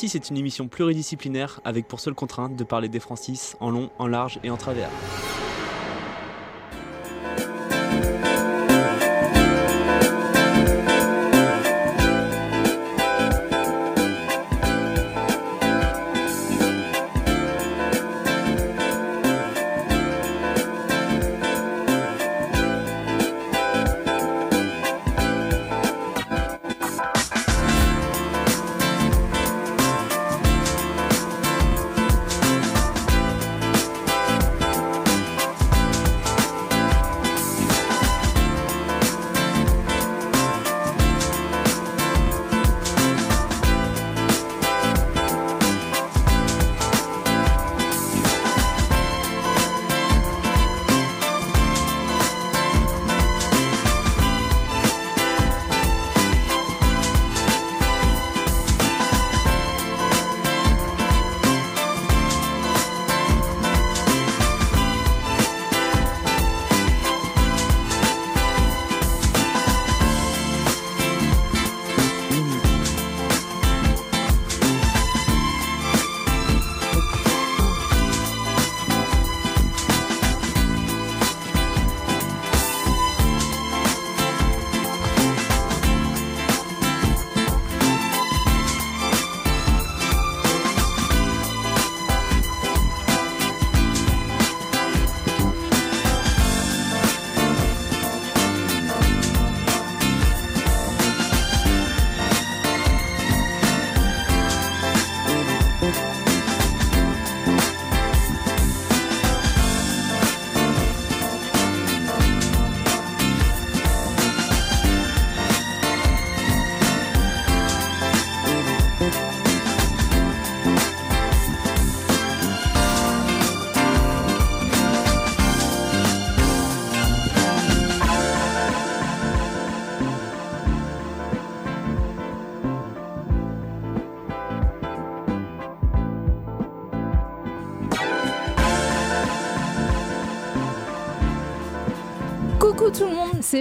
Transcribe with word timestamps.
Francis 0.00 0.14
est 0.14 0.30
une 0.30 0.38
émission 0.38 0.66
pluridisciplinaire 0.66 1.60
avec 1.62 1.86
pour 1.86 2.00
seule 2.00 2.14
contrainte 2.14 2.56
de 2.56 2.64
parler 2.64 2.88
des 2.88 3.00
Francis 3.00 3.54
en 3.60 3.68
long, 3.68 3.90
en 3.98 4.06
large 4.06 4.40
et 4.42 4.48
en 4.48 4.56
travers. 4.56 4.88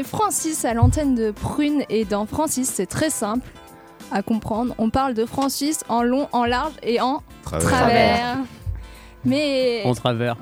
Francis 0.09 0.65
à 0.65 0.73
l'antenne 0.73 1.13
de 1.13 1.29
Prune 1.31 1.83
et 1.89 2.03
dans 2.03 2.25
Francis 2.25 2.67
c'est 2.73 2.87
très 2.87 3.11
simple 3.11 3.47
à 4.11 4.23
comprendre. 4.23 4.73
On 4.79 4.89
parle 4.89 5.13
de 5.13 5.23
Francis 5.25 5.81
en 5.87 6.01
long, 6.01 6.27
en 6.31 6.45
large 6.45 6.73
et 6.81 6.99
en 6.99 7.21
travers. 7.43 8.37
Mais 9.23 9.83
En 9.85 9.93
travers. 9.93 10.35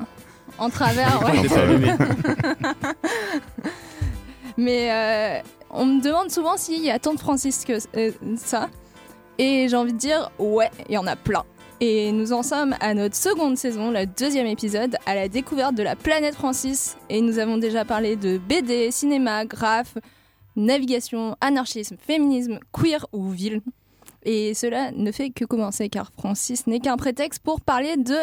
en 0.57 0.69
travers, 0.69 1.21
ouais. 1.25 1.41
Mais 4.57 4.91
euh, 4.91 5.41
on 5.69 5.85
me 5.85 6.01
demande 6.01 6.31
souvent 6.31 6.55
s'il 6.55 6.81
y 6.81 6.89
a 6.89 6.97
tant 6.97 7.13
de 7.13 7.19
Francis 7.19 7.65
que 7.65 7.73
euh, 7.97 8.11
ça. 8.37 8.69
Et 9.37 9.67
j'ai 9.69 9.75
envie 9.75 9.93
de 9.93 9.97
dire, 9.97 10.31
ouais, 10.39 10.71
il 10.87 10.95
y 10.95 10.97
en 10.97 11.05
a 11.07 11.15
plein. 11.17 11.43
Et 11.79 12.11
nous 12.11 12.33
en 12.33 12.41
sommes 12.41 12.75
à 12.79 12.93
notre 12.95 13.15
seconde 13.15 13.55
saison, 13.55 13.91
le 13.91 14.07
deuxième 14.07 14.47
épisode, 14.47 14.95
à 15.05 15.13
la 15.13 15.27
découverte 15.29 15.75
de 15.75 15.83
la 15.83 15.95
planète 15.95 16.33
Francis. 16.33 16.97
Et 17.09 17.21
nous 17.21 17.37
avons 17.37 17.57
déjà 17.57 17.85
parlé 17.85 18.15
de 18.15 18.39
BD, 18.39 18.89
cinéma, 18.89 19.45
graphe, 19.45 19.97
navigation, 20.55 21.35
anarchisme, 21.39 21.97
féminisme, 21.99 22.59
queer 22.71 23.05
ou 23.13 23.29
ville. 23.29 23.61
Et 24.23 24.55
cela 24.55 24.91
ne 24.91 25.11
fait 25.11 25.29
que 25.29 25.45
commencer 25.45 25.87
car 25.89 26.11
Francis 26.17 26.65
n'est 26.65 26.79
qu'un 26.79 26.97
prétexte 26.97 27.43
pour 27.43 27.61
parler 27.61 27.95
de 27.95 28.17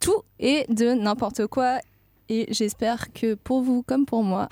tout 0.00 0.22
et 0.40 0.64
de 0.70 0.94
n'importe 0.94 1.46
quoi. 1.46 1.80
Et 2.30 2.46
j'espère 2.50 3.12
que 3.12 3.34
pour 3.34 3.60
vous 3.60 3.82
comme 3.82 4.06
pour 4.06 4.22
moi, 4.22 4.48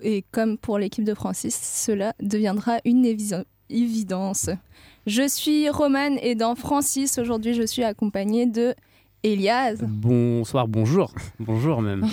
et 0.00 0.24
comme 0.30 0.56
pour 0.56 0.78
l'équipe 0.78 1.04
de 1.04 1.12
Francis, 1.12 1.54
cela 1.84 2.14
deviendra 2.20 2.78
une 2.84 3.04
évi- 3.04 3.44
évidence. 3.70 4.50
Je 5.06 5.26
suis 5.26 5.68
Romane 5.70 6.18
et 6.22 6.34
dans 6.34 6.54
Francis, 6.54 7.18
aujourd'hui, 7.18 7.54
je 7.54 7.62
suis 7.66 7.82
accompagnée 7.84 8.46
de 8.46 8.74
Elias. 9.22 9.76
Bonsoir, 9.82 10.66
bonjour. 10.68 11.12
Bonjour 11.40 11.82
même. 11.82 12.06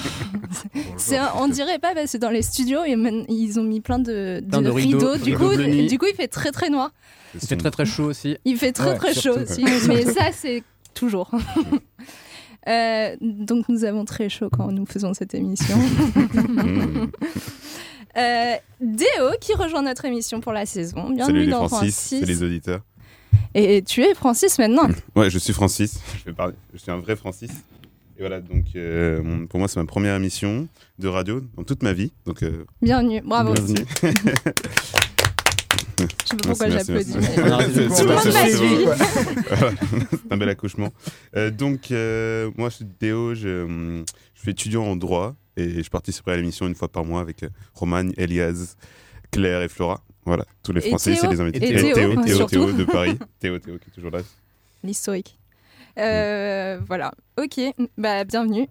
C'est 0.97 1.17
un- 1.17 1.31
on 1.39 1.47
dirait 1.47 1.79
pas 1.79 1.93
parce 1.93 2.11
que 2.11 2.17
dans 2.17 2.29
les 2.29 2.41
studios, 2.41 2.79
ils 2.85 3.59
ont 3.59 3.63
mis 3.63 3.79
plein 3.79 3.99
de, 3.99 4.41
rideaux. 4.51 4.73
rideaux, 4.73 5.15
Du, 5.17 5.37
coup, 5.37 5.55
du 5.55 5.97
coup, 5.97 6.05
il 6.09 6.15
fait 6.15 6.27
très 6.27 6.51
très 6.51 6.69
noir. 6.69 6.91
Il 7.33 7.39
fait 7.47 7.55
très 7.55 7.71
très 7.71 7.85
chaud 7.85 8.05
aussi. 8.05 8.37
Il 8.43 8.57
fait 8.57 8.73
très 8.73 8.91
Ouais, 8.91 8.97
très 8.97 9.13
chaud 9.13 9.37
aussi, 9.39 9.63
mais 9.87 10.03
ça, 10.05 10.31
c'est 10.33 10.63
toujours. 10.93 11.31
Euh, 12.67 13.15
donc, 13.21 13.69
nous 13.69 13.85
avons 13.85 14.03
très 14.03 14.27
chaud 14.27 14.49
quand 14.51 14.73
nous 14.73 14.85
faisons 14.85 15.13
cette 15.13 15.33
émission. 15.33 15.77
Euh, 18.17 18.55
Déo 18.81 19.31
qui 19.39 19.53
rejoint 19.53 19.83
notre 19.83 20.05
émission 20.05 20.39
pour 20.41 20.51
la 20.51 20.65
saison. 20.65 21.09
Bienvenue 21.09 21.39
Salut 21.41 21.47
dans 21.51 21.67
Francis, 21.67 21.95
Francis. 21.95 22.19
c'est 22.19 22.25
les 22.25 22.41
auditeurs. 22.43 22.81
Et 23.53 23.83
tu 23.83 24.01
es 24.01 24.15
Francis 24.15 24.57
maintenant. 24.57 24.87
Ouais, 25.15 25.29
je 25.29 25.37
suis 25.37 25.53
Francis, 25.53 25.99
je, 26.19 26.25
vais 26.25 26.33
parler, 26.33 26.53
je 26.73 26.79
suis 26.79 26.89
un 26.91 26.97
vrai 26.97 27.15
Francis. 27.15 27.51
Et 28.17 28.21
voilà, 28.21 28.41
donc 28.41 28.65
euh, 28.75 29.45
pour 29.47 29.59
moi 29.59 29.67
c'est 29.67 29.79
ma 29.79 29.85
première 29.85 30.15
émission 30.15 30.67
de 30.97 31.07
radio 31.07 31.41
dans 31.55 31.63
toute 31.63 31.83
ma 31.83 31.93
vie. 31.93 32.11
Donc, 32.25 32.41
euh, 32.41 32.65
Bienvenue, 32.81 33.21
bravo. 33.21 33.53
bienvenue. 33.53 33.85
Je 35.99 36.03
sais 36.05 36.35
pas 36.35 36.47
pourquoi 36.49 36.69
j'applaudis. 36.69 37.13
Tout 37.13 37.19
le 37.19 37.41
monde 37.41 37.49
m'a 37.49 38.15
bon, 38.15 38.19
c'est 38.23 38.55
suivi. 38.55 38.85
un 40.29 40.37
bel 40.37 40.49
accouchement. 40.49 40.89
Euh, 41.35 41.49
donc, 41.49 41.89
euh, 41.91 42.51
moi, 42.55 42.69
je 42.69 42.75
suis 42.75 42.85
Théo, 42.85 43.33
je, 43.33 43.63
hum, 43.63 44.05
je 44.35 44.41
suis 44.41 44.51
étudiant 44.51 44.83
en 44.83 44.95
droit 44.95 45.35
et 45.57 45.83
je 45.83 45.89
participerai 45.89 46.33
à 46.33 46.37
l'émission 46.37 46.67
une 46.67 46.75
fois 46.75 46.87
par 46.87 47.03
mois 47.03 47.19
avec 47.21 47.43
euh, 47.43 47.49
Romagne, 47.73 48.13
Elias, 48.17 48.75
Claire 49.31 49.61
et 49.61 49.67
Flora. 49.67 50.01
Voilà, 50.25 50.45
tous 50.63 50.71
les 50.73 50.81
Français, 50.81 51.15
c'est 51.15 51.27
les 51.27 51.39
invités. 51.41 51.57
Et 51.69 51.93
Théo, 51.93 52.21
Théo, 52.23 52.45
Théo, 52.45 52.71
de 52.73 52.83
Paris. 52.83 53.17
Théo, 53.39 53.57
Théo 53.59 53.77
qui 53.77 53.89
est 53.89 53.93
toujours 53.93 54.11
là. 54.11 54.19
L'historique. 54.83 55.37
Euh, 55.97 56.79
voilà. 56.87 57.11
Ok. 57.37 57.59
Bah 57.97 58.23
bienvenue. 58.23 58.67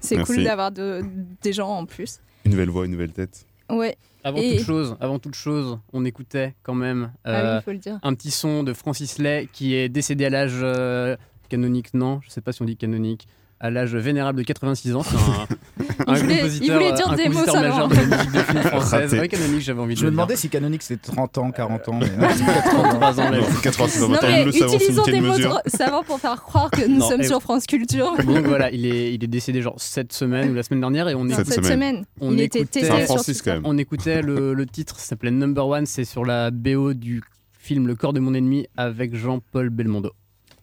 C'est 0.00 0.16
cool 0.24 0.42
d'avoir 0.44 0.72
de- 0.72 1.02
des 1.42 1.52
gens 1.52 1.68
en 1.70 1.86
plus. 1.86 2.20
Une 2.44 2.52
nouvelle 2.52 2.70
voix, 2.70 2.84
une 2.86 2.92
nouvelle 2.92 3.12
tête. 3.12 3.46
Ouais. 3.70 3.96
Avant 4.24 4.38
Et- 4.38 4.56
toute 4.56 4.66
chose, 4.66 4.96
avant 5.00 5.18
toute 5.18 5.34
chose, 5.34 5.78
on 5.92 6.04
écoutait 6.04 6.54
quand 6.62 6.74
même 6.74 7.12
Ah 7.24 7.30
oui, 7.30 7.36
euh, 7.36 7.58
il 7.60 7.64
faut 7.64 7.72
le 7.72 7.78
dire. 7.78 7.98
un 8.02 8.14
petit 8.14 8.30
son 8.30 8.62
de 8.62 8.72
Francis 8.72 9.18
Lay 9.18 9.48
qui 9.52 9.74
est 9.74 9.88
décédé 9.90 10.24
à 10.24 10.30
l'âge 10.30 10.52
euh, 10.62 11.16
canonique, 11.50 11.92
non, 11.94 12.20
je 12.22 12.30
sais 12.30 12.40
pas 12.40 12.52
si 12.52 12.62
on 12.62 12.64
dit 12.64 12.76
canonique, 12.76 13.28
à 13.64 13.70
l'âge 13.70 13.96
vénérable 13.96 14.40
de 14.40 14.44
86 14.44 14.94
ans. 14.94 15.02
C'est 15.02 15.16
un, 15.16 16.06
un 16.12 16.16
Il 16.16 16.20
voulait- 16.22 16.34
il 16.34 16.38
compositeur, 16.40 16.76
voulait 16.76 16.92
dire 16.92 17.08
un 17.08 17.16
des 17.16 17.28
mots 17.30 17.34
compositeur 17.40 17.62
majeur 17.62 17.74
savants. 17.76 17.88
de 17.88 17.94
la 17.94 18.16
musique 18.18 18.32
de 18.32 18.38
film 18.40 18.62
française. 18.62 19.12
Ouais, 19.14 19.28
canonique, 19.28 19.60
j'avais 19.62 19.80
envie 19.80 19.94
de 19.94 20.00
Je 20.00 20.04
me 20.04 20.10
demandais 20.10 20.36
si 20.36 20.48
canonique 20.50 20.82
c'était 20.82 21.10
30 21.12 21.38
ans, 21.38 21.50
40 21.50 21.88
ans. 21.88 21.98
Mais... 21.98 22.08
33 22.08 23.20
ans, 23.20 23.30
là. 23.30 23.38
Non, 23.38 23.46
86 23.62 24.02
ans, 24.02 24.08
Non 24.08 24.14
attends, 24.16 24.26
mais 24.26 24.44
le 24.44 24.52
c'est 24.52 24.64
utilisons 24.74 25.02
des 25.04 25.20
mots 25.22 25.32
savants 25.66 26.02
pour 26.02 26.20
faire 26.20 26.42
croire 26.42 26.70
que 26.70 26.86
nous 26.86 26.98
Non, 26.98 27.08
sommes 27.08 27.22
sur 27.22 27.40
France 27.40 27.64
Culture. 27.66 28.14
Donc 28.26 28.44
voilà, 28.46 28.70
il 28.70 28.84
est, 28.84 29.14
il 29.14 29.24
est 29.24 29.28
décédé 29.28 29.62
genre 29.62 29.76
cette 29.78 30.12
semaine 30.12 30.50
ou 30.50 30.54
la 30.54 30.62
semaine 30.62 30.80
dernière 30.80 31.08
et 31.08 31.14
on 31.14 31.26
Cette 31.30 31.64
semaine. 31.64 32.04
On 32.20 32.32
il 32.32 32.42
était 32.42 32.66
C'est 32.70 33.06
Francis 33.06 33.40
quand 33.40 33.52
même. 33.54 33.62
On 33.64 33.78
écoutait 33.78 34.20
le, 34.20 34.52
le 34.52 34.66
titre, 34.66 34.98
ça 34.98 35.06
s'appelait 35.06 35.30
Number 35.30 35.66
One, 35.66 35.86
c'est 35.86 36.04
sur 36.04 36.26
la 36.26 36.50
BO 36.50 36.92
du 36.92 37.22
film 37.58 37.86
Le 37.86 37.94
corps 37.94 38.12
de 38.12 38.20
mon 38.20 38.34
ennemi 38.34 38.66
avec 38.76 39.16
Jean-Paul 39.16 39.70
Belmondo. 39.70 40.12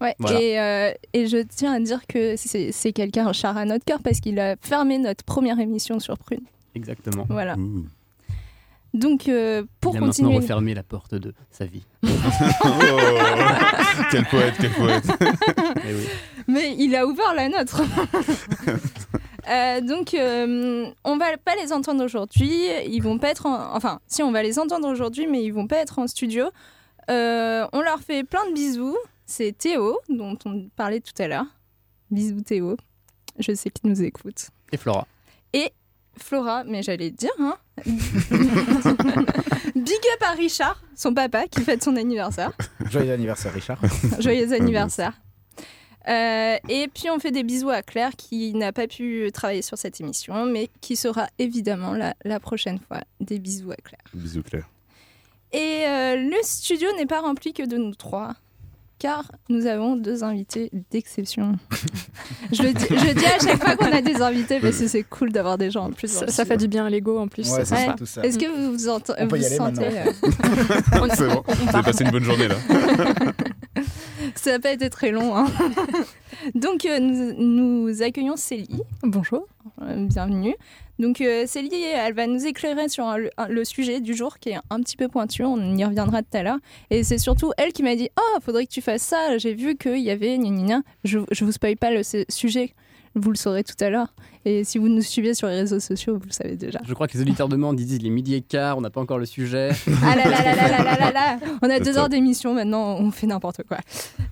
Ouais, 0.01 0.15
Voilà. 0.19 0.41
et, 0.41 0.59
euh, 0.59 0.91
et 1.13 1.27
je 1.27 1.37
tiens 1.37 1.73
à 1.73 1.79
dire 1.79 2.01
que 2.07 2.35
c'est 2.35 2.91
quelqu'un 2.93 3.31
cher 3.33 3.55
à 3.55 3.65
notre 3.65 3.85
cœur 3.85 3.99
parce 4.03 4.19
qu'il 4.19 4.39
a 4.39 4.55
fermé 4.59 4.97
notre 4.97 5.23
première 5.23 5.59
émission 5.59 5.99
sur 5.99 6.17
Prune. 6.17 6.41
Exactement. 6.75 7.25
Voilà. 7.29 7.55
Ouh. 7.55 7.85
Donc, 8.93 9.29
euh, 9.29 9.63
pour 9.79 9.93
il 9.95 9.97
a 9.99 10.01
continuer. 10.01 10.27
maintenant 10.29 10.41
refermé 10.41 10.73
la 10.73 10.83
porte 10.83 11.15
de 11.15 11.33
sa 11.51 11.65
vie. 11.65 11.83
Oh, 12.63 14.07
quel 14.11 14.25
poète, 14.25 14.53
quel 14.59 14.71
poète. 14.71 15.05
Eh 15.87 15.93
oui. 15.93 16.07
Mais 16.47 16.75
il 16.77 16.95
a 16.95 17.05
ouvert 17.05 17.33
la 17.35 17.47
nôtre. 17.49 17.81
Euh, 19.49 19.81
donc, 19.81 20.13
euh, 20.13 20.85
on 21.03 21.17
va 21.17 21.35
pas 21.43 21.55
les 21.55 21.73
entendre 21.73 22.05
aujourd'hui. 22.05 22.51
Ils 22.87 23.01
vont 23.01 23.17
pas 23.17 23.29
être 23.29 23.47
en... 23.47 23.75
Enfin, 23.75 23.99
si, 24.05 24.21
on 24.21 24.31
va 24.31 24.43
les 24.43 24.59
entendre 24.59 24.87
aujourd'hui, 24.87 25.25
mais 25.25 25.43
ils 25.43 25.49
vont 25.49 25.65
pas 25.65 25.77
être 25.77 25.97
en 25.97 26.05
studio. 26.05 26.45
Euh, 27.09 27.65
on 27.73 27.81
leur 27.81 27.99
fait 28.01 28.23
plein 28.23 28.47
de 28.49 28.53
bisous. 28.53 28.95
C'est 29.31 29.57
Théo, 29.57 29.97
dont 30.09 30.37
on 30.43 30.67
parlait 30.75 30.99
tout 30.99 31.13
à 31.17 31.27
l'heure. 31.29 31.45
Bisous 32.09 32.41
Théo. 32.41 32.75
Je 33.39 33.53
sais 33.53 33.69
qu'il 33.69 33.89
nous 33.89 34.01
écoute. 34.03 34.49
Et 34.73 34.77
Flora. 34.77 35.07
Flora, 36.17 36.65
mais 36.65 36.83
j'allais 36.83 37.11
te 37.11 37.15
dire, 37.15 37.31
hein. 37.39 37.55
Big 39.73 40.01
up 40.13 40.21
à 40.21 40.31
Richard, 40.33 40.83
son 40.97 41.13
papa, 41.13 41.47
qui 41.47 41.61
fête 41.61 41.81
son 41.81 41.95
anniversaire. 41.95 42.51
Joyeux 42.89 43.13
anniversaire, 43.13 43.53
Richard. 43.53 43.81
Joyeux 44.19 44.51
anniversaire. 44.51 45.13
Euh, 46.09 46.57
et 46.67 46.89
puis 46.93 47.09
on 47.09 47.17
fait 47.17 47.31
des 47.31 47.43
bisous 47.43 47.69
à 47.69 47.83
Claire 47.83 48.11
qui 48.17 48.53
n'a 48.53 48.73
pas 48.73 48.87
pu 48.87 49.31
travailler 49.33 49.61
sur 49.61 49.77
cette 49.77 50.01
émission, 50.01 50.45
mais 50.45 50.69
qui 50.81 50.97
sera 50.97 51.27
évidemment 51.39 51.93
là 51.93 52.15
la 52.25 52.41
prochaine 52.41 52.79
fois. 52.79 52.99
Des 53.21 53.39
bisous 53.39 53.71
à 53.71 53.77
Claire. 53.77 54.03
Bisous 54.13 54.43
Claire. 54.43 54.69
Et 55.53 55.85
euh, 55.85 56.17
le 56.17 56.37
studio 56.43 56.89
n'est 56.97 57.05
pas 57.05 57.21
rempli 57.21 57.53
que 57.53 57.63
de 57.63 57.77
nous 57.77 57.95
trois, 57.95 58.35
car 59.01 59.31
nous 59.49 59.65
avons 59.65 59.95
deux 59.95 60.23
invités 60.23 60.69
d'exception. 60.91 61.53
je, 62.51 62.61
le 62.61 62.71
dis, 62.71 62.85
je 62.87 63.07
le 63.07 63.13
dis 63.15 63.25
à 63.25 63.39
chaque 63.39 63.59
fois 63.59 63.75
qu'on 63.75 63.91
a 63.91 63.99
des 64.03 64.21
invités 64.21 64.59
parce 64.59 64.77
que 64.77 64.87
c'est 64.87 65.01
cool 65.01 65.31
d'avoir 65.31 65.57
des 65.57 65.71
gens 65.71 65.85
en 65.85 65.89
plus. 65.91 66.11
Ça, 66.27 66.45
fait 66.45 66.57
du 66.57 66.67
bien 66.67 66.85
à 66.85 66.89
l'ego 66.91 67.17
en 67.17 67.27
plus. 67.27 67.49
Ouais, 67.51 67.65
c'est 67.65 67.73
Ouais. 67.73 67.85
ça, 67.87 67.93
tout 67.97 68.05
ça. 68.05 68.21
Est-ce 68.23 68.37
que 68.37 68.45
vous 68.45 68.73
vous, 68.73 68.89
ent- 68.89 68.99
On 69.17 69.27
peut 69.27 69.37
y 69.37 69.39
vous 69.39 69.45
aller 69.47 69.55
sentez 69.55 69.81
maintenant. 69.89 71.03
euh, 71.03 71.07
C'est 71.15 71.27
bon. 71.29 71.43
Vous 71.47 71.69
avez 71.75 71.83
passé 71.83 72.03
une 72.03 72.11
bonne 72.11 72.23
journée 72.23 72.47
là. 72.47 72.55
Ça 74.35 74.51
n'a 74.51 74.59
pas 74.59 74.71
été 74.71 74.89
très 74.91 75.09
long. 75.11 75.35
hein. 75.35 75.47
Donc, 76.53 76.85
euh, 76.85 76.99
nous, 76.99 77.33
nous 77.87 78.01
accueillons 78.03 78.35
Célie. 78.35 78.81
Bonjour. 79.01 79.47
Euh, 79.81 80.05
bienvenue. 80.05 80.53
Donc 81.01 81.19
euh, 81.19 81.45
Célie, 81.47 81.83
elle 81.83 82.13
va 82.13 82.27
nous 82.27 82.45
éclairer 82.45 82.87
sur 82.87 83.11
le 83.49 83.65
sujet 83.65 84.01
du 84.01 84.13
jour 84.13 84.37
qui 84.37 84.49
est 84.49 84.57
un 84.69 84.79
petit 84.81 84.95
peu 84.95 85.07
pointu, 85.07 85.43
on 85.43 85.75
y 85.75 85.83
reviendra 85.83 86.21
tout 86.21 86.37
à 86.37 86.43
l'heure. 86.43 86.59
Et 86.91 87.03
c'est 87.03 87.17
surtout 87.17 87.51
elle 87.57 87.73
qui 87.73 87.81
m'a 87.81 87.95
dit 87.95 88.09
Oh, 88.19 88.39
faudrait 88.41 88.67
que 88.67 88.71
tu 88.71 88.81
fasses 88.81 89.01
ça, 89.01 89.39
j'ai 89.39 89.55
vu 89.55 89.75
qu'il 89.75 89.97
y 89.97 90.11
avait. 90.11 90.37
Je, 91.03 91.17
ne 91.17 91.45
vous 91.45 91.51
spoil 91.51 91.75
pas 91.75 91.89
le 91.89 92.01
sujet, 92.29 92.75
vous 93.15 93.31
le 93.31 93.35
saurez 93.35 93.63
tout 93.63 93.83
à 93.83 93.89
l'heure. 93.89 94.13
Et 94.45 94.63
si 94.63 94.77
vous 94.77 94.89
nous 94.89 95.01
suivez 95.01 95.33
sur 95.33 95.47
les 95.47 95.55
réseaux 95.55 95.79
sociaux, 95.79 96.19
vous 96.19 96.27
le 96.27 96.33
savez 96.33 96.55
déjà. 96.55 96.79
Je 96.85 96.93
crois 96.93 97.07
que 97.07 97.13
les 97.13 97.21
auditeurs 97.21 97.49
demandent, 97.49 97.79
ils 97.79 97.87
disent 97.87 97.97
il 97.97 98.05
est 98.05 98.11
midi 98.11 98.35
et 98.35 98.41
quart, 98.41 98.77
on 98.77 98.81
n'a 98.81 98.91
pas 98.91 99.01
encore 99.01 99.17
le 99.17 99.25
sujet. 99.25 99.71
Ah 100.03 100.15
là 100.15 100.25
là 100.25 100.43
là 100.43 100.55
là 100.55 100.83
là 100.83 100.97
là, 100.99 101.11
là. 101.11 101.39
On 101.63 101.69
a 101.71 101.79
deux 101.79 101.97
heures 101.97 102.09
d'émission, 102.09 102.53
maintenant 102.53 102.97
on 102.99 103.09
fait 103.09 103.25
n'importe 103.25 103.63
quoi. 103.67 103.77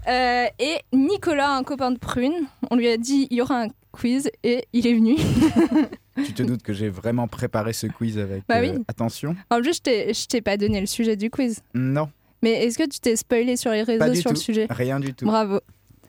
Euh, 0.07 0.45
et 0.60 0.77
Nicolas, 0.94 1.56
un 1.56 1.63
copain 1.63 1.89
de 1.89 1.98
Prune, 1.98 2.45
on 2.69 2.75
lui 2.75 2.89
a 2.89 2.98
dit 2.98 3.27
il 3.31 3.38
y 3.38 3.42
aura 3.42 3.63
un 3.63 3.68
quiz 3.92 4.30
et 4.44 4.65
il 4.74 4.86
est 4.86 4.94
venu. 4.94 5.15
Tu 6.25 6.33
te 6.33 6.44
doutes 6.44 6.62
que 6.63 6.74
j'ai 6.74 6.89
vraiment 6.89 7.27
préparé 7.27 7.74
ce 7.74 7.88
quiz 7.88 8.18
avec 8.18 8.44
Bah 8.48 8.60
euh, 8.60 8.77
attention 8.88 9.36
En 9.50 9.62
plus, 9.62 9.77
je 9.77 9.81
t'ai- 9.81 10.13
je 10.13 10.25
t'ai 10.27 10.42
pas 10.42 10.57
donné 10.57 10.80
le 10.80 10.88
sujet 10.88 11.16
du 11.16 11.30
quiz. 11.30 11.62
Non, 11.74 12.10
Mais 12.42 12.66
est-ce 12.66 12.77
que 12.77 12.88
tu 12.88 13.00
t'es 13.00 13.16
spoilé 13.16 13.57
sur 13.57 13.71
les 13.71 13.83
réseaux 13.83 14.13
sur 14.16 14.24
tout. 14.24 14.30
le 14.30 14.36
sujet? 14.39 14.68
Rien 14.69 15.00
du 15.00 15.13
tout. 15.13 15.25
Bravo, 15.25 15.60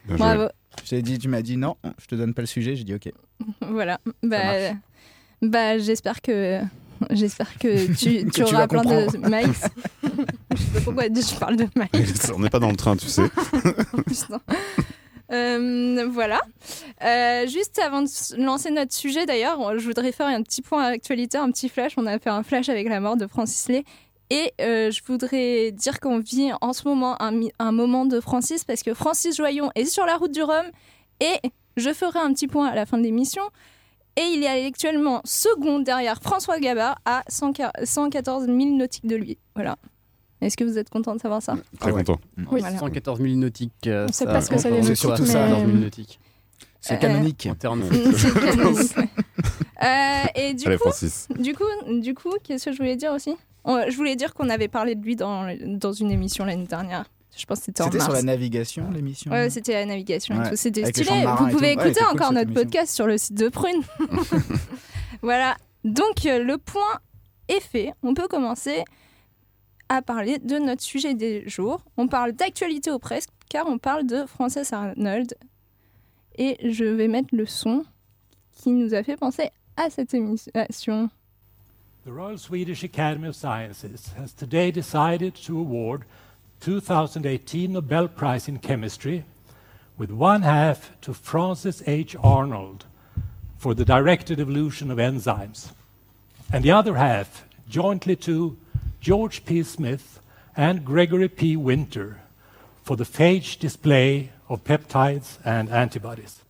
Bien 0.06 0.16
bravo. 0.16 0.48
Je 0.84 0.90
t'ai 0.90 1.02
dit, 1.02 1.18
tu 1.18 1.28
m'as 1.28 1.42
dit 1.42 1.56
non, 1.56 1.76
je 2.00 2.06
te 2.06 2.14
donne 2.14 2.32
pas 2.34 2.42
le 2.42 2.46
sujet. 2.46 2.76
J'ai 2.76 2.84
dit 2.84 2.94
ok. 2.94 3.10
Voilà. 3.70 3.98
Bah, 4.22 4.72
bah 5.42 5.78
j'espère 5.78 6.20
que. 6.20 6.60
J'espère 7.10 7.56
que 7.58 7.86
tu, 7.98 8.26
Que 8.26 8.30
tu 8.30 8.42
auras 8.54 8.68
plein 8.68 8.82
de 8.82 9.16
maïs. 9.26 9.64
je 10.52 10.56
sais 10.58 10.70
pas 10.74 10.80
pourquoi 10.84 11.04
je 11.04 11.38
parle 11.38 11.56
de 11.56 11.66
maïs. 11.74 12.30
On 12.34 12.40
n'est 12.40 12.50
pas 12.50 12.58
dans 12.58 12.68
le 12.70 12.76
train, 12.76 12.94
tu 12.96 13.08
sais. 13.08 13.22
Euh, 15.32 16.06
voilà. 16.10 16.40
Euh, 17.04 17.46
juste 17.46 17.78
avant 17.78 18.02
de 18.02 18.42
lancer 18.42 18.70
notre 18.70 18.92
sujet, 18.92 19.26
d'ailleurs, 19.26 19.78
je 19.78 19.86
voudrais 19.86 20.12
faire 20.12 20.26
un 20.26 20.42
petit 20.42 20.62
point 20.62 20.84
à 20.84 20.90
l'actualité, 20.90 21.38
un 21.38 21.50
petit 21.50 21.68
flash. 21.68 21.92
On 21.96 22.06
a 22.06 22.18
fait 22.18 22.30
un 22.30 22.42
flash 22.42 22.68
avec 22.68 22.88
la 22.88 23.00
mort 23.00 23.16
de 23.16 23.26
Francis 23.26 23.68
Lay. 23.68 23.84
Et 24.30 24.52
euh, 24.60 24.90
je 24.90 25.00
voudrais 25.04 25.72
dire 25.72 25.98
qu'on 25.98 26.20
vit 26.20 26.50
en 26.60 26.72
ce 26.72 26.86
moment 26.86 27.20
un, 27.20 27.40
un 27.58 27.72
moment 27.72 28.06
de 28.06 28.20
Francis 28.20 28.64
parce 28.64 28.82
que 28.84 28.94
Francis 28.94 29.36
Joyon 29.36 29.72
est 29.74 29.86
sur 29.86 30.06
la 30.06 30.16
route 30.16 30.30
du 30.30 30.42
Rhum 30.42 30.66
et 31.18 31.34
je 31.76 31.92
ferai 31.92 32.20
un 32.20 32.32
petit 32.32 32.46
point 32.46 32.68
à 32.68 32.76
la 32.76 32.86
fin 32.86 32.96
de 32.98 33.02
l'émission. 33.02 33.42
Et 34.16 34.22
il 34.22 34.44
est 34.44 34.66
actuellement 34.66 35.20
second 35.24 35.80
derrière 35.80 36.20
François 36.22 36.60
Gabard 36.60 36.98
à 37.04 37.22
100 37.28 37.52
114 37.82 38.46
000 38.46 38.58
nautiques 38.76 39.06
de 39.06 39.16
lui. 39.16 39.38
Voilà. 39.54 39.76
Est-ce 40.40 40.56
que 40.56 40.64
vous 40.64 40.78
êtes 40.78 40.88
content 40.90 41.14
de 41.14 41.20
savoir 41.20 41.42
ça 41.42 41.54
Très 41.78 41.90
Ah 41.90 41.94
ouais. 41.94 42.02
content. 42.04 42.20
Oui. 42.38 42.60
Voilà. 42.60 42.78
114 42.78 43.20
000 43.20 43.34
nautiques. 43.34 43.72
euh, 43.86 44.06
On 44.08 44.12
sait 44.12 44.24
pas 44.24 44.40
ce 44.40 44.50
que 44.50 44.58
ça 44.58 44.68
on 44.68 44.72
veut 44.74 44.80
dire. 44.80 44.88
C'est 44.88 44.94
surtout 44.94 45.26
ça. 45.26 45.32
114 45.48 45.60
000 45.64 45.72
Mais- 45.72 45.80
nautiques. 45.84 46.18
C'est 46.80 46.94
Euh, 46.94 46.96
canonique. 46.96 47.46
En 47.50 47.54
termes 47.54 47.82
C'est 48.16 48.32
canonique, 48.40 48.96
ouais. 48.96 49.08
Euh, 49.82 50.24
et 50.34 50.54
du 50.54 50.66
Allez, 50.66 50.76
coup, 50.76 50.84
Francis. 50.84 51.28
Du 51.38 51.54
coup, 51.54 51.64
du 52.00 52.14
coup, 52.14 52.32
qu'est-ce 52.42 52.64
que 52.66 52.72
je 52.72 52.76
voulais 52.78 52.96
dire 52.96 53.12
aussi? 53.12 53.36
Je 53.66 53.94
voulais 53.96 54.16
dire 54.16 54.32
qu'on 54.34 54.48
avait 54.48 54.68
parlé 54.68 54.94
de 54.94 55.02
lui 55.04 55.14
dans, 55.16 55.46
dans 55.66 55.92
une 55.92 56.10
émission 56.10 56.44
l'année 56.46 56.66
dernière. 56.66 57.04
Je 57.36 57.44
pense 57.46 57.58
que 57.60 57.64
c'était 57.66 57.82
en 57.82 57.86
C'était 57.86 58.00
sur 58.00 58.12
la 58.12 58.22
navigation, 58.22 58.90
l'émission 58.90 59.30
Ouais, 59.30 59.50
c'était 59.50 59.72
la 59.74 59.86
navigation 59.86 60.34
et 60.34 60.38
Ouais, 60.38 60.50
tout. 60.50 60.56
C'était 60.56 60.84
stylé. 60.86 61.24
Vous 61.38 61.48
pouvez. 61.48 61.68
Ouais, 61.68 61.72
écouter 61.74 62.00
cool, 62.00 62.16
encore 62.16 62.32
notre 62.32 62.48
émission. 62.48 62.64
podcast 62.64 62.94
sur 62.94 63.06
le 63.06 63.18
site 63.18 63.34
de 63.36 63.48
Prune. 63.48 63.82
voilà. 65.22 65.56
Donc, 65.84 66.26
euh, 66.26 66.42
le 66.42 66.58
point 66.58 66.98
est 67.48 67.60
fait. 67.60 67.92
On 68.02 68.14
peut 68.14 68.28
commencer 68.28 68.84
à 69.90 70.02
parler 70.02 70.38
de 70.38 70.56
notre 70.56 70.82
sujet 70.82 71.14
des 71.14 71.46
jours. 71.48 71.82
On 71.96 72.06
parle 72.06 72.32
d'actualité 72.32 72.90
ou 72.92 72.98
presque, 72.98 73.30
car 73.50 73.66
on 73.66 73.76
parle 73.76 74.06
de 74.06 74.24
Frances 74.24 74.72
Arnold. 74.72 75.34
Et 76.38 76.56
je 76.70 76.84
vais 76.84 77.08
mettre 77.08 77.34
le 77.34 77.44
son 77.44 77.84
qui 78.52 78.70
nous 78.70 78.94
a 78.94 79.02
fait 79.02 79.16
penser 79.16 79.50
à 79.76 79.90
cette 79.90 80.14
émission. 80.14 81.10
The 82.06 82.10
Royal 82.10 82.38
Swedish 82.38 82.84
Academy 82.84 83.28
of 83.28 83.34
Sciences 83.34 84.14
has 84.16 84.32
today 84.32 84.70
decided 84.70 85.34
to 85.46 85.58
award 85.58 86.04
2018 86.60 87.72
Nobel 87.72 88.08
Prize 88.08 88.48
in 88.48 88.58
Chemistry 88.58 89.24
with 89.98 90.10
one 90.10 90.42
half 90.42 90.92
to 91.00 91.12
Francis 91.12 91.82
H. 91.86 92.16
Arnold 92.22 92.86
for 93.58 93.74
the 93.74 93.84
directed 93.84 94.40
evolution 94.40 94.90
of 94.90 94.98
enzymes, 94.98 95.72
and 96.50 96.64
the 96.64 96.70
other 96.70 96.94
half 96.94 97.44
jointly 97.68 98.16
to 98.16 98.56
George 99.00 99.44
P. 99.44 99.62
Smith 99.62 100.20
and 100.56 100.84
Gregory 100.84 101.28
P. 101.28 101.56
Winter 101.56 102.16
for 102.82 102.96
the 102.96 103.04
phage 103.04 103.58
display 103.58 104.30
of 104.48 104.62
peptides 104.64 105.38
and 105.44 105.68
antibodies. 105.72 106.42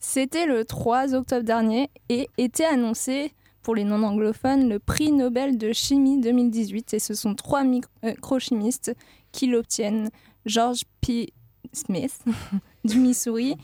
C'était 0.00 0.46
le 0.46 0.64
3 0.64 1.14
octobre 1.14 1.44
dernier 1.44 1.88
et 2.08 2.28
était 2.36 2.64
annoncé 2.64 3.32
pour 3.62 3.74
les 3.74 3.84
non-anglophones 3.84 4.68
le 4.68 4.78
prix 4.78 5.12
Nobel 5.12 5.56
de 5.56 5.72
chimie 5.72 6.20
2018 6.20 6.94
et 6.94 6.98
ce 6.98 7.14
sont 7.14 7.34
trois 7.34 7.64
microchimistes 7.64 8.94
qui 9.32 9.46
l'obtiennent. 9.46 10.10
George 10.46 10.82
P. 11.00 11.32
Smith 11.72 12.22
du 12.84 12.98
Missouri, 12.98 13.56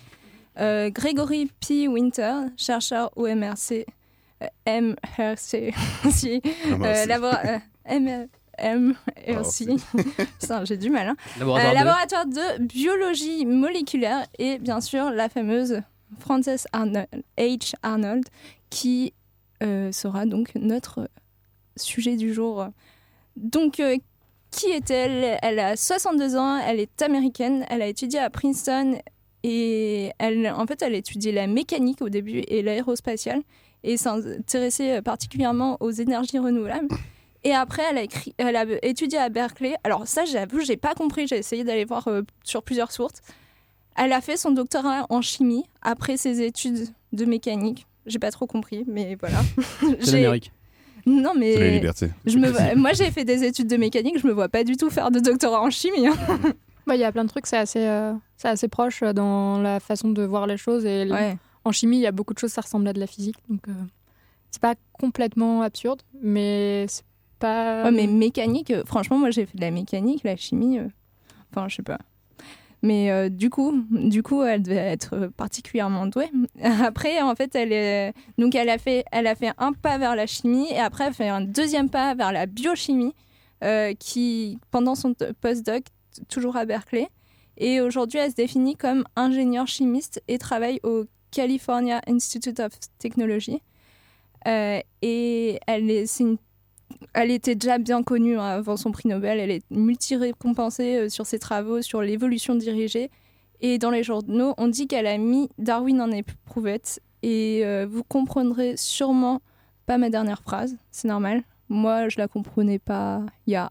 euh, 0.58 0.90
Gregory 0.90 1.50
P. 1.60 1.88
Winter, 1.88 2.46
chercheur 2.56 3.10
au 3.16 3.26
MRC, 3.26 3.84
euh, 4.42 4.46
MRC, 4.66 5.74
si, 6.10 6.40
euh, 6.66 7.58
M- 8.58 8.94
et 9.26 9.34
Oh, 9.36 9.40
aussi. 9.40 9.66
J'ai 10.64 10.76
du 10.76 10.90
mal. 10.90 11.08
Hein. 11.08 11.16
Laboratoire 11.38 11.66
Euh, 11.66 11.70
de- 11.70 11.84
laboratoire 11.84 12.26
de 12.26 12.62
biologie 12.62 13.46
moléculaire 13.46 14.26
et 14.38 14.58
bien 14.58 14.80
sûr 14.80 15.10
la 15.10 15.28
fameuse 15.28 15.80
Frances 16.18 16.66
Arnold, 16.72 17.06
H. 17.38 17.74
Arnold 17.82 18.24
qui 18.68 19.14
euh, 19.62 19.92
sera 19.92 20.26
donc 20.26 20.54
notre 20.56 21.08
sujet 21.76 22.16
du 22.16 22.34
jour. 22.34 22.66
Donc, 23.36 23.78
euh, 23.80 23.96
qui 24.50 24.66
est-elle? 24.66 25.38
Elle 25.42 25.58
a 25.60 25.76
62 25.76 26.36
ans, 26.36 26.58
elle 26.58 26.80
est 26.80 27.00
américaine, 27.02 27.64
elle 27.70 27.80
a 27.82 27.86
étudié 27.86 28.18
à 28.18 28.28
Princeton 28.28 28.98
et 29.44 30.10
elle, 30.18 30.50
en 30.50 30.66
fait, 30.66 30.82
elle 30.82 30.94
a 30.94 30.98
étudié 30.98 31.30
la 31.32 31.46
mécanique 31.46 32.02
au 32.02 32.08
début 32.08 32.40
et 32.48 32.60
l'aérospatiale 32.62 33.42
et 33.84 33.96
s'intéressait 33.96 35.00
particulièrement 35.00 35.76
aux 35.80 35.90
énergies 35.92 36.38
renouvelables. 36.38 36.88
Et 37.44 37.54
après, 37.54 37.82
elle 37.90 37.98
a, 37.98 38.02
écrit, 38.02 38.34
elle 38.38 38.54
a 38.56 38.64
étudié 38.82 39.18
à 39.18 39.28
Berkeley. 39.30 39.74
Alors 39.84 40.06
ça, 40.06 40.24
j'avoue, 40.24 40.60
j'ai 40.60 40.76
pas 40.76 40.94
compris. 40.94 41.26
J'ai 41.26 41.38
essayé 41.38 41.64
d'aller 41.64 41.84
voir 41.86 42.06
euh, 42.08 42.22
sur 42.44 42.62
plusieurs 42.62 42.92
sources. 42.92 43.22
Elle 43.96 44.12
a 44.12 44.20
fait 44.20 44.36
son 44.36 44.50
doctorat 44.50 45.06
en 45.08 45.22
chimie 45.22 45.64
après 45.82 46.16
ses 46.16 46.42
études 46.42 46.88
de 47.12 47.24
mécanique. 47.24 47.86
J'ai 48.06 48.18
pas 48.18 48.30
trop 48.30 48.46
compris, 48.46 48.84
mais 48.86 49.16
voilà. 49.18 49.40
C'est 50.00 50.12
l'Amérique. 50.12 50.52
Non, 51.06 51.32
mais 51.36 51.54
C'est 51.54 51.60
la 51.60 51.70
liberté. 51.70 52.10
je 52.26 52.36
me 52.38 52.74
moi, 52.76 52.92
j'ai 52.92 53.10
fait 53.10 53.24
des 53.24 53.42
études 53.44 53.68
de 53.68 53.76
mécanique. 53.78 54.18
Je 54.18 54.26
me 54.26 54.32
vois 54.32 54.48
pas 54.50 54.64
du 54.64 54.76
tout 54.76 54.90
faire 54.90 55.10
de 55.10 55.18
doctorat 55.18 55.62
en 55.62 55.70
chimie. 55.70 56.06
hein. 56.08 56.14
Bah, 56.86 56.94
Il 56.94 57.00
y 57.00 57.04
a 57.04 57.12
plein 57.12 57.24
de 57.24 57.28
trucs, 57.30 57.46
c'est 57.46 57.56
assez, 57.56 57.86
euh, 57.86 58.12
c'est 58.36 58.48
assez 58.48 58.68
proche 58.68 59.02
euh, 59.02 59.12
dans 59.14 59.58
la 59.58 59.80
façon 59.80 60.10
de 60.10 60.22
voir 60.24 60.46
les 60.46 60.56
choses. 60.58 60.84
Et 60.84 61.06
Ouais. 61.10 61.36
en 61.64 61.72
chimie, 61.72 61.96
il 61.96 62.02
y 62.02 62.06
a 62.06 62.12
beaucoup 62.12 62.34
de 62.34 62.38
choses, 62.38 62.50
ça 62.52 62.60
ressemble 62.60 62.86
à 62.88 62.92
de 62.92 63.00
la 63.00 63.06
physique. 63.06 63.36
Donc, 63.48 63.60
euh, 63.68 63.72
c'est 64.50 64.60
pas 64.60 64.74
complètement 64.92 65.62
absurde, 65.62 66.02
mais 66.22 66.86
c'est 66.88 67.02
pas. 67.40 67.84
Ouais, 67.84 67.90
mais 67.90 68.06
mécanique, 68.06 68.70
euh, 68.70 68.84
franchement, 68.84 69.18
moi 69.18 69.30
j'ai 69.30 69.46
fait 69.46 69.56
de 69.56 69.62
la 69.62 69.70
mécanique, 69.72 70.22
la 70.22 70.36
chimie, 70.36 70.78
euh, 70.78 70.88
enfin 71.50 71.68
je 71.68 71.76
sais 71.76 71.82
pas. 71.82 71.98
Mais 72.82 73.10
euh, 73.10 73.28
du 73.28 73.50
coup, 73.50 73.84
du 73.90 74.22
coup, 74.22 74.42
elle 74.42 74.62
devait 74.62 74.76
être 74.76 75.14
euh, 75.14 75.28
particulièrement 75.28 76.06
douée. 76.06 76.30
Après, 76.62 77.20
en 77.20 77.34
fait, 77.34 77.54
elle 77.54 77.72
est 77.72 78.14
donc 78.38 78.54
elle 78.54 78.70
a 78.70 78.78
fait, 78.78 79.04
elle 79.12 79.26
a 79.26 79.34
fait 79.34 79.52
un 79.58 79.72
pas 79.72 79.98
vers 79.98 80.16
la 80.16 80.26
chimie 80.26 80.66
et 80.70 80.78
après 80.78 81.04
elle 81.04 81.10
a 81.10 81.14
fait 81.14 81.28
un 81.28 81.40
deuxième 81.42 81.90
pas 81.90 82.14
vers 82.14 82.32
la 82.32 82.46
biochimie, 82.46 83.14
euh, 83.62 83.92
qui 83.98 84.58
pendant 84.70 84.94
son 84.94 85.14
postdoc 85.40 85.84
toujours 86.28 86.56
à 86.56 86.64
Berkeley. 86.64 87.08
Et 87.58 87.82
aujourd'hui, 87.82 88.18
elle 88.18 88.30
se 88.30 88.36
définit 88.36 88.76
comme 88.76 89.04
ingénieure 89.16 89.66
chimiste 89.66 90.22
et 90.28 90.38
travaille 90.38 90.80
au 90.82 91.04
California 91.30 92.00
Institute 92.06 92.58
of 92.60 92.72
Technology. 92.98 93.60
Euh, 94.48 94.80
et 95.02 95.60
elle 95.66 95.90
est, 95.90 96.06
c'est 96.06 96.24
une 96.24 96.38
elle 97.14 97.30
était 97.30 97.54
déjà 97.54 97.78
bien 97.78 98.02
connue 98.02 98.38
hein, 98.38 98.44
avant 98.44 98.76
son 98.76 98.92
prix 98.92 99.08
Nobel. 99.08 99.38
Elle 99.38 99.50
est 99.50 99.70
multi-récompensée 99.70 100.96
euh, 100.96 101.08
sur 101.08 101.26
ses 101.26 101.38
travaux 101.38 101.82
sur 101.82 102.02
l'évolution 102.02 102.54
dirigée. 102.54 103.10
Et 103.60 103.78
dans 103.78 103.90
les 103.90 104.02
journaux, 104.02 104.54
on 104.58 104.68
dit 104.68 104.86
qu'elle 104.86 105.06
a 105.06 105.18
mis 105.18 105.48
Darwin 105.58 106.00
en 106.00 106.10
éprouvette. 106.10 107.00
Et 107.22 107.62
euh, 107.64 107.86
vous 107.88 108.02
comprendrez 108.04 108.76
sûrement 108.76 109.42
pas 109.86 109.98
ma 109.98 110.08
dernière 110.08 110.42
phrase, 110.42 110.76
c'est 110.90 111.08
normal. 111.08 111.42
Moi, 111.68 112.08
je 112.08 112.18
la 112.18 112.28
comprenais 112.28 112.78
pas 112.78 113.22
il 113.46 113.52
y 113.52 113.56
a 113.56 113.70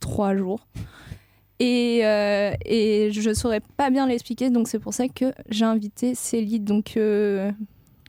trois 0.00 0.36
jours. 0.36 0.66
Et, 1.58 2.00
euh, 2.04 2.52
et 2.64 3.10
je 3.12 3.32
saurais 3.32 3.60
pas 3.60 3.90
bien 3.90 4.06
l'expliquer, 4.06 4.50
donc 4.50 4.68
c'est 4.68 4.78
pour 4.78 4.92
ça 4.92 5.08
que 5.08 5.32
j'ai 5.48 5.64
invité 5.64 6.14
Célie. 6.14 6.60
Donc, 6.60 6.96
euh, 6.96 7.50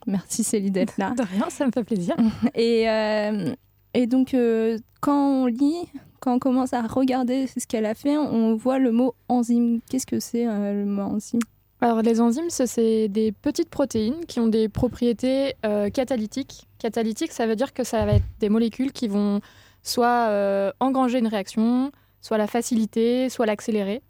merci 0.06 0.44
Célie 0.44 0.70
d'être 0.70 0.98
là. 0.98 1.10
De 1.16 1.22
rien, 1.22 1.48
ça 1.48 1.66
me 1.66 1.72
fait 1.72 1.84
plaisir. 1.84 2.14
Et, 2.54 2.88
euh, 2.88 3.54
et 3.94 4.06
donc, 4.06 4.34
euh, 4.34 4.78
quand 5.00 5.42
on 5.42 5.46
lit, 5.46 5.88
quand 6.20 6.34
on 6.34 6.38
commence 6.38 6.72
à 6.72 6.82
regarder 6.82 7.46
ce 7.46 7.66
qu'elle 7.66 7.86
a 7.86 7.94
fait, 7.94 8.16
on 8.16 8.54
voit 8.56 8.78
le 8.78 8.92
mot 8.92 9.14
enzyme. 9.28 9.80
Qu'est-ce 9.88 10.06
que 10.06 10.20
c'est 10.20 10.46
euh, 10.46 10.84
le 10.84 10.84
mot 10.84 11.02
enzyme? 11.02 11.40
Alors, 11.80 12.02
les 12.02 12.20
enzymes, 12.20 12.50
ce- 12.50 12.66
c'est 12.66 13.08
des 13.08 13.30
petites 13.32 13.70
protéines 13.70 14.24
qui 14.26 14.40
ont 14.40 14.48
des 14.48 14.68
propriétés 14.68 15.54
euh, 15.64 15.90
catalytiques. 15.90 16.66
Catalytique, 16.78 17.32
ça 17.32 17.46
veut 17.46 17.56
dire 17.56 17.72
que 17.72 17.84
ça 17.84 18.04
va 18.04 18.14
être 18.14 18.24
des 18.40 18.48
molécules 18.48 18.92
qui 18.92 19.06
vont 19.08 19.40
soit 19.82 20.28
euh, 20.28 20.72
engranger 20.80 21.18
une 21.20 21.28
réaction, 21.28 21.92
soit 22.20 22.36
la 22.38 22.46
faciliter, 22.48 23.28
soit 23.28 23.46
l'accélérer. 23.46 24.02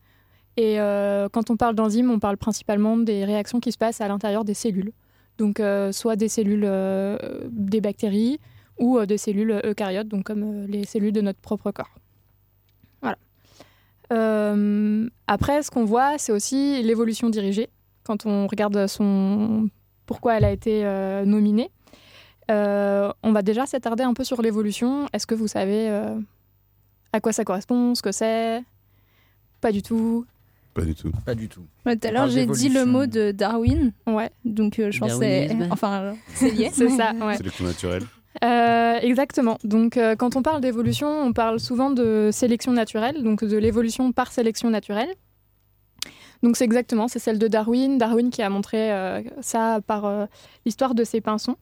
Et 0.57 0.79
quand 1.33 1.51
on 1.51 1.57
parle 1.57 1.77
d'enzymes, 1.77 2.11
on 2.11 2.19
parle 2.19 2.37
principalement 2.37 2.97
des 2.97 3.25
réactions 3.25 3.61
qui 3.61 3.71
se 3.71 3.79
passent 3.79 4.01
à 4.01 4.09
l'intérieur 4.09 4.45
des 4.45 4.55
cellules. 4.55 4.91
Donc, 5.37 5.63
soit 5.93 6.17
des 6.17 6.27
cellules 6.29 6.69
des 7.53 7.81
bactéries 7.81 8.41
ou 8.79 8.99
euh, 8.99 9.07
des 9.07 9.19
cellules 9.19 9.61
eucaryotes, 9.65 10.09
donc 10.09 10.25
comme 10.25 10.43
euh, 10.43 10.67
les 10.69 10.85
cellules 10.85 11.13
de 11.13 11.21
notre 11.21 11.41
propre 11.41 11.71
corps. 11.71 11.91
Voilà. 13.03 13.17
Euh, 14.13 15.09
après, 15.27 15.63
ce 15.63 15.71
qu'on 15.71 15.85
voit, 15.85 16.19
c'est 16.19 16.33
aussi 16.33 16.83
l'évolution 16.83 17.29
dirigée. 17.31 17.69
Quand 18.05 18.27
on 18.27 18.47
regarde 18.47 18.87
son 18.87 19.69
pourquoi 20.07 20.37
elle 20.39 20.45
a 20.45 20.51
été 20.53 20.85
euh, 20.87 21.25
nominée, 21.25 21.71
Euh, 22.51 23.13
on 23.23 23.33
va 23.33 23.43
déjà 23.43 23.67
s'attarder 23.67 24.05
un 24.05 24.15
peu 24.15 24.25
sur 24.25 24.41
l'évolution. 24.41 25.07
Est-ce 25.13 25.27
que 25.27 25.35
vous 25.35 25.49
savez 25.49 25.91
euh, 25.91 26.19
à 27.13 27.21
quoi 27.21 27.33
ça 27.35 27.45
correspond, 27.45 27.95
ce 27.95 28.01
que 28.01 28.11
c'est? 28.11 28.63
Pas 29.61 29.71
du 29.71 29.83
tout. 29.83 30.25
Pas 30.73 30.81
du 30.87 30.95
tout. 30.95 31.13
Pas 31.27 31.35
du 31.35 31.49
tout. 31.51 31.67
Ouais, 31.85 31.95
Tout 31.97 32.09
à 32.09 32.11
l'heure, 32.11 32.29
j'ai 32.29 32.47
dit 32.47 32.71
le 32.71 32.87
mot 32.87 33.05
de 33.05 33.33
Darwin. 33.33 33.93
Ouais. 34.07 34.31
Donc, 34.47 34.79
euh, 34.79 34.91
je 34.91 34.99
pense 34.99 35.13
que 35.13 35.19
c'est. 35.19 35.49
Darwinisme. 35.49 35.69
Enfin, 35.73 36.15
c'est 36.35 36.51
lié. 36.51 36.71
C'est 36.73 36.89
ça, 36.89 37.13
ouais. 37.21 37.37
Sélection 37.37 37.67
naturelle. 37.67 38.05
Euh, 38.45 38.99
exactement. 39.01 39.59
Donc, 39.65 39.97
euh, 39.97 40.15
quand 40.15 40.37
on 40.37 40.43
parle 40.43 40.61
d'évolution, 40.61 41.09
on 41.09 41.33
parle 41.33 41.59
souvent 41.59 41.91
de 41.91 42.31
sélection 42.33 42.73
naturelle, 42.73 43.23
donc 43.23 43.45
de 43.45 43.57
l'évolution 43.57 44.13
par 44.13 44.33
sélection 44.33 44.71
naturelle. 44.71 45.13
Donc, 46.43 46.57
c'est 46.57 46.65
exactement, 46.65 47.09
c'est 47.09 47.19
celle 47.19 47.39
de 47.39 47.49
Darwin. 47.49 47.99
Darwin 47.99 48.31
qui 48.31 48.43
a 48.43 48.51
montré 48.51 48.93
euh, 48.93 49.23
ça 49.41 49.81
par 49.85 50.29
l'histoire 50.65 50.95
de 50.95 51.03
ses 51.03 51.21
pinsons. 51.21 51.57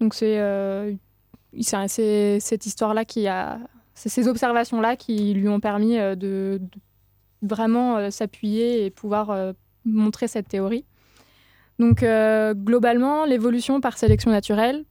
Donc, 0.00 0.14
c'est 0.14 0.98
cette 2.40 2.66
histoire-là 2.66 3.04
qui 3.04 3.28
a. 3.28 3.58
Ces 3.94 4.28
observations-là 4.28 4.96
qui 4.96 5.34
lui 5.34 5.46
ont 5.46 5.60
permis 5.60 5.98
de, 5.98 6.14
de 6.16 6.60
vraiment 7.42 8.10
s'appuyer 8.10 8.86
et 8.86 8.90
pouvoir 8.90 9.52
montrer 9.84 10.26
cette 10.26 10.48
théorie. 10.48 10.86
Donc, 11.78 12.02
globalement, 12.02 13.26
l'évolution 13.26 13.82
par 13.82 13.98
sélection 13.98 14.30
naturelle, 14.30 14.86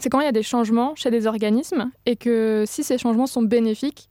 c'est 0.00 0.08
quand 0.10 0.20
il 0.20 0.24
y 0.24 0.28
a 0.28 0.32
des 0.32 0.42
changements 0.42 0.94
chez 0.96 1.10
des 1.10 1.26
organismes 1.26 1.90
et 2.06 2.16
que 2.16 2.64
si 2.66 2.82
ces 2.82 2.98
changements 2.98 3.26
sont 3.26 3.42
bénéfiques, 3.42 4.08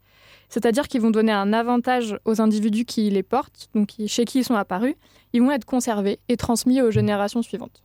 c'est-à-dire 0.50 0.88
qu'ils 0.88 1.02
vont 1.02 1.12
donner 1.12 1.32
un 1.32 1.52
avantage 1.54 2.18
aux 2.26 2.40
individus 2.42 2.86
qui 2.86 3.10
les 3.10 3.24
portent, 3.24 3.70
donc 3.74 3.90
chez 4.08 4.26
qui 4.26 4.40
ils 4.40 4.44
sont 4.44 4.56
apparus, 4.56 4.96
ils 5.34 5.42
vont 5.42 5.52
être 5.52 5.66
conservés 5.66 6.20
et 6.30 6.38
transmis 6.38 6.82
aux 6.82 6.92
générations 6.92 7.42
suivantes. 7.42 7.84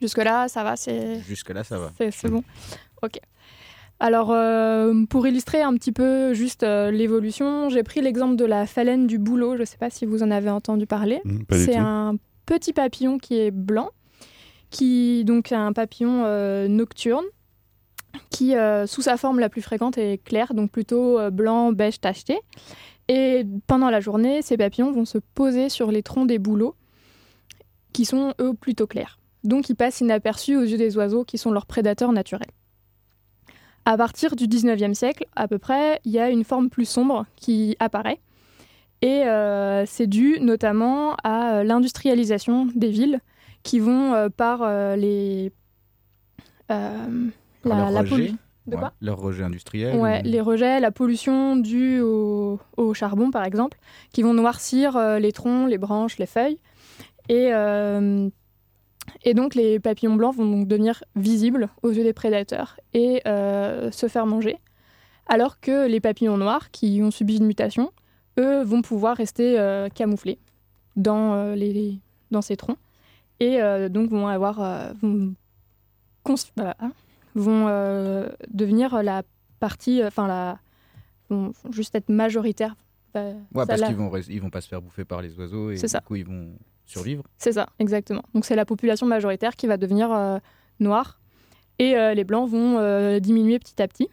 Jusque-là, 0.00 0.48
ça 0.48 0.62
va, 0.62 0.76
c'est 0.76 1.20
Jusque-là, 1.26 1.64
ça 1.64 1.78
va. 1.78 1.90
c'est 1.98 2.28
bon. 2.28 2.44
Ok. 3.02 3.18
Alors, 4.00 4.30
euh, 4.30 5.04
pour 5.06 5.26
illustrer 5.26 5.60
un 5.60 5.74
petit 5.74 5.90
peu 5.90 6.32
juste 6.32 6.62
euh, 6.62 6.92
l'évolution, 6.92 7.68
j'ai 7.68 7.82
pris 7.82 8.00
l'exemple 8.00 8.36
de 8.36 8.44
la 8.44 8.64
phalène 8.66 9.08
du 9.08 9.18
bouleau. 9.18 9.56
Je 9.56 9.60
ne 9.62 9.64
sais 9.64 9.76
pas 9.76 9.90
si 9.90 10.06
vous 10.06 10.22
en 10.22 10.30
avez 10.30 10.50
entendu 10.50 10.86
parler. 10.86 11.20
Hmm, 11.24 11.40
C'est 11.50 11.74
un 11.76 12.14
petit 12.46 12.72
papillon 12.72 13.18
qui 13.18 13.40
est 13.40 13.50
blanc, 13.50 13.90
qui 14.70 15.24
donc 15.24 15.52
un 15.52 15.72
papillon 15.72 16.24
euh, 16.24 16.68
nocturne, 16.68 17.24
qui 18.30 18.56
euh, 18.56 18.86
sous 18.86 19.02
sa 19.02 19.16
forme 19.16 19.38
la 19.38 19.48
plus 19.48 19.62
fréquente 19.62 19.98
est 19.98 20.22
claire, 20.22 20.54
donc 20.54 20.70
plutôt 20.70 21.18
euh, 21.18 21.30
blanc, 21.30 21.72
beige 21.72 22.00
tacheté. 22.00 22.38
Et 23.08 23.46
pendant 23.66 23.90
la 23.90 24.00
journée, 24.00 24.42
ces 24.42 24.56
papillons 24.56 24.92
vont 24.92 25.06
se 25.06 25.18
poser 25.18 25.68
sur 25.68 25.90
les 25.90 26.02
troncs 26.02 26.26
des 26.26 26.38
bouleaux, 26.38 26.74
qui 27.92 28.04
sont 28.04 28.34
eux 28.40 28.54
plutôt 28.54 28.86
clairs. 28.86 29.18
Donc 29.44 29.70
ils 29.70 29.76
passent 29.76 30.00
inaperçus 30.00 30.56
aux 30.56 30.62
yeux 30.62 30.76
des 30.76 30.96
oiseaux 30.96 31.24
qui 31.24 31.38
sont 31.38 31.50
leurs 31.50 31.66
prédateurs 31.66 32.12
naturels. 32.12 32.50
À 33.86 33.96
partir 33.96 34.36
du 34.36 34.46
19e 34.46 34.92
siècle, 34.92 35.24
à 35.34 35.48
peu 35.48 35.58
près, 35.58 36.00
il 36.04 36.12
y 36.12 36.18
a 36.18 36.28
une 36.28 36.44
forme 36.44 36.68
plus 36.68 36.84
sombre 36.84 37.24
qui 37.36 37.74
apparaît. 37.78 38.20
Et 39.00 39.22
c'est 39.86 40.08
dû 40.08 40.38
notamment 40.40 41.14
à 41.24 41.62
l'industrialisation 41.64 42.66
des 42.74 42.90
villes 42.90 43.20
qui 43.62 43.78
vont 43.80 44.14
euh, 44.14 44.28
par 44.28 44.62
euh, 44.62 44.96
les. 44.96 45.52
euh, 46.70 47.28
Par 47.62 47.72
la, 47.72 47.76
leur 47.78 47.90
la 47.90 48.00
rejet. 48.00 48.14
pollu- 48.16 48.34
De 48.66 48.76
quoi? 48.76 48.84
Ouais, 48.88 48.90
Leur 49.00 49.18
rejet 49.18 49.44
industriel. 49.44 49.96
Ouais, 49.96 50.20
ou- 50.20 50.28
les 50.28 50.40
rejets, 50.42 50.78
la 50.80 50.90
pollution 50.90 51.56
due 51.56 52.00
au, 52.00 52.58
au 52.76 52.92
charbon, 52.94 53.30
par 53.30 53.44
exemple, 53.44 53.78
qui 54.12 54.22
vont 54.22 54.34
noircir 54.34 54.96
euh, 54.96 55.18
les 55.18 55.32
troncs, 55.32 55.68
les 55.70 55.78
branches, 55.78 56.18
les 56.18 56.26
feuilles. 56.26 56.58
Et, 57.30 57.48
euh, 57.54 58.28
et 59.24 59.32
donc, 59.34 59.54
les 59.54 59.80
papillons 59.80 60.16
blancs 60.16 60.34
vont 60.36 60.44
donc 60.50 60.68
devenir 60.68 61.02
visibles 61.16 61.70
aux 61.82 61.90
yeux 61.90 62.04
des 62.04 62.12
prédateurs 62.12 62.78
et 62.92 63.22
euh, 63.26 63.90
se 63.90 64.06
faire 64.06 64.26
manger. 64.26 64.58
Alors 65.26 65.60
que 65.60 65.86
les 65.86 66.00
papillons 66.00 66.36
noirs, 66.36 66.70
qui 66.70 67.00
ont 67.02 67.10
subi 67.10 67.36
une 67.38 67.46
mutation, 67.46 67.90
eux, 68.38 68.62
vont 68.62 68.82
pouvoir 68.82 69.16
rester 69.16 69.58
euh, 69.58 69.88
camouflés 69.88 70.38
dans, 70.96 71.34
euh, 71.34 71.54
les, 71.54 71.98
dans 72.30 72.42
ces 72.42 72.56
troncs. 72.56 72.78
Et 73.40 73.62
euh, 73.62 73.88
donc, 73.88 74.10
vont 74.10 74.26
avoir. 74.26 74.60
euh, 74.60 74.92
vont 75.02 75.34
voilà, 76.56 76.76
vont 77.34 77.66
euh, 77.68 78.28
devenir 78.50 79.02
la 79.02 79.22
partie, 79.60 80.02
enfin 80.04 80.26
la, 80.26 80.58
vont, 81.30 81.52
juste 81.70 81.94
être 81.94 82.08
majoritaires. 82.08 82.76
Bah, 83.14 83.32
Ouais, 83.54 83.64
ça, 83.64 83.66
parce 83.66 83.82
qu'ils 83.82 83.96
vont, 83.96 84.12
ils 84.28 84.40
vont 84.40 84.50
pas 84.50 84.60
se 84.60 84.68
faire 84.68 84.82
bouffer 84.82 85.04
par 85.04 85.22
les 85.22 85.38
oiseaux 85.38 85.70
et 85.70 85.76
du 85.76 85.88
ça. 85.88 86.00
coup 86.00 86.16
ils 86.16 86.26
vont 86.26 86.52
survivre. 86.86 87.24
C'est 87.38 87.52
ça, 87.52 87.68
exactement. 87.78 88.22
Donc 88.34 88.44
c'est 88.44 88.56
la 88.56 88.64
population 88.64 89.06
majoritaire 89.06 89.56
qui 89.56 89.66
va 89.66 89.76
devenir 89.76 90.12
euh, 90.12 90.38
noire 90.80 91.18
et 91.78 91.96
euh, 91.96 92.14
les 92.14 92.24
blancs 92.24 92.48
vont 92.48 92.78
euh, 92.78 93.20
diminuer 93.20 93.58
petit 93.58 93.80
à 93.80 93.88
petit. 93.88 94.08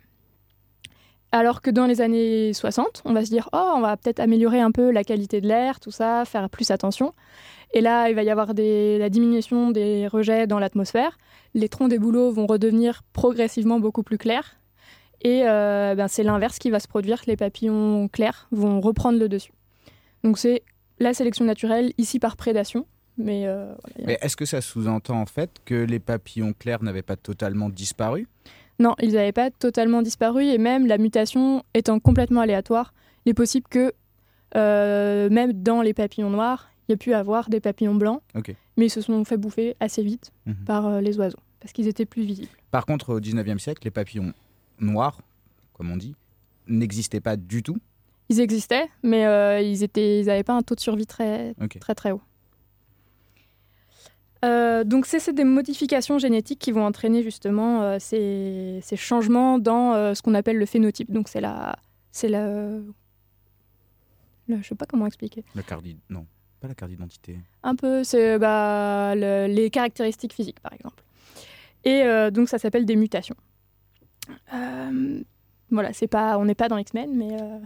Alors 1.32 1.62
que 1.62 1.70
dans 1.70 1.86
les 1.86 2.00
années 2.00 2.54
60, 2.54 3.02
on 3.04 3.14
va 3.14 3.26
se 3.26 3.30
dire 3.30 3.50
oh, 3.52 3.74
on 3.76 3.82
va 3.82 3.98
peut-être 3.98 4.20
améliorer 4.20 4.62
un 4.62 4.72
peu 4.72 4.92
la 4.92 5.04
qualité 5.04 5.42
de 5.42 5.48
l'air, 5.48 5.80
tout 5.80 5.92
ça, 5.92 6.24
faire 6.26 6.50
plus 6.50 6.72
attention. 6.72 7.14
Et 7.76 7.82
là, 7.82 8.10
il 8.10 8.16
va 8.16 8.24
y 8.24 8.30
avoir 8.30 8.54
des, 8.54 8.98
la 8.98 9.10
diminution 9.10 9.70
des 9.70 10.08
rejets 10.08 10.48
dans 10.48 10.60
l'atmosphère. 10.60 11.20
Les 11.54 11.68
troncs 11.68 11.90
des 11.90 12.00
bouleaux 12.00 12.32
vont 12.32 12.48
redevenir 12.48 13.04
progressivement 13.12 13.82
beaucoup 13.82 14.02
plus 14.02 14.18
clairs. 14.18 14.56
Et 15.22 15.42
euh, 15.44 15.94
ben, 15.94 16.08
c'est 16.08 16.24
l'inverse 16.24 16.58
qui 16.58 16.72
va 16.72 16.80
se 16.80 16.88
produire. 16.88 17.22
Les 17.28 17.36
papillons 17.36 18.08
clairs 18.08 18.48
vont 18.52 18.80
reprendre 18.80 19.20
le 19.20 19.28
dessus. 19.28 19.52
Donc 20.24 20.38
c'est 20.38 20.64
la 21.00 21.14
sélection 21.14 21.44
naturelle, 21.44 21.92
ici 21.98 22.18
par 22.18 22.38
prédation. 22.38 22.88
Mais, 23.18 23.46
euh, 23.46 23.74
voilà, 23.84 24.08
Mais 24.08 24.18
est-ce 24.22 24.38
que 24.38 24.46
ça 24.46 24.62
sous-entend 24.62 25.20
en 25.20 25.26
fait 25.26 25.52
que 25.66 25.76
les 25.76 26.00
papillons 26.00 26.54
clairs 26.54 26.82
n'avaient 26.82 27.02
pas 27.02 27.18
totalement 27.18 27.70
disparu? 27.70 28.28
Non, 28.80 28.96
ils 29.02 29.14
n'avaient 29.14 29.34
pas 29.34 29.52
totalement 29.52 30.02
disparu 30.02 30.46
et 30.46 30.58
même 30.58 30.88
la 30.88 30.98
mutation 30.98 31.64
étant 31.74 32.00
complètement 32.00 32.42
aléatoire, 32.42 32.94
il 33.26 33.32
est 33.32 33.34
possible 33.34 33.68
que 33.70 33.94
euh, 34.56 35.30
même 35.30 35.52
dans 35.52 35.82
les 35.82 35.94
papillons 35.94 36.30
noirs, 36.30 36.70
il 36.88 36.92
y 36.92 36.94
a 36.94 36.98
pu 36.98 37.14
avoir 37.14 37.50
des 37.50 37.60
papillons 37.60 37.96
blancs, 37.96 38.22
mais 38.78 38.86
ils 38.88 38.90
se 38.90 39.02
sont 39.02 39.24
fait 39.26 39.38
bouffer 39.38 39.76
assez 39.80 40.04
vite 40.04 40.32
Mhm. 40.46 40.56
par 40.66 40.86
euh, 40.88 41.02
les 41.02 41.18
oiseaux 41.18 41.40
parce 41.60 41.74
qu'ils 41.74 41.88
étaient 41.88 42.06
plus 42.06 42.24
visibles. 42.24 42.50
Par 42.72 42.86
contre, 42.86 43.14
au 43.16 43.20
19e 43.20 43.58
siècle, 43.60 43.82
les 43.86 43.92
papillons 43.92 44.34
noirs, 44.80 45.22
comme 45.74 45.90
on 45.92 45.98
dit, 45.98 46.16
n'existaient 46.68 47.22
pas 47.22 47.38
du 47.38 47.64
tout. 47.64 47.78
Ils 48.30 48.40
existaient, 48.40 48.88
mais 49.04 49.26
euh, 49.26 49.62
ils 49.62 49.80
n'avaient 49.82 50.40
ils 50.40 50.44
pas 50.44 50.54
un 50.54 50.62
taux 50.62 50.76
de 50.76 50.80
survie 50.80 51.06
très 51.08 51.54
très, 51.80 51.96
très 51.96 52.12
haut. 52.12 52.22
Euh, 54.44 54.84
donc 54.84 55.06
c'est 55.08 55.34
des 55.34 55.44
modifications 55.44 56.20
génétiques 56.20 56.60
qui 56.60 56.72
vont 56.72 56.86
entraîner 56.86 57.24
justement 57.24 57.82
ces, 58.00 58.80
ces 58.84 58.96
changements 58.96 59.58
dans 59.58 60.14
ce 60.14 60.22
qu'on 60.22 60.36
appelle 60.36 60.58
le 60.58 60.66
phénotype. 60.68 61.12
Donc 61.12 61.30
c'est 61.30 61.42
la, 61.42 61.76
c'est 62.12 62.30
la, 62.30 62.70
je 64.48 64.62
sais 64.62 64.76
pas 64.76 64.86
comment 64.86 65.08
expliquer. 65.08 65.44
La 65.56 65.64
d'id- 65.82 65.98
non, 66.10 66.26
pas 66.66 66.70
la 66.70 66.76
carte 66.76 66.92
d'identité? 66.92 67.38
Un 67.64 67.76
peu, 67.76 68.04
c'est 68.04 68.40
bah, 68.40 69.14
le- 69.16 69.48
les 69.48 69.70
caractéristiques 69.70 70.34
physiques 70.34 70.60
par 70.60 70.74
exemple. 70.74 71.04
Et 71.84 72.02
euh, 72.04 72.32
donc 72.32 72.50
ça 72.50 72.58
s'appelle 72.58 72.86
des 72.86 72.96
mutations. 72.96 73.36
Euh, 74.54 75.22
voilà, 75.70 75.94
c'est 75.94 76.08
pas, 76.08 76.38
on 76.40 76.46
n'est 76.46 76.56
pas 76.56 76.68
dans 76.68 76.78
X-Men, 76.78 77.16
mais 77.16 77.34
euh, 77.34 77.58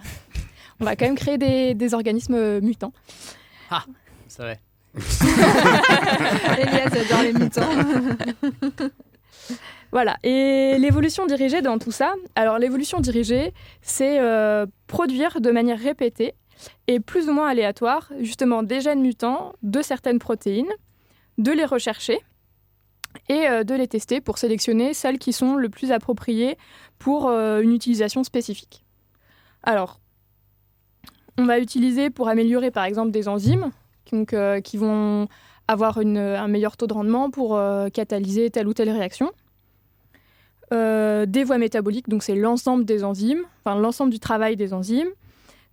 on 0.81 0.85
va 0.85 0.95
quand 0.95 1.05
même 1.05 1.15
créer 1.15 1.37
des, 1.37 1.73
des 1.73 1.93
organismes 1.93 2.59
mutants. 2.59 2.91
Ah, 3.71 3.85
c'est 4.27 4.41
vrai. 4.41 4.59
Elias 6.57 6.91
adore 7.01 7.23
les 7.23 7.33
mutants. 7.33 8.89
Voilà, 9.91 10.17
et 10.21 10.77
l'évolution 10.77 11.25
dirigée 11.25 11.63
dans 11.63 11.79
tout 11.79 11.89
ça, 11.91 12.13
alors 12.35 12.59
l'évolution 12.59 12.99
dirigée, 12.99 13.55
c'est 13.81 14.19
euh, 14.19 14.67
produire 14.85 15.41
de 15.41 15.49
manière 15.49 15.79
répétée 15.79 16.35
et 16.87 16.99
plus 16.99 17.29
ou 17.29 17.33
moins 17.33 17.47
aléatoire, 17.47 18.09
justement, 18.19 18.63
des 18.63 18.81
gènes 18.81 19.01
mutants 19.01 19.53
de 19.63 19.81
certaines 19.81 20.19
protéines, 20.19 20.71
de 21.37 21.51
les 21.51 21.65
rechercher 21.65 22.19
et 23.27 23.47
euh, 23.47 23.63
de 23.63 23.73
les 23.73 23.87
tester 23.87 24.21
pour 24.21 24.37
sélectionner 24.37 24.93
celles 24.93 25.17
qui 25.17 25.33
sont 25.33 25.55
le 25.55 25.69
plus 25.69 25.91
appropriées 25.91 26.57
pour 26.99 27.29
euh, 27.29 27.61
une 27.61 27.73
utilisation 27.73 28.23
spécifique. 28.23 28.83
Alors, 29.63 29.99
on 31.37 31.45
va 31.45 31.59
utiliser 31.59 32.09
pour 32.09 32.27
améliorer 32.27 32.71
par 32.71 32.83
exemple 32.83 33.11
des 33.11 33.27
enzymes 33.27 33.71
euh, 34.33 34.61
qui 34.61 34.77
vont 34.77 35.27
avoir 35.67 35.99
un 35.99 36.47
meilleur 36.47 36.77
taux 36.77 36.87
de 36.87 36.93
rendement 36.93 37.29
pour 37.29 37.59
catalyser 37.93 38.49
telle 38.49 38.67
ou 38.67 38.73
telle 38.73 38.89
réaction. 38.89 39.31
Des 40.71 41.43
voies 41.43 41.59
métaboliques, 41.59 42.09
donc 42.09 42.23
c'est 42.23 42.33
l'ensemble 42.33 42.85
des 42.85 43.03
enzymes, 43.03 43.43
enfin 43.63 43.79
l'ensemble 43.79 44.11
du 44.11 44.19
travail 44.19 44.55
des 44.55 44.73
enzymes, 44.73 45.09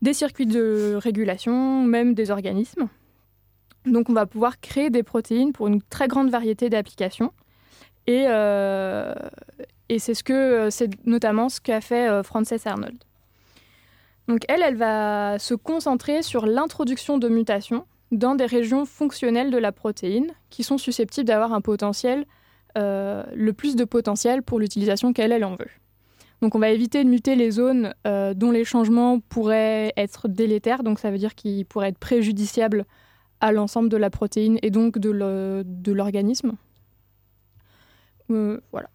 des 0.02 0.14
circuits 0.14 0.46
de 0.46 0.94
régulation, 0.96 1.82
même 1.82 2.14
des 2.14 2.30
organismes. 2.30 2.88
Donc 3.86 4.10
on 4.10 4.12
va 4.12 4.26
pouvoir 4.26 4.60
créer 4.60 4.90
des 4.90 5.02
protéines 5.02 5.52
pour 5.52 5.68
une 5.68 5.80
très 5.82 6.08
grande 6.08 6.30
variété 6.30 6.68
d'applications. 6.68 7.32
Et, 8.06 8.24
euh, 8.28 9.14
c'est 9.98 10.14
ce 10.14 10.24
que 10.24 10.68
c'est 10.70 10.90
notamment 11.06 11.48
ce 11.48 11.60
qu'a 11.60 11.80
fait 11.80 12.08
euh, 12.08 12.22
Frances 12.22 12.66
Arnold. 12.66 12.96
Donc 14.28 14.40
elle, 14.48 14.62
elle 14.62 14.76
va 14.76 15.38
se 15.38 15.54
concentrer 15.54 16.22
sur 16.22 16.46
l'introduction 16.46 17.18
de 17.18 17.28
mutations 17.28 17.86
dans 18.12 18.34
des 18.34 18.46
régions 18.46 18.84
fonctionnelles 18.84 19.50
de 19.50 19.58
la 19.58 19.72
protéine 19.72 20.32
qui 20.50 20.62
sont 20.62 20.78
susceptibles 20.78 21.26
d'avoir 21.26 21.52
un 21.52 21.60
potentiel, 21.60 22.26
euh, 22.76 23.24
le 23.34 23.52
plus 23.52 23.76
de 23.76 23.84
potentiel 23.84 24.42
pour 24.42 24.58
l'utilisation 24.58 25.12
qu'elle, 25.12 25.32
elle 25.32 25.44
en 25.44 25.56
veut. 25.56 25.70
Donc 26.42 26.54
on 26.54 26.58
va 26.58 26.70
éviter 26.70 27.02
de 27.02 27.08
muter 27.08 27.34
les 27.34 27.50
zones 27.50 27.94
euh, 28.06 28.34
dont 28.34 28.50
les 28.50 28.64
changements 28.64 29.20
pourraient 29.20 29.92
être 29.96 30.28
délétères, 30.28 30.82
donc 30.82 30.98
ça 30.98 31.10
veut 31.10 31.18
dire 31.18 31.34
qu'ils 31.34 31.64
pourraient 31.64 31.88
être 31.88 31.98
préjudiciables 31.98 32.84
à 33.40 33.52
l'ensemble 33.52 33.88
de 33.88 33.96
la 33.96 34.10
protéine 34.10 34.58
et 34.62 34.70
donc 34.70 34.98
de 34.98 35.92
l'organisme. 35.92 36.52
Euh, 38.30 38.60
voilà. 38.72 38.90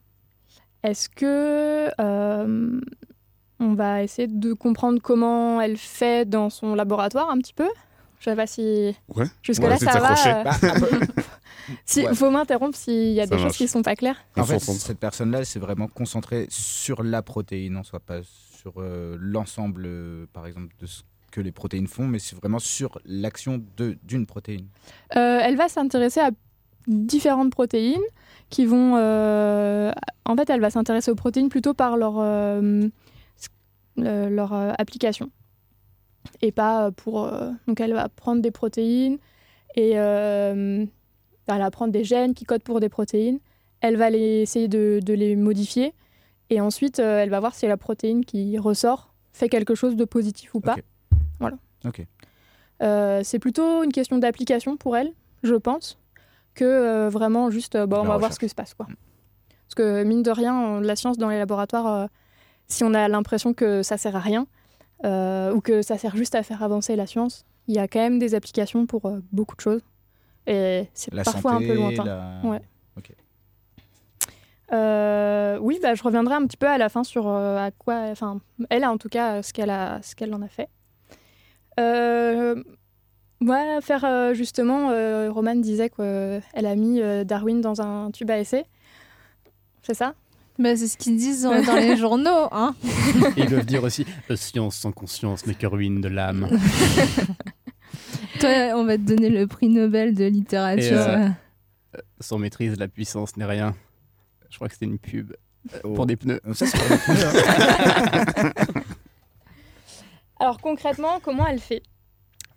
Est-ce 0.84 1.10
que 1.10 1.90
euh, 2.00 2.82
on 3.60 3.74
va 3.74 4.04
essayer 4.04 4.28
de 4.28 4.54
comprendre 4.54 5.00
comment 5.02 5.62
elle 5.62 5.78
fait 5.78 6.28
dans 6.28 6.50
son 6.50 6.76
laboratoire 6.76 7.30
un 7.30 7.38
petit 7.38 7.54
peu? 7.54 7.70
Je 8.22 8.30
sais 8.30 8.36
pas 8.36 8.46
si 8.48 8.96
Ouais. 9.16 9.26
jusque 9.42 9.62
Ouais, 9.64 9.70
là 9.70 9.78
c'est 9.78 9.86
ça 9.86 10.00
va. 10.00 10.14
euh, 10.14 10.44
Bah, 10.44 10.52
si, 11.86 12.06
Ouais. 12.06 12.14
faut 12.14 12.30
m'interrompre 12.30 12.78
s'il 12.78 13.14
y 13.14 13.20
a 13.20 13.26
Ça 13.28 13.36
des 13.36 13.42
choses 13.42 13.58
qui 13.58 13.68
sont 13.68 13.82
pas 13.82 13.96
claires. 13.96 14.18
En 14.38 14.44
fait, 14.46 14.60
cette 14.60 15.00
personne-là, 15.00 15.44
c'est 15.44 15.58
vraiment 15.60 15.88
concentrée 15.88 16.46
sur 16.50 17.02
la 17.04 17.22
protéine, 17.24 17.78
en 17.78 17.84
soi, 17.84 18.00
pas 18.00 18.20
sur 18.24 18.74
euh, 18.78 19.18
l'ensemble, 19.20 19.84
euh, 19.88 20.26
par 20.34 20.46
exemple, 20.46 20.68
de 20.80 20.86
ce 20.86 21.02
que 21.32 21.42
les 21.42 21.52
protéines 21.52 21.88
font, 21.88 22.06
mais 22.06 22.20
c'est 22.20 22.36
vraiment 22.36 22.60
sur 22.60 23.00
l'action 23.06 23.60
de- 23.78 23.98
d'une 24.04 24.26
protéine. 24.28 24.68
Euh, 25.16 25.40
elle 25.42 25.56
va 25.58 25.68
s'intéresser 25.68 26.20
à 26.20 26.30
différentes 26.88 27.52
protéines 27.52 28.02
qui 28.52 28.66
vont. 28.68 28.98
euh, 28.98 29.92
en 30.26 30.36
fait, 30.36 30.48
elle 30.52 30.62
va 30.62 30.70
s'intéresser 30.70 31.10
aux 31.10 31.16
protéines 31.16 31.50
plutôt 31.50 31.74
par 31.74 31.98
leur, 31.98 32.16
euh, 32.20 32.88
leur 33.98 34.54
euh, 34.54 34.74
application. 34.78 35.32
Et 36.42 36.52
pas 36.52 36.88
euh, 36.88 36.92
pour. 36.92 37.24
euh, 37.26 37.52
donc, 37.68 37.80
elle 37.80 37.94
va 37.94 38.10
prendre 38.10 38.42
des 38.42 38.52
protéines 38.52 39.18
et. 39.76 40.00
euh, 40.00 40.86
elle 41.48 41.58
va 41.60 41.72
prendre 41.72 41.92
des 41.92 42.04
gènes 42.06 42.34
qui 42.34 42.46
codent 42.46 42.64
pour 42.64 42.80
des 42.80 42.88
protéines. 42.88 43.40
Elle 43.82 43.98
va 43.98 44.10
les, 44.10 44.42
essayer 44.42 44.68
de, 44.70 45.00
de 45.04 45.14
les 45.14 45.36
modifier. 45.36 45.94
Et 46.50 46.62
ensuite, 46.62 47.00
elle 47.00 47.30
va 47.30 47.40
voir 47.42 47.56
si 47.56 47.68
la 47.68 47.76
protéine 47.78 48.24
qui 48.24 48.58
ressort 48.58 49.14
fait 49.34 49.50
quelque 49.50 49.76
chose 49.76 49.96
de 49.98 50.06
positif 50.06 50.54
ou 50.56 50.62
pas. 50.62 50.76
Voilà. 51.40 51.58
Ok. 51.86 52.06
Euh, 52.84 53.22
c'est 53.24 53.40
plutôt 53.40 53.84
une 53.84 53.92
question 53.92 54.18
d'application 54.18 54.78
pour 54.78 54.96
elle, 54.96 55.12
je 55.44 55.56
pense, 55.56 55.98
que 56.54 56.64
euh, 56.64 57.10
vraiment 57.10 57.50
juste, 57.50 57.76
euh, 57.76 57.86
bon, 57.86 57.98
La 57.98 58.02
on 58.04 58.06
va 58.06 58.18
voir 58.18 58.34
ce 58.34 58.40
qui 58.40 58.48
se 58.50 58.56
passe. 58.56 58.74
Quoi. 58.74 58.88
Parce 58.88 59.76
que 59.76 60.04
mine 60.04 60.24
de 60.24 60.32
rien, 60.32 60.56
on- 60.56 60.80
la 60.80 60.96
science 60.96 61.18
dans 61.18 61.30
les 61.30 61.38
laboratoires, 61.38 62.08
si 62.68 62.84
on 62.84 62.94
a 62.94 63.08
l'impression 63.08 63.54
que 63.54 63.84
ça 63.84 63.98
sert 63.98 64.16
à 64.16 64.20
rien, 64.20 64.48
euh, 65.04 65.54
ou 65.54 65.62
que 65.62 65.82
ça 65.82 65.98
sert 65.98 66.16
juste 66.16 66.36
à 66.36 66.44
faire 66.44 66.62
avancer 66.64 66.96
la 66.96 67.08
science, 67.08 67.46
il 67.68 67.76
y 67.76 67.80
a 67.80 67.88
quand 67.88 68.00
même 68.00 68.20
des 68.20 68.36
applications 68.36 68.86
pour 68.86 69.06
euh, 69.06 69.20
beaucoup 69.32 69.56
de 69.56 69.62
choses. 69.62 69.82
Et 70.48 70.88
c'est 70.94 71.12
parfois 71.24 71.52
santé, 71.54 71.66
un 71.66 71.68
peu 71.68 71.74
lointain. 71.76 72.04
la- 72.06 72.50
Ouais. 72.50 72.62
Ok. 72.98 73.12
Euh, 74.74 75.58
oui, 75.62 75.80
bah, 75.84 75.96
je 75.96 76.02
reviendrai 76.04 76.36
un 76.36 76.46
petit 76.46 76.58
peu 76.58 76.68
à 76.68 76.78
la 76.78 76.88
fin 76.90 77.04
sur 77.04 77.28
euh, 77.28 77.58
à 77.58 77.72
quoi, 77.72 78.04
enfin, 78.12 78.40
elle 78.70 78.86
en 78.86 78.98
tout 78.98 79.10
cas, 79.10 79.44
ce 79.44 79.52
qu'elle 79.54 79.70
a, 79.70 80.02
ce 80.02 80.16
qu'elle 80.16 80.34
en 80.34 80.42
a 80.42 80.48
fait. 80.48 80.70
Ouais, 83.42 83.82
faire 83.82 84.34
justement, 84.36 84.88
Roman 85.34 85.56
disait 85.56 85.90
qu'elle 85.90 86.66
a 86.66 86.76
mis 86.76 87.02
Darwin 87.26 87.60
dans 87.60 87.82
un 87.82 88.12
tube 88.12 88.30
à 88.30 88.38
essai. 88.40 88.66
C'est 89.82 89.96
ça? 89.96 90.14
Bah, 90.62 90.76
c'est 90.76 90.88
ce 90.88 90.98
qu'ils 90.98 91.18
disent 91.18 91.44
dans, 91.44 91.62
dans 91.64 91.76
les 91.76 91.98
journaux. 91.98 92.48
Hein. 92.52 92.76
Ils 93.38 93.48
doivent 93.48 93.66
dire 93.66 93.84
aussi 93.84 94.06
euh, 94.30 94.36
science 94.36 94.76
sans 94.76 94.92
conscience 94.92 95.46
n'est 95.48 95.56
que 95.56 95.66
ruine 95.66 96.02
de 96.02 96.08
l'âme. 96.08 96.48
Toi, 98.40 98.74
on 98.76 98.86
va 98.86 98.98
te 98.98 99.04
donner 99.04 99.30
le 99.30 99.48
prix 99.48 99.70
Nobel 99.70 100.14
de 100.14 100.26
littérature. 100.26 100.84
Et, 100.84 100.94
euh, 100.94 101.28
euh. 101.96 102.00
Sans 102.20 102.38
maîtrise, 102.38 102.78
la 102.78 102.88
puissance 102.88 103.38
n'est 103.38 103.46
rien. 103.46 103.76
Je 104.50 104.56
crois 104.56 104.68
que 104.68 104.74
c'était 104.76 104.86
une 104.86 105.00
pub 105.00 105.34
Oh. 105.84 105.94
pour 105.94 106.06
des 106.06 106.16
pneus. 106.16 106.42
Ça, 106.54 106.66
c'est 106.66 106.78
pour 106.78 106.90
les 106.90 106.98
pneus, 106.98 107.26
hein. 107.26 108.52
Alors 110.40 110.60
concrètement, 110.60 111.20
comment 111.22 111.46
elle 111.46 111.60
fait? 111.60 111.84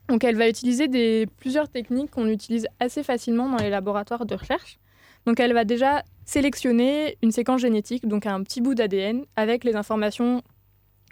Donc 0.09 0.25
elle 0.25 0.37
va 0.37 0.49
utiliser 0.49 0.89
des, 0.89 1.27
plusieurs 1.37 1.69
techniques 1.69 2.11
qu'on 2.11 2.29
utilise 2.29 2.67
assez 2.81 3.03
facilement 3.03 3.49
dans 3.49 3.59
les 3.59 3.69
laboratoires 3.69 4.25
de 4.25 4.35
recherche. 4.35 4.79
Donc 5.27 5.39
elle 5.39 5.53
va 5.53 5.65
déjà 5.65 6.03
sélectionner 6.25 7.17
une 7.23 7.33
séquence 7.33 7.61
génétique, 7.61 8.07
donc 8.09 8.27
un 8.27 8.43
petit 8.43 8.61
bout 8.61 8.75
d'ADN 8.75 9.25
avec 9.37 9.65
les 9.65 9.77
informations 9.77 10.43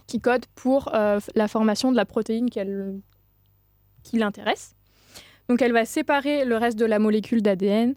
qui 0.06 0.20
code 0.20 0.46
pour 0.54 0.94
euh, 0.94 1.20
la 1.34 1.48
formation 1.48 1.90
de 1.92 1.96
la 1.96 2.04
protéine 2.04 2.50
qu'elle- 2.50 2.98
qui 4.02 4.18
l'intéresse. 4.18 4.74
Donc 5.48 5.60
elle 5.62 5.72
va 5.72 5.84
séparer 5.84 6.44
le 6.44 6.56
reste 6.56 6.78
de 6.78 6.86
la 6.86 6.98
molécule 6.98 7.42
d'ADN 7.42 7.94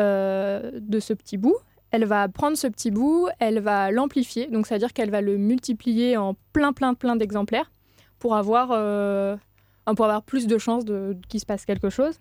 euh, 0.00 0.70
de 0.80 1.00
ce 1.00 1.12
petit 1.14 1.36
bout. 1.36 1.56
Elle 1.90 2.04
va 2.04 2.28
prendre 2.28 2.56
ce 2.56 2.66
petit 2.66 2.90
bout, 2.90 3.28
elle 3.40 3.60
va 3.60 3.90
l'amplifier, 3.90 4.46
donc 4.48 4.66
c'est-à-dire 4.66 4.92
qu'elle 4.92 5.10
va 5.10 5.22
le 5.22 5.38
multiplier 5.38 6.16
en 6.18 6.34
plein, 6.52 6.72
plein, 6.74 6.92
plein 6.94 7.16
d'exemplaires 7.16 7.72
pour 8.18 8.36
avoir, 8.36 8.68
euh, 8.72 9.36
pour 9.96 10.04
avoir 10.04 10.22
plus 10.22 10.46
de 10.46 10.58
chances 10.58 10.84
de, 10.84 11.16
qu'il 11.28 11.40
se 11.40 11.46
passe 11.46 11.64
quelque 11.64 11.88
chose. 11.88 12.18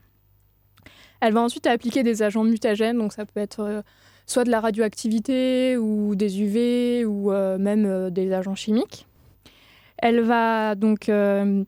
Elle 1.20 1.34
va 1.34 1.42
ensuite 1.42 1.68
appliquer 1.68 2.04
des 2.04 2.24
agents 2.24 2.44
mutagènes, 2.46 2.98
donc 2.98 3.12
ça 3.12 3.26
peut 3.26 3.40
être 3.42 3.84
soit 4.28 4.44
de 4.44 4.52
la 4.52 4.60
radioactivité 4.60 5.78
ou 5.78 6.16
des 6.16 6.42
UV 6.42 7.06
ou 7.06 7.32
euh, 7.32 7.58
même 7.58 7.86
euh, 7.86 8.10
des 8.10 8.34
agents 8.34 8.56
chimiques. 8.56 9.08
Elle 9.98 10.20
va 10.22 10.76
donc 10.76 11.10
euh, 11.10 11.64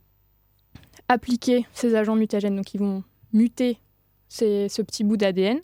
appliquer 1.07 1.65
ces 1.73 1.95
agents 1.95 2.15
mutagènes, 2.15 2.57
donc 2.57 2.73
ils 2.73 2.79
vont 2.79 3.03
muter 3.33 3.79
ce 4.27 4.81
petit 4.83 5.03
bout 5.03 5.17
d'ADN. 5.17 5.59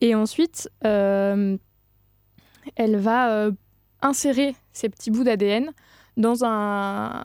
Et 0.00 0.14
ensuite, 0.14 0.70
elle 0.82 1.58
va 2.76 3.50
insérer 4.00 4.54
ces 4.72 4.88
petits 4.88 5.10
bouts 5.10 5.24
d'ADN 5.24 5.72
dans 6.16 6.44
un, 6.44 7.24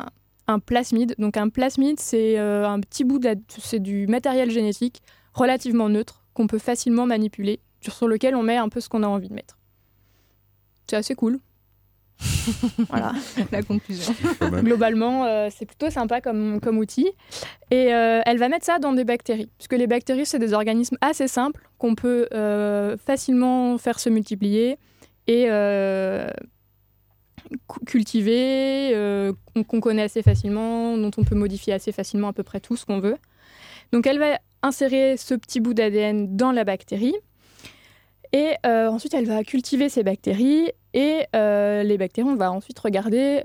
plasmide. 0.66 1.14
Donc 1.20 1.38
un 1.38 1.50
plasmide, 1.50 2.00
c'est 2.00 2.38
un 2.40 2.80
petit 2.80 3.04
bout 3.04 3.22
c'est 3.48 3.80
du 3.80 4.08
matériel 4.08 4.50
génétique 4.50 5.04
relativement 5.34 5.90
neutre 5.90 6.24
qu'on 6.34 6.48
peut 6.48 6.60
facilement 6.60 7.06
manipuler, 7.06 7.60
sur 7.82 8.08
lequel 8.08 8.36
on 8.36 8.44
met 8.44 8.58
un 8.58 8.70
peu 8.70 8.80
ce 8.82 8.90
qu'on 8.90 9.04
a 9.04 9.08
envie 9.08 9.30
de 9.30 9.34
mettre. 9.34 9.58
C'est 10.90 10.96
assez 10.96 11.16
cool. 11.16 11.40
voilà. 12.90 13.12
La 13.52 13.62
conclusion. 13.62 14.14
Globalement, 14.64 15.26
euh, 15.26 15.50
c'est 15.56 15.66
plutôt 15.66 15.90
sympa 15.90 16.20
comme, 16.22 16.60
comme 16.62 16.78
outil. 16.80 17.12
Et 17.70 17.94
euh, 17.94 18.22
elle 18.26 18.38
va 18.40 18.50
mettre 18.50 18.66
ça 18.66 18.80
dans 18.80 18.94
des 18.94 19.04
bactéries. 19.04 19.50
Puisque 19.58 19.74
les 19.74 19.86
bactéries, 19.88 20.26
c'est 20.26 20.40
des 20.40 20.54
organismes 20.54 20.98
assez 21.02 21.28
simples 21.28 21.70
qu'on 21.78 21.94
peut 21.96 22.28
euh, 22.34 22.98
facilement 22.98 23.78
faire 23.78 24.00
se 24.00 24.10
multiplier 24.10 24.78
et 25.28 25.46
euh, 25.50 26.30
cu- 27.70 27.86
cultiver, 27.86 28.96
euh, 28.96 29.34
qu'on- 29.54 29.64
qu'on 29.64 29.80
connaît 29.80 30.04
assez 30.04 30.24
facilement, 30.24 30.98
dont 30.98 31.12
on 31.18 31.24
peut 31.24 31.36
modifier 31.36 31.74
assez 31.74 31.92
facilement 31.92 32.30
à 32.30 32.34
peu 32.34 32.44
près 32.44 32.60
tout 32.60 32.76
ce 32.76 32.86
qu'on 32.86 33.00
veut. 33.00 33.18
Donc 33.92 34.08
elle 34.08 34.20
va 34.20 34.40
insérer 34.64 35.18
ce 35.18 35.34
petit 35.36 35.60
bout 35.60 35.74
d'ADN 35.74 36.36
dans 36.36 36.52
la 36.52 36.64
bactérie. 36.64 37.14
Et 38.34 38.54
euh, 38.66 38.88
ensuite, 38.90 39.14
elle 39.14 39.26
va 39.26 39.44
cultiver 39.44 39.90
ces 39.90 40.04
bactéries. 40.04 40.72
Et 40.94 41.26
euh, 41.36 41.84
les 41.84 41.98
bactéries, 41.98 42.28
on 42.28 42.36
va 42.36 42.52
ensuite 42.52 42.78
regarder 42.80 43.44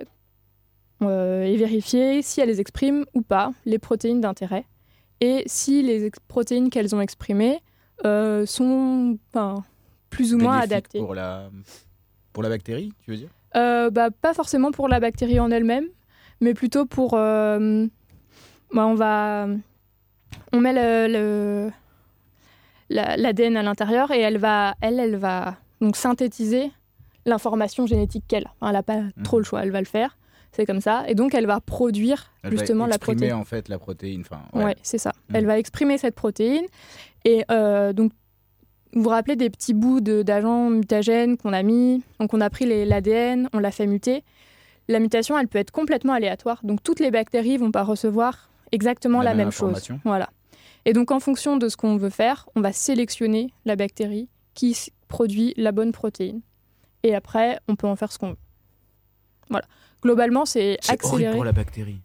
euh, 1.02 1.42
et 1.44 1.56
vérifier 1.56 2.22
si 2.22 2.40
elles 2.40 2.60
expriment 2.60 3.04
ou 3.14 3.22
pas 3.22 3.52
les 3.64 3.78
protéines 3.78 4.20
d'intérêt. 4.20 4.64
Et 5.20 5.42
si 5.46 5.82
les 5.82 6.10
protéines 6.28 6.70
qu'elles 6.70 6.94
ont 6.94 7.00
exprimées 7.00 7.60
sont 8.02 9.18
plus 10.10 10.34
ou 10.34 10.38
moins 10.38 10.58
adaptées. 10.58 10.98
Pour 10.98 11.14
la, 11.14 11.48
pour 12.32 12.42
la 12.42 12.48
bactérie, 12.48 12.92
tu 13.04 13.12
veux 13.12 13.16
dire? 13.16 13.30
Bah, 13.54 14.10
pas 14.10 14.34
forcément 14.34 14.72
pour 14.72 14.88
la 14.88 14.98
bactérie 14.98 15.38
en 15.38 15.50
elle-même, 15.50 15.86
mais 16.40 16.54
plutôt 16.54 16.86
pour. 16.86 17.12
bah, 17.12 17.58
on 18.74 18.94
va. 18.94 19.46
On 20.52 20.60
met 20.60 20.72
le- 20.72 21.12
le- 21.12 21.70
la- 22.92 23.16
l'ADN 23.16 23.56
à 23.56 23.62
l'intérieur 23.62 24.10
et 24.10 24.20
elle 24.20 24.38
va, 24.38 24.74
elle, 24.80 25.00
elle 25.00 25.16
va 25.16 25.56
donc 25.80 25.96
synthétiser 25.96 26.70
l'information 27.26 27.86
génétique 27.86 28.24
qu'elle. 28.28 28.44
a. 28.46 28.50
Enfin, 28.60 28.68
elle 28.68 28.72
n'a 28.76 28.82
pas 28.82 29.00
trop 29.24 29.38
le 29.38 29.44
choix, 29.44 29.62
elle 29.62 29.70
va 29.70 29.80
le 29.80 29.86
faire. 29.86 30.16
C'est 30.52 30.66
comme 30.66 30.80
ça. 30.82 31.04
Et 31.08 31.14
donc, 31.14 31.34
elle 31.34 31.46
va 31.46 31.60
produire 31.60 32.30
Elle 32.42 32.50
justement 32.50 32.84
va 32.84 32.90
la 32.90 32.96
exprimer, 32.96 33.16
protéine. 33.28 33.34
en 33.40 33.44
fait 33.44 33.68
la 33.70 33.78
protéine. 33.78 34.20
Enfin, 34.20 34.42
Ouais, 34.52 34.76
c'est 34.82 34.98
ça. 34.98 35.12
Mm. 35.30 35.36
Elle 35.36 35.46
va 35.46 35.58
exprimer 35.58 35.96
cette 35.98 36.14
protéine. 36.14 36.66
Et 37.24 37.44
euh, 37.50 37.92
donc, 37.94 38.12
vous 38.92 39.02
vous 39.04 39.08
rappelez 39.08 39.36
des 39.36 39.48
petits 39.48 39.72
bouts 39.72 40.00
de- 40.02 40.22
d'agents 40.22 40.68
mutagènes 40.68 41.38
qu'on 41.38 41.54
a 41.54 41.62
mis? 41.62 42.02
Donc, 42.20 42.34
on 42.34 42.40
a 42.42 42.50
pris 42.50 42.66
l'ADN, 42.84 43.48
on 43.54 43.58
l'a 43.60 43.70
fait 43.70 43.86
muter. 43.86 44.24
La 44.88 44.98
mutation, 45.00 45.38
elle 45.38 45.48
peut 45.48 45.58
être 45.58 45.70
complètement 45.70 46.12
aléatoire. 46.12 46.60
Donc, 46.64 46.82
toutes 46.82 47.00
les 47.00 47.10
bactéries 47.10 47.56
vont 47.56 47.70
pas 47.70 47.84
recevoir 47.84 48.50
exactement 48.72 49.18
La 49.22 49.30
la, 49.30 49.34
même 49.36 49.46
même, 49.46 49.52
chose. 49.52 49.88
Voilà. 50.04 50.28
Et 50.84 50.92
donc, 50.92 51.10
en 51.10 51.20
fonction 51.20 51.56
de 51.56 51.68
ce 51.68 51.76
qu'on 51.76 51.96
veut 51.96 52.10
faire, 52.10 52.48
on 52.56 52.60
va 52.60 52.72
sélectionner 52.72 53.52
la 53.64 53.76
bactérie 53.76 54.28
qui 54.54 54.76
produit 55.08 55.54
la 55.56 55.72
bonne 55.72 55.92
protéine. 55.92 56.40
Et 57.02 57.14
après, 57.14 57.58
on 57.68 57.76
peut 57.76 57.86
en 57.86 57.96
faire 57.96 58.12
ce 58.12 58.18
qu'on 58.18 58.30
veut. 58.30 58.38
Voilà. 59.50 59.66
Globalement, 60.02 60.44
c'est 60.44 60.78
accéléré. 60.88 61.34
pour 61.34 61.44
la 61.44 61.52
bactérie. 61.52 62.00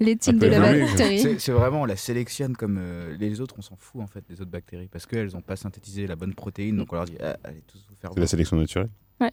L'éthique 0.00 0.38
de 0.38 0.46
la 0.46 0.60
bactérie. 0.60 1.18
C'est 1.20 1.38
c'est 1.38 1.52
vraiment, 1.52 1.82
on 1.82 1.84
la 1.84 1.96
sélectionne 1.96 2.56
comme 2.56 2.78
euh, 2.80 3.16
les 3.18 3.40
autres, 3.40 3.54
on 3.58 3.62
s'en 3.62 3.76
fout 3.76 4.00
en 4.02 4.06
fait 4.06 4.24
des 4.28 4.40
autres 4.40 4.50
bactéries 4.50 4.88
parce 4.88 5.06
qu'elles 5.06 5.32
n'ont 5.32 5.40
pas 5.40 5.56
synthétisé 5.56 6.06
la 6.06 6.16
bonne 6.16 6.34
protéine, 6.34 6.76
donc 6.76 6.92
on 6.92 6.96
leur 6.96 7.04
dit 7.04 7.16
ah, 7.22 7.36
allez 7.44 7.62
tous 7.66 7.84
vous 7.88 7.96
faire. 7.96 8.10
C'est 8.14 8.20
la 8.20 8.26
sélection 8.26 8.56
naturelle. 8.56 8.88
Ouais. 9.20 9.30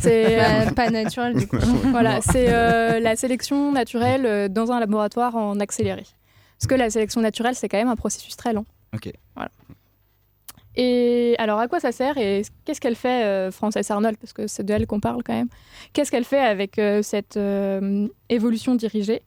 C'est 0.00 0.36
Bah, 0.36 0.72
pas 0.76 0.90
naturel 0.90 1.34
du 1.34 1.46
coup. 1.46 1.58
voilà, 1.90 2.20
c'est 2.20 2.46
euh, 2.48 3.00
la 3.00 3.16
sélection 3.16 3.72
naturelle 3.72 4.24
euh, 4.24 4.48
dans 4.48 4.72
un 4.72 4.80
laboratoire 4.80 5.36
en 5.36 5.60
accéléré. 5.60 6.04
Parce 6.58 6.66
que 6.66 6.74
la 6.74 6.90
sélection 6.90 7.20
naturelle, 7.20 7.54
c'est 7.54 7.68
quand 7.68 7.78
même 7.78 7.88
un 7.88 7.96
processus 7.96 8.36
très 8.36 8.52
lent. 8.52 8.64
Ok. 8.94 9.12
Voilà. 9.34 9.50
Et 10.74 11.34
alors, 11.38 11.58
à 11.58 11.66
quoi 11.66 11.80
ça 11.80 11.90
sert 11.90 12.18
et 12.18 12.42
qu'est-ce 12.64 12.80
qu'elle 12.80 12.94
fait, 12.94 13.24
euh, 13.24 13.50
Frances 13.50 13.90
Arnold? 13.90 14.16
Parce 14.16 14.32
que 14.32 14.46
c'est 14.46 14.62
de 14.62 14.72
elle 14.72 14.86
qu'on 14.86 15.00
parle 15.00 15.22
quand 15.24 15.34
même. 15.34 15.48
Qu'est-ce 15.92 16.10
qu'elle 16.10 16.24
fait 16.24 16.38
avec 16.40 16.78
euh, 16.78 17.02
cette 17.02 17.36
euh, 17.36 18.06
évolution 18.28 18.76
dirigée? 18.76 19.22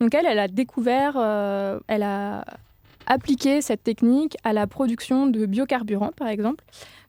Donc, 0.00 0.14
elle, 0.14 0.26
elle 0.26 0.38
a 0.38 0.48
découvert, 0.48 1.14
euh, 1.16 1.80
elle 1.88 2.02
a 2.04 2.44
appliqué 3.06 3.62
cette 3.62 3.82
technique 3.82 4.36
à 4.44 4.52
la 4.52 4.66
production 4.66 5.26
de 5.26 5.46
biocarburants, 5.46 6.12
par 6.16 6.28
exemple. 6.28 6.64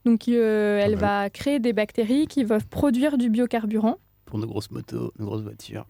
Donc, 0.06 0.28
euh, 0.28 0.80
elle 0.84 0.96
va 0.96 1.30
créer 1.30 1.60
des 1.60 1.74
bactéries 1.74 2.28
qui 2.28 2.44
vont 2.44 2.60
produire 2.70 3.18
du 3.18 3.30
biocarburant. 3.30 3.98
Pour 4.26 4.40
nos 4.40 4.48
grosses 4.48 4.72
motos, 4.72 5.12
nos 5.20 5.26
grosses 5.26 5.44
voitures. 5.44 5.86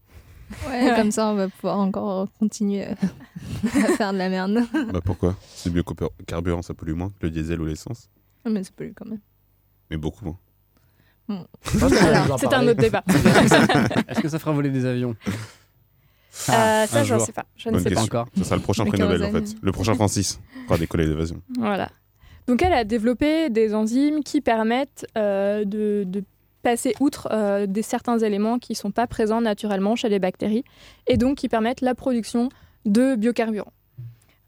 Ouais, 0.70 0.94
comme 0.96 1.12
ça, 1.12 1.28
on 1.28 1.36
va 1.36 1.48
pouvoir 1.50 1.80
encore 1.80 2.28
continuer 2.40 2.84
à 2.86 2.96
faire 3.98 4.14
de 4.14 4.18
la 4.18 4.30
merde. 4.30 4.60
bah 4.92 5.00
pourquoi? 5.04 5.36
C'est 5.56 5.72
biocarburant, 5.72 6.62
ça 6.62 6.74
pollue 6.74 6.94
moins 6.94 7.10
que 7.10 7.16
le 7.24 7.30
diesel 7.32 7.62
ou 7.62 7.66
l'essence? 7.66 8.10
Mais 8.46 8.64
c'est 8.64 8.76
pas 8.76 8.84
lui 8.84 8.94
quand 8.94 9.06
même. 9.06 9.20
Mais 9.90 9.98
beaucoup 9.98 10.26
moins. 10.26 10.38
Hmm. 11.28 11.44
Alors, 12.02 12.40
c'est 12.40 12.54
un 12.54 12.68
autre 12.68 12.82
débat. 12.82 13.04
Est-ce 14.08 14.20
que 14.20 14.28
ça 14.30 14.40
fera 14.40 14.52
voler 14.52 14.70
des 14.70 14.86
avions? 14.86 15.16
Euh, 16.50 16.86
ça, 16.88 17.00
Un 17.00 17.04
j'en 17.04 17.18
jour. 17.18 17.26
sais 17.26 17.32
pas. 17.32 17.46
Je 17.56 17.70
ne 17.70 17.80
sais 17.80 17.92
pas 17.92 18.02
encore. 18.02 18.28
Ça 18.38 18.44
sera 18.44 18.56
le 18.58 18.62
prochain 18.62 18.84
Le 18.84 18.90
prix 18.90 19.00
Nobel 19.00 19.24
en 19.24 19.32
fait. 19.32 19.56
Le 19.62 19.72
prochain 19.72 19.94
Francis 19.96 20.40
fera 20.66 20.78
décoller 20.78 21.06
l'évasion. 21.06 21.42
Voilà. 21.58 21.90
Donc 22.48 22.62
elle 22.62 22.74
a 22.74 22.84
développé 22.84 23.50
des 23.50 23.74
enzymes 23.74 24.24
qui 24.24 24.42
permettent 24.42 25.06
euh, 25.18 25.64
de, 25.64 26.04
de 26.06 26.24
passer 26.64 26.96
outre 27.00 27.28
euh, 27.32 27.68
des 27.68 27.84
certains 27.84 28.18
éléments 28.18 28.58
qui 28.58 28.72
ne 28.72 28.78
sont 28.78 28.92
pas 28.92 29.06
présents 29.06 29.42
naturellement 29.42 29.96
chez 29.96 30.10
les 30.10 30.20
bactéries 30.20 30.64
et 31.06 31.18
donc 31.18 31.38
qui 31.38 31.50
permettent 31.50 31.82
la 31.82 31.94
production 31.94 32.50
de 32.86 33.16
biocarburants. 33.16 33.74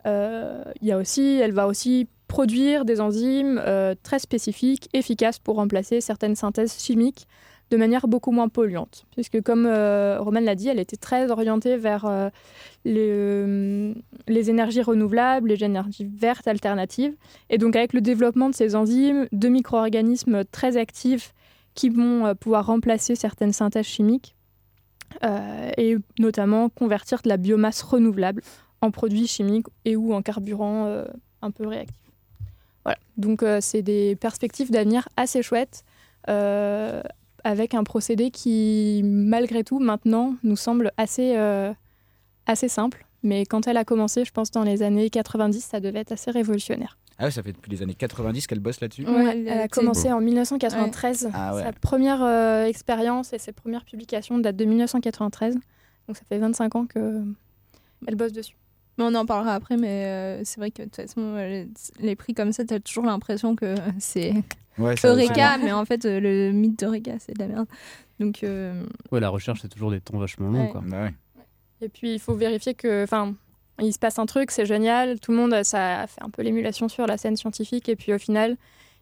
Euh, 0.08 0.64
y 0.82 0.92
a 0.92 0.98
aussi, 0.98 1.40
elle 1.42 1.52
va 1.52 1.68
aussi 1.68 2.08
produire 2.28 2.86
des 2.86 3.02
enzymes 3.02 3.62
euh, 3.64 3.94
très 4.02 4.20
spécifiques, 4.20 4.90
efficaces 4.94 5.40
pour 5.40 5.56
remplacer 5.56 6.02
certaines 6.02 6.36
synthèses 6.36 6.82
chimiques 6.82 7.28
de 7.72 7.78
manière 7.78 8.08
beaucoup 8.08 8.32
moins 8.32 8.48
polluante. 8.48 9.06
Puisque 9.12 9.42
comme 9.42 9.66
euh, 9.66 10.20
Roman 10.20 10.40
l'a 10.40 10.56
dit, 10.56 10.68
elle 10.68 10.80
était 10.80 10.98
très 10.98 11.32
orientée 11.32 11.78
vers 11.78 12.06
les, 12.84 13.10
euh, 13.10 13.94
les 14.28 14.50
énergies 14.50 14.84
renouvelables, 14.84 15.50
les 15.50 15.64
énergies 15.64 16.06
vertes 16.06 16.48
alternatives. 16.48 17.16
Et 17.50 17.58
donc 17.58 17.76
avec 17.76 17.94
le 17.94 18.02
développement 18.02 18.50
de 18.50 18.56
ces 18.56 18.76
enzymes, 18.76 19.28
de 19.32 19.48
micro-organismes 19.48 20.44
très 20.46 20.78
actifs 20.78 21.34
qui 21.76 21.90
vont 21.90 22.26
euh, 22.26 22.34
pouvoir 22.34 22.66
remplacer 22.66 23.16
certaines 23.16 23.54
synthèses 23.54 23.86
chimiques 23.86 24.36
euh, 25.24 25.70
et 25.78 25.98
notamment 26.18 26.70
convertir 26.70 27.22
de 27.22 27.30
la 27.30 27.38
biomasse 27.38 27.84
renouvelable 27.84 28.42
en 28.82 28.92
produits 28.92 29.28
chimiques 29.28 29.68
et 29.84 29.96
ou 29.96 30.14
en 30.14 30.22
carburant 30.22 30.86
euh, 30.86 31.06
un 31.42 31.52
peu 31.52 31.68
réactifs. 31.68 31.96
Voilà, 32.84 32.98
donc 33.18 33.44
c'est 33.62 33.82
des 33.82 34.16
perspectives 34.16 34.70
d'avenir 34.70 35.10
assez 35.18 35.42
chouettes 35.42 35.84
avec 36.28 37.74
un 37.74 37.84
procédé 37.84 38.30
qui, 38.30 39.02
malgré 39.04 39.64
tout, 39.64 39.80
maintenant, 39.80 40.36
nous 40.44 40.56
semble 40.56 40.92
assez, 40.96 41.36
assez 42.46 42.68
simple. 42.68 43.08
Mais 43.24 43.48
quand 43.48 43.68
elle 43.68 43.78
a 43.78 43.86
commencé, 43.86 44.24
je 44.24 44.32
pense 44.32 44.52
dans 44.52 44.62
les 44.62 44.84
années 44.84 45.10
90, 45.10 45.66
ça 45.66 45.80
devait 45.80 46.02
être 46.02 46.12
assez 46.12 46.30
révolutionnaire. 46.30 47.00
Ah 47.18 47.26
ouais, 47.26 47.32
ça 47.32 47.42
fait 47.44 47.54
depuis 47.54 47.72
les 47.72 47.82
années 47.82 47.94
90 47.96 48.46
qu'elle 48.48 48.60
bosse 48.60 48.82
là-dessus. 48.82 49.06
Ouais, 49.08 49.44
elle 49.48 49.60
a 49.62 49.68
commencé 49.68 50.12
en 50.12 50.20
1993. 50.20 51.30
Ah 51.34 51.56
ouais. 51.56 51.64
Sa 51.64 51.72
première 51.74 52.22
euh, 52.24 52.66
expérience 52.66 53.32
et 53.34 53.38
ses 53.38 53.54
premières 53.54 53.86
publications 53.86 54.38
datent 54.38 54.58
de 54.58 54.66
1993. 54.66 55.56
Donc 56.08 56.18
ça 56.18 56.24
fait 56.28 56.38
25 56.38 56.76
ans 56.76 56.86
que 56.86 57.24
elle 58.08 58.16
bosse 58.16 58.34
dessus. 58.34 58.56
Mais 58.98 59.04
on 59.06 59.14
en 59.16 59.26
parlera 59.26 59.54
après, 59.54 59.78
mais 59.78 60.06
euh, 60.06 60.42
c'est 60.44 60.60
vrai 60.60 60.72
que 60.72 60.84
de 60.84 60.88
toute 60.88 60.96
façon, 60.96 61.22
euh, 61.22 61.48
les, 61.48 61.70
les 62.00 62.16
prix 62.16 62.34
comme 62.34 62.52
ça, 62.52 62.64
t'as 62.64 62.80
toujours 62.80 63.06
l'impression 63.06 63.56
que 63.56 63.76
c'est 64.00 64.34
Ouais, 64.78 64.96
Eureka, 65.04 65.58
mais 65.58 65.72
en 65.72 65.86
fait, 65.86 66.06
euh, 66.06 66.20
le 66.20 66.52
mythe 66.52 66.78
d'Eureka, 66.80 67.14
c'est 67.20 67.34
de 67.34 67.40
la 67.40 67.48
merde. 67.48 67.68
Donc, 68.20 68.44
euh, 68.44 68.84
Ouais, 69.12 69.20
la 69.22 69.30
recherche, 69.30 69.62
c'est 69.62 69.70
toujours 69.70 69.92
des 69.92 70.02
temps 70.02 70.18
vachement 70.18 70.50
longs. 70.50 70.66
Ouais. 70.66 70.70
Quoi. 70.70 70.82
Bah 70.86 71.04
ouais. 71.04 71.14
Et 71.82 71.90
puis 71.90 72.14
il 72.14 72.20
faut 72.20 72.36
vérifier 72.36 72.74
que, 72.74 73.04
enfin, 73.04 73.36
il 73.82 73.94
se 73.94 74.00
passe 74.00 74.20
un 74.20 74.26
truc, 74.26 74.52
c'est 74.52 74.66
génial, 74.66 75.20
tout 75.20 75.32
le 75.32 75.38
monde, 75.38 75.64
ça 75.64 76.06
fait 76.08 76.22
un 76.24 76.30
peu 76.30 76.42
l'émulation 76.42 76.88
sur 76.88 77.06
la 77.08 77.18
scène 77.18 77.36
scientifique, 77.38 77.90
et 77.90 77.96
puis 77.96 78.14
au 78.14 78.18
final, 78.18 78.56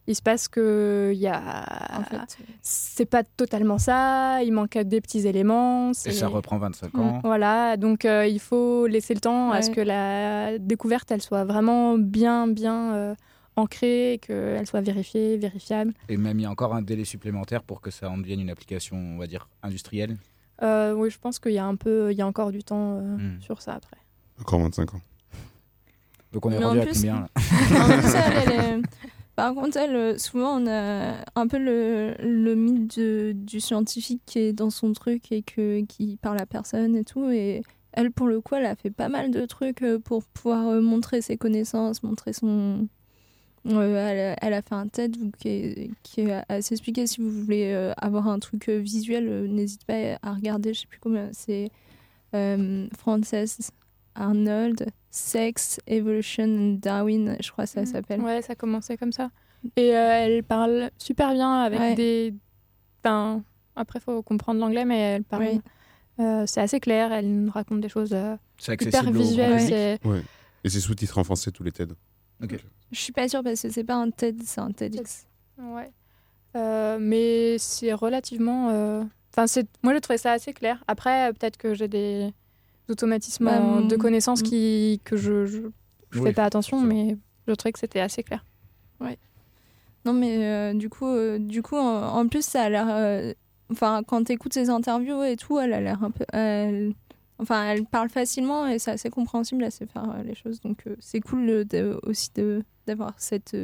il 0.08 0.16
se 0.16 0.22
passe 0.22 0.48
que 0.50 1.12
il 1.14 1.20
y 1.20 1.28
a, 1.28 1.98
en 1.98 2.04
fait, 2.04 2.38
c'est 2.62 3.06
pas 3.06 3.24
totalement 3.24 3.78
ça, 3.78 4.44
il 4.44 4.52
manque 4.52 4.78
des 4.78 5.00
petits 5.00 5.26
éléments. 5.28 5.92
Et 5.92 6.12
ça 6.12 6.28
reprend 6.28 6.58
25 6.58 6.98
ans. 6.98 7.22
Voilà, 7.24 7.78
donc 7.78 8.04
euh, 8.04 8.28
il 8.28 8.40
faut 8.40 8.86
laisser 8.88 9.14
le 9.14 9.22
temps 9.22 9.52
à 9.52 9.62
ce 9.62 9.70
que 9.72 9.80
la 9.82 10.58
découverte, 10.60 11.10
elle 11.12 11.22
soit 11.22 11.46
vraiment 11.46 11.98
bien, 11.98 12.48
bien 12.48 12.94
euh, 12.96 13.16
ancrée, 13.56 14.20
qu'elle 14.22 14.66
soit 14.68 14.82
vérifiée, 14.82 15.38
vérifiable. 15.38 15.94
Et 16.10 16.18
même 16.18 16.38
il 16.40 16.44
y 16.44 16.46
a 16.46 16.50
encore 16.50 16.74
un 16.74 16.82
délai 16.82 17.06
supplémentaire 17.06 17.64
pour 17.64 17.80
que 17.80 17.92
ça 17.92 18.10
en 18.10 18.18
devienne 18.18 18.42
une 18.42 18.50
application, 18.50 18.98
on 18.98 19.18
va 19.20 19.28
dire, 19.28 19.48
industrielle? 19.62 20.18
Euh, 20.62 20.94
oui, 20.94 21.10
je 21.12 21.18
pense 21.20 21.40
qu'il 21.40 21.54
y 21.54 21.58
a 21.60 21.66
un 21.66 21.76
peu, 21.76 22.12
il 22.12 22.18
y 22.18 22.22
a 22.22 22.28
encore 22.28 22.52
du 22.52 22.64
temps 22.64 22.98
euh, 22.98 23.02
Hmm. 23.18 23.42
sur 23.42 23.62
ça 23.62 23.74
après. 23.76 23.98
Encore 24.44 24.60
25 24.60 24.94
ans. 24.96 25.02
Donc 26.34 26.46
on 26.46 26.52
est 26.52 26.58
Mais 26.60 26.66
en 26.66 26.70
rendu 26.70 26.80
à 26.82 26.86
plus- 26.86 26.94
combien 26.96 27.14
là 27.22 27.28
En 27.36 28.00
plus, 28.00 28.14
elle, 28.16 28.34
elle 28.46 28.80
est- 28.80 28.82
Par 29.36 29.54
contre, 29.56 29.78
elle, 29.78 29.96
euh, 29.96 30.18
souvent, 30.18 30.60
on 30.62 30.68
a 30.68 31.16
un 31.36 31.48
peu 31.48 31.58
le, 31.58 32.14
le 32.20 32.54
mythe 32.56 33.00
de- 33.00 33.32
du 33.36 33.60
scientifique 33.60 34.22
qui 34.26 34.40
est 34.40 34.54
dans 34.54 34.70
son 34.70 34.94
truc 34.94 35.32
et 35.32 35.42
que, 35.44 35.82
qui 35.86 36.18
parle 36.22 36.40
à 36.40 36.46
personne 36.46 36.96
et 36.96 37.04
tout. 37.04 37.30
Et 37.32 37.64
elle, 37.94 38.12
pour 38.12 38.28
le 38.28 38.42
coup, 38.42 38.56
elle 38.56 38.66
a 38.66 38.76
fait 38.76 38.92
pas 38.92 39.10
mal 39.10 39.32
de 39.32 39.46
trucs 39.46 39.82
euh, 39.82 39.98
pour 39.98 40.24
pouvoir 40.24 40.68
euh, 40.68 40.82
montrer 40.82 41.22
ses 41.22 41.38
connaissances, 41.38 42.04
montrer 42.04 42.34
son. 42.34 42.88
Euh, 43.66 44.10
elle, 44.10 44.20
a- 44.34 44.38
elle 44.46 44.54
a 44.54 44.62
fait 44.62 44.76
un 44.76 44.88
TED 44.88 45.16
qui 45.38 45.48
est, 45.48 45.92
qui 46.04 46.22
est 46.22 46.44
assez 46.50 46.74
expliqué. 46.76 47.08
Si 47.08 47.22
vous 47.22 47.30
voulez 47.32 47.74
avoir 47.98 48.28
un 48.28 48.40
truc 48.40 48.68
visuel, 48.70 49.46
n'hésitez 49.50 49.86
pas 49.88 50.28
à 50.28 50.34
regarder. 50.34 50.74
Je 50.74 50.82
sais 50.82 50.88
plus 50.88 51.00
comment 51.00 51.30
c'est. 51.32 51.72
Euh, 52.36 52.88
Frances 52.98 53.32
Arnold, 54.16 54.86
Sex, 55.12 55.80
Evolution 55.88 56.44
and 56.46 56.78
Darwin, 56.82 57.36
je 57.42 57.52
crois 57.52 57.66
que 57.66 57.72
ça 57.72 57.86
s'appelle. 57.86 58.22
Ouais, 58.22 58.42
ça 58.42 58.56
commençait 58.56 58.98
comme 58.98 59.12
ça. 59.12 59.30
Et 59.76 59.96
euh, 59.96 60.10
elle 60.26 60.44
parle 60.44 60.92
super 60.98 61.34
bien 61.34 61.62
avec 61.62 61.80
Ouais. 61.80 61.96
des. 61.96 62.34
Enfin, 63.04 63.44
après, 63.76 64.00
faut 64.00 64.22
comprendre 64.22 64.60
l'anglais, 64.60 64.86
mais 64.86 65.00
elle 65.00 65.24
parle. 65.24 65.44
Oui. 65.44 65.62
euh, 66.20 66.46
c'est 66.46 66.62
assez 66.62 66.80
clair, 66.80 67.12
elle 67.12 67.44
nous 67.46 67.52
raconte 67.52 67.82
des 67.82 67.90
choses 67.90 68.14
euh, 68.14 68.36
hyper 68.68 69.12
visuelles. 69.12 69.52
public 69.58 69.68
c'est- 69.70 70.06
Ouais. 70.08 70.22
Et 70.64 70.70
c'est 70.70 70.80
sous-titré 70.80 71.20
en 71.20 71.24
français 71.24 71.52
tous 71.52 71.64
les 71.64 71.72
TED. 71.72 71.94
Ok. 72.42 72.58
Je 72.92 73.00
suis 73.00 73.12
pas 73.14 73.28
sûre 73.28 73.42
parce 73.44 73.62
que 73.62 73.70
c'est 73.70 73.84
pas 73.84 73.96
un 73.96 74.10
TED, 74.12 74.42
c'est 74.44 74.62
un 74.62 74.72
TEDx. 74.72 75.26
Ouais. 75.58 75.92
Euh, 76.56 76.98
mais 77.02 77.58
c'est 77.58 77.94
relativement. 77.94 78.70
euh, 78.70 79.04
Enfin, 79.36 79.48
c'est. 79.48 79.68
Moi, 79.82 79.94
j'ai 79.96 80.02
trouvé 80.02 80.18
ça 80.20 80.32
assez 80.34 80.54
clair. 80.54 80.84
Après, 80.88 81.30
euh, 81.30 81.34
peut-être 81.34 81.58
que 81.58 81.74
j'ai 81.74 81.88
des 81.88 82.32
automatismes 82.90 83.46
Bah, 83.46 83.82
de 83.82 83.96
connaissances 83.96 84.42
mm. 84.42 84.44
qui 84.46 85.02
que 85.04 85.16
je 85.18 85.46
je, 85.46 85.62
je 86.12 86.20
Oui, 86.20 86.26
fais 86.30 86.34
pas 86.34 86.46
attention, 86.46 86.82
mais 86.82 87.18
je 87.48 87.54
trouvais 87.54 87.72
que 87.74 87.80
c'était 87.80 88.00
assez 88.02 88.24
clair. 88.24 88.44
Non, 90.06 90.12
mais 90.12 90.46
euh, 90.46 90.74
du 90.74 90.90
coup, 90.90 91.08
euh, 91.08 91.40
du 91.40 91.62
coup 91.62 91.78
en, 91.78 92.18
en 92.20 92.28
plus, 92.28 92.44
ça 92.44 92.64
a 92.64 92.70
l'air. 92.70 92.88
euh, 92.90 93.34
Enfin, 93.72 94.04
quand 94.06 94.22
t'écoutes 94.26 94.54
ses 94.54 94.70
interviews 94.70 95.24
et 95.24 95.38
tout, 95.38 95.58
elle 95.60 95.72
a 95.74 95.80
l'air 95.80 96.04
un 96.04 96.12
peu. 96.12 96.26
elle- 96.34 96.94
Enfin, 97.40 97.64
elle 97.72 97.86
parle 97.86 98.10
facilement 98.10 98.68
et 98.68 98.78
c'est 98.80 98.92
assez 98.92 99.10
compréhensible, 99.10 99.64
elle 99.64 99.72
sait 99.72 99.86
faire 99.88 100.10
euh, 100.12 100.24
les 100.24 100.36
choses. 100.36 100.60
Donc, 100.62 100.84
euh, 100.88 100.96
c'est 101.00 101.22
cool 101.22 101.64
de- 101.66 101.98
aussi 102.04 102.30
de- 102.36 102.64
d'avoir 102.86 103.14
cette. 103.18 103.56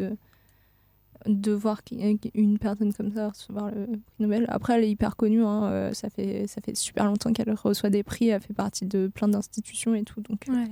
Euh, 1.27 1.31
de 1.33 1.51
voir 1.51 1.83
qui- 1.83 1.99
une 2.33 2.57
personne 2.59 2.93
comme 2.93 3.11
ça 3.13 3.29
recevoir 3.29 3.71
le 3.71 3.85
prix 3.87 4.01
Nobel. 4.19 4.45
Après, 4.49 4.73
elle 4.77 4.83
est 4.83 4.89
hyper 4.91 5.15
connue, 5.15 5.43
hein, 5.43 5.63
euh, 5.65 5.93
ça, 5.93 6.09
fait, 6.09 6.47
ça 6.47 6.61
fait 6.61 6.75
super 6.75 7.05
longtemps 7.05 7.31
qu'elle 7.33 7.51
reçoit 7.53 7.89
des 7.89 8.03
prix, 8.03 8.29
elle 8.29 8.41
fait 8.41 8.53
partie 8.53 8.85
de 8.85 9.07
plein 9.13 9.27
d'institutions 9.27 9.95
et 9.95 10.03
tout. 10.03 10.21
Donc, 10.21 10.47
euh, 10.49 10.65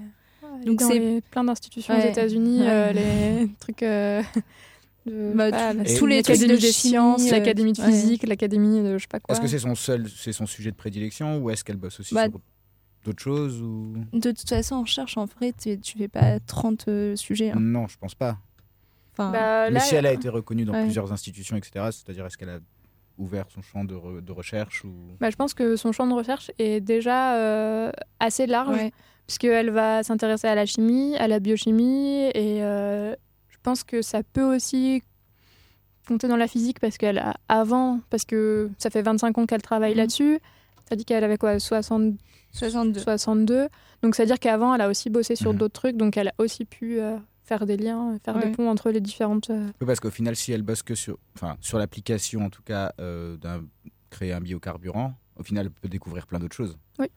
Donc 0.65 0.81
c'est- 0.81 1.21
plein 1.29 1.43
d'institutions 1.43 1.93
Ouais. 1.93 2.05
aux 2.07 2.09
États-Unis, 2.11 2.59
Ouais. 2.61 2.67
euh, 2.69 2.93
les 2.93 3.49
trucs 3.59 3.83
euh, 3.83 4.21
de 5.05 5.33
Bah, 5.35 5.51
pas, 5.51 5.73
tous- 5.73 6.05
les 6.05 6.21
trucs 6.23 6.39
de 6.39 6.47
des 6.47 6.71
sciences, 6.71 7.27
euh, 7.27 7.31
l'académie 7.31 7.73
de 7.73 7.81
ouais. 7.81 7.87
physique, 7.87 8.23
l'académie 8.27 8.81
de 8.81 8.97
je 8.97 9.03
sais 9.03 9.07
pas 9.07 9.19
quoi. 9.19 9.33
Est-ce 9.33 9.41
que 9.41 9.47
c'est 9.47 9.59
son 9.59 9.75
seul, 9.75 10.07
c'est 10.09 10.33
son 10.33 10.45
sujet 10.45 10.71
de 10.71 10.75
prédilection 10.75 11.37
ou 11.39 11.49
est-ce 11.49 11.63
qu'elle 11.63 11.77
bosse 11.77 11.99
aussi 11.99 12.13
Bah, 12.13 12.23
sur 12.29 12.39
d'autres 13.05 13.21
choses 13.23 13.61
ou? 13.61 13.93
De 14.13 14.31
toute 14.31 14.49
façon, 14.49 14.75
en 14.75 14.81
recherche, 14.81 15.17
en 15.17 15.25
vrai, 15.25 15.53
tu 15.53 15.97
fais 15.97 16.07
pas 16.09 16.39
30 16.41 16.85
euh, 16.87 17.15
sujets. 17.15 17.51
hein. 17.51 17.59
Non, 17.59 17.87
je 17.87 17.97
pense 17.97 18.15
pas. 18.15 18.37
Enfin, 19.17 19.31
Bah, 19.31 19.65
Mais 19.69 19.75
là, 19.75 19.79
si 19.79 19.95
elle 19.95 20.05
a 20.05 20.13
été 20.13 20.29
reconnue 20.29 20.63
dans 20.65 20.73
ouais. 20.73 20.83
plusieurs 20.83 21.11
institutions, 21.11 21.55
etc., 21.57 21.85
c'est-à-dire 21.91 22.25
est-ce 22.25 22.37
qu'elle 22.37 22.49
a 22.49 22.59
ouvert 23.17 23.45
son 23.49 23.61
champ 23.63 23.83
de, 23.83 23.95
re- 23.95 24.21
de 24.23 24.31
recherche 24.31 24.83
ou 24.85 24.93
Bah, 25.19 25.29
je 25.31 25.35
pense 25.35 25.53
que 25.55 25.75
son 25.75 25.91
champ 25.91 26.05
de 26.05 26.13
recherche 26.13 26.51
est 26.59 26.79
déjà 26.81 27.35
euh, 27.35 27.91
assez 28.19 28.45
large, 28.45 28.75
Ouais. 28.75 28.91
puisqu'elle 29.25 29.71
va 29.71 30.03
s'intéresser 30.03 30.47
à 30.47 30.53
la 30.55 30.65
chimie, 30.67 31.15
à 31.17 31.27
la 31.27 31.39
biochimie, 31.39 32.25
et 32.35 32.63
euh, 32.63 33.15
je 33.49 33.57
pense 33.63 33.83
que 33.83 34.01
ça 34.03 34.21
peut 34.21 34.43
aussi 34.55 35.01
compter 36.07 36.27
dans 36.27 36.37
la 36.37 36.47
physique, 36.47 36.79
parce 36.79 36.97
qu'elle 36.97 37.17
a 37.17 37.33
avant, 37.49 37.99
parce 38.09 38.23
que 38.23 38.69
ça 38.77 38.89
fait 38.89 39.01
25 39.01 39.37
ans 39.39 39.45
qu'elle 39.45 39.61
travaille 39.63 39.91
Mhm. 39.91 39.97
là-dessus. 39.97 40.39
T'as 40.85 40.95
dit 40.95 41.03
qu'elle 41.03 41.23
avait 41.23 41.37
quoi 41.37 41.59
60, 41.59 42.13
62. 42.53 42.99
62. 43.01 43.67
Donc, 44.03 44.15
c'est-à-dire 44.15 44.39
qu'avant, 44.39 44.73
elle 44.73 44.81
a 44.81 44.87
aussi 44.89 45.09
bossé 45.09 45.35
sur 45.35 45.51
Mhm. 45.53 45.57
d'autres 45.59 45.73
trucs, 45.73 45.97
donc 45.97 46.15
elle 46.15 46.29
a 46.29 46.33
aussi 46.37 46.63
pu 46.63 47.01
euh, 47.01 47.17
faire 47.47 47.65
des 47.65 47.77
liens, 47.77 48.17
faire 48.23 48.37
des 48.37 48.45
Ouais. 48.47 48.51
ponts 48.51 48.69
entre 48.69 48.91
les 48.91 49.01
différentes. 49.01 49.49
euh, 49.49 49.65
Oui, 49.81 49.87
parce 49.87 49.99
qu'au 49.99 50.11
final, 50.11 50.35
si 50.35 50.51
elle 50.51 50.63
bosse 50.63 50.83
que 50.83 50.95
sur, 50.95 51.17
enfin, 51.35 51.55
sur 51.61 51.77
l'application, 51.79 52.41
en 52.45 52.49
tout 52.49 52.61
cas, 52.63 52.91
euh, 52.99 53.37
d'un 53.37 53.63
créer 54.09 54.33
un 54.33 54.41
biocarburant, 54.41 55.13
au 55.37 55.43
final, 55.43 55.65
elle 55.67 55.71
peut 55.71 55.89
découvrir 55.89 56.27
plein 56.27 56.39
d'autres 56.39 56.55
choses. 56.55 56.77
Ouais. 56.99 57.09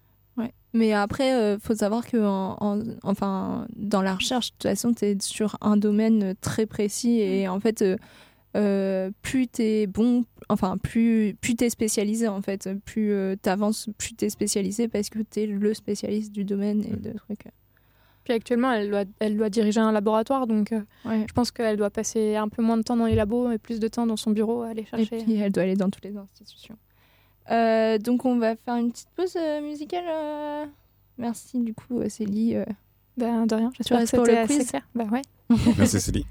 Mais 0.72 0.92
après, 0.92 1.34
euh, 1.34 1.58
faut 1.58 1.74
savoir 1.74 2.06
que 2.06 2.16
en, 2.16 2.56
en- 2.60 2.80
enfin, 3.02 3.66
dans 3.76 4.02
la 4.02 4.14
recherche, 4.14 4.52
de 4.52 4.54
toute 4.54 4.62
façon, 4.70 4.94
tu 4.94 5.04
es 5.04 5.16
sur 5.20 5.58
un 5.60 5.76
domaine 5.76 6.34
très 6.40 6.64
précis 6.64 7.18
et 7.20 7.48
en 7.48 7.58
fait, 7.58 7.82
euh, 7.82 7.96
euh, 8.56 9.10
plus 9.20 9.48
tu 9.48 9.62
es 9.62 9.86
bon, 9.88 10.24
enfin, 10.48 10.78
plus, 10.78 11.34
plus 11.40 11.56
tu 11.56 11.64
es 11.64 11.70
spécialisé 11.70 12.28
en 12.28 12.40
fait, 12.40 12.68
plus 12.84 13.12
tu 13.42 13.48
avances, 13.48 13.88
plus 13.98 14.14
tu 14.14 14.24
es 14.24 14.30
spécialisé 14.30 14.86
parce 14.86 15.10
que 15.10 15.18
tu 15.18 15.40
es 15.40 15.46
le 15.46 15.74
spécialiste 15.74 16.30
du 16.32 16.44
domaine 16.44 16.84
et 16.84 16.94
de 16.96 17.12
trucs. 17.18 17.46
Puis 18.30 18.36
actuellement, 18.36 18.70
elle 18.70 18.90
doit, 18.90 19.04
elle 19.18 19.36
doit 19.36 19.50
diriger 19.50 19.80
un 19.80 19.90
laboratoire, 19.90 20.46
donc 20.46 20.70
euh, 20.70 20.80
Ouais. 21.04 21.24
je 21.28 21.32
pense 21.32 21.50
qu'elle 21.50 21.76
doit 21.76 21.90
passer 21.90 22.36
un 22.36 22.48
peu 22.48 22.62
moins 22.62 22.76
de 22.76 22.82
temps 22.82 22.94
dans 22.96 23.06
les 23.06 23.16
labos 23.16 23.50
et 23.50 23.58
plus 23.58 23.80
de 23.80 23.88
temps 23.88 24.06
dans 24.06 24.16
son 24.16 24.30
bureau 24.30 24.62
à 24.62 24.68
aller 24.68 24.82
Et 24.82 25.04
chercher. 25.04 25.24
puis, 25.24 25.34
elle 25.34 25.50
doit 25.50 25.64
aller 25.64 25.74
dans 25.74 25.90
toutes 25.90 26.04
les 26.04 26.16
institutions. 26.16 26.76
Euh, 27.50 27.98
donc, 27.98 28.24
on 28.24 28.38
va 28.38 28.54
faire 28.54 28.76
une 28.76 28.92
petite 28.92 29.08
pause 29.16 29.34
euh, 29.36 29.60
musicale. 29.62 30.04
euh. 30.08 30.64
Merci, 31.18 31.58
du 31.58 31.74
coup, 31.74 32.00
Célie. 32.08 32.54
euh. 32.54 32.64
Ben, 33.16 33.46
de 33.46 33.54
rien, 33.56 33.72
j'espère 33.76 33.98
que 33.98 34.06
c'était 34.06 34.32
le 34.32 34.38
assez 34.38 34.64
clair. 34.64 34.82
Bah 34.94 35.06
ouais. 35.10 35.22
Merci 35.76 36.00
Célie. 36.00 36.24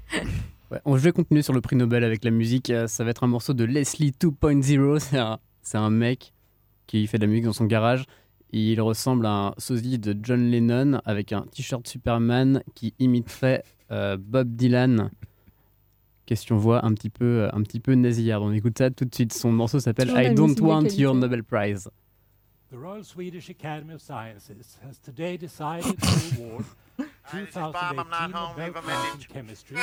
Ouais, 0.70 0.80
on- 0.86 0.96
je 0.96 1.02
vais 1.02 1.12
continuer 1.12 1.42
sur 1.42 1.52
le 1.52 1.60
prix 1.60 1.76
Nobel 1.76 2.02
avec 2.02 2.24
la 2.24 2.30
musique. 2.30 2.72
Ça 2.86 3.04
va 3.04 3.10
être 3.10 3.24
un 3.24 3.28
morceau 3.28 3.52
de 3.52 3.64
Leslie 3.64 4.12
2.0. 4.18 4.98
C'est 5.00 5.18
un, 5.18 5.38
c'est 5.60 5.76
un 5.76 5.90
mec 5.90 6.32
qui 6.86 7.06
fait 7.06 7.18
de 7.18 7.24
la 7.24 7.28
musique 7.28 7.44
dans 7.44 7.52
son 7.52 7.66
garage. 7.66 8.06
Et 8.52 8.72
il 8.72 8.80
ressemble 8.80 9.26
à 9.26 9.30
un 9.30 9.54
sosie 9.58 9.98
de 9.98 10.16
John 10.22 10.50
Lennon 10.50 11.00
avec 11.04 11.32
un 11.32 11.42
t-shirt 11.42 11.86
Superman 11.86 12.62
qui 12.74 12.94
imiterait 12.98 13.64
euh, 13.90 14.16
Bob 14.18 14.54
Dylan. 14.56 15.10
Question 16.26 16.56
voix 16.56 16.84
un 16.84 16.94
petit 16.94 17.10
peu, 17.10 17.48
un 17.52 17.62
petit 17.62 17.80
peu 17.80 17.94
nasillarde. 17.94 18.44
On 18.44 18.52
écoute 18.52 18.78
ça 18.78 18.90
tout 18.90 19.04
de 19.04 19.14
suite. 19.14 19.32
Son 19.32 19.52
morceau 19.52 19.80
s'appelle 19.80 20.12
I 20.16 20.34
Don't 20.34 20.58
Want. 20.60 20.84
Your 20.96 21.14
Nobel 21.14 21.42
Prize. 21.42 21.88
The 22.70 22.76
Royal 22.76 23.02
Swedish 23.02 23.50
Academy 23.50 23.94
of 23.94 24.00
Sciences 24.00 24.78
has 24.86 24.98
today 24.98 25.36
decided 25.36 25.98
to 26.00 26.40
award 26.40 26.64
2018 27.32 28.30
Nobel 28.32 28.72
Prize 28.72 29.14
in 29.14 29.20
Chemistry. 29.28 29.76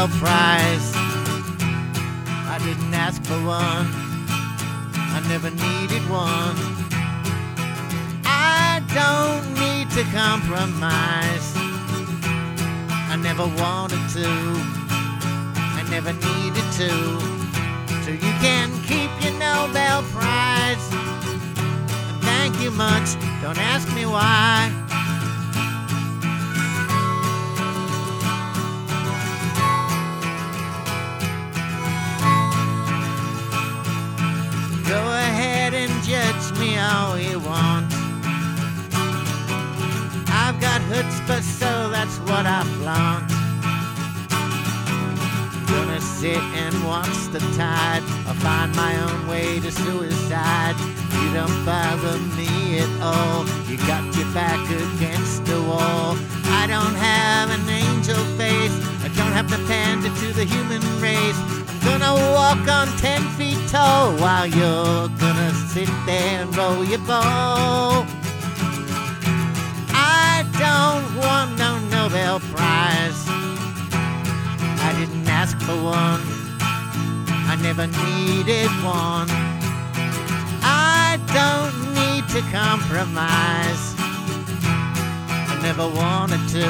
Nobel 0.00 0.18
Prize. 0.18 0.92
I 0.96 2.58
didn't 2.64 2.94
ask 2.94 3.22
for 3.22 3.36
one. 3.44 3.86
I 4.96 5.20
never 5.28 5.50
needed 5.50 6.00
one. 6.08 6.56
I 8.24 8.80
don't 8.96 9.44
need 9.60 9.90
to 9.90 10.02
compromise. 10.16 11.52
I 13.12 13.16
never 13.22 13.44
wanted 13.60 14.00
to. 14.16 14.28
I 15.76 15.84
never 15.90 16.14
needed 16.14 16.66
to. 16.80 16.88
So 18.02 18.10
you 18.10 18.32
can 18.40 18.70
keep 18.84 19.10
your 19.22 19.38
Nobel 19.38 20.02
Prize. 20.14 20.86
And 22.08 22.22
thank 22.22 22.58
you 22.62 22.70
much. 22.70 23.20
Don't 23.42 23.58
ask 23.58 23.94
me 23.94 24.06
why. 24.06 24.89
All 36.80 37.18
you 37.18 37.38
want. 37.40 37.86
I've 40.42 40.58
got 40.60 40.80
chutzpah, 40.90 41.42
so 41.42 41.90
that's 41.90 42.18
what 42.28 42.44
I 42.46 42.62
flaunt. 42.78 43.28
Gonna 45.68 46.00
sit 46.00 46.42
and 46.62 46.74
watch 46.84 47.18
the 47.32 47.40
tide. 47.56 48.02
I'll 48.26 48.34
find 48.34 48.74
my 48.74 48.92
own 49.06 49.28
way 49.28 49.60
to 49.60 49.70
suicide. 49.70 50.76
You 51.14 51.34
don't 51.34 51.64
bother 51.64 52.18
me 52.38 52.78
at 52.78 52.92
all. 53.00 53.46
You 53.68 53.76
got 53.86 54.04
your 54.16 54.30
back 54.32 54.62
against 54.70 55.44
the 55.44 55.60
wall. 55.62 56.16
I 56.60 56.66
don't 56.66 56.96
have 56.96 57.50
an 57.50 57.68
angel 57.68 58.22
face. 58.36 58.76
I 59.04 59.08
don't 59.18 59.34
have 59.38 59.48
to 59.50 59.58
pander 59.66 60.08
to 60.08 60.32
the 60.32 60.44
human 60.44 60.82
race. 61.00 61.59
Gonna 61.84 62.14
walk 62.34 62.68
on 62.68 62.88
ten 62.98 63.22
feet 63.36 63.58
tall 63.68 64.12
while 64.18 64.46
you're 64.46 65.08
gonna 65.18 65.52
sit 65.68 65.88
there 66.06 66.42
and 66.42 66.56
roll 66.56 66.84
your 66.84 66.98
ball. 67.00 68.06
I 69.92 70.44
don't 70.58 71.06
want 71.16 71.58
no 71.58 71.78
Nobel 71.88 72.40
Prize. 72.52 73.20
I 74.82 74.94
didn't 74.98 75.26
ask 75.28 75.58
for 75.60 75.76
one. 75.82 76.20
I 77.52 77.56
never 77.62 77.86
needed 77.86 78.70
one. 78.84 79.28
I 80.62 81.18
don't 81.38 81.76
need 81.94 82.28
to 82.34 82.40
compromise. 82.52 83.94
I 85.52 85.58
never 85.62 85.86
wanted 85.88 86.46
to. 86.50 86.68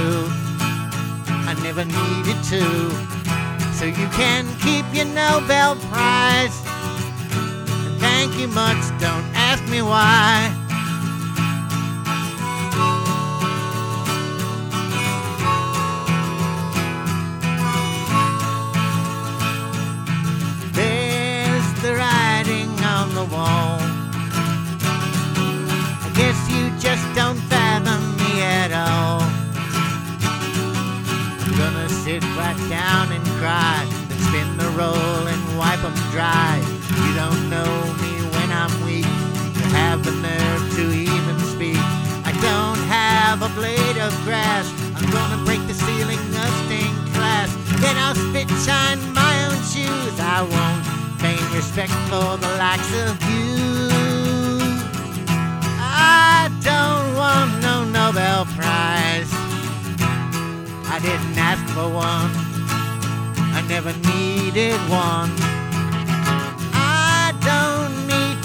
I 1.50 1.54
never 1.62 1.84
needed 1.84 2.42
to. 2.44 3.19
So 3.80 3.86
you 3.86 4.08
can 4.08 4.46
keep 4.58 4.84
your 4.92 5.06
Nobel 5.06 5.74
Prize. 5.74 6.54
And 6.66 7.98
thank 7.98 8.38
you 8.38 8.46
much. 8.46 8.76
Don't 9.00 9.24
ask 9.34 9.66
me 9.70 9.80
why. 9.80 10.59
'Em 35.90 36.10
dry. 36.10 36.60
You 37.02 37.14
don't 37.14 37.50
know 37.50 37.72
me 38.02 38.12
when 38.34 38.48
I'm 38.52 38.72
weak. 38.84 39.06
You 39.56 39.66
have 39.80 40.04
the 40.04 40.12
nerve 40.12 40.64
to 40.76 40.84
even 40.92 41.36
speak. 41.54 41.82
I 42.30 42.32
don't 42.48 42.82
have 42.98 43.42
a 43.42 43.50
blade 43.58 43.98
of 43.98 44.12
grass. 44.24 44.66
I'm 44.96 45.08
gonna 45.10 45.40
break 45.44 45.62
the 45.66 45.74
ceiling 45.74 46.22
of 46.42 46.50
stained 46.64 47.00
glass. 47.14 47.50
Then 47.82 47.96
I'll 47.96 48.14
spit 48.14 48.48
shine 48.66 49.00
my 49.12 49.34
own 49.46 49.60
shoes. 49.72 50.14
I 50.36 50.38
won't 50.52 50.82
feign 51.20 51.46
respect 51.58 51.94
for 52.10 52.36
the 52.44 52.50
likes 52.64 52.92
of 53.06 53.14
you. 53.30 53.50
I 55.78 56.50
don't 56.70 57.08
want 57.22 57.50
no 57.66 57.84
Nobel 57.84 58.44
Prize. 58.56 59.32
I 60.94 60.98
didn't 61.06 61.36
ask 61.50 61.62
for 61.74 61.88
one. 61.88 62.30
I 63.58 63.60
never 63.68 63.92
needed 64.10 64.78
one. 64.88 65.49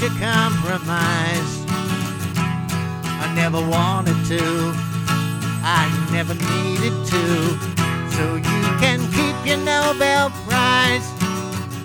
To 0.06 0.20
compromise. 0.20 1.66
I 3.24 3.32
never 3.34 3.60
wanted 3.60 4.18
to. 4.26 4.72
I 5.64 5.90
never 6.12 6.36
needed 6.36 6.94
to. 7.12 7.24
So 8.14 8.36
you 8.36 8.62
can 8.84 9.00
keep 9.18 9.36
your 9.48 9.58
Nobel 9.58 10.30
Prize. 10.46 11.08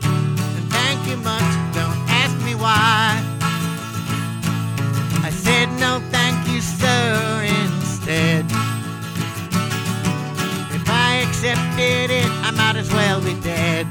And 0.04 0.66
thank 0.68 1.00
you 1.09 1.16
much. 1.16 1.50
Don't 1.72 1.96
ask 2.22 2.37
me 2.44 2.54
why. 2.54 3.16
I 5.24 5.30
said 5.30 5.70
no, 5.78 6.02
thank 6.11 6.46
you, 6.46 6.61
sir, 6.61 7.48
instead. 7.64 8.44
If 10.76 10.85
I 10.90 11.24
accepted 11.26 12.11
it, 12.11 12.30
I 12.44 12.50
might 12.50 12.76
as 12.76 12.92
well 12.92 13.22
be 13.22 13.35
dead. 13.40 13.87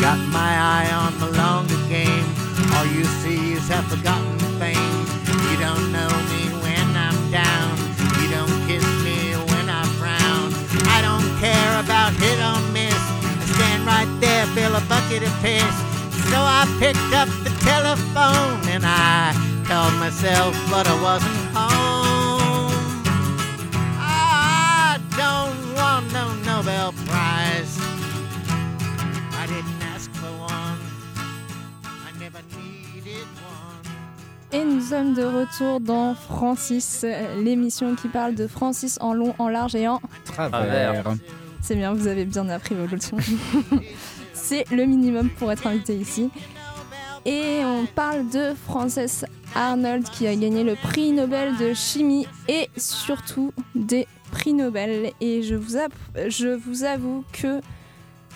Got 0.00 0.18
my 0.28 0.52
eye 0.74 0.90
on 0.94 1.12
the 1.18 1.30
longer 1.36 1.76
game. 1.88 2.24
All 2.74 2.86
you 2.86 3.04
see 3.20 3.54
is 3.54 3.66
half-forgotten 3.68 4.38
fame. 4.60 4.98
You 5.50 5.56
don't 5.58 5.90
know 5.90 6.08
me 6.30 6.42
when 6.62 6.86
I'm 6.96 7.18
down. 7.30 7.76
You 8.22 8.30
don't 8.30 8.56
kiss 8.68 8.86
me 9.02 9.34
when 9.50 9.66
I 9.68 9.82
frown. 9.98 10.54
I 10.86 11.02
don't 11.02 11.28
care 11.42 11.72
about 11.82 12.12
hit 12.14 12.38
or 12.38 12.60
miss. 12.72 12.94
I 12.94 13.44
stand 13.54 13.86
right 13.86 14.12
there, 14.20 14.46
fill 14.54 14.76
a 14.76 14.80
bucket 14.82 15.24
of 15.24 15.34
piss. 15.42 15.74
So 16.30 16.38
I 16.38 16.62
picked 16.78 17.12
up 17.12 17.28
the 17.42 17.50
telephone 17.66 18.62
and 18.70 18.84
I 18.86 19.34
called 19.66 19.94
myself, 19.94 20.54
but 20.70 20.86
I 20.86 20.96
wasn't 21.02 21.42
home. 21.58 22.72
I 23.98 25.00
don't 25.18 25.74
want 25.74 26.12
no 26.12 26.34
Nobel 26.46 26.92
Prize. 27.04 27.67
Et 34.50 34.64
nous 34.64 34.80
sommes 34.80 35.12
de 35.12 35.24
retour 35.24 35.78
dans 35.78 36.14
Francis, 36.14 37.04
l'émission 37.36 37.94
qui 37.94 38.08
parle 38.08 38.34
de 38.34 38.46
Francis 38.46 38.96
en 39.02 39.12
long, 39.12 39.34
en 39.38 39.48
large 39.48 39.74
et 39.74 39.86
en 39.86 40.00
Travers. 40.24 41.04
C'est 41.60 41.76
bien, 41.76 41.92
vous 41.92 42.06
avez 42.06 42.24
bien 42.24 42.48
appris 42.48 42.74
vos 42.74 42.86
leçons. 42.86 43.18
C'est 44.32 44.64
le 44.70 44.86
minimum 44.86 45.28
pour 45.28 45.52
être 45.52 45.66
invité 45.66 45.94
ici. 45.94 46.30
Et 47.26 47.60
on 47.62 47.84
parle 47.84 48.30
de 48.30 48.54
Frances 48.54 49.26
Arnold 49.54 50.04
qui 50.04 50.26
a 50.26 50.34
gagné 50.34 50.64
le 50.64 50.76
prix 50.76 51.12
Nobel 51.12 51.54
de 51.58 51.74
chimie 51.74 52.26
et 52.48 52.70
surtout 52.78 53.52
des 53.74 54.06
prix 54.30 54.54
Nobel. 54.54 55.12
Et 55.20 55.42
je 55.42 55.56
vous, 55.56 55.76
je 56.28 56.48
vous 56.48 56.84
avoue 56.84 57.22
que 57.32 57.60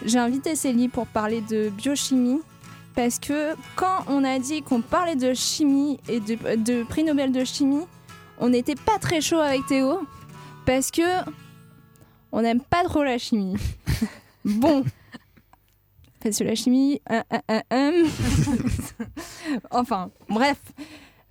j'ai 0.04 0.18
invité 0.18 0.56
Célie 0.56 0.88
pour 0.88 1.06
parler 1.06 1.40
de 1.40 1.70
biochimie. 1.70 2.40
Parce 2.94 3.18
que 3.18 3.54
quand 3.76 4.04
on 4.08 4.24
a 4.24 4.38
dit 4.38 4.62
qu'on 4.62 4.82
parlait 4.82 5.16
de 5.16 5.34
chimie 5.34 5.98
et 6.08 6.20
de, 6.20 6.56
de 6.56 6.84
prix 6.84 7.04
Nobel 7.04 7.32
de 7.32 7.44
chimie, 7.44 7.86
on 8.38 8.50
n'était 8.50 8.74
pas 8.74 8.98
très 8.98 9.20
chaud 9.20 9.38
avec 9.38 9.66
Théo. 9.66 10.00
Parce 10.66 10.90
que 10.90 11.02
on 12.32 12.42
n'aime 12.42 12.60
pas 12.60 12.84
trop 12.84 13.02
la 13.02 13.18
chimie. 13.18 13.56
bon. 14.44 14.84
Parce 16.20 16.38
que 16.38 16.44
la 16.44 16.54
chimie. 16.54 17.00
enfin, 19.70 20.10
bref. 20.28 20.60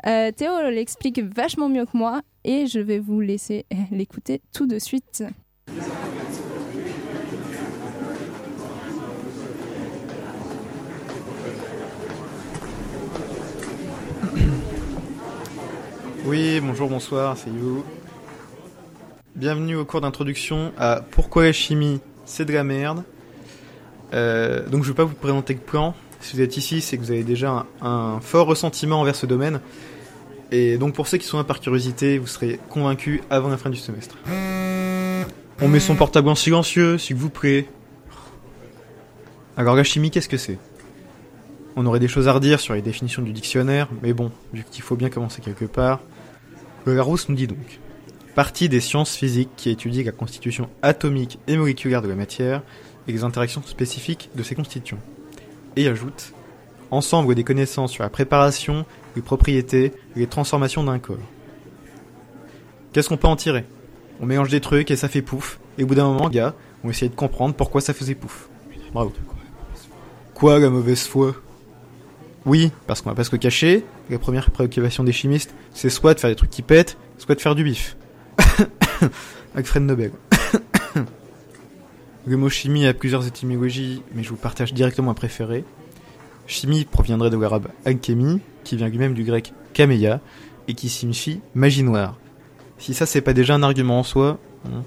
Euh, 0.05 0.31
Théo 0.31 0.69
l'explique 0.69 1.19
vachement 1.19 1.69
mieux 1.69 1.85
que 1.85 1.95
moi 1.95 2.21
et 2.43 2.65
je 2.65 2.79
vais 2.79 2.99
vous 2.99 3.21
laisser 3.21 3.65
l'écouter 3.91 4.41
tout 4.51 4.65
de 4.65 4.79
suite. 4.79 5.23
Oui, 16.31 16.61
bonjour, 16.61 16.87
bonsoir, 16.87 17.35
c'est 17.35 17.49
You. 17.49 17.83
Bienvenue 19.35 19.75
au 19.75 19.83
cours 19.83 19.99
d'introduction 19.99 20.71
à 20.77 21.01
Pourquoi 21.11 21.43
la 21.43 21.51
chimie, 21.51 21.99
c'est 22.23 22.45
de 22.45 22.53
la 22.53 22.63
merde. 22.63 23.03
Euh, 24.13 24.65
donc 24.69 24.83
je 24.83 24.87
ne 24.87 24.93
vais 24.93 24.95
pas 24.95 25.03
vous 25.03 25.13
présenter 25.13 25.53
le 25.53 25.59
plan. 25.59 25.93
Si 26.21 26.37
vous 26.37 26.41
êtes 26.41 26.55
ici, 26.55 26.79
c'est 26.79 26.97
que 26.97 27.03
vous 27.03 27.11
avez 27.11 27.25
déjà 27.25 27.67
un, 27.81 27.85
un 27.85 28.19
fort 28.21 28.47
ressentiment 28.47 29.01
envers 29.01 29.17
ce 29.17 29.25
domaine. 29.25 29.59
Et 30.51 30.77
donc 30.77 30.95
pour 30.95 31.05
ceux 31.05 31.17
qui 31.17 31.27
sont 31.27 31.35
là 31.35 31.43
par 31.43 31.59
curiosité, 31.59 32.17
vous 32.17 32.27
serez 32.27 32.61
convaincus 32.69 33.19
avant 33.29 33.49
la 33.49 33.57
fin 33.57 33.69
du 33.69 33.75
semestre. 33.75 34.15
On 35.59 35.67
met 35.67 35.81
son 35.81 35.97
portable 35.97 36.29
en 36.29 36.35
silencieux, 36.35 36.97
s'il 36.97 37.17
vous 37.17 37.29
plaît. 37.29 37.67
Alors 39.57 39.75
la 39.75 39.83
chimie, 39.83 40.11
qu'est-ce 40.11 40.29
que 40.29 40.37
c'est? 40.37 40.59
On 41.75 41.85
aurait 41.85 41.99
des 41.99 42.07
choses 42.07 42.29
à 42.29 42.33
redire 42.33 42.61
sur 42.61 42.73
les 42.73 42.81
définitions 42.81 43.21
du 43.21 43.33
dictionnaire, 43.33 43.89
mais 44.01 44.13
bon, 44.13 44.31
vu 44.53 44.63
qu'il 44.71 44.81
faut 44.81 44.95
bien 44.95 45.09
commencer 45.09 45.41
quelque 45.41 45.65
part. 45.65 45.99
Le 46.85 46.95
Larousse 46.95 47.29
nous 47.29 47.35
dit 47.35 47.47
donc 47.47 47.79
Partie 48.33 48.69
des 48.69 48.79
sciences 48.79 49.15
physiques 49.15 49.51
qui 49.55 49.69
étudie 49.69 50.03
la 50.03 50.11
constitution 50.11 50.69
atomique 50.81 51.37
et 51.47 51.57
moléculaire 51.57 52.01
de 52.01 52.07
la 52.07 52.15
matière 52.15 52.63
et 53.07 53.11
les 53.11 53.23
interactions 53.23 53.61
spécifiques 53.63 54.29
de 54.35 54.41
ces 54.41 54.55
constituants. 54.55 54.99
Et 55.75 55.87
ajoute 55.87 56.33
Ensemble 56.89 57.35
des 57.35 57.43
connaissances 57.43 57.91
sur 57.91 58.03
la 58.03 58.09
préparation, 58.09 58.85
les 59.15 59.21
propriétés 59.21 59.93
et 60.15 60.19
les 60.19 60.27
transformations 60.27 60.83
d'un 60.83 60.99
corps. 60.99 61.17
Qu'est-ce 62.91 63.09
qu'on 63.09 63.17
peut 63.17 63.27
en 63.27 63.37
tirer? 63.37 63.63
On 64.19 64.25
mélange 64.25 64.49
des 64.49 64.59
trucs 64.59 64.91
et 64.91 64.95
ça 64.97 65.07
fait 65.07 65.21
pouf, 65.21 65.59
et 65.77 65.83
au 65.83 65.87
bout 65.87 65.95
d'un 65.95 66.05
moment, 66.05 66.27
les 66.27 66.35
gars, 66.35 66.53
on 66.83 66.89
essayer 66.89 67.09
de 67.09 67.15
comprendre 67.15 67.55
pourquoi 67.55 67.79
ça 67.79 67.93
faisait 67.93 68.15
pouf. 68.15 68.49
Bravo. 68.93 69.13
Quoi 70.33 70.59
la 70.59 70.69
mauvaise 70.69 71.03
foi? 71.03 71.35
Oui, 72.45 72.71
parce 72.87 73.01
qu'on 73.01 73.09
va 73.09 73.15
pas 73.15 73.23
se 73.23 73.31
le 73.31 73.37
cacher, 73.37 73.85
la 74.09 74.17
première 74.17 74.49
préoccupation 74.49 75.03
des 75.03 75.11
chimistes, 75.11 75.53
c'est 75.73 75.89
soit 75.89 76.15
de 76.15 76.19
faire 76.19 76.29
des 76.29 76.35
trucs 76.35 76.49
qui 76.49 76.63
pètent, 76.63 76.97
soit 77.17 77.35
de 77.35 77.41
faire 77.41 77.53
du 77.53 77.63
bif. 77.63 77.97
Avec 79.53 79.67
Fred 79.67 79.83
Nobel. 79.83 80.11
le 82.25 82.37
mot 82.37 82.49
chimie 82.49 82.87
a 82.87 82.93
plusieurs 82.95 83.27
étymologies, 83.27 84.01
mais 84.15 84.23
je 84.23 84.29
vous 84.29 84.37
partage 84.37 84.73
directement 84.73 85.11
un 85.11 85.13
préféré. 85.13 85.63
Chimie 86.47 86.85
proviendrait 86.85 87.29
de 87.29 87.37
l'arabe 87.37 87.67
alchimie, 87.85 88.41
qui 88.63 88.75
vient 88.75 88.89
lui-même 88.89 89.13
du 89.13 89.23
grec 89.23 89.53
kameia, 89.73 90.19
et 90.67 90.73
qui 90.73 90.89
signifie 90.89 91.41
magie 91.53 91.83
noire. 91.83 92.17
Si 92.79 92.95
ça 92.95 93.05
c'est 93.05 93.21
pas 93.21 93.33
déjà 93.33 93.53
un 93.53 93.61
argument 93.61 93.99
en 93.99 94.03
soi, 94.03 94.39
hein. 94.65 94.83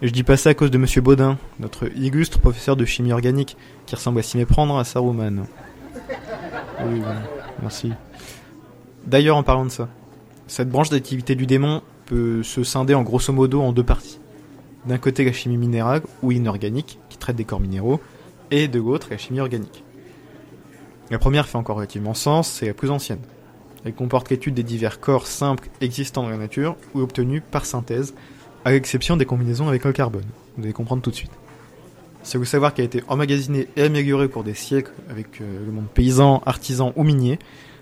je 0.00 0.10
dis 0.10 0.22
pas 0.22 0.36
ça 0.36 0.50
à 0.50 0.54
cause 0.54 0.70
de 0.70 0.78
Monsieur 0.78 1.00
Baudin, 1.00 1.38
notre 1.58 1.88
illustre 1.96 2.38
professeur 2.38 2.76
de 2.76 2.84
chimie 2.84 3.12
organique, 3.12 3.56
qui 3.86 3.96
ressemble 3.96 4.20
à 4.20 4.22
s'y 4.22 4.36
méprendre 4.36 4.78
à 4.78 4.84
Saruman. 4.84 5.46
Oui, 6.86 7.02
merci. 7.62 7.92
D'ailleurs, 9.06 9.36
en 9.36 9.42
parlant 9.42 9.64
de 9.64 9.70
ça, 9.70 9.88
cette 10.46 10.68
branche 10.68 10.90
d'activité 10.90 11.34
du 11.34 11.46
démon 11.46 11.82
peut 12.06 12.42
se 12.42 12.62
scinder 12.64 12.94
en 12.94 13.02
grosso 13.02 13.32
modo 13.32 13.62
en 13.62 13.72
deux 13.72 13.84
parties. 13.84 14.18
D'un 14.86 14.98
côté, 14.98 15.24
la 15.24 15.32
chimie 15.32 15.56
minérale 15.56 16.02
ou 16.22 16.32
inorganique, 16.32 16.98
qui 17.08 17.16
traite 17.16 17.36
des 17.36 17.44
corps 17.44 17.60
minéraux, 17.60 18.00
et 18.50 18.68
de 18.68 18.78
l'autre, 18.78 19.08
la 19.10 19.18
chimie 19.18 19.40
organique. 19.40 19.82
La 21.10 21.18
première 21.18 21.46
fait 21.46 21.56
encore 21.56 21.76
relativement 21.76 22.14
sens, 22.14 22.48
c'est 22.48 22.66
la 22.66 22.74
plus 22.74 22.90
ancienne. 22.90 23.20
Elle 23.84 23.94
comporte 23.94 24.30
l'étude 24.30 24.54
des 24.54 24.62
divers 24.62 25.00
corps 25.00 25.26
simples 25.26 25.68
existants 25.80 26.22
dans 26.22 26.30
la 26.30 26.38
nature 26.38 26.76
ou 26.94 27.00
obtenus 27.00 27.42
par 27.50 27.66
synthèse, 27.66 28.14
à 28.64 28.72
l'exception 28.72 29.16
des 29.16 29.26
combinaisons 29.26 29.68
avec 29.68 29.84
le 29.84 29.92
carbone. 29.92 30.24
Vous 30.56 30.64
allez 30.64 30.72
comprendre 30.72 31.02
tout 31.02 31.10
de 31.10 31.16
suite. 31.16 31.30
C'est 32.24 32.38
vous 32.38 32.44
savoir 32.44 32.72
qu'elle 32.74 32.84
a 32.84 32.86
été 32.86 33.02
emmagasinée 33.08 33.68
et 33.76 33.82
améliorée 33.82 34.28
pour 34.28 34.42
des 34.44 34.54
siècles 34.54 34.90
avec 35.10 35.40
euh, 35.40 35.66
le 35.66 35.70
monde 35.70 35.86
paysan, 35.92 36.42
artisan 36.46 36.92
ou 36.96 37.04
minier, 37.04 37.38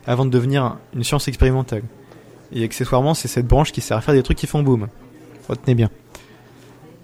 avant 0.07 0.25
de 0.27 0.31
devenir 0.31 0.65
un- 0.65 0.81
une 0.95 1.05
science 1.05 1.29
expérimentale. 1.29 1.83
Et 2.53 2.65
accessoirement, 2.65 3.15
c'est 3.15 3.29
cette 3.29 3.47
branche 3.47 3.73
qui 3.73 3.81
sert 3.81 3.97
à 3.97 4.01
faire 4.01 4.15
des 4.15 4.23
trucs 4.23 4.37
qui 4.37 4.47
font 4.49 4.63
boom. 4.63 4.89
Retenez 5.49 5.75
bien. 5.75 5.91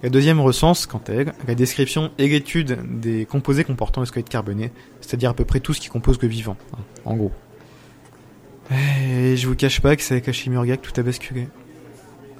La 0.02 0.10
deuxième 0.10 0.40
recense, 0.40 0.86
quant 0.86 1.00
à 1.08 1.12
elle, 1.12 1.32
la 1.46 1.54
description 1.54 2.10
et 2.18 2.28
l'étude 2.28 2.78
des 3.00 3.24
composés 3.24 3.64
comportant 3.64 4.00
le 4.00 4.06
squelette 4.06 4.28
carboné, 4.28 4.70
c'est-à-dire 5.00 5.30
à 5.30 5.34
peu 5.34 5.44
près 5.44 5.60
tout 5.60 5.72
ce 5.72 5.80
qui 5.80 5.88
compose 5.88 6.20
le 6.20 6.28
vivant, 6.28 6.56
hein, 6.74 6.82
en 7.04 7.16
gros. 7.16 7.32
Et 8.70 9.36
je 9.36 9.46
vous 9.48 9.56
cache 9.56 9.80
pas 9.80 9.96
que 9.96 10.02
c'est 10.02 10.14
avec 10.14 10.26
la 10.26 10.32
chimie 10.32 10.56
tout 10.82 10.92
a 11.00 11.02
basculé. 11.02 11.48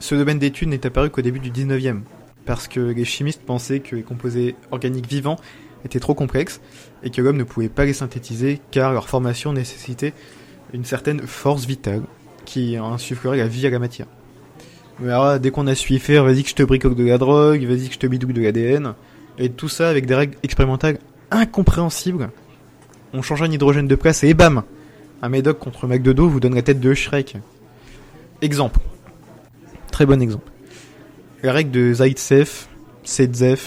Ce 0.01 0.15
domaine 0.15 0.39
d'étude 0.39 0.69
n'est 0.69 0.85
apparu 0.87 1.11
qu'au 1.11 1.23
début 1.23 1.41
du 1.41 1.51
19e, 1.51 2.03
parce 2.49 2.67
que 2.67 2.81
les 2.81 3.05
chimistes 3.05 3.43
pensaient 3.43 3.81
que 3.81 3.95
les 3.95 4.03
composés 4.03 4.57
organiques 4.71 5.07
vivants 5.07 5.37
étaient 5.85 6.01
trop 6.01 6.15
complexes 6.15 6.63
et 7.03 7.11
que 7.11 7.21
l'homme 7.21 7.37
ne 7.37 7.45
pouvait 7.45 7.69
pas 7.69 7.85
les 7.85 7.93
synthétiser 7.93 8.59
car 8.71 8.95
leur 8.95 9.07
formation 9.07 9.53
nécessitait 9.53 10.15
une 10.73 10.87
certaine 10.87 11.21
force 11.21 11.67
vitale 11.67 12.01
qui 12.47 12.79
insufflerait 12.79 13.37
la 13.37 13.47
vie 13.47 13.67
à 13.67 13.71
la 13.71 13.79
matière. 13.79 14.07
Mais 14.99 15.11
alors, 15.13 15.39
dès 15.39 15.51
qu'on 15.51 15.67
a 15.67 15.75
su 15.75 15.99
faire, 15.99 16.25
vas-y 16.25 16.43
que 16.43 16.49
je 16.49 16.55
te 16.55 16.63
bricole 16.63 16.95
de 16.95 17.05
la 17.05 17.19
drogue, 17.19 17.63
vas-y 17.65 17.89
que 17.89 17.95
je 17.95 17.99
te 17.99 18.07
bidouille 18.07 18.33
de 18.33 18.41
l'ADN, 18.41 18.95
et 19.37 19.51
tout 19.51 19.69
ça 19.69 19.91
avec 19.91 20.07
des 20.07 20.15
règles 20.15 20.39
expérimentales 20.43 20.99
incompréhensibles, 21.31 22.31
on 23.13 23.21
change 23.21 23.43
un 23.43 23.53
hydrogène 23.53 23.89
de 23.89 23.95
place 23.95 24.25
et 24.25 24.33
bam 24.33 24.63
Un 25.21 25.29
médoc 25.29 25.59
contre 25.59 25.87
dos 25.87 26.29
vous 26.31 26.41
donne 26.41 26.55
la 26.55 26.63
tête 26.63 26.81
de 26.81 26.95
Shrek. 26.95 27.37
Exemple. 28.41 28.81
Très 29.93 30.07
bon 30.07 30.23
exemple. 30.23 30.51
La 31.43 31.53
règle 31.53 31.71
de 31.71 31.93
Zaitsev, 31.95 32.67
Zaitsev, 33.07 33.61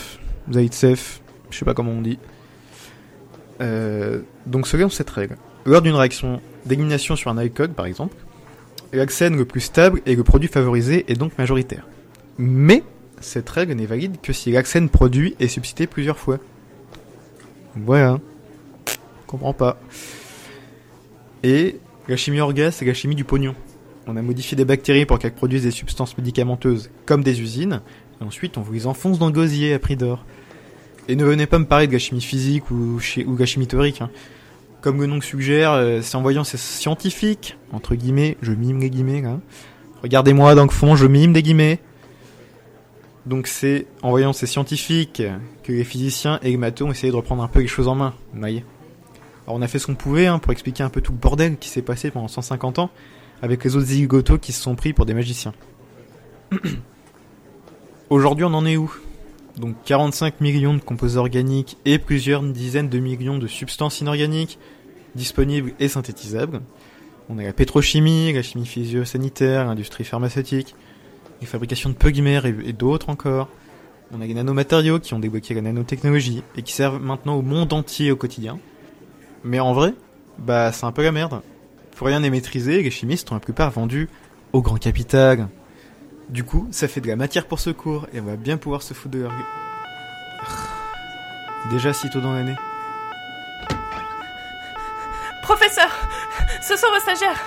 Zaitsev, 0.52 1.20
je 1.50 1.58
sais 1.58 1.66
pas 1.66 1.74
comment 1.74 1.92
on 1.92 2.02
dit. 2.02 2.20
Euh, 3.62 4.22
donc 4.46 4.68
selon 4.68 4.90
cette 4.90 5.10
règle, 5.10 5.38
lors 5.66 5.82
d'une 5.82 5.96
réaction 5.96 6.42
d'élimination 6.66 7.16
sur 7.16 7.32
un 7.32 7.38
alcool 7.38 7.70
par 7.70 7.86
exemple, 7.86 8.16
l'axène 8.92 9.38
le 9.38 9.46
plus 9.46 9.62
stable 9.62 10.02
et 10.06 10.16
le 10.16 10.24
produit 10.24 10.50
favorisé 10.50 11.06
est 11.08 11.16
donc 11.16 11.38
majoritaire. 11.38 11.88
Mais 12.38 12.84
cette 13.22 13.50
règle 13.50 13.74
n'est 13.74 13.86
valide 13.86 14.20
que 14.22 14.34
si 14.34 14.52
l'axène 14.52 14.90
produit 14.90 15.36
est 15.40 15.48
substitué 15.48 15.88
plusieurs 15.88 16.18
fois. 16.18 16.40
Voilà. 17.76 18.20
Comprends 19.28 19.54
pas. 19.54 19.80
Et 21.44 21.78
la 22.08 22.18
chimie 22.18 22.42
orga, 22.42 22.72
c'est 22.72 22.84
la 22.84 22.94
chimie 22.94 23.16
du 23.16 23.24
pognon. 23.24 23.56
On 24.08 24.18
a 24.18 24.22
modifié 24.22 24.56
des 24.56 24.66
bactéries 24.66 25.06
pour 25.06 25.20
qu'elles 25.20 25.34
produisent 25.34 25.64
des 25.64 25.72
substances 25.72 26.18
médicamenteuses 26.18 26.90
comme 27.06 27.24
des 27.24 27.42
usines, 27.42 27.82
et 28.20 28.24
ensuite 28.24 28.58
on 28.58 28.62
vous 28.62 28.74
les 28.74 28.88
enfonce 28.88 29.20
dans 29.20 29.28
le 29.28 29.32
gosier 29.34 29.74
à 29.74 29.80
prix 29.80 29.96
d'or. 29.96 30.26
Et 31.08 31.16
ne 31.16 31.24
venez 31.24 31.46
pas 31.46 31.60
me 31.60 31.66
parler 31.66 31.88
de 31.88 31.98
chimie 31.98 32.22
physique 32.22 32.72
ou, 32.72 33.00
ou 33.28 33.66
théorique. 33.66 34.02
hein. 34.02 34.10
Comme 34.82 35.00
le 35.00 35.06
nom 35.06 35.16
le 35.16 35.22
suggère, 35.22 35.74
euh, 35.74 36.00
c'est 36.02 36.16
en 36.16 36.22
voyant 36.22 36.44
ces 36.44 36.58
scientifiques, 36.58 37.58
entre 37.72 37.96
guillemets, 37.96 38.38
je 38.42 38.52
mime 38.52 38.80
les 38.80 38.90
guillemets 38.90 39.22
là. 39.22 39.40
Regardez-moi 40.02 40.56
dans 40.56 40.64
le 40.64 40.72
fond, 40.72 40.96
je 40.96 41.06
mime 41.06 41.34
des 41.34 41.44
guillemets. 41.44 41.80
Donc 43.28 43.46
c'est 43.46 43.86
en 44.02 44.10
voyant 44.10 44.34
ces 44.34 44.48
scientifiques 44.48 45.22
que 45.64 45.72
les 45.72 45.84
physiciens 45.84 46.40
et 46.42 46.50
les 46.50 46.58
mathos 46.58 46.86
ont 46.88 46.92
essayé 46.92 47.12
de 47.12 47.16
reprendre 47.16 47.44
un 47.44 47.48
peu 47.48 47.60
les 47.60 47.68
choses 47.68 47.88
en 47.88 47.94
main. 47.94 48.16
Vous 48.34 48.44
Alors 48.44 48.64
on 49.48 49.62
a 49.62 49.68
fait 49.68 49.78
ce 49.78 49.86
qu'on 49.86 49.96
pouvait 49.96 50.26
hein, 50.26 50.40
pour 50.40 50.52
expliquer 50.52 50.82
un 50.82 50.90
peu 50.90 51.02
tout 51.02 51.12
le 51.12 51.20
bordel 51.20 51.58
qui 51.58 51.70
s'est 51.70 51.84
passé 51.84 52.10
pendant 52.10 52.28
150 52.28 52.80
ans 52.80 52.90
avec 53.42 53.64
les 53.64 53.76
autres 53.76 53.88
zigotos 53.88 54.38
qui 54.38 54.52
se 54.52 54.62
sont 54.62 54.76
pris 54.76 54.94
pour 54.94 55.06
des 55.06 55.14
magiciens. 55.14 55.54
Aujourd'hui 58.10 58.46
on 58.46 58.54
en 58.54 58.66
est 58.66 58.78
où? 58.78 58.94
Donc 59.58 59.76
45 59.86 60.42
millions 60.42 60.74
de 60.74 60.80
composés 60.80 61.18
organiques 61.18 61.78
et 61.86 62.00
plusieurs 62.00 62.42
dizaines 62.44 62.90
de 62.90 63.00
millions 63.00 63.38
de 63.38 63.48
substances 63.48 64.02
inorganiques 64.02 64.58
disponibles 65.16 65.74
et 65.80 65.88
synthétisables. 65.88 66.62
On 67.30 67.38
a 67.38 67.44
la 67.44 67.54
pétrochimie, 67.54 68.34
la 68.34 68.42
chimie 68.42 68.66
physio-sanitaire, 68.66 69.66
l'industrie 69.66 70.04
pharmaceutique, 70.04 70.76
les 71.40 71.48
fabrications 71.48 71.90
de 71.90 71.96
polymères 71.96 72.46
et, 72.46 72.74
d'autres 72.74 73.10
encore. 73.10 73.50
On 74.14 74.22
a 74.22 74.26
les 74.26 74.34
nanomatériaux 74.34 75.00
qui 75.00 75.14
ont 75.14 75.20
débloqué 75.20 75.54
la 75.54 75.62
nanotechnologie 75.62 76.44
et 76.56 76.62
qui 76.62 76.74
servent 76.74 77.02
maintenant 77.02 77.36
au 77.36 77.42
monde 77.42 77.72
entier 77.74 78.12
au 78.12 78.16
quotidien. 78.16 78.60
Mais 79.44 79.60
en 79.60 79.74
vrai, 79.74 79.94
bah 80.38 80.72
c'est 80.72 80.86
un 80.86 80.92
peu 80.92 81.04
la 81.04 81.12
merde. 81.12 81.42
Pour 81.96 82.08
rien 82.08 82.20
n'est 82.20 82.30
maîtrisé, 82.30 82.82
les 82.82 82.92
chimistes 82.92 83.32
ont 83.32 83.36
la 83.36 83.40
plupart 83.40 83.70
vendu 83.72 84.10
au 84.54 84.62
grand 84.62 84.78
capital. 84.78 85.48
Du 86.30 86.44
coup, 86.44 86.68
ça 86.72 86.88
fait 86.88 87.02
de 87.02 87.08
la 87.08 87.16
matière 87.16 87.46
pour 87.46 87.60
secours 87.60 88.08
et 88.14 88.22
on 88.22 88.24
va 88.24 88.38
bien 88.38 88.58
pouvoir 88.58 88.82
se 88.82 88.94
foutre 88.94 89.16
de 89.16 89.22
leur... 89.22 89.32
Déjà 91.70 91.94
si 91.94 92.10
tôt 92.10 92.22
dans 92.22 92.34
l'année. 92.34 92.56
Professeur, 95.44 95.90
ce 96.62 96.76
sont 96.76 96.88
vos 96.94 97.00
stagiaires. 97.00 97.40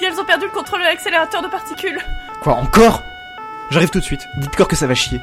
Et 0.00 0.04
elles 0.04 0.18
ont 0.18 0.24
perdu 0.24 0.44
le 0.44 0.52
contrôle 0.52 0.80
de 0.80 0.84
l'accélérateur 0.84 1.42
de 1.42 1.48
particules. 1.48 1.98
Quoi, 2.40 2.54
encore? 2.54 3.02
J'arrive 3.70 3.90
tout 3.90 3.98
de 3.98 4.04
suite. 4.04 4.26
Dites 4.38 4.54
corps 4.56 4.68
que 4.68 4.76
ça 4.76 4.86
va 4.86 4.94
chier. 4.94 5.20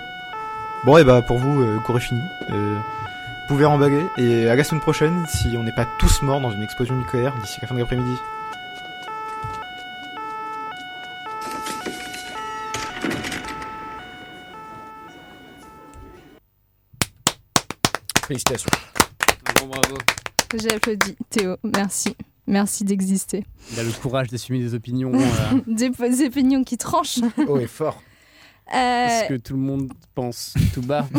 Bon, 0.83 0.97
et 0.97 1.03
bah 1.03 1.21
pour 1.21 1.37
vous, 1.37 1.61
euh, 1.61 1.75
le 1.75 1.79
cours 1.79 1.97
est 1.97 2.01
fini. 2.01 2.21
Euh, 2.51 2.75
vous 2.75 3.47
pouvez 3.47 3.65
remballer. 3.65 4.05
Et 4.17 4.49
à 4.49 4.55
la 4.55 4.63
semaine 4.63 4.81
prochaine, 4.81 5.25
si 5.27 5.55
on 5.57 5.63
n'est 5.63 5.71
pas 5.71 5.85
tous 5.97 6.21
morts 6.21 6.41
dans 6.41 6.51
une 6.51 6.61
explosion 6.61 6.95
nucléaire 6.95 7.33
d'ici 7.41 7.59
la 7.61 7.67
fin 7.67 7.73
de 7.73 7.79
l'après-midi. 7.79 8.17
Félicitations. 18.27 18.69
Bravo. 19.67 19.97
J'ai 20.57 20.73
applaudi. 20.73 21.15
Théo, 21.29 21.55
merci. 21.63 22.15
Merci 22.47 22.83
d'exister. 22.83 23.43
Il 23.73 23.79
a 23.79 23.83
le 23.83 23.91
courage 23.91 24.27
d'assumer 24.29 24.59
des 24.59 24.73
opinions. 24.73 25.11
euh, 25.13 25.19
Des, 25.67 25.89
des 25.89 26.25
opinions 26.25 26.63
qui 26.63 26.77
tranchent. 26.77 27.19
Oh, 27.47 27.57
et 27.57 27.67
fort. 27.67 28.01
Euh, 28.73 29.07
ce 29.23 29.27
que 29.29 29.37
tout 29.37 29.53
le 29.53 29.59
monde 29.59 29.91
pense 30.13 30.53
tout 30.73 30.81
bas. 30.81 31.07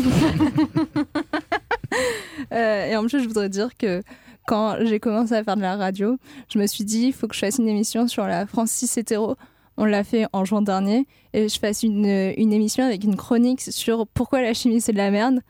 Euh, 2.52 2.86
et 2.86 2.96
en 2.96 3.06
plus, 3.06 3.22
je 3.22 3.28
voudrais 3.28 3.48
dire 3.48 3.70
que 3.78 4.02
quand 4.46 4.76
j'ai 4.84 5.00
commencé 5.00 5.32
à 5.32 5.42
faire 5.42 5.56
de 5.56 5.62
la 5.62 5.76
radio, 5.76 6.18
je 6.52 6.58
me 6.58 6.66
suis 6.66 6.84
dit, 6.84 7.06
il 7.06 7.12
faut 7.12 7.26
que 7.26 7.34
je 7.34 7.40
fasse 7.40 7.58
une 7.58 7.68
émission 7.68 8.06
sur 8.08 8.24
la 8.26 8.46
Francis 8.46 8.96
hétéro. 8.98 9.36
On 9.76 9.84
l'a 9.84 10.04
fait 10.04 10.26
en 10.32 10.44
juin 10.44 10.62
dernier. 10.62 11.06
Et 11.32 11.48
je 11.48 11.58
fasse 11.58 11.82
une, 11.82 12.04
une 12.36 12.52
émission 12.52 12.84
avec 12.84 13.02
une 13.04 13.16
chronique 13.16 13.60
sur 13.62 14.06
pourquoi 14.08 14.42
la 14.42 14.52
chimie 14.52 14.80
c'est 14.80 14.92
de 14.92 14.98
la 14.98 15.10
merde. 15.10 15.40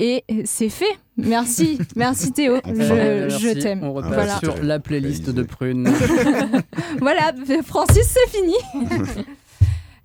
Et 0.00 0.24
c'est 0.44 0.68
fait. 0.68 0.96
Merci. 1.16 1.78
Merci 1.96 2.32
Théo. 2.32 2.58
Je, 2.64 3.60
t'aime. 3.60 3.82
On 3.82 3.92
repasse 3.92 4.14
Voilà. 4.14 4.38
sur 4.38 4.62
la 4.62 4.78
playlist 4.78 5.28
de 5.28 5.42
Prune. 5.42 5.88
voilà, 7.00 7.32
Francis, 7.66 8.06
c'est 8.16 8.38
fini. 8.38 8.54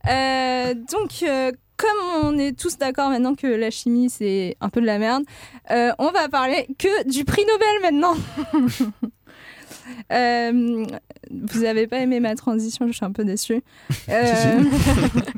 Euh, 0.09 0.73
donc, 0.73 1.23
euh, 1.23 1.53
comme 1.77 2.23
on 2.25 2.37
est 2.37 2.59
tous 2.59 2.77
d'accord 2.77 3.09
maintenant 3.09 3.35
que 3.35 3.47
la 3.47 3.71
chimie 3.71 4.09
c'est 4.09 4.57
un 4.59 4.67
peu 4.67 4.81
de 4.81 4.85
la 4.85 4.99
merde, 4.99 5.23
euh, 5.71 5.91
on 5.97 6.11
va 6.11 6.27
parler 6.27 6.67
que 6.77 7.09
du 7.09 7.23
prix 7.23 7.43
Nobel 7.45 7.93
maintenant. 7.93 8.15
Euh, 10.11 10.85
vous 11.31 11.63
avez 11.63 11.87
pas 11.87 11.99
aimé 11.99 12.19
ma 12.19 12.35
transition, 12.35 12.85
je 12.87 12.91
suis 12.93 13.05
un 13.05 13.13
peu 13.13 13.23
déçue. 13.23 13.61
Euh, 14.09 14.63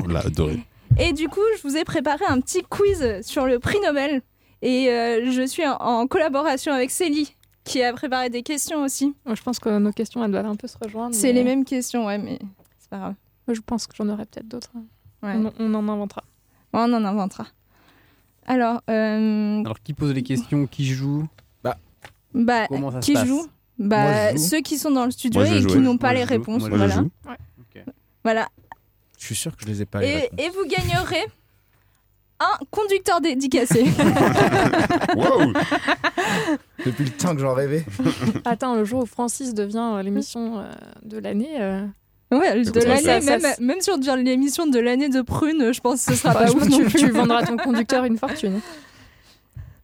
On 0.03 0.07
l'a 0.07 0.21
adoré. 0.21 0.59
et 0.99 1.13
du 1.13 1.27
coup, 1.29 1.41
je 1.57 1.67
vous 1.67 1.77
ai 1.77 1.83
préparé 1.83 2.25
un 2.27 2.39
petit 2.41 2.63
quiz 2.67 3.21
sur 3.21 3.45
le 3.45 3.59
prix 3.59 3.77
Nobel. 3.85 4.21
Et 4.61 4.89
euh, 4.89 5.31
je 5.31 5.45
suis 5.45 5.65
en, 5.65 5.75
en 5.77 6.07
collaboration 6.07 6.71
avec 6.73 6.89
Célie. 6.91 7.35
qui 7.63 7.81
a 7.83 7.91
préparé 7.93 8.29
des 8.29 8.43
questions 8.43 8.83
aussi. 8.83 9.15
Moi, 9.25 9.35
je 9.35 9.41
pense 9.41 9.59
que 9.59 9.77
nos 9.79 9.91
questions, 9.91 10.23
elles 10.23 10.31
doivent 10.31 10.45
un 10.45 10.55
peu 10.55 10.67
se 10.67 10.77
rejoindre. 10.79 11.15
C'est 11.15 11.27
mais- 11.27 11.33
les 11.33 11.43
mêmes 11.43 11.65
questions, 11.65 12.05
ouais, 12.05 12.17
mais 12.17 12.39
c'est 12.79 12.89
pas 12.89 12.97
grave. 12.97 13.13
Moi, 13.47 13.55
je 13.55 13.61
pense 13.61 13.87
que 13.87 13.95
j'en 13.95 14.07
aurai 14.09 14.25
peut-être 14.25 14.47
d'autres. 14.47 14.71
Ouais. 15.23 15.33
On, 15.35 15.51
on 15.59 15.73
en 15.73 15.87
inventera. 15.89 16.21
Ouais, 16.73 16.81
on 16.83 16.93
en 16.93 17.03
inventera. 17.05 17.47
Alors, 18.47 18.81
euh, 18.89 19.61
Alors, 19.61 19.79
qui 19.81 19.93
pose 19.93 20.13
les 20.13 20.21
questions 20.23 20.67
Qui 20.67 20.85
joue? 20.85 21.27
Bah, 22.33 22.67
comment 22.67 22.91
ça 22.91 23.01
se 23.01 23.05
qui 23.05 23.13
passe? 23.13 23.25
joue? 23.27 23.47
Bah, 23.79 24.03
Moi, 24.03 24.31
je 24.33 24.37
joue. 24.37 24.43
ceux 24.43 24.61
qui 24.61 24.77
sont 24.77 24.91
dans 24.91 25.05
le 25.05 25.11
studio 25.11 25.39
Moi, 25.41 25.49
et 25.49 25.61
joue, 25.61 25.67
qui 25.69 25.75
ouais. 25.75 25.81
n'ont 25.81 25.97
pas 25.97 26.07
Moi, 26.09 26.15
les 26.15 26.23
réponses. 26.25 26.67
Moi, 26.67 26.69
je 26.71 26.75
voilà. 26.75 27.03
Voilà. 28.23 28.49
Je 29.17 29.25
suis 29.25 29.35
sûr 29.35 29.55
que 29.55 29.63
je 29.63 29.67
les 29.67 29.81
ai 29.81 29.85
pas. 29.85 30.01
les 30.01 30.07
Et, 30.07 30.15
réponses. 30.19 30.39
et 30.45 30.49
vous 30.49 30.65
gagnerez 30.67 31.25
un 32.39 32.65
conducteur 32.71 33.21
dédicacé. 33.21 33.85
Wow 35.15 35.53
Depuis 36.85 37.05
le 37.05 37.11
temps 37.11 37.33
que 37.35 37.41
j'en 37.41 37.53
rêvais. 37.53 37.85
Attends, 38.45 38.75
le 38.75 38.83
jour 38.85 39.03
où 39.03 39.05
Francis 39.05 39.53
devient 39.53 39.93
euh, 39.95 40.01
l'émission 40.01 40.59
euh, 40.59 40.63
de 41.03 41.17
l'année. 41.17 41.55
euh, 41.59 41.85
Ouais, 42.31 42.59
de 42.63 42.79
l'année, 42.81 43.23
même, 43.25 43.41
même 43.59 43.81
sur 43.81 43.97
l'émission 43.97 44.65
de 44.67 44.79
l'année 44.79 45.09
de 45.09 45.21
prune, 45.21 45.71
je 45.71 45.79
pense 45.79 46.05
que 46.05 46.13
ce 46.13 46.19
sera 46.19 46.33
bah, 46.33 46.45
pas 46.45 46.51
ouf 46.51 46.67
tu, 46.67 46.85
tu 46.97 47.09
vendras 47.11 47.43
ton 47.43 47.55
conducteur 47.55 48.03
une 48.05 48.17
fortune. 48.17 48.59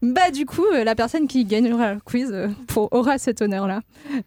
Bah 0.04 0.32
du 0.32 0.48
coup, 0.48 0.66
euh, 0.74 0.84
la 0.84 0.96
personne 0.96 1.28
qui 1.28 1.46
gagnera 1.46 1.94
le 1.94 2.00
quiz 2.00 2.32
euh, 2.34 2.48
pour, 2.68 2.92
aura 2.92 3.20
cet 3.20 3.40
honneur-là. 3.44 3.82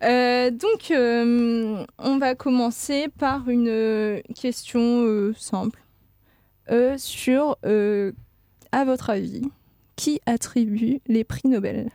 Euh, 0.04 0.52
donc, 0.52 0.92
euh, 0.92 1.84
on 1.98 2.18
va 2.18 2.36
commencer 2.36 3.08
par 3.18 3.48
une 3.48 4.22
question 4.40 4.80
euh, 5.04 5.34
simple 5.36 5.80
Euh, 6.70 6.96
sur, 6.96 7.56
euh, 7.64 8.12
à 8.72 8.84
votre 8.84 9.10
avis, 9.10 9.42
qui 9.96 10.20
attribue 10.26 11.00
les 11.06 11.24
prix 11.24 11.48
Nobel? 11.48 11.90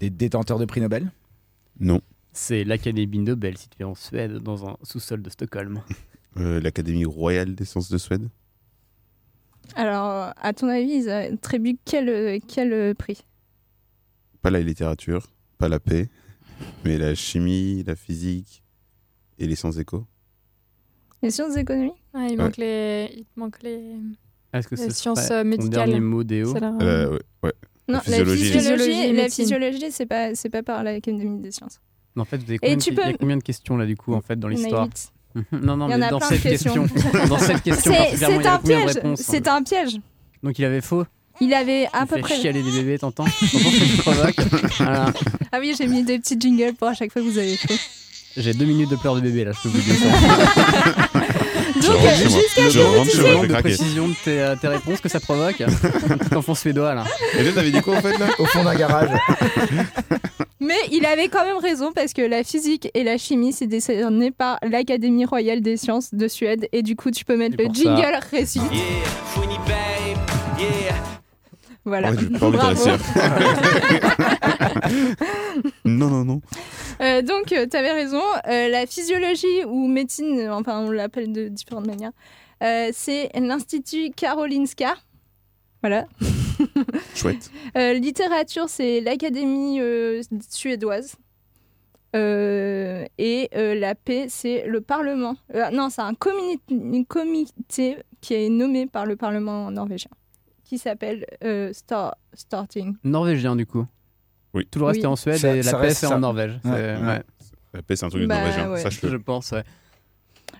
Des 0.00 0.10
détenteurs 0.10 0.58
de 0.58 0.64
prix 0.64 0.80
Nobel? 0.80 1.10
Non. 1.80 2.00
C'est 2.32 2.64
l'Académie 2.64 3.18
Nobel 3.18 3.58
située 3.58 3.84
en 3.84 3.94
Suède, 3.94 4.38
dans 4.38 4.66
un 4.68 4.76
sous-sol 4.82 5.22
de 5.22 5.30
Stockholm. 5.30 5.82
Euh, 6.36 6.60
L'Académie 6.60 7.04
royale 7.04 7.54
des 7.54 7.64
sciences 7.64 7.90
de 7.90 7.98
Suède 7.98 8.28
Alors, 9.74 10.32
à 10.36 10.52
ton 10.52 10.68
avis, 10.68 11.02
ils 11.02 11.10
attribuent 11.10 11.78
quel, 11.84 12.40
quel 12.46 12.94
prix? 12.94 13.24
Pas 14.40 14.50
la 14.50 14.60
littérature, 14.60 15.26
pas 15.58 15.68
la 15.68 15.80
paix, 15.80 16.08
mais 16.84 16.96
la 16.96 17.14
chimie, 17.14 17.82
la 17.84 17.96
physique 17.96 18.62
et 19.38 19.46
les 19.46 19.56
sciences 19.56 19.78
éco. 19.78 20.06
Les 21.22 21.30
sciences 21.30 21.56
économiques? 21.56 21.92
Ah, 22.14 22.26
il, 22.26 22.30
Ouais. 22.30 22.36
manque 22.36 22.56
les... 22.58 23.10
il 23.16 23.24
te 23.24 23.40
manque 23.40 23.56
les. 23.62 23.80
Est-ce 24.52 24.68
que 24.68 24.76
Les 24.76 24.84
ce 24.84 24.90
sciences, 24.90 25.30
euh, 25.30 25.44
médicales. 25.44 25.70
dernier 25.90 26.00
mot, 26.00 26.22
Déo 26.24 26.54
Euh, 26.56 27.10
ouais, 27.10 27.18
ouais. 27.44 27.52
Non, 27.88 27.94
La 27.94 28.00
physiologie. 28.00 29.12
la 29.12 29.28
physiologie, 29.28 29.78
la 29.80 29.90
c'est 29.90 30.06
pas, 30.06 30.34
c'est 30.34 30.48
pas 30.50 30.62
par 30.62 30.82
l'Académie 30.84 31.40
des 31.40 31.50
sciences. 31.50 31.80
En 32.16 32.24
fait, 32.24 32.36
vous 32.38 32.44
avez 32.44 32.54
Et 32.56 32.58
combien, 32.58 32.76
de- 32.76 32.82
tu 32.82 32.90
il 32.92 32.96
y 32.96 33.00
a 33.00 33.04
peux- 33.12 33.16
combien 33.18 33.36
de 33.36 33.42
questions 33.42 33.76
là 33.76 33.86
du 33.86 33.96
coup 33.96 34.12
en 34.14 34.20
fait 34.20 34.38
dans 34.38 34.48
l'histoire? 34.48 34.88
Non, 35.52 35.76
non, 35.76 35.88
Il 35.88 35.92
y 35.92 35.94
en 35.94 35.98
mais 35.98 36.06
a 36.06 36.10
dans 36.10 36.18
plein 36.18 36.30
de 36.30 36.34
cette 36.34 36.42
questions. 36.42 36.86
question, 36.88 37.10
dans 37.28 37.38
cette 37.38 37.62
question 37.62 37.92
C'est 38.16 38.46
un 38.46 38.58
piège. 38.58 38.90
C'est 39.16 39.46
un 39.48 39.62
piège. 39.62 40.00
Donc 40.42 40.58
il 40.58 40.64
avait 40.64 40.80
faux? 40.80 41.04
Il 41.40 41.54
avait 41.54 41.86
à 41.92 42.06
peu 42.06 42.20
près. 42.20 42.34
chialer 42.40 42.62
des 42.62 42.72
bébés, 42.72 42.98
t'entends? 42.98 43.26
Ah 44.80 45.58
oui, 45.60 45.74
j'ai 45.78 45.86
mis 45.86 46.02
des 46.02 46.18
petits 46.18 46.36
jingles 46.40 46.74
pour 46.74 46.88
à 46.88 46.94
chaque 46.94 47.12
fois 47.12 47.22
que 47.22 47.26
vous 47.28 47.38
avez 47.38 47.56
fait. 47.56 47.78
J'ai 48.38 48.54
deux 48.54 48.64
minutes 48.64 48.90
de 48.90 48.96
pleurs 48.96 49.16
de 49.16 49.20
bébé 49.20 49.44
là, 49.44 49.52
je 49.52 49.60
peux 49.62 49.68
vous 49.68 49.80
dire 49.80 49.94
ça. 49.96 51.08
Donc, 51.74 52.00
jusqu'à 52.00 52.70
ce 52.70 52.78
que 52.78 53.46
de 53.46 53.52
précision 53.60 54.08
de 54.08 54.14
tes, 54.24 54.40
euh, 54.40 54.56
tes 54.56 54.68
réponses 54.68 55.00
que 55.00 55.08
ça 55.08 55.20
provoque. 55.20 55.60
Un 55.60 55.66
petit 55.66 56.34
enfant 56.34 56.54
suédois 56.54 56.94
là. 56.94 57.04
Et 57.38 57.42
là, 57.42 57.52
t'avais 57.52 57.70
dit 57.70 57.80
quoi 57.80 57.96
en 57.96 58.00
fait 58.00 58.18
là 58.18 58.26
Au 58.38 58.46
fond 58.46 58.64
d'un 58.64 58.74
garage. 58.74 59.10
Mais 60.60 60.78
il 60.92 61.06
avait 61.06 61.28
quand 61.28 61.44
même 61.44 61.58
raison 61.58 61.92
parce 61.94 62.12
que 62.12 62.22
la 62.22 62.42
physique 62.42 62.90
et 62.94 63.04
la 63.04 63.16
chimie, 63.16 63.52
c'est 63.52 63.66
décerné 63.66 64.30
par 64.30 64.58
l'Académie 64.62 65.24
royale 65.24 65.60
des 65.60 65.76
sciences 65.76 66.12
de 66.12 66.28
Suède. 66.28 66.68
Et 66.72 66.82
du 66.82 66.96
coup, 66.96 67.10
tu 67.10 67.24
peux 67.24 67.36
mettre 67.36 67.56
Et 67.58 67.68
le 67.68 67.74
jingle 67.74 68.18
récit. 68.30 68.60
Voilà. 68.60 68.78
Ouais, 69.38 70.68
j'ai 70.68 70.88
pas 70.88 71.07
Bravo. 72.30 72.58
réussir. 72.58 72.94
non, 75.84 76.08
non, 76.08 76.24
non. 76.24 76.40
Euh, 77.00 77.22
donc, 77.22 77.46
tu 77.46 77.76
avais 77.76 77.92
raison. 77.92 78.22
Euh, 78.48 78.68
la 78.68 78.86
physiologie 78.86 79.64
ou 79.66 79.88
médecine, 79.88 80.38
euh, 80.38 80.52
enfin, 80.52 80.80
on 80.80 80.90
l'appelle 80.90 81.32
de 81.32 81.48
différentes 81.48 81.86
manières, 81.86 82.12
euh, 82.62 82.90
c'est 82.92 83.30
l'Institut 83.34 84.10
Karolinska. 84.14 84.94
Voilà. 85.82 86.06
Chouette. 87.14 87.50
Euh, 87.76 87.94
littérature, 87.94 88.68
c'est 88.68 89.00
l'Académie 89.00 89.80
euh, 89.80 90.22
suédoise. 90.48 91.16
Euh, 92.16 93.04
et 93.18 93.50
euh, 93.54 93.74
la 93.74 93.94
paix, 93.94 94.26
c'est 94.28 94.66
le 94.66 94.80
Parlement. 94.80 95.36
Euh, 95.54 95.70
non, 95.70 95.90
c'est 95.90 96.00
un 96.00 96.14
comité 96.14 97.96
qui 98.20 98.34
est 98.34 98.48
nommé 98.48 98.86
par 98.86 99.06
le 99.06 99.16
Parlement 99.16 99.70
norvégien, 99.70 100.10
qui 100.68 100.78
s'appelle 100.78 101.24
euh, 101.44 101.72
Star 101.72 102.16
Starting. 102.34 102.94
Norvégien 103.04 103.56
du 103.56 103.64
coup. 103.66 103.86
Oui. 104.54 104.66
Tout 104.70 104.78
le 104.78 104.84
reste 104.86 104.98
Oui. 104.98 105.04
est 105.04 105.06
en 105.06 105.16
Suède 105.16 105.38
Ça- 105.38 105.56
et 105.56 105.62
ça 105.62 105.72
la 105.72 105.78
paix 105.78 105.86
reste 105.88 106.00
c'est 106.00 106.06
ça. 106.06 106.16
en 106.16 106.20
Norvège. 106.20 106.58
C'est- 106.62 106.70
Ouais. 106.70 106.96
ouais. 107.06 107.22
La 107.74 107.82
paix, 107.82 107.96
c'est 107.96 108.04
un 108.06 108.08
truc 108.08 108.22
de 108.22 108.26
Bah, 108.26 108.36
norvégien, 108.38 108.70
ouais. 108.70 108.80
sache-le. 108.80 109.10
Je 109.10 109.16
pense, 109.16 109.50
ouais. 109.52 109.64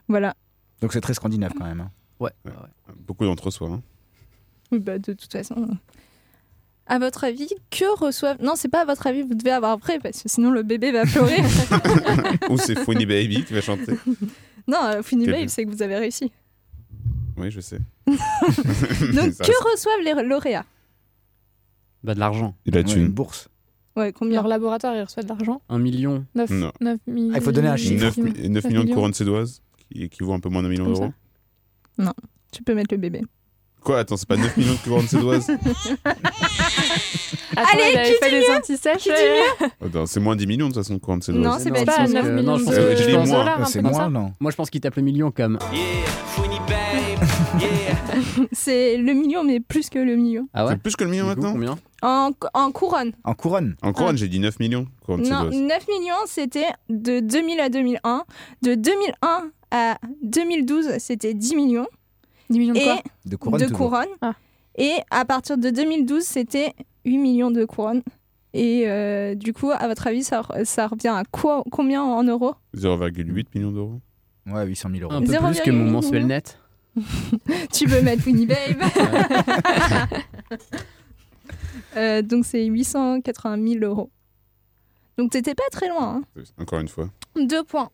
Voilà. 0.09 0.35
Donc 0.81 0.93
c'est 0.93 1.01
très 1.01 1.15
scandinave 1.15 1.53
quand 1.57 1.65
même. 1.65 1.81
hein. 1.81 1.91
Ouais. 2.21 2.31
Ouais. 2.45 2.53
Beaucoup 3.07 3.25
d'entre 3.25 3.51
soi. 3.51 3.69
hein. 3.69 3.83
Oui, 4.73 4.79
bah, 4.79 4.99
de 4.99 5.13
toute 5.13 5.33
façon. 5.33 5.69
À 6.87 6.99
votre 6.99 7.25
avis, 7.25 7.49
que 7.71 7.99
reçoivent. 7.99 8.43
Non, 8.43 8.55
c'est 8.57 8.69
pas 8.69 8.83
à 8.83 8.85
votre 8.87 9.07
avis, 9.07 9.23
vous 9.23 9.35
devez 9.35 9.51
avoir 9.51 9.77
vrai, 9.79 9.99
parce 9.99 10.23
que 10.23 10.29
sinon 10.29 10.51
le 10.51 10.63
bébé 10.63 10.91
va 10.93 11.05
pleurer. 11.05 11.37
Ou 12.51 12.57
c'est 12.59 12.79
Funny 12.79 13.05
Baby 13.07 13.45
qui 13.45 13.53
va 13.53 13.61
chanter. 13.61 13.93
non, 14.67 14.79
euh, 14.85 15.03
Funny 15.03 15.25
Quel 15.27 15.35
Babe, 15.35 15.49
c'est 15.49 15.65
que 15.65 15.71
vous 15.71 15.83
avez 15.83 15.97
réussi. 15.97 16.33
Oui, 17.39 17.51
je 17.51 17.61
sais. 17.61 17.79
Donc, 18.07 18.19
Ça 19.33 19.45
que 19.45 19.71
reçoivent 19.73 20.01
les 20.05 20.15
lauréats 20.27 20.65
Bah 22.03 22.15
de 22.15 22.21
l'argent. 22.21 22.55
Il 22.67 22.75
a 22.77 22.81
Ouais, 22.81 22.85
tué 22.85 23.01
une 23.01 23.09
bourse. 23.09 23.49
Ouais, 23.97 24.13
combien 24.13 24.37
Leur 24.37 24.49
laboratoire, 24.49 24.95
il 24.97 25.03
reçoit 25.03 25.23
de 25.25 25.29
l'argent. 25.29 25.61
Un 25.69 25.79
million. 25.79 26.25
9, 26.35 26.51
Non. 26.51 26.73
9 26.81 26.99
millions. 27.07 27.33
Ah, 27.35 27.39
il 27.39 27.43
faut 27.43 27.53
donner 27.53 27.69
un 27.69 27.77
chiffre. 27.77 28.05
9, 28.49 28.65
millions 28.67 28.85
de 28.85 28.93
couronnes 28.95 29.15
suédoises 29.15 29.61
qui 29.91 30.03
équivaut 30.05 30.33
un 30.33 30.41
peu 30.41 30.49
moins 30.49 30.63
d'un 30.63 30.69
million 30.69 30.85
Comme 30.85 30.95
ça. 30.95 31.01
d'euros. 31.03 31.13
Non, 31.99 32.13
tu 32.53 32.63
peux 32.63 32.75
mettre 32.75 32.95
le 32.95 32.99
bébé. 33.01 33.23
Quoi 33.81 33.99
Attends, 34.01 34.17
c'est 34.17 34.29
pas 34.29 34.37
9 34.37 34.57
millions 34.57 34.73
de 34.75 34.79
couronnes 34.79 35.09
suédoises 35.09 35.51
Attends, 37.57 37.71
Allez, 37.73 37.83
il 37.93 37.97
avait 37.99 38.09
qui 38.13 38.15
fait 38.23 38.39
mieux 38.41 38.57
antisèches. 38.57 39.03
Qui 39.03 39.09
dit 39.09 39.65
Attends, 39.85 40.07
C'est 40.07 40.21
moins 40.21 40.37
10 40.37 40.47
millions 40.47 40.69
de 40.69 40.75
toute 40.75 40.83
façon 40.83 40.95
de 40.95 40.99
couronnes 41.01 41.19
Non, 41.29 41.59
suédoises. 41.59 41.63
c'est 41.63 41.71
Non, 41.71 41.75
pas 41.75 41.81
je 41.81 41.87
Pas 41.87 41.97
pense 41.97 42.11
9 42.13 42.25
que- 42.25 42.29
millions 42.31 42.51
non, 42.53 42.57
je 42.59 42.61
de 42.61 42.65
pense 42.67 42.75
que- 42.77 42.81
de 42.93 42.97
je 42.97 43.05
dis 43.07 43.13
moins. 43.17 43.25
dollars, 43.27 43.61
un 43.61 43.65
c'est 43.65 43.79
peu 43.81 43.83
comme 43.85 43.91
moins, 43.93 44.01
ça. 44.05 44.11
non 44.11 44.33
Moi 44.41 44.51
je 44.53 44.57
pense 44.57 44.71
qu'il 44.71 44.81
tape 44.81 44.95
le 44.97 45.03
million 45.03 45.31
comme. 45.33 45.59
C'est 48.53 48.97
le 48.97 49.13
million, 49.13 49.45
mais 49.45 49.61
plus 49.61 49.91
que 49.91 49.99
le 49.99 50.17
million. 50.17 50.49
Ah 50.55 50.65
ouais 50.65 50.73
C'est 50.73 50.83
plus 50.83 50.97
que 50.97 51.05
le 51.05 51.11
million 51.11 51.29
Du 51.29 51.35
coup, 51.35 51.41
maintenant 51.43 51.53
Combien 51.53 51.79
En, 52.03 52.31
en 52.55 52.71
couronne. 52.73 53.13
En 53.25 53.35
couronne. 53.35 53.77
En 53.83 53.93
couronne, 53.93 54.17
j'ai 54.17 54.29
dit 54.29 54.39
9 54.39 54.59
millions 54.61 54.87
Non, 55.09 55.17
suédoises. 55.19 55.55
9 55.55 55.89
millions, 55.89 56.15
c'était 56.27 56.67
de 56.89 57.21
2000 57.21 57.61
à 57.61 57.69
2001. 57.69 58.25
De 58.63 58.75
2001 58.75 59.51
à 59.71 59.99
2012, 60.23 60.99
c'était 60.99 61.35
10 61.35 61.55
millions. 61.57 61.87
10 62.51 62.59
millions 62.59 62.75
de 62.75 62.79
Et 62.79 62.85
quoi 62.85 62.99
De 63.27 63.37
couronne. 63.37 63.61
de 63.61 63.65
toujours. 63.67 63.79
couronnes. 63.91 64.09
Ah. 64.23 64.33
Et 64.77 64.93
à 65.11 65.25
partir 65.25 65.59
de 65.59 65.71
2012, 65.71 66.23
c'était 66.23 66.73
8 67.05 67.19
millions 67.19 67.51
de 67.51 67.65
couronnes. 67.65 68.03
Et 68.55 68.85
euh, 68.87 69.35
du 69.35 69.53
coup, 69.53 69.71
à 69.71 69.87
votre 69.89 70.07
avis, 70.07 70.23
ça, 70.25 70.41
re- 70.41 70.65
ça 70.65 70.87
revient 70.87 71.09
à 71.09 71.23
quoi, 71.31 71.63
combien 71.71 72.03
en 72.03 72.23
euros? 72.23 72.55
0,8 72.77 73.45
millions 73.55 73.73
d'euros. 73.73 74.01
Ouais, 74.47 74.65
800 74.65 74.89
000 74.95 75.03
euros. 75.03 75.13
Un 75.13 75.21
peu 75.21 75.27
plus 75.47 75.61
que 75.61 75.71
mon 75.71 75.85
0,8 75.87 75.91
mensuel 75.91 76.27
net. 76.27 76.59
Tu 77.73 77.87
peux 77.87 78.01
mettre 78.03 78.27
Winnie 78.27 78.47
Babe. 78.47 78.83
Euh, 81.97 82.23
donc 82.23 82.45
c'est 82.45 82.65
880 82.67 83.67
000 83.81 83.85
euros. 83.85 84.11
Donc 85.17 85.33
t'étais 85.33 85.55
pas 85.55 85.65
très 85.73 85.89
loin. 85.89 86.23
Encore 86.59 86.79
une 86.81 86.89
fois. 86.89 87.09
hein. 87.37 87.47
Deux 87.47 87.65
points. 87.65 87.89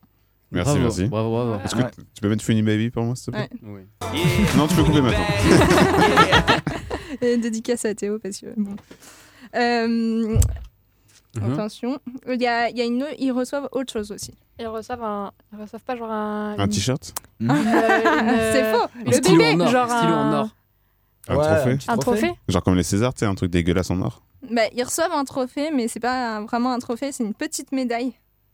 Merci, 0.51 0.71
Bravo, 0.73 0.83
merci. 0.83 1.05
Bravo, 1.07 1.31
bravo. 1.31 1.65
Est-ce 1.65 1.75
que 1.75 1.81
Ouais. 1.83 1.91
tu 2.15 2.21
peux 2.21 2.29
mettre 2.29 2.45
Funny 2.45 2.63
Baby 2.63 2.91
pour 2.91 3.05
moi, 3.05 3.15
s'il 3.17 3.33
te 3.33 3.39
plaît. 3.39 3.49
Oui. 3.63 3.81
Non, 4.57 4.67
tu 4.67 4.75
peux 4.75 4.85
couper 4.85 5.01
maintenant. 5.01 5.25
Et 7.23 7.37
dédicace 7.39 7.85
à 7.85 7.95
Théo 7.95 8.19
parce 8.19 8.41
que 8.41 8.47
bon. 8.57 8.77
Euh, 9.55 10.37
Mhm. 11.41 11.53
Attention, 11.53 11.99
il 12.29 12.41
y 12.41 12.47
a, 12.47 12.69
il 12.71 12.77
y 12.79 12.81
a 12.81 12.85
une, 12.85 13.07
ils 13.19 13.33
reçoivent 13.33 13.69
autre 13.73 13.93
chose 13.93 14.13
aussi. 14.13 14.35
Ils 14.61 14.67
reçoivent 14.69 15.03
un. 15.03 15.33
Ils 15.53 15.61
reçoivent 15.61 15.83
pas 15.83 15.97
genre 15.97 16.11
un. 16.11 16.55
Un 16.59 16.69
t-shirt 16.69 17.13
une- 17.41 17.49
C'est 17.51 18.73
faux. 18.73 18.87
Un 19.01 19.05
Le 19.05 19.13
stylo 19.13 19.39
bébé. 19.39 19.55
en 19.55 19.61
or. 19.67 19.69
genre 19.71 19.91
stylo 19.91 20.13
en 20.13 20.17
un- 20.17 20.41
or. 20.41 20.49
Un 21.27 21.37
Ouais, 21.37 21.43
trophée 21.99 22.29
Un 22.29 22.53
Genre 22.53 22.63
comme 22.63 22.77
les 22.77 22.83
Césars, 22.83 23.15
tu 23.15 23.21
sais, 23.21 23.27
un 23.27 23.35
truc 23.35 23.51
dégueulasse 23.51 23.91
en 23.91 24.01
or. 24.03 24.23
Bah, 24.51 24.63
ils 24.75 24.83
reçoivent 24.85 25.13
un 25.13 25.25
trophée, 25.25 25.71
mais 25.71 25.89
c'est 25.89 26.01
pas 26.01 26.37
un- 26.37 26.45
vraiment 26.45 26.73
un 26.73 26.79
trophée, 26.79 27.13
c'est 27.13 27.25
une 27.25 27.33
petite 27.35 27.73
médaille 27.73 28.13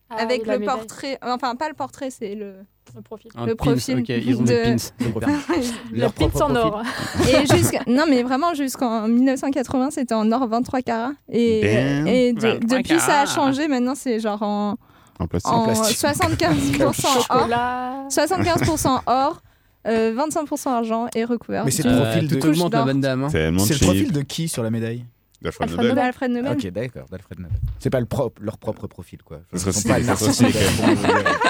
Ah 0.08 0.16
avec 0.22 0.42
oui, 0.42 0.48
le 0.52 0.58
médaille. 0.60 0.76
portrait. 0.76 1.18
Enfin, 1.22 1.56
pas 1.56 1.68
le 1.68 1.74
portrait, 1.74 2.10
c'est 2.10 2.34
le 2.36 2.54
Le 2.96 3.02
profil. 3.02 3.30
Un 3.36 3.46
le 3.46 3.54
pins, 3.54 3.64
profil 3.72 3.98
ok, 3.98 4.08
ils 4.08 4.36
ont 4.36 4.42
des 4.42 4.56
de- 4.58 4.62
pins. 4.62 4.76
Le 5.00 5.10
profil. 5.10 5.64
Le 5.92 5.98
Leur 6.00 6.12
pins 6.12 6.28
propre 6.28 6.44
en 6.50 6.54
profil. 6.54 6.70
or. 6.72 7.86
Et 7.86 7.90
non 7.90 8.04
mais 8.08 8.22
vraiment 8.22 8.54
jusqu'en 8.54 9.08
1980 9.08 9.90
c'était 9.90 10.14
en 10.14 10.30
or 10.32 10.46
23 10.48 10.82
carats 10.82 11.12
et, 11.30 11.60
Damn. 11.62 12.06
et 12.06 12.32
de- 12.32 12.40
23 12.40 12.78
depuis 12.78 13.00
ça 13.00 13.20
a 13.22 13.26
changé 13.26 13.68
maintenant 13.68 13.94
c'est 13.94 14.18
genre 14.20 14.42
en, 14.42 14.76
En 15.18 15.26
plastique. 15.26 15.52
en 15.52 15.64
plastique. 15.64 15.98
75% 15.98 16.84
or 16.84 16.94
Chocolat. 16.94 17.92
75% 18.10 19.00
or 19.06 19.42
euh, 19.86 20.14
25% 20.14 20.68
argent 20.68 21.06
et 21.14 21.24
recouvert 21.24 21.64
Mais 21.64 21.70
c'est 21.70 21.82
de 21.84 21.88
le 21.90 21.96
profil 21.96 22.28
de- 22.28 22.34
tout 22.36 22.48
augmente, 22.48 22.70
d'or. 22.72 22.80
la 22.80 22.86
bonne 22.92 23.00
dame. 23.00 23.24
hein. 23.24 23.28
C'est 23.30 23.50
le 23.50 23.78
profil 23.86 24.12
de 24.12 24.20
qui 24.22 24.46
sur 24.48 24.62
la 24.62 24.70
médaille? 24.70 25.04
D'Alfred 25.42 25.70
Alfred 25.70 25.80
Nobel. 25.88 25.94
d'Alfred 26.04 26.30
Nobel. 26.32 26.52
Ok, 26.52 26.66
d'accord, 26.68 27.08
d'Alfred 27.08 27.38
Nobel. 27.40 27.58
C'est 27.78 27.88
pas 27.90 28.00
le 28.00 28.06
propre, 28.06 28.42
leur 28.42 28.58
propre 28.58 28.86
profil, 28.86 29.22
quoi. 29.22 29.40
Ça 29.54 29.72
serait 29.72 30.04
pas 30.04 30.16
stylé. 30.16 30.50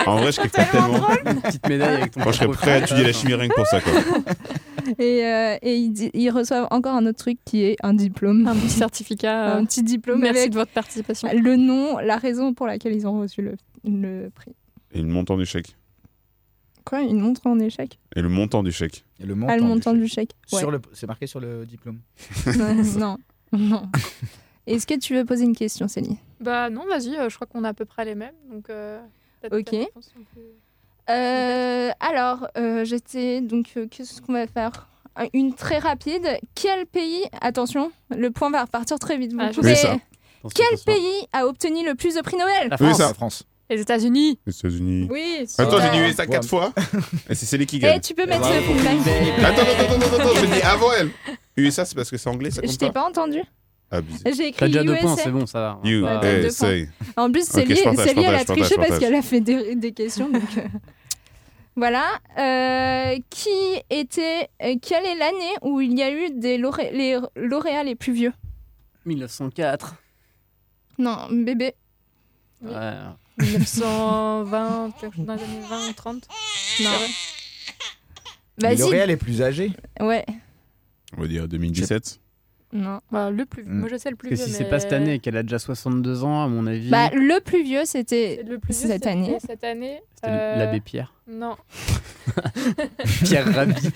En 0.06 0.18
vrai, 0.18 0.30
je 0.32 0.40
kifferais 0.40 0.70
tellement. 0.70 1.08
Une 1.26 1.40
petite 1.40 1.68
médaille 1.68 1.96
avec 2.02 2.12
ton 2.12 2.20
Moi, 2.20 2.32
je 2.32 2.38
serais 2.38 2.48
prêt 2.48 2.72
à 2.72 2.78
étudier 2.78 3.04
la 3.04 3.12
chimie 3.12 3.34
rien 3.34 3.48
que 3.48 3.54
pour 3.54 3.66
ça, 3.66 3.80
quoi. 3.80 3.92
et, 4.98 5.24
euh, 5.26 5.56
et 5.62 5.76
ils, 5.76 6.10
ils 6.14 6.30
reçoivent 6.30 6.68
encore 6.70 6.94
un 6.94 7.04
autre 7.06 7.18
truc 7.18 7.38
qui 7.44 7.62
est 7.64 7.76
un 7.82 7.94
diplôme 7.94 8.46
Un 8.46 8.54
petit 8.54 8.68
certificat. 8.70 9.56
un 9.56 9.64
petit 9.64 9.82
diplôme 9.82 10.20
Merci 10.20 10.38
avec 10.40 10.50
de 10.52 10.56
votre 10.56 10.72
participation. 10.72 11.28
le 11.32 11.56
nom 11.56 11.98
la 11.98 12.16
raison 12.16 12.54
pour 12.54 12.66
laquelle 12.68 12.94
ils 12.94 13.06
ont 13.06 13.20
reçu 13.20 13.42
le, 13.42 13.56
le 13.84 14.30
prix 14.30 14.52
Et 14.92 15.02
le 15.02 15.08
montant 15.08 15.36
du 15.36 15.44
chèque. 15.46 15.76
quoi 16.84 17.02
une 17.02 17.20
montre 17.20 17.42
en 17.46 17.58
échec? 17.58 17.98
Et 18.16 18.22
le 18.22 18.28
montant 18.28 18.62
du 18.62 18.70
chèque. 18.72 19.04
Et 19.20 19.26
le 19.26 19.32
ah 19.32 19.36
montant, 19.36 19.54
le 19.56 19.60
du 19.62 19.66
montant 19.66 19.90
chèque. 19.92 20.00
du 20.00 20.08
chèque 20.08 20.30
Ouais. 20.52 20.58
Sur 20.60 20.70
le, 20.70 20.80
c'est 20.92 21.06
marqué 21.06 21.26
sur 21.26 21.40
le 21.40 21.66
diplôme. 21.66 21.98
non 22.98 23.18
non 23.58 23.82
est-ce 24.66 24.86
que 24.86 24.94
tu 24.98 25.14
veux 25.16 25.24
poser 25.24 25.44
une 25.44 25.56
question 25.56 25.88
Céline? 25.88 26.16
Bah 26.38 26.70
non, 26.70 26.86
vas-y, 26.86 27.16
euh, 27.16 27.28
je 27.28 27.34
crois 27.34 27.46
qu'on 27.48 27.64
a 27.64 27.70
à 27.70 27.74
peu 27.74 27.84
près 27.86 28.04
les 28.04 28.14
mêmes. 28.14 28.34
Donc, 28.52 28.70
euh, 28.70 29.00
Ok. 29.50 29.74
Euh, 31.08 31.90
alors, 31.98 32.46
euh, 32.56 32.84
j'étais 32.84 33.40
donc 33.40 33.66
euh, 33.76 33.86
qu'est-ce 33.90 34.20
qu'on 34.22 34.32
va 34.34 34.46
faire? 34.46 34.88
Une 35.34 35.54
très 35.54 35.78
rapide. 35.78 36.38
Quel 36.54 36.86
pays 36.86 37.24
Attention, 37.40 37.90
le 38.16 38.30
point 38.30 38.50
va 38.50 38.62
repartir 38.62 38.98
très 38.98 39.18
vite. 39.18 39.32
Vous 39.32 39.40
Ah, 39.40 39.50
pouvez- 39.52 39.74
Quel 40.54 40.78
pays 40.86 41.26
a 41.32 41.46
obtenu 41.46 41.84
le 41.84 41.94
plus 41.94 42.14
de 42.14 42.20
prix 42.20 42.36
Nobel? 42.36 42.68
La 42.70 42.76
Oui, 42.78 42.86
France. 42.86 42.96
ça. 42.98 43.08
La 43.08 43.14
France. 43.14 43.42
Les 43.68 43.80
États-Unis. 43.80 44.38
Les 44.46 44.56
États-Unis. 44.58 45.08
Oui. 45.10 45.46
Attends, 45.58 45.78
j'ai 45.78 45.84
super. 45.86 45.92
dit 45.92 45.98
USA 46.10 46.22
Ouais. 46.24 46.28
4 46.28 46.48
fois. 46.48 46.72
Et 47.28 47.34
c'est 47.34 47.46
celle 47.46 47.66
qui 47.66 47.76
Eh, 47.76 47.80
gagne. 47.80 48.00
tu 48.00 48.14
peux 48.14 48.26
mettre. 48.26 48.46
Attends, 48.46 48.56
attends, 49.44 49.62
attends, 49.62 50.06
attends, 50.06 50.16
attends, 50.16 50.40
j'ai 50.40 50.46
dit 50.46 50.62
avant 50.62 50.92
elle. 50.92 51.10
USA, 51.60 51.84
c'est 51.84 51.94
parce 51.94 52.10
que 52.10 52.16
c'est 52.16 52.28
anglais, 52.28 52.50
ça 52.50 52.60
Je 52.64 52.76
t'ai 52.76 52.86
pas 52.86 52.92
pas 53.02 53.08
entendu. 53.08 53.40
Abusé. 53.92 54.18
J'ai 54.26 54.36
T'as 54.36 54.44
écrit 54.46 54.66
déjà 54.66 54.84
deux 54.84 54.96
points, 54.98 55.16
c'est 55.16 55.30
bon, 55.30 55.46
ça 55.46 55.60
va. 55.60 55.80
Ouais, 55.82 56.20
t'as 56.20 56.38
USA. 56.40 56.68
En 57.16 57.30
plus, 57.32 57.44
c'est 57.44 57.62
Ok, 57.62 57.68
lié, 57.68 57.82
partage, 57.82 58.06
c'est 58.06 58.14
lié 58.14 58.26
à 58.26 58.32
la 58.32 58.38
je 58.40 58.74
parce 58.76 58.98
qu'elle 59.00 59.14
a 59.14 59.22
fait 59.22 59.40
des, 59.40 59.74
des 59.74 59.92
questions. 59.92 60.28
Donc, 60.28 60.42
euh, 60.58 60.62
voilà. 61.76 62.04
Euh, 62.38 63.18
qui 63.30 63.48
était. 63.90 64.48
euh, 64.62 64.76
quelle 64.80 65.04
est 65.06 65.16
l'année 65.16 65.54
où 65.62 65.80
il 65.80 65.98
y 65.98 66.02
a 66.02 66.10
eu 66.12 66.30
des 66.30 66.56
lauré- 66.56 66.92
les 66.92 67.18
lauréats 67.34 67.82
les 67.82 67.96
plus 67.96 68.12
vieux? 68.12 68.32
1904. 69.06 69.96
Non, 70.98 71.26
bébé. 71.30 71.74
Oui. 72.62 72.70
Ouais. 72.72 72.94
1920, 73.38 74.90
quelque 75.00 75.16
chose 75.16 75.24
dans 75.24 75.34
les 75.34 75.42
années 75.42 75.60
20 75.68 75.88
ou 75.88 75.92
30. 75.94 76.28
Non. 76.80 76.90
Les 78.58 78.68
Vas-y. 78.68 78.78
lauréats 78.78 79.06
les 79.06 79.16
plus 79.16 79.40
âgés? 79.42 79.72
Ouais. 79.98 80.24
On 81.16 81.22
va 81.22 81.26
dire 81.28 81.48
2017. 81.48 82.20
Non. 82.72 83.00
Bah, 83.10 83.30
le 83.32 83.44
plus... 83.46 83.64
Mm. 83.64 83.80
Moi, 83.80 83.88
je 83.90 83.96
sais 83.96 84.10
le 84.10 84.16
plus 84.16 84.28
Parce 84.28 84.42
que 84.42 84.46
vieux. 84.46 84.52
si 84.52 84.58
c'est 84.58 84.64
mais- 84.64 84.70
pas 84.70 84.78
cette 84.80 84.92
année 84.92 85.14
et 85.14 85.18
qu'elle 85.18 85.36
a 85.36 85.42
déjà 85.42 85.58
62 85.58 86.22
ans, 86.22 86.44
à 86.44 86.48
mon 86.48 86.66
avis, 86.68 86.88
Bah, 86.88 87.10
le 87.12 87.40
plus 87.40 87.64
vieux, 87.64 87.84
c'était 87.84 88.42
C'est 88.44 88.48
le 88.48 88.58
plus 88.60 88.78
vieux, 88.78 88.88
cette 88.88 89.06
année. 89.06 89.36
Cette 89.40 89.64
année. 89.64 90.00
c'était 90.14 90.28
euh, 90.30 90.56
l'abbé 90.56 90.80
Pierre. 90.80 91.12
Non. 91.28 91.56
Pierre 93.24 93.52
Rabhi. 93.52 93.74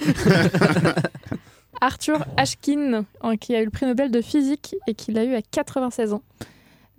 Arthur 1.81 2.25
Ashkin, 2.37 3.05
qui 3.41 3.55
a 3.55 3.61
eu 3.61 3.65
le 3.65 3.71
prix 3.71 3.87
Nobel 3.87 4.11
de 4.11 4.21
physique 4.21 4.77
et 4.87 4.95
qui 4.95 5.13
l'a 5.13 5.25
eu 5.25 5.35
à 5.35 5.43
96 5.43 6.13
ans. 6.13 6.23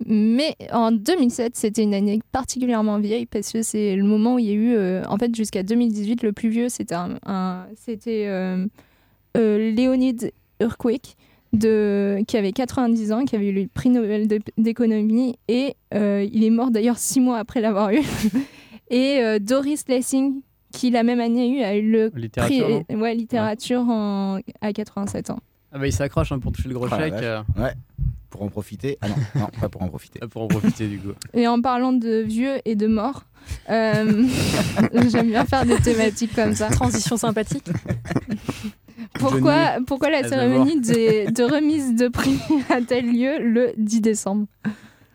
Mais 0.04 0.54
en 0.72 0.92
2007, 0.92 1.56
c'était 1.56 1.82
une 1.82 1.94
année 1.94 2.20
particulièrement 2.30 2.98
vieille 2.98 3.24
parce 3.26 3.50
que 3.52 3.62
c'est 3.62 3.96
le 3.96 4.04
moment 4.04 4.34
où 4.34 4.38
il 4.38 4.44
y 4.46 4.50
a 4.50 4.54
eu, 4.54 4.74
euh, 4.76 5.02
en 5.08 5.16
fait, 5.16 5.34
jusqu'à 5.34 5.62
2018, 5.62 6.22
le 6.22 6.32
plus 6.32 6.50
vieux, 6.50 6.68
c'était 6.68 6.94
un, 6.94 7.18
un- 7.24 7.66
c'était 7.76 8.26
euh, 8.28 8.66
euh, 9.36 9.72
Leonid 9.76 10.32
Urquick, 10.60 11.16
de, 11.52 12.18
qui 12.26 12.36
avait 12.36 12.52
90 12.52 13.12
ans, 13.12 13.24
qui 13.24 13.36
avait 13.36 13.48
eu 13.48 13.52
le 13.52 13.68
prix 13.68 13.88
Nobel 13.88 14.26
d'économie 14.58 15.38
et 15.48 15.74
euh, 15.94 16.26
il 16.32 16.42
est 16.44 16.50
mort 16.50 16.70
d'ailleurs 16.70 16.98
six 16.98 17.20
mois 17.20 17.38
après 17.38 17.60
l'avoir 17.60 17.90
eu. 17.92 18.00
et 18.90 19.18
euh, 19.20 19.38
Doris 19.38 19.84
Lessing, 19.88 20.40
qui 20.72 20.90
la 20.90 21.02
même 21.02 21.20
année 21.20 21.64
a 21.64 21.74
eu, 21.74 21.76
a 21.76 21.76
eu 21.78 21.90
le 21.90 22.10
Littérature, 22.14 22.84
prix 22.86 22.96
ouais, 22.96 23.14
littérature 23.14 23.80
en- 23.88 24.40
à 24.60 24.72
87 24.72 25.30
ans. 25.30 25.38
Ah 25.72 25.78
bah 25.78 25.86
il 25.86 25.92
s'accroche 25.92 26.32
hein, 26.32 26.38
pour 26.38 26.52
toucher 26.52 26.68
le 26.68 26.74
gros 26.74 26.88
Ah, 26.90 26.98
chèque. 26.98 27.12
euh, 27.14 27.42
Ouais. 27.58 27.72
Pour 28.28 28.42
en 28.42 28.48
profiter. 28.48 28.98
Ah 29.00 29.08
non, 29.08 29.14
non, 29.36 29.46
pas 29.60 29.68
pour 29.68 29.82
en 29.82 29.88
profiter. 29.88 30.18
pour 30.30 30.42
en 30.42 30.48
profiter 30.48 30.88
du 30.88 30.98
coup. 30.98 31.12
Et 31.32 31.46
en 31.46 31.60
parlant 31.62 31.92
de 31.92 32.18
vieux 32.22 32.56
et 32.64 32.74
de 32.74 32.86
morts, 32.86 33.24
euh, 33.70 34.24
j'aime 35.10 35.28
bien 35.28 35.44
faire 35.46 35.64
des 35.64 35.76
thématiques 35.80 36.34
comme 36.34 36.54
ça. 36.54 36.68
Transition 36.68 37.16
sympathique. 37.16 37.64
Pourquoi, 39.18 39.76
pourquoi 39.86 40.10
la 40.10 40.28
cérémonie 40.28 40.80
de, 40.80 41.30
de 41.32 41.42
remise 41.44 41.94
de 41.94 42.08
prix 42.08 42.38
a-t-elle 42.70 43.06
lieu 43.12 43.38
le 43.40 43.72
10 43.76 44.00
décembre 44.00 44.46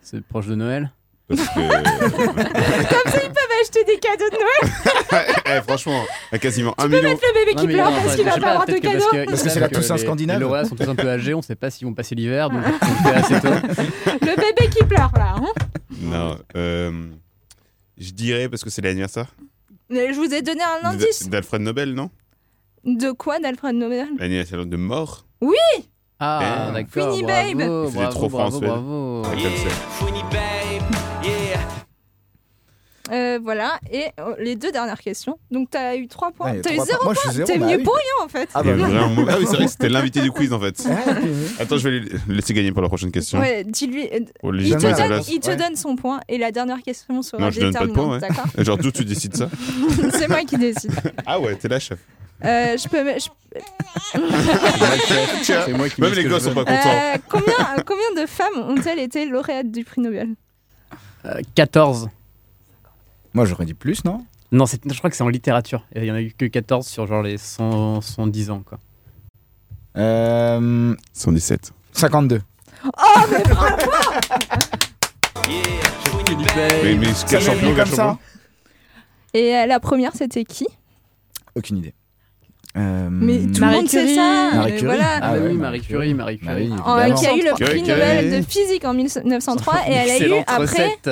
C'est 0.02 0.22
proche 0.24 0.46
de 0.46 0.54
Noël. 0.54 0.90
Parce 1.28 1.40
que. 1.40 1.54
Comme 1.54 3.12
ça, 3.12 3.20
ils 3.22 3.28
peuvent 3.28 3.56
acheter 3.62 3.84
des 3.84 3.98
cadeaux 3.98 4.28
de 4.30 4.36
Noël. 4.36 4.74
Eh, 5.44 5.60
franchement, 5.62 6.02
à 6.30 6.38
quasiment 6.38 6.74
un 6.78 6.84
Tu 6.84 6.90
peux 6.90 6.96
million. 6.96 7.10
mettre 7.10 7.22
le 7.26 7.44
bébé 7.44 7.54
qui 7.60 7.66
pleure 7.66 7.90
non, 7.90 7.96
parce 8.02 8.16
qu'il 8.16 8.24
va 8.24 8.38
pas 8.38 8.50
avoir 8.52 8.66
de 8.66 8.72
cadeaux. 8.78 8.98
Parce, 8.98 9.10
que, 9.10 9.24
Parce 9.30 9.42
que 9.42 9.48
c'est 9.50 9.60
la 9.60 9.68
Toussaint 9.68 9.96
les- 9.96 10.00
scandinave. 10.02 10.38
Les 10.38 10.40
lauréats 10.42 10.64
sont 10.64 10.74
tous 10.76 10.88
un 10.88 10.94
peu 10.94 11.08
âgés, 11.08 11.34
on 11.34 11.42
sait 11.42 11.54
pas 11.54 11.68
s'ils 11.70 11.86
vont 11.86 11.92
passer 11.92 12.14
l'hiver, 12.14 12.48
donc 12.48 12.62
on 12.82 12.88
le 12.88 13.10
fait 13.12 13.18
assez 13.18 13.40
tôt. 13.40 13.48
Le 14.22 14.36
bébé 14.36 14.70
qui 14.70 14.84
pleure 14.84 15.12
là. 15.14 15.34
hein. 15.36 15.52
Non. 16.00 16.38
euh, 16.56 16.90
je 17.98 18.10
dirais 18.12 18.48
parce 18.48 18.64
que 18.64 18.70
c'est 18.70 18.80
l'anniversaire 18.82 19.26
Mais 19.90 20.12
je 20.14 20.18
vous 20.18 20.32
ai 20.32 20.40
donné 20.42 20.62
un 20.82 20.88
indice. 20.88 21.28
d'Alfred 21.28 21.60
Nobel, 21.60 21.92
non? 21.92 22.10
De 22.84 23.12
quoi 23.12 23.38
d'Alfred 23.38 23.74
Nobel 23.76 24.08
L'anniversaire 24.18 24.66
de 24.66 24.76
mort. 24.76 25.26
Oui 25.40 25.56
Ah, 26.18 26.70
d'accord. 26.74 27.14
Funny 27.14 27.22
bravo, 27.22 27.54
Babe. 27.58 27.92
Bravo, 27.92 28.10
trop 28.10 28.28
bravo, 28.28 28.50
français. 28.50 28.66
bravo. 28.66 29.22
C'est 29.24 29.42
comme 29.42 29.56
ça. 29.56 31.01
Euh, 33.10 33.38
Voilà. 33.42 33.80
Et 33.90 34.04
euh, 34.20 34.34
les 34.38 34.54
deux 34.54 34.70
dernières 34.70 35.00
questions. 35.00 35.38
Donc 35.50 35.70
t'as 35.70 35.96
eu 35.96 36.06
3 36.06 36.30
points. 36.32 36.52
Ouais, 36.52 36.60
T'as 36.60 36.72
eu 36.72 36.76
trois 36.76 36.86
0 36.86 36.98
points. 37.02 37.14
T'es 37.44 37.58
bah 37.58 37.66
venu 37.66 37.76
oui. 37.78 37.82
pour 37.82 37.94
rien 37.94 38.24
en 38.24 38.28
fait. 38.28 38.48
Ah 38.54 38.62
bah 38.62 38.70
oui. 38.74 38.80
vraiment- 38.80 39.26
ah 39.28 39.34
oui, 39.40 39.46
c'est 39.50 39.56
vrai 39.56 39.64
que 39.64 39.70
c'était 39.72 39.88
l'invité 39.88 40.20
du 40.20 40.30
quiz 40.30 40.52
en 40.52 40.60
fait. 40.60 40.86
Ah. 40.88 40.92
Attends, 41.62 41.78
je 41.78 41.88
vais 41.88 41.98
le 42.00 42.34
laisser 42.34 42.54
gagner 42.54 42.70
pour 42.70 42.80
la 42.82 42.88
prochaine 42.88 43.10
question. 43.10 43.40
Ouais, 43.40 43.64
dis-lui. 43.64 44.08
euh, 44.12 44.52
les 44.52 44.68
Il 44.68 44.76
te, 44.76 44.82
donne, 44.82 44.94
place. 44.94 45.28
il 45.28 45.40
te 45.40 45.48
Ouais. 45.50 45.56
donne 45.56 45.74
son 45.76 45.96
point 45.96 46.20
et 46.28 46.38
la 46.38 46.52
dernière 46.52 46.80
question 46.82 47.22
sera 47.22 47.42
Non, 47.42 47.50
je 47.50 47.60
donne 47.60 47.72
pas 47.72 47.86
de 47.86 47.92
points, 47.92 48.18
déterminante, 48.18 48.22
ouais. 48.22 48.28
d'accord 48.46 48.46
Genre, 48.64 48.78
d'où 48.78 48.90
tu 48.92 49.04
décides 49.04 49.36
ça 49.36 49.48
C'est 50.12 50.28
moi 50.28 50.42
qui 50.44 50.56
décide. 50.56 50.92
Ah 51.26 51.40
ouais, 51.40 51.56
t'es 51.56 51.68
la 51.68 51.80
chef. 51.80 51.98
Euh, 52.44 52.76
je 52.76 52.88
peux. 52.88 53.04
je- 53.18 54.22
C'est 55.42 55.72
moi 55.72 55.88
qui 55.88 56.00
même 56.00 56.12
les 56.12 56.24
gosses 56.24 56.42
je 56.44 56.48
sont 56.48 56.54
pas 56.54 56.64
contents. 56.64 56.72
Euh, 56.88 57.16
combien, 57.28 57.54
combien 57.86 58.22
de 58.22 58.26
femmes 58.28 58.58
ont-elles 58.68 58.98
été 58.98 59.26
lauréates 59.26 59.70
du 59.70 59.84
prix 59.84 60.00
Nobel? 60.00 60.28
Euh, 61.24 61.40
14. 61.54 62.08
Moi, 63.34 63.44
j'aurais 63.46 63.64
dit 63.64 63.74
plus, 63.74 64.04
non? 64.04 64.24
Non, 64.50 64.66
c'est- 64.66 64.80
je 64.90 64.98
crois 64.98 65.08
que 65.10 65.16
c'est 65.16 65.22
en 65.22 65.28
littérature. 65.28 65.86
Il 65.96 66.04
y 66.04 66.10
en 66.10 66.14
a 66.14 66.20
eu 66.20 66.32
que 66.36 66.44
14 66.44 66.86
sur 66.86 67.06
genre 67.06 67.22
les 67.22 67.38
100, 67.38 68.00
110 68.02 68.50
ans. 68.50 68.62
Quoi. 68.64 68.78
euh, 69.96 70.94
117. 71.12 71.72
52. 71.92 72.40
Oh, 72.84 72.90
mais 73.30 73.42
bravo 73.44 73.76
Mais, 76.84 76.94
mais 76.94 77.12
Ça 77.12 77.26
quel 77.28 77.38
m'est 77.40 77.44
champion, 77.46 77.60
venu 77.68 77.74
quel 77.74 77.84
comme 77.84 77.96
champion? 77.96 77.96
Ça 77.96 78.18
Et 79.38 79.56
euh, 79.56 79.66
la 79.66 79.80
première, 79.80 80.12
c'était 80.14 80.44
qui? 80.44 80.66
Aucune 81.54 81.78
idée. 81.78 81.94
Euh, 82.76 83.08
Mais 83.10 83.38
tout 83.40 83.48
le 83.54 83.60
Marie 83.60 83.76
monde 83.76 83.88
sait 83.88 83.98
Curie. 84.00 84.14
ça 84.14 84.50
Marie 84.54 84.72
mais 84.72 84.78
Curie. 84.78 84.94
voilà. 84.96 85.18
Ah, 85.20 85.32
ouais, 85.34 85.38
oui, 85.40 85.44
Marie 85.44 85.58
Marie 85.58 85.80
Curie, 85.82 86.14
Marie 86.14 86.38
Curie. 86.38 86.68
Marie, 86.68 86.82
En- 86.82 86.98
évidemment. 87.00 87.20
qui 87.20 87.26
a 87.26 87.34
eu 87.36 87.42
le 87.44 87.54
Curie, 87.54 87.70
prix 87.70 87.82
Curie. 87.82 87.98
Nobel 88.00 88.30
de 88.40 88.46
physique 88.46 88.84
en 88.86 88.94
1903 88.94 89.74
et 89.88 89.92
elle 89.92 90.10
a 90.10 90.12
eu 90.14 90.16
Excellente 90.16 90.44
après, 90.46 90.62
recette. 90.64 91.10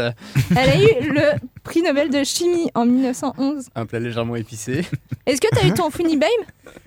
elle 0.56 0.70
a 0.70 0.76
eu 0.82 1.10
le 1.12 1.22
prix 1.62 1.82
Nobel 1.82 2.10
de 2.10 2.24
chimie 2.24 2.70
en 2.74 2.86
1911. 2.86 3.68
Un 3.74 3.86
plat 3.86 3.98
légèrement 4.00 4.36
épicé. 4.36 4.84
Est-ce 5.26 5.40
que 5.40 5.48
t'as 5.52 5.66
eu 5.66 5.72
ton 5.74 5.90
Funny 5.90 6.16
Babe? 6.16 6.28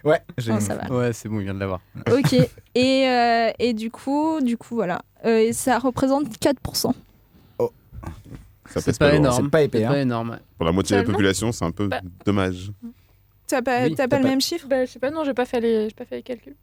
Ouais, 0.03 0.21
j'ai 0.37 0.51
Oh, 0.51 0.59
ça 0.59 0.75
va. 0.75 0.93
Ouais, 0.95 1.13
c'est 1.13 1.29
bon, 1.29 1.39
il 1.39 1.43
vient 1.45 1.53
de 1.53 1.59
l'avoir. 1.59 1.81
Ok. 2.11 2.33
Et, 2.75 3.07
euh, 3.07 3.51
et 3.59 3.73
du 3.73 3.91
coup, 3.91 4.39
du 4.41 4.57
coup, 4.57 4.73
voilà. 4.75 5.03
Euh, 5.25 5.37
et 5.37 5.53
ça 5.53 5.77
représente 5.77 6.27
4%. 6.39 6.91
Ça 8.69 8.81
C'est 8.81 8.97
pas 8.97 9.13
énorme. 9.13 9.43
C'est 9.43 9.49
pas 9.51 9.61
épais, 9.61 9.83
hein. 9.83 9.89
pas 9.91 9.99
énorme. 9.99 10.39
Pour 10.57 10.65
la 10.65 10.71
moitié 10.71 10.95
de 10.97 11.01
la 11.01 11.05
population, 11.07 11.51
c'est 11.51 11.65
un 11.65 11.71
peu 11.71 11.87
Bah. 11.87 12.01
dommage. 12.25 12.71
T'as 13.45 13.61
pas, 13.61 13.83
Oui, 13.83 13.95
pas 13.95 14.03
le 14.03 14.09
pas- 14.09 14.19
même 14.19 14.41
chiffre? 14.41 14.67
Bah, 14.67 14.85
je 14.85 14.91
sais 14.91 14.99
pas, 14.99 15.11
non, 15.11 15.23
j'ai 15.23 15.33
pas 15.35 15.45
fait 15.45 15.59
les, 15.59 15.89
j'ai 15.89 15.95
pas 15.95 16.05
fait 16.05 16.15
les 16.15 16.23
calculs. 16.23 16.55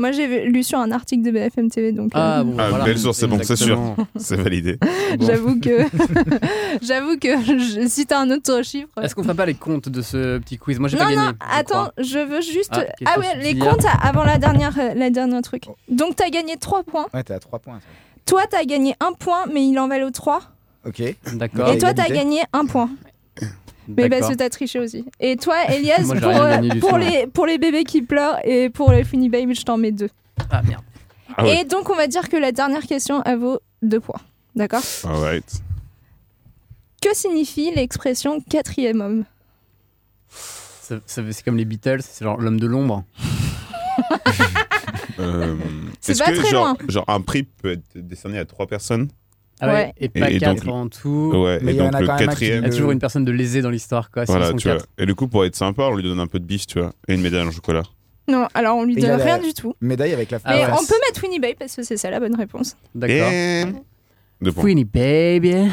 Moi, 0.00 0.12
j'ai 0.12 0.46
lu 0.46 0.62
sur 0.64 0.78
un 0.78 0.90
article 0.92 1.22
de 1.22 1.30
BFM 1.30 1.68
TV, 1.70 1.92
donc. 1.92 2.06
euh, 2.16 2.18
Ah 2.18 2.42
bon, 2.42 2.54
Ah, 2.58 2.70
voilà. 2.70 2.84
belle 2.86 2.98
source, 2.98 3.18
c'est 3.18 3.26
bon, 3.26 3.38
c'est 3.42 3.54
sûr. 3.54 3.78
C'est 4.16 4.36
validé. 4.36 4.78
Bon. 5.18 5.26
J'avoue 5.26 5.60
que, 5.60 5.84
j'avoue 6.82 7.18
que 7.18 7.28
je- 7.42 7.86
si 7.86 8.06
t'as 8.06 8.18
un 8.20 8.30
autre 8.30 8.62
chiffre. 8.64 8.88
Est-ce 9.02 9.14
qu'on 9.14 9.22
ferait 9.22 9.34
pas 9.34 9.46
les 9.46 9.54
comptes 9.54 9.88
de 9.88 10.02
ce 10.02 10.38
petit 10.38 10.56
quiz? 10.58 10.78
Moi, 10.78 10.88
j'ai 10.88 10.96
non, 10.96 11.04
pas 11.04 11.10
gagné. 11.10 11.22
non, 11.26 11.32
je 11.40 11.58
attends, 11.58 11.74
crois. 11.90 11.92
je 11.98 12.18
veux 12.18 12.40
juste. 12.40 12.70
Ah, 12.72 12.84
Ah, 13.04 13.18
ouais, 13.20 13.36
les 13.42 13.58
comptes 13.58 13.84
avant 14.02 14.24
la 14.24 14.38
dernière, 14.38 14.76
euh, 14.78 14.94
la 14.94 15.10
dernière 15.10 15.42
truc. 15.42 15.64
Donc, 15.88 16.16
t'as 16.16 16.30
gagné 16.30 16.56
3 16.56 16.82
points. 16.82 17.06
Ouais, 17.12 17.22
t'es 17.22 17.34
à 17.34 17.38
3 17.38 17.58
points. 17.58 17.80
Toi, 18.26 18.42
t'as 18.48 18.64
gagné 18.64 18.94
1 19.00 19.12
point, 19.12 19.44
mais 19.52 19.66
il 19.66 19.78
en 19.78 19.88
valait 19.88 20.10
3. 20.10 20.40
Ok. 20.86 21.02
D'accord. 21.34 21.68
Et 21.72 21.78
toi, 21.78 21.92
t'as 21.92 22.08
gagné 22.08 22.40
1 22.52 22.64
point. 22.66 22.88
Mais 23.96 24.08
parce 24.08 24.28
que 24.28 24.34
t'as 24.34 24.48
triché 24.48 24.78
aussi. 24.78 25.04
Et 25.20 25.36
toi, 25.36 25.56
Elias, 25.68 26.02
Moi, 26.04 26.16
pour, 26.16 26.30
euh, 26.30 26.58
pour 26.80 26.90
tout, 26.90 26.96
les, 26.96 27.26
pour 27.26 27.46
les 27.46 27.58
bébés 27.58 27.84
qui 27.84 28.02
pleurent 28.02 28.38
et 28.44 28.70
pour 28.70 28.92
les 28.92 29.04
Funny 29.04 29.28
Baby, 29.28 29.54
je 29.54 29.62
t'en 29.62 29.76
mets 29.76 29.92
2. 29.92 30.08
Ah 30.50 30.62
merde. 30.62 30.82
Ah 31.36 31.44
ouais. 31.44 31.60
Et 31.60 31.64
donc, 31.64 31.90
on 31.90 31.94
va 31.96 32.06
dire 32.06 32.28
que 32.28 32.36
la 32.36 32.52
dernière 32.52 32.82
question, 32.86 33.22
elle 33.24 33.38
vaut 33.38 33.60
2 33.82 34.00
points. 34.00 34.20
D'accord? 34.56 34.82
Alright. 35.04 35.62
Que 37.00 37.14
signifie 37.14 37.72
l'expression 37.74 38.40
quatrième 38.40 39.00
homme 39.00 39.24
C'est 41.06 41.42
comme 41.44 41.56
les 41.56 41.64
Beatles, 41.64 42.00
c'est 42.02 42.24
genre 42.24 42.38
l'homme 42.40 42.60
de 42.60 42.66
l'ombre. 42.66 43.04
Euh, 45.18 45.54
C'est 46.00 46.18
pas 46.18 46.30
que 46.32 46.38
très 46.38 46.48
genre, 46.48 46.68
loin. 46.68 46.76
genre 46.88 47.04
un 47.08 47.20
prix 47.20 47.42
peut 47.42 47.72
être 47.72 47.82
décerné 47.94 48.38
à 48.38 48.46
trois 48.46 48.66
personnes? 48.66 49.08
Ah 49.60 49.66
ouais. 49.68 49.72
Ouais. 49.72 49.92
Et 49.98 50.08
pas 50.08 50.30
Et- 50.30 50.36
et 50.36 50.38
quatre 50.38 50.64
donc- 50.64 50.74
en 50.74 50.88
tout. 50.88 51.32
Ouais, 51.34 51.58
Mais 51.62 51.72
et 51.72 51.74
il 51.74 51.78
y 51.78 51.82
en 51.82 51.86
donc 51.86 51.94
a 51.96 52.00
le 52.00 52.06
quand 52.06 52.16
même 52.18 52.26
quatrième. 52.28 52.58
Il 52.64 52.66
y 52.66 52.70
a 52.70 52.70
toujours 52.70 52.90
une 52.92 52.98
personne 52.98 53.24
de 53.24 53.32
lésée 53.32 53.62
dans 53.62 53.70
l'histoire, 53.70 54.10
quoi. 54.10 54.24
Voilà, 54.24 54.52
tu 54.54 54.68
vois. 54.68 54.78
Et 54.98 55.06
du 55.06 55.14
coup, 55.14 55.28
pour 55.28 55.44
être 55.44 55.56
sympa, 55.56 55.82
on 55.84 55.94
lui 55.96 56.02
donne 56.02 56.20
un 56.20 56.26
peu 56.26 56.38
de 56.38 56.44
bif, 56.44 56.66
tu 56.66 56.78
vois, 56.80 56.92
et 57.08 57.14
une 57.14 57.20
médaille 57.20 57.42
en 57.46 57.50
chocolat. 57.50 57.82
Non, 58.28 58.46
alors 58.54 58.76
on 58.76 58.84
lui 58.84 58.94
donne 58.94 59.16
la- 59.18 59.24
rien 59.24 59.38
du 59.38 59.52
tout. 59.54 59.74
Médaille 59.80 60.12
avec 60.12 60.30
la 60.30 60.38
Ah 60.44 60.54
Mais 60.54 60.64
ouais. 60.66 60.72
on 60.72 60.84
peut 60.86 60.94
mettre 61.08 61.22
Winnie 61.22 61.40
Bay 61.40 61.56
parce 61.58 61.74
que 61.74 61.82
c'est 61.82 61.96
ça 61.96 62.10
la 62.10 62.20
bonne 62.20 62.36
réponse. 62.36 62.76
D'accord. 62.94 63.30
Et... 63.32 63.64
Queenie 64.56 64.84
baby. 64.84 65.68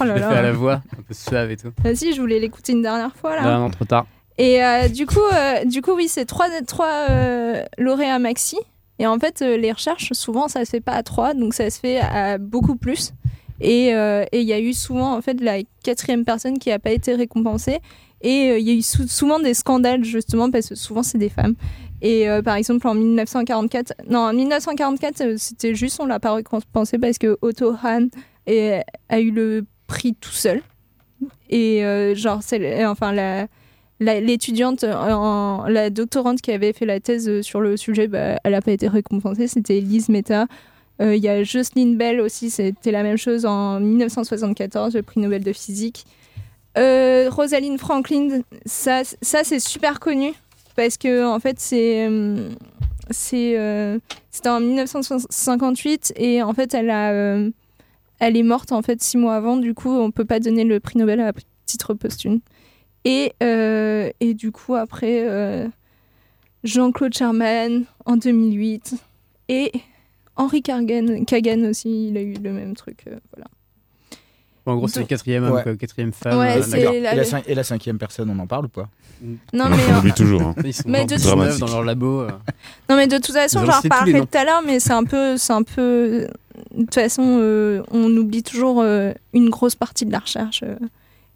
Oh 0.00 0.04
là 0.04 0.14
fait 0.16 0.22
à 0.22 0.30
la 0.30 0.42
là. 0.42 0.52
voix, 0.52 0.82
un 0.98 1.02
peu 1.02 1.12
suave 1.12 1.50
et 1.50 1.56
tout. 1.58 1.68
Vas-y, 1.84 2.14
je 2.14 2.20
voulais 2.20 2.38
l'écouter 2.40 2.72
une 2.72 2.80
dernière 2.80 3.14
fois 3.14 3.36
là. 3.36 3.42
Non, 3.42 3.58
non, 3.64 3.70
trop 3.70 3.84
tard. 3.84 4.06
Et 4.38 4.62
euh, 4.64 4.88
du 4.88 5.04
coup, 5.04 5.20
euh, 5.34 5.64
du 5.66 5.82
coup, 5.82 5.92
oui, 5.94 6.08
c'est 6.08 6.24
trois, 6.24 6.46
trois 6.66 7.08
euh, 7.10 7.62
lauréats 7.76 8.18
maxi. 8.18 8.56
Et 8.98 9.06
en 9.06 9.18
fait, 9.18 9.42
euh, 9.42 9.56
les 9.56 9.72
recherches, 9.72 10.12
souvent, 10.12 10.48
ça 10.48 10.64
se 10.64 10.70
fait 10.70 10.80
pas 10.80 10.92
à 10.92 11.02
trois, 11.02 11.34
donc 11.34 11.52
ça 11.54 11.68
se 11.70 11.78
fait 11.78 11.98
à 11.98 12.38
beaucoup 12.38 12.76
plus. 12.76 13.12
Et 13.60 13.94
euh, 13.94 14.24
il 14.32 14.42
y 14.42 14.52
a 14.52 14.60
eu 14.60 14.72
souvent, 14.72 15.16
en 15.16 15.22
fait, 15.22 15.40
la 15.40 15.58
quatrième 15.82 16.24
personne 16.24 16.58
qui 16.58 16.68
n'a 16.70 16.78
pas 16.78 16.90
été 16.92 17.14
récompensée. 17.14 17.78
Et 18.22 18.50
euh, 18.50 18.58
il 18.58 18.66
y 18.66 18.70
a 18.70 18.74
eu 18.74 18.82
sou- 18.82 19.06
souvent 19.08 19.38
des 19.38 19.54
scandales, 19.54 20.04
justement, 20.04 20.50
parce 20.50 20.68
que 20.70 20.74
souvent, 20.74 21.02
c'est 21.02 21.18
des 21.18 21.28
femmes. 21.30 21.54
Et 22.02 22.26
par 22.44 22.56
exemple, 22.56 22.86
en 22.88 22.94
1944, 22.94 23.94
non, 24.10 24.18
en 24.20 24.32
1944, 24.34 25.20
euh, 25.22 25.34
c'était 25.38 25.74
juste, 25.74 25.98
on 26.00 26.04
l'a 26.06 26.20
pas 26.20 26.34
récompensé 26.34 26.98
parce 26.98 27.16
que 27.16 27.38
Otto 27.40 27.74
Hahn 27.82 28.10
a 28.46 29.20
eu 29.20 29.30
le 29.30 29.64
prix 29.86 30.14
tout 30.14 30.30
seul. 30.30 30.62
Et 31.48 31.82
genre, 32.14 32.40
c'est 32.42 32.84
enfin, 32.84 33.12
la- 33.12 33.46
l'étudiante, 34.00 34.84
en- 34.84 35.64
la 35.68 35.90
doctorante 35.90 36.40
qui 36.42 36.50
avait 36.52 36.72
fait 36.72 36.86
la 36.86 37.00
thèse 37.00 37.28
euh, 37.28 37.42
sur 37.42 37.60
le 37.60 37.76
sujet, 37.76 38.08
bah, 38.08 38.38
elle 38.44 38.52
n'a 38.52 38.60
pas 38.60 38.72
été 38.72 38.88
récompensée. 38.88 39.46
C'était 39.48 39.78
Elise 39.78 40.08
Meta. 40.08 40.46
Euh, 41.00 41.14
Il 41.16 41.22
y 41.22 41.28
a 41.28 41.42
Jocelyn 41.44 41.94
Bell 41.94 42.20
aussi, 42.20 42.50
c'était 42.50 42.90
la 42.90 43.02
même 43.02 43.16
chose 43.18 43.44
en 43.46 43.80
1974, 43.80 44.94
le 44.94 45.02
prix 45.02 45.20
Nobel 45.20 45.42
de 45.44 45.52
physique. 45.52 46.04
Euh, 46.78 47.28
Rosalind 47.30 47.78
Franklin, 47.78 48.40
ça, 48.66 49.02
ça 49.22 49.44
c'est 49.44 49.60
super 49.60 49.98
connu 49.98 50.32
parce 50.74 50.98
que 50.98 51.24
en 51.26 51.40
fait 51.40 51.58
c'est 51.58 52.06
euh, 52.06 52.50
c'est 53.10 53.58
euh, 53.58 53.98
c'était 54.30 54.50
en 54.50 54.60
1958 54.60 56.12
et 56.16 56.42
en 56.42 56.52
fait 56.52 56.74
elle 56.74 56.90
a 56.90 57.12
euh, 57.12 57.50
elle 58.18 58.36
est 58.36 58.42
morte 58.42 58.72
en 58.72 58.82
fait 58.82 59.02
six 59.02 59.16
mois 59.16 59.36
avant. 59.36 59.56
Du 59.56 59.72
coup, 59.74 59.90
on 59.90 60.10
peut 60.10 60.24
pas 60.26 60.40
donner 60.40 60.64
le 60.64 60.80
prix 60.80 60.98
Nobel 60.98 61.20
à 61.20 61.32
titre 61.66 61.94
posthume. 61.94 62.40
Et 63.08 63.32
euh, 63.42 64.10
et 64.20 64.34
du 64.34 64.50
coup 64.52 64.74
après 64.74 65.24
euh, 65.28 65.66
Jean-Claude 66.64 67.14
Sherman 67.14 67.84
en 68.04 68.16
2008 68.16 68.94
et 69.48 69.72
Henri 70.34 70.60
Kagan, 70.62 71.24
Kagan 71.24 71.62
aussi, 71.70 72.08
il 72.08 72.16
a 72.18 72.20
eu 72.20 72.34
le 72.34 72.52
même 72.52 72.74
truc. 72.74 73.04
euh, 73.06 73.16
voilà. 73.34 73.46
Bon, 74.66 74.72
en 74.72 74.76
gros, 74.76 74.88
c'est 74.88 74.98
le 74.98 75.06
quatrième 75.06 75.44
homme, 75.44 75.52
Ouais. 75.54 75.62
quoi, 75.62 75.76
quatrième 75.76 76.12
femme. 76.12 76.36
Ouais, 76.38 76.56
euh, 76.60 77.00
la- 77.00 77.12
Et 77.12 77.16
la, 77.16 77.22
cin- 77.22 77.42
et 77.46 77.54
la 77.54 77.62
cinquième 77.62 77.98
personne, 77.98 78.28
on 78.28 78.38
en 78.40 78.48
parle 78.48 78.64
ou 78.64 78.68
pas? 78.68 78.88
Non 79.52 79.68
mais 79.70 79.76
On 79.94 79.98
oublie 80.00 80.12
toujours. 80.12 80.42
hein. 80.42 80.54
Ils 80.64 80.74
sont 80.74 80.82
Mais 80.88 81.04
de- 81.06 81.14
19 81.14 81.36
Dramatique. 81.36 81.60
dans 81.60 81.68
leur 81.68 81.84
labo. 81.84 82.22
euh. 82.22 82.30
Non 82.90 82.96
mais 82.96 83.06
de 83.06 83.16
toute 83.16 83.32
façon, 83.32 83.64
j'en 83.64 83.80
reparlerai 83.80 84.20
tout 84.22 84.36
à 84.36 84.44
l'heure, 84.44 84.62
mais 84.66 84.80
c'est 84.80 84.92
un 84.92 85.04
peu, 85.04 85.36
c'est 85.38 85.52
un 85.52 85.62
peu, 85.62 86.26
de 86.74 86.80
toute 86.84 86.94
façon, 86.94 87.38
euh, 87.40 87.82
on 87.92 88.10
oublie 88.16 88.42
toujours 88.42 88.80
euh, 88.82 89.12
une 89.32 89.48
grosse 89.48 89.76
partie 89.76 90.04
de 90.04 90.10
la 90.12 90.18
recherche 90.18 90.64
euh, 90.64 90.74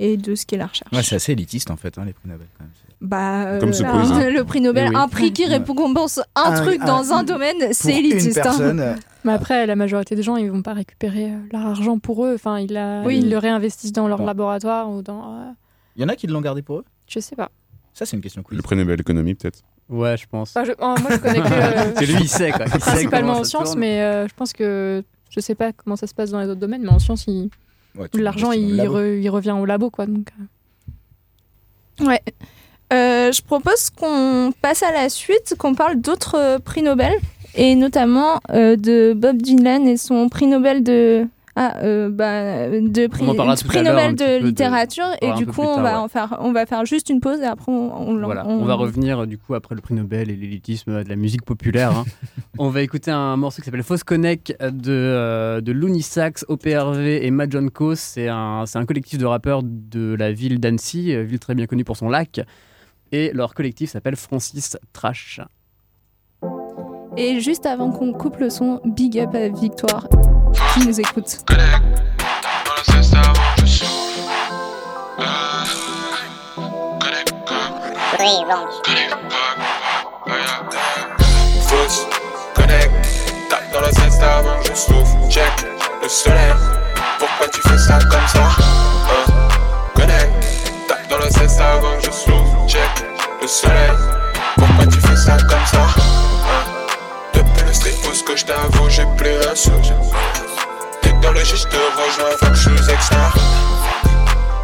et 0.03 0.16
de 0.16 0.34
ce 0.34 0.46
qu'est 0.46 0.57
la 0.57 0.66
recherche. 0.66 0.90
Ouais, 0.92 1.03
c'est 1.05 1.14
assez 1.16 1.32
élitiste 1.32 1.70
en 1.70 1.76
fait, 1.76 1.96
hein, 1.98 2.05
les 2.05 2.12
prix 2.12 2.28
Nobel 2.28 2.46
quand 2.59 2.64
même. 2.64 2.72
Bah, 3.03 3.59
Comme 3.61 3.72
ce 3.72 3.82
euh, 3.84 3.90
quiz, 3.90 4.11
hein. 4.12 4.30
le 4.30 4.44
prix 4.44 4.61
Nobel, 4.61 4.86
Eh 4.88 4.90
oui. 4.90 4.96
un 4.96 5.09
prix 5.09 5.32
qui 5.32 5.46
récompense 5.46 6.18
un, 6.34 6.53
Un- 6.53 6.61
truc 6.62 6.80
un- 6.82 6.86
dans 6.86 7.12
un 7.12 7.22
domaine, 7.22 7.57
c'est 7.72 7.94
élitiste. 7.96 8.36
Une 8.36 8.40
hein. 8.40 8.42
personne. 8.42 8.96
Mais 9.24 9.32
après, 9.32 9.66
la 9.66 9.76
majorité 9.76 10.16
des 10.16 10.22
gens, 10.22 10.36
ils 10.36 10.51
vont 10.51 10.62
pas 10.62 10.72
récupérer 10.74 11.26
euh, 11.32 11.36
leur 11.53 11.66
argent 11.66 11.98
pour 11.98 12.24
eux. 12.26 12.34
Enfin, 12.34 12.59
ils, 12.59 12.72
la- 12.72 13.03
Oui. 13.05 13.18
ils 13.18 13.30
le 13.30 13.38
réinvestissent 13.38 13.92
dans 13.92 14.09
leur 14.09 14.18
Bon. 14.18 14.26
laboratoire 14.26 14.90
ou 14.90 15.03
dans. 15.03 15.34
euh, 15.34 15.51
Il 15.96 16.03
y 16.03 16.05
en 16.05 16.09
a 16.09 16.16
qui 16.16 16.26
l'ont 16.26 16.40
gardé 16.40 16.62
pour 16.62 16.78
eux? 16.78 16.84
je 17.07 17.20
sais 17.20 17.36
pas. 17.36 17.51
Ça, 17.94 18.07
c'est 18.07 18.16
une 18.16 18.22
question 18.22 18.42
quiz. 18.42 18.57
Le 18.57 18.62
prix 18.62 18.76
Nobel 18.76 19.01
économie, 19.01 19.34
peut-être? 19.34 19.61
Ouais, 19.88 20.16
je 20.16 20.26
pense. 20.26 20.51
Enfin, 20.57 20.64
je- 20.64 20.72
oh, 20.78 20.94
moi, 21.01 21.11
je 21.11 21.16
connais 21.16 21.40
que. 21.40 21.46
euh, 21.53 21.92
C'est 21.98 22.07
lui, 22.07 22.16
il 22.20 22.28
sait, 22.28 22.51
quoi. 22.53 22.66
Il 22.66 22.78
principalement 22.80 23.32
en 23.38 23.44
sciences, 23.44 23.76
mais 23.76 24.01
euh, 24.03 24.28
je 24.28 24.34
pense 24.34 24.53
que. 24.53 25.03
Je 25.30 25.40
sais 25.40 25.55
pas 25.55 25.72
comment 25.72 25.96
ça 25.96 26.07
se 26.07 26.14
passe 26.14 26.30
dans 26.30 26.40
les 26.40 26.46
autres 26.48 26.61
domaines, 26.61 26.82
mais 26.82 26.88
en 26.90 26.98
sciences, 26.98 27.24
il- 27.28 27.51
Ouais, 27.97 28.07
l'argent, 28.14 28.53
il, 28.53 28.76
labo. 28.76 28.99
re- 29.01 29.20
il 29.20 29.28
revient 29.30 29.51
au 29.53 29.64
labo, 29.64 29.91
quoi. 29.91 30.07
Donc, 30.07 30.28
euh. 32.01 32.07
Ouais. 32.07 32.20
Euh, 32.93 33.30
je 33.30 33.43
propose 33.43 33.91
qu'on 33.91 34.53
passe 34.62 34.82
à 34.82 34.91
la 34.93 35.09
suite, 35.09 35.55
qu'on 35.59 35.74
parle 35.74 36.01
d'autres 36.01 36.36
euh, 36.36 36.59
prix 36.59 36.82
Nobel, 36.82 37.12
et 37.55 37.74
notamment 37.76 38.41
euh, 38.51 38.74
de 38.76 39.12
Bob 39.16 39.36
Dylan 39.43 39.86
et 39.86 39.97
son 39.97 40.28
prix 40.28 40.47
Nobel 40.47 40.82
de. 40.82 41.26
Ah, 41.63 41.77
euh, 41.83 42.09
bah, 42.09 42.71
de 42.71 43.07
prix, 43.07 43.23
prix 43.67 43.83
Nobel 43.83 44.15
de 44.15 44.43
littérature, 44.43 45.05
et 45.21 45.31
du 45.35 45.45
coup, 45.45 45.61
on, 45.61 45.75
tard, 45.75 45.83
va 45.83 45.91
ouais. 45.91 45.97
en 45.99 46.09
faire, 46.09 46.39
on 46.41 46.53
va 46.53 46.65
faire 46.65 46.87
juste 46.87 47.11
une 47.11 47.21
pause 47.21 47.39
et 47.41 47.45
après, 47.45 47.71
on, 47.71 47.93
on, 47.95 48.17
Voilà, 48.25 48.47
on- 48.47 48.63
on 48.63 48.65
va 48.65 48.73
revenir 48.73 49.19
euh, 49.19 49.27
du 49.27 49.37
coup 49.37 49.53
après 49.55 49.75
le 49.75 49.83
prix 49.83 49.93
Nobel 49.93 50.31
et 50.31 50.37
l'élitisme 50.37 51.05
de 51.05 51.09
la 51.11 51.17
musique 51.17 51.45
populaire. 51.45 51.91
hein. 51.99 52.05
on 52.59 52.71
va 52.71 52.81
écouter 52.81 53.11
un 53.11 53.37
morceau 53.37 53.61
qui 53.61 53.67
s'appelle 53.67 53.83
Fausse 53.83 54.05
Connect 54.05 54.57
de, 54.59 54.91
euh, 54.91 55.61
de 55.61 55.73
Looney 55.73 56.01
Sax, 56.01 56.47
OPRV 56.49 57.27
et 57.27 57.31
Coase. 57.75 57.99
C'est 57.99 58.29
un, 58.29 58.65
c'est 58.65 58.79
un 58.79 58.87
collectif 58.87 59.19
de 59.19 59.27
rappeurs 59.27 59.61
de 59.63 60.17
la 60.19 60.33
ville 60.33 60.61
d'Annecy, 60.61 61.15
euh, 61.15 61.25
ville 61.25 61.41
très 61.41 61.55
bien 61.55 61.67
connue 61.67 61.85
pour 61.85 61.99
son 61.99 62.09
lac. 62.09 62.41
Et 63.13 63.33
leur 63.35 63.53
collectif 63.53 63.91
s'appelle 63.91 64.17
Francis 64.17 64.79
Trash. 64.95 65.43
Et 67.19 67.39
juste 67.41 67.67
avant 67.67 67.91
qu'on 67.91 68.15
coupe 68.15 68.39
le 68.39 68.49
son, 68.49 68.81
big 68.87 69.19
up 69.19 69.35
à 69.35 69.49
Victoire 69.51 70.09
qui 70.72 70.86
nous 70.86 71.01
écoute. 71.01 71.38
Fausse, 81.66 82.07
connect, 82.55 82.90
tape 83.48 83.72
dans 83.72 83.80
la 83.80 83.92
ceste 83.92 84.22
avant 84.22 84.61
je 84.62 84.74
souffle, 84.74 85.16
check 85.30 85.44
le 86.03 86.09
soleil. 86.09 86.53
Pourquoi 87.18 87.48
tu 87.48 87.61
fais 87.62 87.78
ça 87.78 87.98
comme 88.11 88.26
ça? 88.26 88.40
Euh, 88.40 89.32
connect, 89.94 90.32
tape 90.88 91.09
dans 91.09 91.18
la 91.18 91.26
avant 91.64 92.01
je 92.01 92.11
souffle, 92.11 92.68
check 92.68 93.05
le 93.40 93.46
soleil. 93.46 93.90
Pourquoi 94.57 94.86
tu 94.86 95.01
fais 95.01 95.16
ça 95.16 95.36
comme 95.48 95.66
ça? 95.66 95.99
Le 97.71 97.75
street 97.75 97.95
pousse 98.03 98.23
que 98.25 98.37
je 98.37 98.45
t'avoue, 98.47 98.91
j'ai 98.91 99.07
plus 99.16 99.31
un 99.49 99.55
sou. 99.55 99.71
Technologie, 101.03 101.55
je 101.55 101.68
te 101.68 101.77
rejoins, 101.77 102.37
faut 102.41 102.47
que 102.47 102.55
je 102.57 102.68
suis 102.68 102.91
extra. 102.91 103.33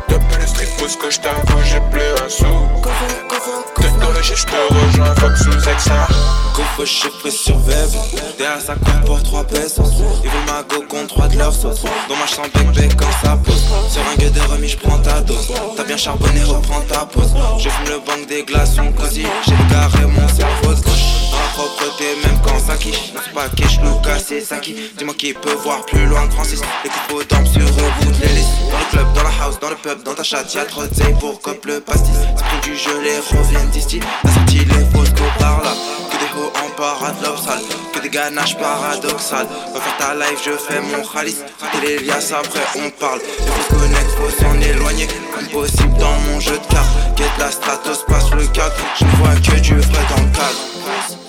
Depuis 0.09 0.41
le 0.41 0.47
street 0.49 0.69
pousse 0.77 0.97
que 0.97 1.09
je 1.09 1.21
t'avoue, 1.21 1.63
j'ai 1.63 1.79
plus 1.93 2.01
un 2.25 2.29
sou. 2.29 2.47
Technologie, 3.81 4.35
je 4.35 4.45
te 4.47 4.75
rejoins, 4.75 5.15
faut 5.15 5.29
que 5.29 5.37
je 5.37 5.43
suis 5.61 5.71
extra. 5.71 6.09
Couvre 6.53 6.85
chiffré 6.85 7.31
sur 7.31 7.55
Web 7.67 7.91
Derrière 8.39 8.61
ça 8.61 8.75
compte 8.75 9.05
pour 9.05 9.23
3 9.23 9.45
pesos 9.45 9.85
Ils 10.25 10.31
veulent 10.31 10.47
ma 10.47 10.63
go 10.63 10.83
contre 10.89 11.09
3 11.09 11.29
de 11.29 11.37
leur 11.37 11.53
sauce 11.53 11.83
Dans 12.09 12.17
ma 12.17 12.27
chambre 12.27 12.49
bec 12.55 12.75
bec 12.75 12.97
quand 12.97 13.13
ça 13.23 13.37
pose 13.37 13.63
Sur 13.91 14.01
un 14.11 14.17
gueux 14.17 14.31
de 14.31 14.41
remis 14.41 14.69
j'prends 14.69 14.99
ta 15.01 15.21
dose 15.21 15.53
T'as 15.77 15.85
bien 15.85 15.99
charbonné 15.99 16.43
reprends 16.45 16.81
ta 16.89 17.05
pause 17.05 17.35
Je 17.59 17.69
fume 17.69 17.89
le 17.89 17.99
banc 17.99 18.27
des 18.27 18.43
glaçons 18.43 18.91
cosy 18.93 19.27
J'ai 19.47 19.55
garé 19.71 20.07
mon 20.07 20.27
cerveau 20.29 20.73
Dans 20.73 20.91
la 20.91 21.06
propreté 21.55 22.17
même 22.25 22.39
quand 22.45 22.59
ça 22.59 22.77
quiche 22.77 23.13
c'est 23.25 23.33
pas 23.33 23.49
quiche, 23.49 23.79
Lucas 23.81 24.19
c'est 24.19 24.41
ça 24.41 24.59
qui 24.59 24.75
Dis-moi 24.97 25.15
qui 25.15 25.33
peut 25.33 25.55
voir 25.55 25.85
plus 25.87 26.07
loin 26.07 26.27
que 26.27 26.35
Francis 26.35 26.61
Les 26.85 26.91
coups 26.91 27.27
dorment 27.29 27.47
sur 27.47 27.63
eux 27.63 27.93
bout 28.01 28.13
de 28.13 28.21
l'hélice 28.21 28.47
Dans 28.71 28.79
le 28.79 28.85
club, 28.91 29.13
dans 29.15 29.23
la 29.23 29.45
house, 29.45 29.59
dans 29.61 29.71
le 29.71 29.77
pub, 29.77 30.03
dans 30.03 30.15
ta 30.15 30.23
chatte 30.23 30.55
Y'a 30.55 30.65
trop 30.65 30.83
de 30.87 31.19
pour 31.19 31.41
cop 31.41 31.65
le 31.65 31.81
pastis 31.81 32.15
C'est 32.37 32.69
du 32.69 32.77
jeu 32.77 33.01
les 33.03 33.19
reviennent 33.19 33.71
d'ici 33.71 34.01
La 34.25 34.33
sortie 34.33 34.59
les 34.59 34.65
go 34.65 35.25
par 35.39 35.63
là 35.63 35.73
Que 36.11 36.19
des 36.19 36.27
chapeau 36.37 36.53
en 36.65 36.71
paradoxal. 36.77 37.61
Que 37.93 38.01
des 38.01 38.09
ganaches 38.09 38.57
paradoxales. 38.57 39.47
Va 39.75 39.81
faire 39.81 39.97
ta 39.99 40.15
live, 40.15 40.39
je 40.45 40.53
fais 40.53 40.81
mon 40.81 41.03
khalis. 41.03 41.37
Télé 41.73 41.95
Elias, 41.95 42.33
après 42.39 42.65
on 42.77 42.91
parle. 42.91 43.21
Il 43.39 43.47
faut 43.47 43.77
connaître, 43.77 44.17
faut 44.17 44.43
s'en 44.43 44.61
éloigner. 44.61 45.09
Comme 45.35 45.47
possible 45.49 45.97
dans 45.99 46.19
mon 46.29 46.41
jeu 46.41 46.59
de 46.59 46.75
cartes. 46.75 47.17
Get 47.17 47.25
la 47.39 47.51
stratos, 47.51 48.05
passe 48.07 48.31
le 48.33 48.47
cadre. 48.49 48.75
Je 48.99 49.05
ne 49.05 49.11
vois 49.17 49.35
que 49.37 49.61
Dieu 49.61 49.77
vrai 49.77 50.05
dans 50.11 50.23
le 50.23 50.31
cadre. 50.31 51.26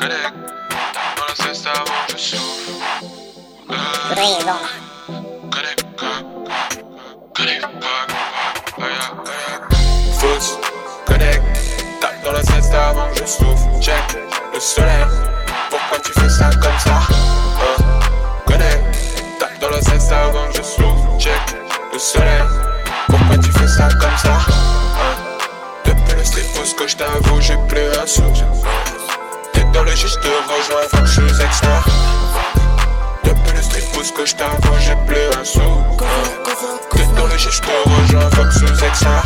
Connect. 0.00 0.32
Dans 1.18 1.26
la 1.28 1.34
ceste 1.34 1.66
avant 1.66 1.84
je 2.08 2.16
souffle. 2.16 2.72
Connect. 4.08 4.46
Connect. 7.34 7.66
Fausse. 10.18 10.58
Connect. 11.04 11.42
Tape 12.00 12.24
dans 12.24 12.32
la 12.32 12.42
ceste 12.42 12.72
avant 12.72 13.08
je 13.14 13.26
souffle. 13.26 13.68
Check. 13.82 14.16
Le 14.54 14.60
soleil. 14.60 15.04
Pourquoi 15.68 15.98
tu 15.98 16.12
fais 16.18 16.30
ça 16.30 16.48
comme 16.62 16.78
ça? 16.78 17.02
Uh. 17.10 17.82
Connect. 18.46 18.82
Tape 19.38 19.58
dans 19.60 19.68
la 19.68 19.82
ceste 19.82 20.12
avant 20.12 20.50
je 20.50 20.62
souffle. 20.62 21.18
Check. 21.18 21.56
Le 21.92 21.98
soleil. 21.98 22.42
Pourquoi 23.06 23.36
tu 23.36 23.52
fais 23.52 23.68
ça 23.68 23.90
comme 24.00 24.16
ça? 24.16 24.38
Uh. 24.48 25.90
Depuis 25.90 26.16
le 26.16 26.24
street 26.24 26.46
pousse 26.54 26.72
que 26.72 26.88
je 26.88 26.96
t'avoue, 26.96 27.38
j'ai 27.42 27.58
plus 27.68 27.92
un 28.02 28.06
sou. 28.06 28.22
Dans 29.72 29.84
le 29.84 29.94
juste 29.96 30.18
rejoins, 30.18 30.82
faut 30.90 30.96
que 30.98 31.06
je 31.06 31.12
suis 31.12 31.42
extra. 31.42 31.84
Depuis 33.24 33.56
le 33.56 33.62
street 33.62 33.84
pousse 33.92 34.10
que 34.10 34.26
je 34.26 34.34
t'avoue, 34.34 34.78
j'ai 34.80 34.96
plus 35.06 35.40
un 35.40 35.44
sou. 35.44 35.60
Dans 37.16 37.26
le 37.26 37.38
juste 37.38 37.64
rejoins, 37.84 38.30
faut 38.30 38.44
que 38.44 38.50
je 38.52 38.74
suis 38.74 38.84
extra. 38.86 39.22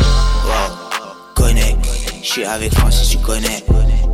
Connais, 1.33 1.75
je 2.21 2.27
suis 2.27 2.45
avec 2.45 2.73
Francis, 2.75 3.09
tu 3.09 3.17
connais. 3.17 3.63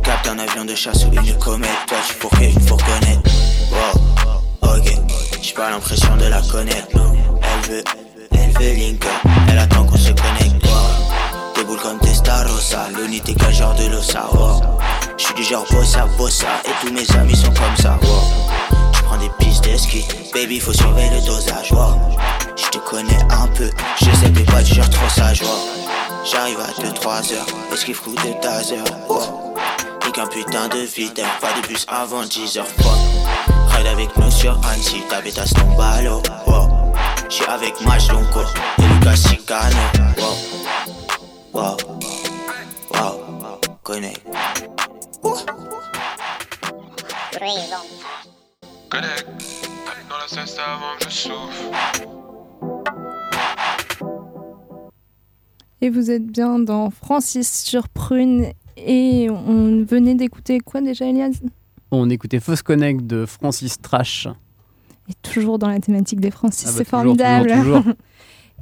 Capte 0.02 0.28
un 0.28 0.38
avion 0.38 0.64
de 0.64 0.74
chasse 0.74 1.04
ou 1.04 1.12
une 1.12 1.38
comète, 1.38 1.70
toi 1.86 1.98
tu 2.06 2.14
fourrais 2.14 2.50
une 2.50 2.60
fourgonnette. 2.60 3.20
Wow, 3.70 4.76
ok, 4.76 4.92
j'ai 5.40 5.54
pas 5.54 5.70
l'impression 5.70 6.16
de 6.16 6.26
la 6.26 6.40
connaître. 6.42 6.88
Elle 6.94 7.70
veut, 7.70 7.84
elle 8.32 8.50
veut 8.50 8.94
up, 8.94 9.32
elle 9.48 9.58
attend 9.58 9.84
qu'on 9.84 9.96
se 9.96 10.10
connecte. 10.10 10.61
Boules 11.72 11.80
comme 11.80 11.98
Testarossa, 12.00 12.88
l'unité 12.94 13.34
quel 13.34 13.54
genre 13.54 13.74
de 13.74 13.86
l'ossa. 13.86 14.26
Wow, 14.34 14.60
je 15.16 15.24
suis 15.24 15.34
du 15.34 15.42
genre 15.42 15.64
bossa 15.70 16.06
bossa, 16.18 16.46
et 16.66 16.70
tous 16.84 16.92
mes 16.92 17.10
amis 17.16 17.34
sont 17.34 17.48
comme 17.48 17.76
ça. 17.80 17.98
Wow, 18.02 18.76
je 18.94 19.02
prends 19.02 19.16
des 19.16 19.30
pistes 19.38 19.64
de 19.64 20.34
baby 20.34 20.60
faut 20.60 20.74
surveiller 20.74 21.08
le 21.10 21.24
dosage. 21.24 21.72
Wow, 21.72 21.96
je 22.56 22.68
te 22.68 22.78
connais 22.78 23.18
un 23.30 23.46
peu, 23.48 23.70
je 23.96 24.04
sais 24.04 24.30
t'es 24.30 24.44
pas 24.44 24.62
du 24.62 24.74
genre 24.74 24.90
trop 24.90 25.08
sage. 25.08 25.42
J'arrive 26.30 26.60
à 26.60 26.82
2-3 26.82 27.32
heures, 27.32 27.46
esquive 27.72 28.00
coup 28.00 28.14
de 28.14 28.40
taser. 28.42 28.76
Wow, 29.08 29.54
et 30.06 30.12
qu'un 30.12 30.26
putain 30.26 30.68
de 30.68 30.80
videur, 30.80 31.30
pas 31.40 31.58
de 31.58 31.66
bus 31.66 31.86
avant 31.88 32.24
10 32.24 32.58
heures. 32.58 32.66
Ride 33.68 33.86
avec 33.86 34.14
nous 34.18 34.30
sur 34.30 34.60
Annecy, 34.70 35.02
ta 35.08 35.22
bêta. 35.22 35.44
Wow. 36.46 36.92
J'suis 37.30 37.46
avec 37.46 37.80
Match 37.86 38.08
Lonko 38.08 38.40
et 38.78 38.82
Lucas 38.82 39.16
Chicano. 39.16 39.76
Wow. 40.18 41.01
Wow. 41.52 41.76
Wow. 42.94 43.60
Connect. 43.82 44.22
Tape 48.90 49.04
dans 50.08 50.18
la 50.18 50.28
ceste 50.28 50.58
avant 50.58 50.98
je 51.02 51.08
souffle. 51.10 51.70
Et 55.80 55.90
vous 55.90 56.10
êtes 56.10 56.26
bien 56.26 56.58
dans 56.58 56.90
Francis 56.90 57.62
sur 57.64 57.88
Prune. 57.88 58.52
Et 58.76 59.28
on 59.30 59.84
venait 59.84 60.14
d'écouter 60.14 60.60
quoi 60.60 60.80
déjà, 60.80 61.06
Elias? 61.06 61.40
On 61.90 62.08
écoutait 62.08 62.40
Fausse 62.40 62.62
Connect 62.62 63.02
de 63.06 63.26
Francis 63.26 63.80
Trash. 63.80 64.28
Et 65.08 65.14
toujours 65.20 65.58
dans 65.58 65.68
la 65.68 65.80
thématique 65.80 66.20
des 66.20 66.30
Francis, 66.30 66.66
Ah 66.68 66.70
bah 66.70 66.76
c'est 66.78 66.84
toujours, 66.84 67.00
formidable. 67.00 67.48
toujours, 67.50 67.78
toujours. 67.82 67.94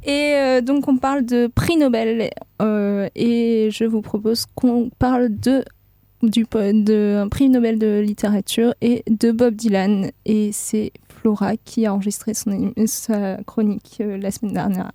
et 0.04 0.34
euh, 0.34 0.60
donc 0.60 0.88
on 0.88 0.96
parle 0.96 1.24
de 1.24 1.46
prix 1.46 1.76
Nobel. 1.76 2.30
euh, 2.62 3.08
et 3.14 3.68
je 3.70 3.84
vous 3.84 4.00
propose 4.02 4.46
qu'on 4.54 4.90
parle 4.98 5.28
de 5.38 5.64
du 6.22 6.44
de 6.44 7.16
un 7.22 7.28
prix 7.28 7.48
Nobel 7.48 7.78
de 7.78 8.00
littérature 8.00 8.74
et 8.80 9.02
de 9.08 9.32
Bob 9.32 9.54
Dylan. 9.54 10.10
Et 10.24 10.52
c'est 10.52 10.92
Flora 11.08 11.56
qui 11.56 11.86
a 11.86 11.94
enregistré 11.94 12.34
son, 12.34 12.72
sa 12.86 13.42
chronique 13.44 13.98
euh, 14.00 14.16
la 14.18 14.30
semaine 14.30 14.54
dernière. 14.54 14.92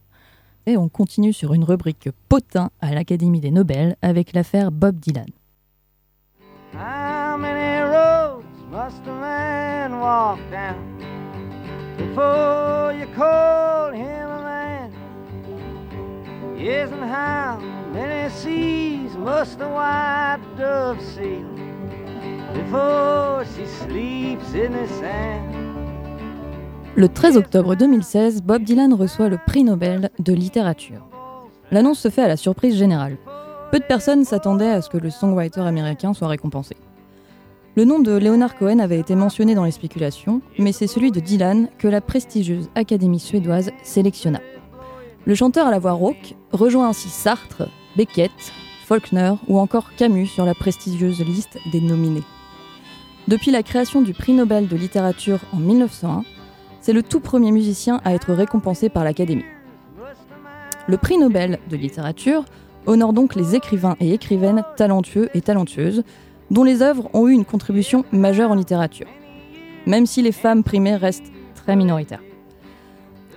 Et 0.67 0.77
on 0.77 0.89
continue 0.89 1.33
sur 1.33 1.53
une 1.53 1.63
rubrique 1.63 2.09
potin 2.27 2.71
à 2.81 2.93
l'Académie 2.93 3.39
des 3.39 3.51
Nobel 3.51 3.95
avec 4.01 4.33
l'affaire 4.33 4.71
Bob 4.71 4.99
Dylan. 4.99 5.27
How 6.73 7.37
many 7.37 7.81
roads 7.83 8.43
must 8.71 9.07
a 9.07 9.13
man 9.19 9.99
walk 9.99 10.39
down 10.51 10.75
before 11.97 12.93
you 12.93 13.05
call 13.15 13.93
him 13.93 14.29
a 14.29 14.41
man? 14.41 14.44
Le 26.95 27.09
13 27.09 27.35
octobre 27.35 27.75
2016, 27.75 28.41
Bob 28.41 28.63
Dylan 28.63 28.93
reçoit 28.93 29.27
le 29.27 29.37
prix 29.45 29.65
Nobel 29.65 30.09
de 30.19 30.31
littérature. 30.31 31.05
L'annonce 31.71 31.99
se 31.99 32.09
fait 32.09 32.21
à 32.21 32.29
la 32.29 32.37
surprise 32.37 32.77
générale. 32.77 33.17
Peu 33.71 33.79
de 33.79 33.85
personnes 33.85 34.23
s'attendaient 34.23 34.71
à 34.71 34.81
ce 34.81 34.89
que 34.89 34.97
le 34.97 35.09
songwriter 35.09 35.61
américain 35.61 36.13
soit 36.13 36.29
récompensé. 36.29 36.77
Le 37.75 37.83
nom 37.83 37.99
de 37.99 38.13
Leonard 38.13 38.55
Cohen 38.55 38.79
avait 38.79 38.99
été 38.99 39.15
mentionné 39.15 39.55
dans 39.55 39.65
les 39.65 39.71
spéculations, 39.71 40.41
mais 40.57 40.71
c'est 40.71 40.87
celui 40.87 41.11
de 41.11 41.19
Dylan 41.19 41.67
que 41.77 41.89
la 41.89 41.99
prestigieuse 41.99 42.69
Académie 42.75 43.19
suédoise 43.19 43.71
sélectionna. 43.83 44.39
Le 45.27 45.33
chanteur 45.33 45.65
à 45.65 45.71
la 45.71 45.79
voix 45.79 45.93
rauque 45.93 46.35
rejoint 46.51 46.87
ainsi 46.87 47.09
Sartre, 47.09 47.63
Beckett, 47.97 48.31
Faulkner 48.85 49.33
ou 49.47 49.57
encore 49.57 49.95
Camus 49.95 50.27
sur 50.27 50.45
la 50.45 50.53
prestigieuse 50.53 51.19
liste 51.25 51.57
des 51.71 51.81
nominés. 51.81 52.21
Depuis 53.27 53.49
la 53.49 53.63
création 53.63 54.03
du 54.03 54.13
prix 54.13 54.33
Nobel 54.33 54.67
de 54.67 54.75
littérature 54.75 55.39
en 55.51 55.57
1901, 55.57 56.23
c'est 56.79 56.93
le 56.93 57.01
tout 57.01 57.19
premier 57.19 57.51
musicien 57.51 57.99
à 58.05 58.13
être 58.13 58.33
récompensé 58.33 58.89
par 58.89 59.03
l'Académie. 59.03 59.45
Le 60.87 60.97
prix 60.97 61.17
Nobel 61.17 61.57
de 61.71 61.75
littérature 61.75 62.45
honore 62.85 63.13
donc 63.13 63.33
les 63.33 63.55
écrivains 63.55 63.95
et 63.99 64.13
écrivaines 64.13 64.63
talentueux 64.77 65.31
et 65.33 65.41
talentueuses 65.41 66.03
dont 66.51 66.63
les 66.63 66.83
œuvres 66.83 67.09
ont 67.15 67.27
eu 67.27 67.31
une 67.31 67.45
contribution 67.45 68.05
majeure 68.11 68.51
en 68.51 68.55
littérature, 68.55 69.07
même 69.87 70.05
si 70.05 70.21
les 70.21 70.31
femmes 70.31 70.63
primées 70.63 70.95
restent 70.95 71.31
très 71.55 71.75
minoritaires. 71.75 72.21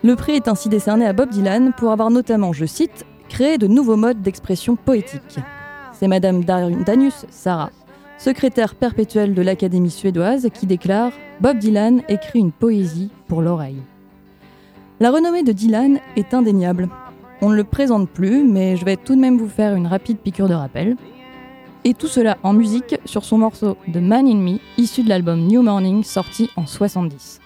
Le 0.04 0.14
prix 0.14 0.32
est 0.32 0.46
ainsi 0.46 0.68
décerné 0.68 1.06
à 1.06 1.12
Bob 1.12 1.30
Dylan 1.30 1.72
pour 1.76 1.90
avoir 1.90 2.10
notamment, 2.10 2.52
je 2.52 2.66
cite, 2.66 3.04
créé 3.28 3.58
de 3.58 3.66
nouveaux 3.66 3.96
modes 3.96 4.22
d'expression 4.22 4.76
poétique. 4.76 5.38
C'est 5.92 6.06
Madame 6.06 6.44
Danius 6.44 7.26
Sarah, 7.30 7.70
secrétaire 8.16 8.76
perpétuelle 8.76 9.34
de 9.34 9.42
l'Académie 9.42 9.90
suédoise, 9.90 10.48
qui 10.54 10.66
déclare 10.66 11.10
Bob 11.40 11.58
Dylan 11.58 12.02
écrit 12.08 12.38
une 12.38 12.52
poésie 12.52 13.10
pour 13.26 13.42
l'oreille. 13.42 13.82
La 15.00 15.10
renommée 15.10 15.42
de 15.42 15.52
Dylan 15.52 15.98
est 16.14 16.32
indéniable. 16.32 16.88
On 17.40 17.50
ne 17.50 17.56
le 17.56 17.64
présente 17.64 18.08
plus, 18.08 18.44
mais 18.44 18.76
je 18.76 18.84
vais 18.84 18.96
tout 18.96 19.16
de 19.16 19.20
même 19.20 19.36
vous 19.36 19.48
faire 19.48 19.74
une 19.74 19.88
rapide 19.88 20.18
piqûre 20.18 20.48
de 20.48 20.54
rappel. 20.54 20.96
Et 21.82 21.94
tout 21.94 22.08
cela 22.08 22.38
en 22.44 22.52
musique 22.52 22.96
sur 23.04 23.24
son 23.24 23.38
morceau 23.38 23.76
The 23.92 23.96
Man 23.96 24.28
in 24.28 24.36
Me, 24.36 24.58
issu 24.76 25.02
de 25.02 25.08
l'album 25.08 25.46
New 25.46 25.62
Morning, 25.62 26.04
sorti 26.04 26.50
en 26.54 26.66
70. 26.66 27.40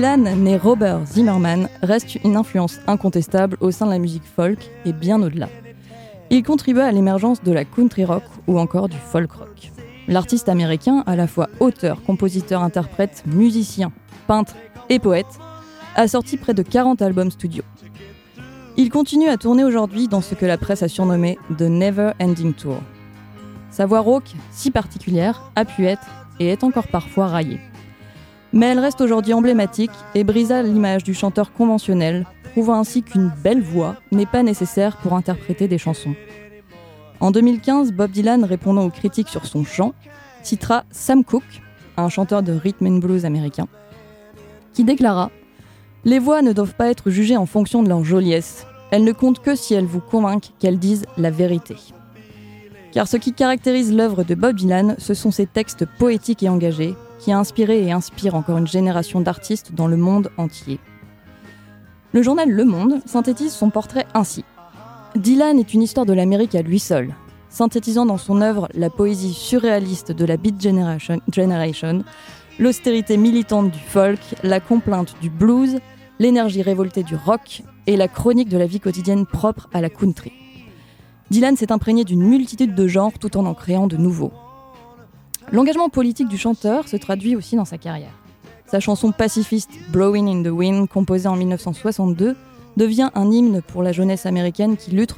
Dylan, 0.00 0.22
né 0.42 0.56
Robert 0.56 1.04
Zimmerman, 1.04 1.68
reste 1.82 2.14
une 2.24 2.36
influence 2.36 2.80
incontestable 2.86 3.58
au 3.60 3.70
sein 3.70 3.84
de 3.84 3.90
la 3.90 3.98
musique 3.98 4.24
folk 4.24 4.70
et 4.86 4.94
bien 4.94 5.20
au-delà. 5.20 5.50
Il 6.30 6.42
contribua 6.42 6.86
à 6.86 6.90
l'émergence 6.90 7.42
de 7.42 7.52
la 7.52 7.66
country 7.66 8.06
rock 8.06 8.22
ou 8.46 8.58
encore 8.58 8.88
du 8.88 8.96
folk 8.96 9.30
rock. 9.30 9.70
L'artiste 10.08 10.48
américain, 10.48 11.04
à 11.04 11.16
la 11.16 11.26
fois 11.26 11.50
auteur, 11.60 12.02
compositeur, 12.02 12.62
interprète, 12.62 13.24
musicien, 13.26 13.92
peintre 14.26 14.54
et 14.88 14.98
poète, 14.98 15.38
a 15.96 16.08
sorti 16.08 16.38
près 16.38 16.54
de 16.54 16.62
40 16.62 17.02
albums 17.02 17.30
studio. 17.30 17.62
Il 18.78 18.88
continue 18.88 19.28
à 19.28 19.36
tourner 19.36 19.64
aujourd'hui 19.64 20.08
dans 20.08 20.22
ce 20.22 20.34
que 20.34 20.46
la 20.46 20.56
presse 20.56 20.82
a 20.82 20.88
surnommé 20.88 21.36
The 21.58 21.68
Never 21.68 22.12
Ending 22.22 22.54
Tour. 22.54 22.78
Sa 23.70 23.84
voix 23.84 24.00
rauque, 24.00 24.32
si 24.50 24.70
particulière, 24.70 25.42
a 25.56 25.66
pu 25.66 25.84
être 25.84 26.06
et 26.38 26.48
est 26.48 26.64
encore 26.64 26.88
parfois 26.88 27.26
raillée. 27.26 27.60
Mais 28.52 28.66
elle 28.66 28.80
reste 28.80 29.00
aujourd'hui 29.00 29.32
emblématique 29.32 29.90
et 30.14 30.24
brisa 30.24 30.62
l'image 30.62 31.04
du 31.04 31.14
chanteur 31.14 31.52
conventionnel, 31.52 32.26
prouvant 32.52 32.80
ainsi 32.80 33.02
qu'une 33.02 33.30
belle 33.42 33.62
voix 33.62 33.96
n'est 34.10 34.26
pas 34.26 34.42
nécessaire 34.42 34.96
pour 34.96 35.14
interpréter 35.14 35.68
des 35.68 35.78
chansons. 35.78 36.14
En 37.20 37.30
2015, 37.30 37.92
Bob 37.92 38.10
Dylan, 38.10 38.44
répondant 38.44 38.84
aux 38.84 38.90
critiques 38.90 39.28
sur 39.28 39.46
son 39.46 39.62
chant, 39.64 39.92
citera 40.42 40.84
Sam 40.90 41.22
Cooke, 41.22 41.62
un 41.96 42.08
chanteur 42.08 42.42
de 42.42 42.52
rhythm 42.52 42.86
and 42.86 42.98
blues 42.98 43.24
américain, 43.24 43.68
qui 44.72 44.84
déclara 44.84 45.30
Les 46.04 46.18
voix 46.18 46.42
ne 46.42 46.52
doivent 46.52 46.74
pas 46.74 46.88
être 46.88 47.10
jugées 47.10 47.36
en 47.36 47.46
fonction 47.46 47.82
de 47.82 47.88
leur 47.88 48.04
joliesse. 48.04 48.66
Elles 48.90 49.04
ne 49.04 49.12
comptent 49.12 49.40
que 49.40 49.54
si 49.54 49.74
elles 49.74 49.84
vous 49.84 50.00
convainquent 50.00 50.50
qu'elles 50.58 50.78
disent 50.78 51.06
la 51.16 51.30
vérité. 51.30 51.76
Car 52.90 53.06
ce 53.06 53.16
qui 53.16 53.32
caractérise 53.32 53.94
l'œuvre 53.94 54.24
de 54.24 54.34
Bob 54.34 54.56
Dylan, 54.56 54.96
ce 54.98 55.14
sont 55.14 55.30
ses 55.30 55.46
textes 55.46 55.84
poétiques 55.98 56.42
et 56.42 56.48
engagés, 56.48 56.96
qui 57.20 57.30
a 57.30 57.38
inspiré 57.38 57.84
et 57.84 57.92
inspire 57.92 58.34
encore 58.34 58.58
une 58.58 58.66
génération 58.66 59.20
d'artistes 59.20 59.72
dans 59.74 59.86
le 59.86 59.96
monde 59.96 60.30
entier. 60.38 60.80
Le 62.12 62.22
journal 62.22 62.50
Le 62.50 62.64
Monde 62.64 63.00
synthétise 63.06 63.52
son 63.52 63.70
portrait 63.70 64.06
ainsi. 64.14 64.44
Dylan 65.14 65.58
est 65.58 65.74
une 65.74 65.82
histoire 65.82 66.06
de 66.06 66.12
l'Amérique 66.12 66.54
à 66.54 66.62
lui 66.62 66.80
seul, 66.80 67.14
synthétisant 67.50 68.06
dans 68.06 68.16
son 68.16 68.40
œuvre 68.40 68.68
la 68.74 68.90
poésie 68.90 69.34
surréaliste 69.34 70.10
de 70.10 70.24
la 70.24 70.36
Beat 70.36 70.60
Generation, 70.60 72.04
l'austérité 72.58 73.16
militante 73.16 73.70
du 73.70 73.78
folk, 73.78 74.20
la 74.42 74.58
complainte 74.58 75.14
du 75.20 75.30
blues, 75.30 75.78
l'énergie 76.18 76.62
révoltée 76.62 77.02
du 77.02 77.16
rock 77.16 77.62
et 77.86 77.96
la 77.96 78.08
chronique 78.08 78.48
de 78.48 78.58
la 78.58 78.66
vie 78.66 78.80
quotidienne 78.80 79.26
propre 79.26 79.68
à 79.72 79.80
la 79.80 79.90
country. 79.90 80.32
Dylan 81.30 81.56
s'est 81.56 81.70
imprégné 81.70 82.04
d'une 82.04 82.22
multitude 82.22 82.74
de 82.74 82.88
genres 82.88 83.18
tout 83.20 83.36
en 83.36 83.46
en 83.46 83.54
créant 83.54 83.86
de 83.86 83.96
nouveaux. 83.96 84.32
L'engagement 85.52 85.88
politique 85.88 86.28
du 86.28 86.38
chanteur 86.38 86.86
se 86.86 86.96
traduit 86.96 87.34
aussi 87.34 87.56
dans 87.56 87.64
sa 87.64 87.76
carrière. 87.76 88.12
Sa 88.66 88.78
chanson 88.78 89.10
pacifiste 89.10 89.70
Blowing 89.88 90.28
in 90.28 90.42
the 90.44 90.52
Wind, 90.52 90.88
composée 90.88 91.26
en 91.26 91.34
1962, 91.34 92.36
devient 92.76 93.10
un 93.16 93.28
hymne 93.32 93.60
pour 93.60 93.82
la 93.82 93.90
jeunesse 93.90 94.26
américaine 94.26 94.76
qui 94.76 94.92
lutte 94.92 95.16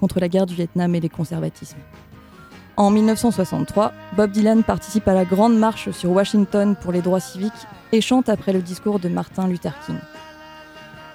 contre 0.00 0.18
la 0.18 0.28
guerre 0.28 0.46
du 0.46 0.54
Vietnam 0.54 0.94
et 0.94 1.00
les 1.00 1.10
conservatismes. 1.10 1.76
En 2.78 2.90
1963, 2.90 3.92
Bob 4.16 4.30
Dylan 4.30 4.62
participe 4.62 5.06
à 5.08 5.12
la 5.12 5.26
Grande 5.26 5.58
Marche 5.58 5.90
sur 5.90 6.10
Washington 6.10 6.74
pour 6.80 6.92
les 6.92 7.02
droits 7.02 7.20
civiques 7.20 7.52
et 7.92 8.00
chante 8.00 8.30
après 8.30 8.54
le 8.54 8.62
discours 8.62 8.98
de 8.98 9.10
Martin 9.10 9.46
Luther 9.46 9.74
King. 9.84 9.98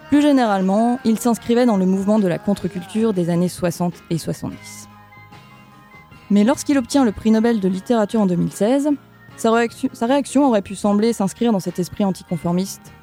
Plus 0.09 0.21
généralement, 0.21 0.99
il 1.03 1.17
s'inscrivait 1.17 1.65
dans 1.65 1.77
le 1.77 1.87
mouvement 1.87 2.19
de 2.19 2.27
la 2.27 2.37
contre-culture 2.37 3.13
des 3.13 3.31
années 3.31 3.49
60 3.49 3.95
et 4.11 4.19
70. 4.19 4.84
Mais 6.31 6.43
lorsqu'il 6.43 6.77
obtient 6.77 7.05
le 7.05 7.11
prix 7.11 7.31
Nobel 7.31 7.59
de 7.59 7.67
littérature 7.67 8.21
en 8.21 8.25
2016, 8.25 8.89
sa 9.37 9.51
réaction, 9.51 10.47
aurait 10.47 10.61
pu 10.61 10.75
sembler 10.75 11.13
s'inscrire 11.13 11.51
dans 11.51 11.59
cet 11.59 11.77
esprit 11.77 12.05
anticonformiste, 12.05 12.93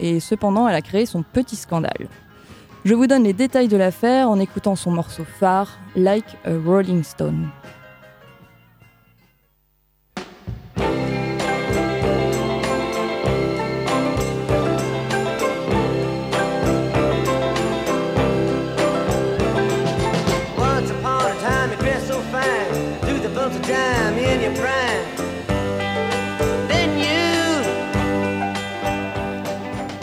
et 0.00 0.18
cependant 0.18 0.66
elle 0.66 0.74
a 0.74 0.82
créé 0.82 1.06
son 1.06 1.22
petit 1.22 1.56
scandale. 1.56 2.08
Je 2.84 2.94
vous 2.94 3.06
donne 3.06 3.24
les 3.24 3.32
détails 3.32 3.68
de 3.68 3.76
l'affaire 3.76 4.28
en 4.28 4.40
écoutant 4.40 4.76
son 4.76 4.90
morceau 4.90 5.24
phare, 5.24 5.78
Like 5.94 6.36
a 6.44 6.52
Rolling 6.66 7.02
Stone. 7.02 7.48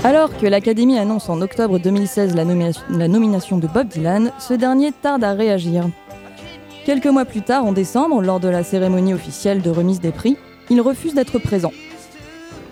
Alors 0.03 0.35
que 0.35 0.47
l'Académie 0.47 0.97
annonce 0.97 1.29
en 1.29 1.41
octobre 1.41 1.77
2016 1.77 2.35
la, 2.35 2.43
nomination- 2.43 3.57
de 3.59 3.67
Bob 3.67 3.87
Dylan, 3.87 4.31
ce 4.39 4.53
dernier 4.55 4.91
tarde 4.91 5.23
à 5.23 5.33
réagir. 5.33 5.85
Quelques 6.85 7.05
mois 7.05 7.25
plus 7.25 7.43
tard, 7.43 7.65
en 7.65 7.71
décembre, 7.71 8.21
lors 8.21 8.39
de 8.39 8.49
la 8.49 8.63
cérémonie 8.63 9.13
officielle 9.13 9.61
de 9.61 9.69
remise 9.69 9.99
des 9.99 10.11
prix, 10.11 10.37
il 10.71 10.81
refuse 10.81 11.13
d'être 11.13 11.37
présent. 11.37 11.71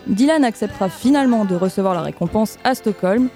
Dylan 0.07 0.43
acceptera 0.43 0.89
finalement 0.89 1.45
de 1.45 1.55
recevoir 1.55 1.93
la 1.93 2.01
récompense 2.01 2.57
à 2.63 2.73
Stockholm 2.73 3.29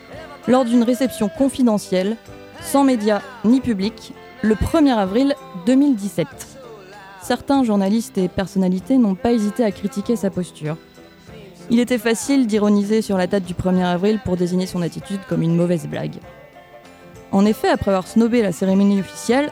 lors 0.47 0.65
d'une 0.65 0.81
réception 0.81 1.29
confidentielle, 1.29 2.17
sans 2.61 2.83
médias 2.83 3.21
ni 3.45 3.61
public, 3.61 4.13
le 4.41 4.55
1er 4.55 4.95
avril 4.95 5.35
2017. 5.67 6.25
Certains 7.21 7.63
journalistes 7.63 8.17
et 8.17 8.27
personnalités 8.27 8.97
n'ont 8.97 9.15
pas 9.15 9.31
hésité 9.33 9.63
à 9.63 9.71
critiquer 9.71 10.15
sa 10.15 10.31
posture. 10.31 10.77
Il 11.73 11.79
était 11.79 11.97
facile 11.97 12.45
d'ironiser 12.45 13.01
sur 13.01 13.17
la 13.17 13.25
date 13.25 13.45
du 13.45 13.55
1er 13.55 13.83
avril 13.83 14.19
pour 14.23 14.37
désigner 14.37 14.67
son 14.67 14.83
attitude 14.83 15.21
comme 15.27 15.41
une 15.41 15.55
mauvaise 15.55 15.87
blague. 15.87 16.19
En 17.31 17.47
effet, 17.47 17.67
après 17.67 17.89
avoir 17.89 18.07
snobé 18.07 18.43
la 18.43 18.51
cérémonie 18.51 18.99
officielle, 18.99 19.51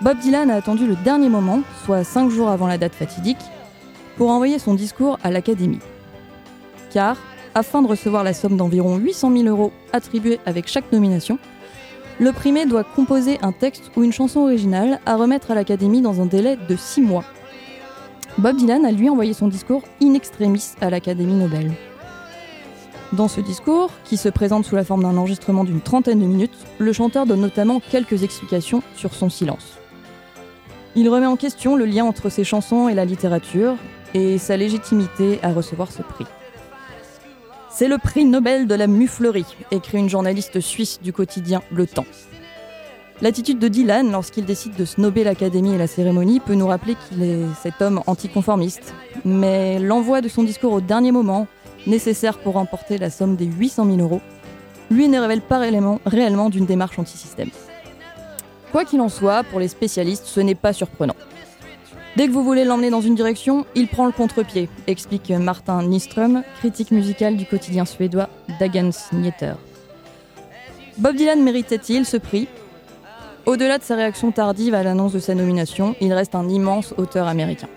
Bob 0.00 0.18
Dylan 0.18 0.50
a 0.50 0.56
attendu 0.56 0.84
le 0.84 0.96
dernier 0.96 1.28
moment, 1.28 1.60
soit 1.84 2.02
cinq 2.02 2.28
jours 2.28 2.48
avant 2.48 2.66
la 2.66 2.76
date 2.76 2.96
fatidique, 2.96 3.38
pour 4.16 4.30
envoyer 4.30 4.58
son 4.58 4.74
discours 4.74 5.16
à 5.22 5.30
l'Académie. 5.30 5.78
Car, 6.90 7.18
afin 7.54 7.82
de 7.82 7.86
recevoir 7.86 8.24
la 8.24 8.34
somme 8.34 8.56
d'environ 8.56 8.96
800 8.96 9.30
000 9.36 9.44
euros 9.44 9.70
attribuée 9.92 10.40
avec 10.46 10.66
chaque 10.66 10.90
nomination, 10.90 11.38
le 12.18 12.32
primé 12.32 12.66
doit 12.66 12.82
composer 12.82 13.38
un 13.42 13.52
texte 13.52 13.92
ou 13.94 14.02
une 14.02 14.12
chanson 14.12 14.40
originale 14.40 14.98
à 15.06 15.14
remettre 15.14 15.52
à 15.52 15.54
l'Académie 15.54 16.02
dans 16.02 16.20
un 16.20 16.26
délai 16.26 16.58
de 16.68 16.74
six 16.74 17.00
mois. 17.00 17.24
Bob 18.38 18.56
Dylan 18.56 18.84
a 18.84 18.90
lui 18.90 19.08
envoyé 19.08 19.32
son 19.32 19.46
discours 19.46 19.82
in 20.02 20.14
extremis 20.14 20.72
à 20.80 20.90
l'Académie 20.90 21.34
Nobel. 21.34 21.72
Dans 23.12 23.28
ce 23.28 23.40
discours, 23.40 23.92
qui 24.04 24.16
se 24.16 24.28
présente 24.28 24.64
sous 24.64 24.74
la 24.74 24.82
forme 24.82 25.04
d'un 25.04 25.16
enregistrement 25.16 25.62
d'une 25.62 25.80
trentaine 25.80 26.18
de 26.18 26.26
minutes, 26.26 26.56
le 26.78 26.92
chanteur 26.92 27.26
donne 27.26 27.40
notamment 27.40 27.78
quelques 27.78 28.24
explications 28.24 28.82
sur 28.96 29.14
son 29.14 29.30
silence. 29.30 29.78
Il 30.96 31.08
remet 31.08 31.26
en 31.26 31.36
question 31.36 31.76
le 31.76 31.84
lien 31.84 32.04
entre 32.04 32.28
ses 32.28 32.42
chansons 32.42 32.88
et 32.88 32.94
la 32.94 33.04
littérature 33.04 33.76
et 34.14 34.36
sa 34.38 34.56
légitimité 34.56 35.38
à 35.44 35.52
recevoir 35.52 35.92
ce 35.92 36.02
prix. 36.02 36.26
C'est 37.70 37.88
le 37.88 37.98
prix 37.98 38.24
Nobel 38.24 38.66
de 38.66 38.74
la 38.74 38.88
muflerie, 38.88 39.46
écrit 39.70 39.98
une 39.98 40.08
journaliste 40.08 40.60
suisse 40.60 41.00
du 41.00 41.12
quotidien 41.12 41.62
Le 41.70 41.86
Temps. 41.86 42.06
L'attitude 43.22 43.60
de 43.60 43.68
Dylan 43.68 44.10
lorsqu'il 44.10 44.44
décide 44.44 44.74
de 44.74 44.84
snober 44.84 45.22
l'Académie 45.22 45.74
et 45.74 45.78
la 45.78 45.86
cérémonie 45.86 46.40
peut 46.40 46.54
nous 46.54 46.66
rappeler 46.66 46.96
qu'il 46.96 47.22
est 47.22 47.44
cet 47.62 47.80
homme 47.80 48.02
anticonformiste. 48.06 48.92
Mais 49.24 49.78
l'envoi 49.78 50.20
de 50.20 50.28
son 50.28 50.42
discours 50.42 50.72
au 50.72 50.80
dernier 50.80 51.12
moment, 51.12 51.46
nécessaire 51.86 52.38
pour 52.38 52.54
remporter 52.54 52.98
la 52.98 53.10
somme 53.10 53.36
des 53.36 53.46
800 53.46 53.86
000 53.86 53.98
euros, 53.98 54.20
lui 54.90 55.08
ne 55.08 55.20
révèle 55.20 55.42
pas 55.42 55.58
réellement, 55.58 56.00
réellement 56.04 56.50
d'une 56.50 56.66
démarche 56.66 56.98
antisystème. 56.98 57.50
Quoi 58.72 58.84
qu'il 58.84 59.00
en 59.00 59.08
soit, 59.08 59.44
pour 59.44 59.60
les 59.60 59.68
spécialistes, 59.68 60.26
ce 60.26 60.40
n'est 60.40 60.56
pas 60.56 60.72
surprenant. 60.72 61.14
Dès 62.16 62.26
que 62.26 62.32
vous 62.32 62.44
voulez 62.44 62.64
l'emmener 62.64 62.90
dans 62.90 63.00
une 63.00 63.14
direction, 63.14 63.64
il 63.76 63.86
prend 63.88 64.06
le 64.06 64.12
contre-pied, 64.12 64.68
explique 64.88 65.30
Martin 65.30 65.82
Nyström, 65.84 66.42
critique 66.58 66.90
musical 66.90 67.36
du 67.36 67.46
quotidien 67.46 67.84
suédois 67.84 68.28
Dagens 68.58 69.12
Nyheter. 69.12 69.54
Bob 70.98 71.16
Dylan 71.16 71.42
méritait-il 71.42 72.04
ce 72.04 72.16
prix? 72.16 72.48
Au-delà 73.46 73.76
de 73.76 73.82
sa 73.82 73.94
réaction 73.94 74.32
tardive 74.32 74.74
à 74.74 74.82
l'annonce 74.82 75.12
de 75.12 75.18
sa 75.18 75.34
nomination, 75.34 75.94
il 76.00 76.14
reste 76.14 76.34
un 76.34 76.48
immense 76.48 76.94
auteur 76.96 77.28
américain. 77.28 77.68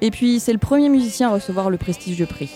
Et 0.00 0.12
puis, 0.12 0.38
c'est 0.38 0.52
le 0.52 0.58
premier 0.58 0.88
musicien 0.88 1.30
à 1.30 1.32
recevoir 1.32 1.68
le 1.68 1.78
prestigieux 1.78 2.26
prix. 2.26 2.52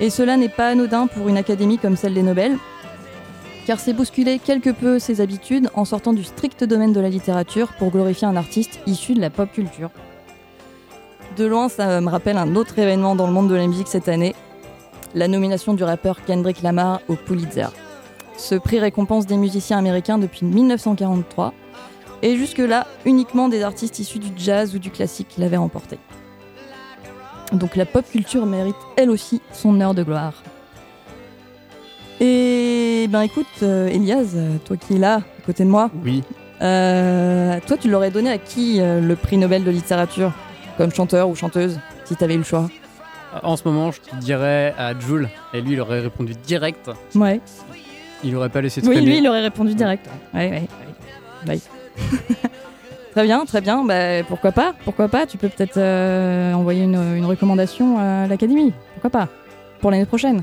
Et 0.00 0.10
cela 0.10 0.36
n'est 0.36 0.48
pas 0.48 0.68
anodin 0.68 1.06
pour 1.06 1.28
une 1.28 1.36
académie 1.36 1.78
comme 1.78 1.96
celle 1.96 2.14
des 2.14 2.24
Nobel, 2.24 2.56
car 3.66 3.78
c'est 3.78 3.92
bousculer 3.92 4.40
quelque 4.40 4.70
peu 4.70 4.98
ses 4.98 5.20
habitudes 5.20 5.70
en 5.74 5.84
sortant 5.84 6.12
du 6.12 6.24
strict 6.24 6.64
domaine 6.64 6.92
de 6.92 7.00
la 7.00 7.08
littérature 7.08 7.72
pour 7.78 7.90
glorifier 7.90 8.26
un 8.26 8.36
artiste 8.36 8.80
issu 8.86 9.14
de 9.14 9.20
la 9.20 9.30
pop 9.30 9.50
culture. 9.52 9.90
De 11.36 11.44
loin, 11.44 11.68
ça 11.68 12.00
me 12.00 12.08
rappelle 12.08 12.36
un 12.36 12.56
autre 12.56 12.78
événement 12.80 13.14
dans 13.14 13.28
le 13.28 13.32
monde 13.32 13.48
de 13.48 13.54
la 13.54 13.66
musique 13.68 13.88
cette 13.88 14.08
année, 14.08 14.34
la 15.14 15.28
nomination 15.28 15.74
du 15.74 15.84
rappeur 15.84 16.24
Kendrick 16.24 16.62
Lamar 16.62 17.00
au 17.06 17.14
Pulitzer. 17.14 17.68
Ce 18.36 18.54
prix 18.54 18.78
récompense 18.78 19.26
des 19.26 19.36
musiciens 19.36 19.78
américains 19.78 20.18
depuis 20.18 20.44
1943, 20.44 21.54
et 22.22 22.36
jusque-là, 22.36 22.86
uniquement 23.04 23.48
des 23.48 23.62
artistes 23.62 23.98
issus 23.98 24.18
du 24.18 24.28
jazz 24.36 24.74
ou 24.74 24.78
du 24.78 24.90
classique 24.90 25.28
qui 25.28 25.40
l'avaient 25.40 25.56
remporté. 25.56 25.98
Donc 27.52 27.76
la 27.76 27.86
pop 27.86 28.04
culture 28.10 28.46
mérite 28.46 28.76
elle 28.96 29.10
aussi 29.10 29.40
son 29.52 29.80
heure 29.80 29.94
de 29.94 30.02
gloire. 30.02 30.42
Et 32.20 33.06
ben 33.10 33.22
écoute, 33.22 33.46
euh, 33.62 33.88
Elias, 33.88 34.34
toi 34.64 34.76
qui 34.76 34.94
es 34.94 34.98
là, 34.98 35.16
à 35.16 35.42
côté 35.44 35.64
de 35.64 35.68
moi. 35.68 35.90
Oui. 36.04 36.22
Euh, 36.62 37.58
toi, 37.66 37.76
tu 37.76 37.90
l'aurais 37.90 38.10
donné 38.10 38.30
à 38.30 38.38
qui 38.38 38.80
euh, 38.80 39.00
le 39.00 39.16
prix 39.16 39.36
Nobel 39.36 39.64
de 39.64 39.70
littérature 39.70 40.32
Comme 40.78 40.92
chanteur 40.92 41.28
ou 41.28 41.34
chanteuse, 41.34 41.78
si 42.04 42.16
t'avais 42.16 42.34
eu 42.34 42.38
le 42.38 42.44
choix? 42.44 42.70
En 43.42 43.56
ce 43.56 43.64
moment, 43.64 43.90
je 43.90 44.00
te 44.00 44.14
dirais 44.16 44.72
à 44.78 44.98
Jules, 44.98 45.28
et 45.52 45.60
lui, 45.60 45.72
il 45.72 45.80
aurait 45.80 46.00
répondu 46.00 46.34
direct. 46.46 46.90
Ouais. 47.16 47.40
Il 48.22 48.34
aurait 48.36 48.48
pas 48.48 48.60
laissé 48.60 48.80
Oui, 48.82 48.94
traîner. 48.94 49.06
lui, 49.06 49.18
il 49.18 49.28
aurait 49.28 49.42
répondu 49.42 49.74
direct. 49.74 50.08
Ouais, 50.32 50.50
ouais, 50.50 50.62
ouais. 51.46 51.54
Ouais. 51.54 51.60
Très 53.12 53.22
bien, 53.24 53.44
très 53.44 53.60
bien. 53.60 53.84
Bah, 53.84 54.24
pourquoi 54.26 54.50
pas 54.50 54.74
Pourquoi 54.84 55.08
pas 55.08 55.24
Tu 55.24 55.38
peux 55.38 55.48
peut-être 55.48 55.76
euh, 55.76 56.52
envoyer 56.52 56.82
une, 56.82 56.96
une 57.16 57.24
recommandation 57.24 57.96
à 57.98 58.26
l'académie. 58.26 58.72
Pourquoi 58.94 59.10
pas 59.10 59.28
Pour 59.80 59.92
l'année 59.92 60.04
prochaine. 60.06 60.42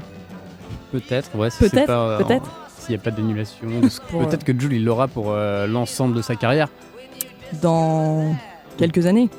Peut-être, 0.93 1.35
ouais. 1.35 1.49
si 1.49 1.57
c'est 1.59 1.69
Peut-être, 1.71 1.89
euh, 1.89 2.17
peut-être. 2.23 2.49
S'il 2.77 2.95
n'y 2.95 3.01
a 3.01 3.03
pas 3.03 3.11
d'annulation. 3.11 3.67
Peut-être 4.11 4.45
que 4.45 4.57
Jules 4.57 4.71
il 4.73 4.85
l'aura 4.85 5.09
pour 5.09 5.31
euh, 5.31 5.67
l'ensemble 5.67 6.15
de 6.15 6.21
sa 6.21 6.35
carrière. 6.35 6.69
Dans 7.61 8.33
quelques 8.77 9.05
années. 9.05 9.29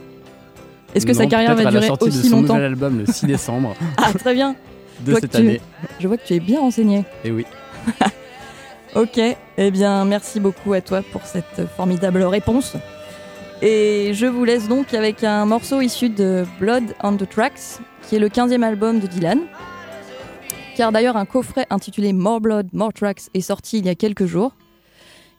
Est-ce 0.94 1.06
que 1.06 1.14
sa 1.14 1.24
carrière 1.26 1.54
va 1.54 1.62
à 1.62 1.64
la 1.64 1.70
durer 1.70 1.86
sortie 1.86 2.04
de 2.04 2.10
aussi 2.10 2.28
son 2.28 2.42
longtemps 2.42 2.54
nouvel 2.54 2.66
album 2.72 2.98
le 2.98 3.06
6 3.10 3.24
décembre 3.26 3.74
Ah, 3.96 4.12
très 4.12 4.34
bien. 4.34 4.54
de 5.06 5.14
cette 5.14 5.30
tu- 5.30 5.36
année. 5.38 5.60
Je 6.00 6.06
vois 6.06 6.18
que 6.18 6.26
tu 6.26 6.34
es 6.34 6.40
bien 6.40 6.60
renseigné. 6.60 7.04
Et 7.24 7.30
oui. 7.30 7.46
Ok, 8.94 9.18
eh 9.56 9.70
bien 9.70 10.04
merci 10.04 10.38
beaucoup 10.38 10.74
à 10.74 10.82
toi 10.82 11.00
pour 11.12 11.22
cette 11.22 11.66
formidable 11.76 12.22
réponse. 12.24 12.76
Et 13.62 14.12
je 14.12 14.26
vous 14.26 14.44
laisse 14.44 14.68
donc 14.68 14.92
avec 14.92 15.24
un 15.24 15.46
morceau 15.46 15.80
issu 15.80 16.10
de 16.10 16.44
Blood 16.60 16.94
on 17.02 17.16
the 17.16 17.26
Tracks, 17.26 17.80
qui 18.02 18.16
est 18.16 18.18
le 18.18 18.28
15e 18.28 18.62
album 18.62 19.00
de 19.00 19.06
Dylan. 19.06 19.38
Car 20.76 20.92
d'ailleurs 20.92 21.16
un 21.16 21.24
coffret 21.24 21.66
intitulé 21.70 22.12
More 22.12 22.42
Blood, 22.42 22.68
More 22.74 22.92
Tracks 22.92 23.22
est 23.32 23.40
sorti 23.40 23.78
il 23.78 23.86
y 23.86 23.88
a 23.88 23.94
quelques 23.94 24.26
jours. 24.26 24.52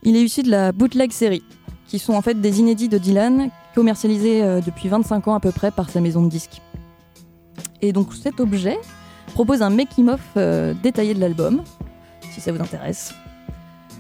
Il 0.02 0.16
est 0.16 0.24
issu 0.24 0.42
de 0.42 0.50
la 0.50 0.72
bootleg 0.72 1.12
série, 1.12 1.44
qui 1.88 2.00
sont 2.00 2.14
en 2.14 2.24
fait 2.24 2.42
des 2.42 2.60
inédits 2.60 2.90
de 2.90 2.98
Dylan, 2.98 3.52
commercialisés 3.76 4.42
euh, 4.42 4.62
depuis 4.62 4.90
25 4.90 5.28
ans 5.28 5.36
à 5.36 5.40
peu 5.40 5.52
près 5.52 5.70
par 5.70 5.92
sa 5.92 6.02
maison 6.02 6.24
de 6.24 6.30
disques. 6.30 6.60
Et 7.84 7.94
donc 7.94 8.16
cet 8.16 8.40
objet 8.40 8.80
propose 9.36 9.62
un 9.62 9.70
making-of 9.70 10.22
euh, 10.38 10.74
détaillé 10.82 11.14
de 11.14 11.20
l'album, 11.20 11.62
si 12.32 12.42
ça 12.42 12.52
vous 12.52 12.60
intéresse. 12.60 13.14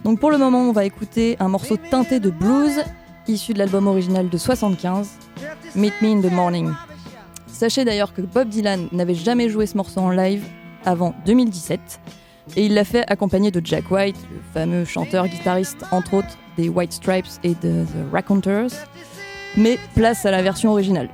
Donc 0.04 0.20
pour 0.20 0.32
le 0.32 0.38
moment, 0.38 0.62
on 0.62 0.72
va 0.72 0.86
écouter 0.86 1.38
un 1.39 1.47
morceau 1.47 1.78
teinté 1.78 2.20
de 2.20 2.30
blues 2.30 2.84
issu 3.28 3.54
de 3.54 3.60
l'album 3.60 3.88
original 3.88 4.30
de 4.30 4.38
75, 4.38 5.12
Meet 5.76 5.93
Me 6.01 6.10
in 6.10 6.22
the 6.22 6.32
Morning. 6.32 6.72
Sachez 7.47 7.86
d'ailleurs 7.86 8.14
que 8.14 8.22
Bob 8.22 8.49
Dylan 8.49 8.88
n'avait 8.91 9.16
jamais 9.16 9.47
joué 9.47 9.66
ce 9.66 9.78
morceau 9.78 10.01
en 10.01 10.10
live 10.10 10.43
avant 10.86 11.14
2017 11.26 12.01
et 12.58 12.66
il 12.66 12.74
l'a 12.74 12.84
fait 12.84 13.10
accompagné 13.10 13.51
de 13.51 13.62
Jack 13.64 13.89
White, 13.89 14.18
le 14.30 14.41
fameux 14.54 14.84
chanteur-guitariste 14.84 15.86
entre 15.91 16.16
autres 16.16 16.38
des 16.58 16.68
White 16.68 16.93
Stripes 16.93 17.28
et 17.43 17.56
de 17.56 17.86
The 17.86 18.12
Raconteurs. 18.12 18.72
Mais 19.56 19.78
place 19.95 20.26
à 20.26 20.32
la 20.32 20.41
version 20.41 20.72
originale. 20.72 21.10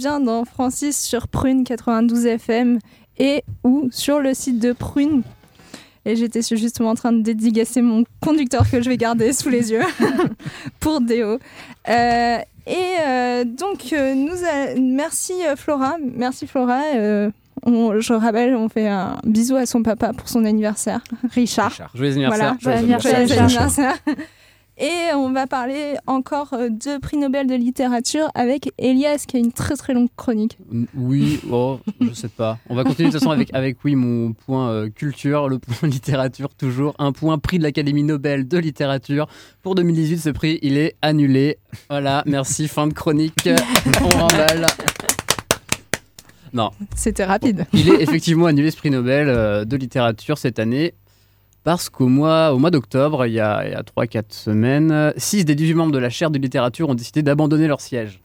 Bien 0.00 0.18
dans 0.18 0.46
Francis 0.46 0.98
sur 0.98 1.28
Prune 1.28 1.62
92 1.62 2.24
FM 2.24 2.78
et 3.18 3.44
ou 3.64 3.90
sur 3.92 4.18
le 4.20 4.32
site 4.32 4.58
de 4.58 4.72
Prune. 4.72 5.22
Et 6.06 6.16
j'étais 6.16 6.40
justement 6.40 6.88
en 6.90 6.94
train 6.94 7.12
de 7.12 7.20
dédicacer 7.20 7.82
mon 7.82 8.04
conducteur 8.22 8.62
que 8.70 8.80
je 8.80 8.88
vais 8.88 8.96
garder 8.96 9.34
sous 9.34 9.50
les 9.50 9.70
yeux 9.72 9.82
pour 10.80 11.02
Déo. 11.02 11.38
Euh, 11.88 12.38
et 12.66 12.76
euh, 13.06 13.44
donc, 13.44 13.92
euh, 13.92 14.14
nous 14.14 14.42
a- 14.42 14.80
merci 14.80 15.34
Flora. 15.56 15.96
Merci 16.16 16.46
Flora. 16.46 16.80
On- 17.66 18.00
je 18.00 18.14
rappelle, 18.14 18.56
on 18.56 18.70
fait 18.70 18.88
un 18.88 19.18
bisou 19.24 19.56
à 19.56 19.66
son 19.66 19.82
papa 19.82 20.14
pour 20.14 20.30
son 20.30 20.46
anniversaire, 20.46 21.02
Richard. 21.34 21.76
Joyeux 21.94 22.12
anniversaire. 22.12 22.56
Voilà, 22.62 22.78
Joyeux 22.80 22.98
joyeux 22.98 23.16
anniversaire. 23.16 23.44
anniversaire. 23.44 23.94
Et 24.80 25.12
on 25.14 25.30
va 25.30 25.46
parler 25.46 25.96
encore 26.06 26.54
euh, 26.54 26.70
de 26.70 26.98
prix 26.98 27.18
Nobel 27.18 27.46
de 27.46 27.54
littérature 27.54 28.30
avec 28.34 28.72
Elias 28.78 29.24
qui 29.28 29.36
a 29.36 29.38
une 29.38 29.52
très 29.52 29.76
très 29.76 29.92
longue 29.92 30.08
chronique. 30.16 30.56
Oui, 30.94 31.38
oh, 31.50 31.80
je 32.00 32.14
sais 32.14 32.28
pas. 32.28 32.58
On 32.70 32.74
va 32.74 32.82
continuer 32.82 33.08
de 33.08 33.12
toute 33.12 33.20
façon 33.20 33.30
avec, 33.30 33.52
avec 33.52 33.76
oui, 33.84 33.94
mon 33.94 34.32
point 34.32 34.70
euh, 34.70 34.88
culture, 34.88 35.50
le 35.50 35.58
point 35.58 35.86
littérature 35.90 36.54
toujours. 36.54 36.94
Un 36.98 37.12
point 37.12 37.36
prix 37.36 37.58
de 37.58 37.62
l'Académie 37.62 38.04
Nobel 38.04 38.48
de 38.48 38.56
littérature. 38.56 39.26
Pour 39.62 39.74
2018, 39.74 40.16
ce 40.16 40.30
prix, 40.30 40.58
il 40.62 40.78
est 40.78 40.96
annulé. 41.02 41.58
Voilà, 41.90 42.22
merci, 42.24 42.66
fin 42.66 42.86
de 42.86 42.94
chronique. 42.94 43.50
On 44.00 44.18
remballe. 44.18 44.66
Non. 46.52 46.70
C'était 46.96 47.24
rapide. 47.24 47.66
Il 47.72 47.88
est 47.88 48.02
effectivement 48.02 48.46
annulé 48.46 48.70
ce 48.70 48.76
prix 48.76 48.90
Nobel 48.90 49.28
euh, 49.28 49.64
de 49.64 49.76
littérature 49.76 50.38
cette 50.38 50.58
année. 50.58 50.94
Parce 51.62 51.90
qu'au 51.90 52.08
mois, 52.08 52.52
au 52.52 52.58
mois 52.58 52.70
d'octobre, 52.70 53.26
il 53.26 53.32
y 53.34 53.40
a, 53.40 53.66
il 53.66 53.72
y 53.72 53.74
a 53.74 53.82
3-4 53.82 54.24
semaines, 54.30 55.12
6 55.16 55.44
des 55.44 55.54
18 55.54 55.74
membres 55.74 55.92
de 55.92 55.98
la 55.98 56.08
chaire 56.08 56.30
de 56.30 56.38
littérature 56.38 56.88
ont 56.88 56.94
décidé 56.94 57.22
d'abandonner 57.22 57.66
leur 57.66 57.80
siège. 57.80 58.20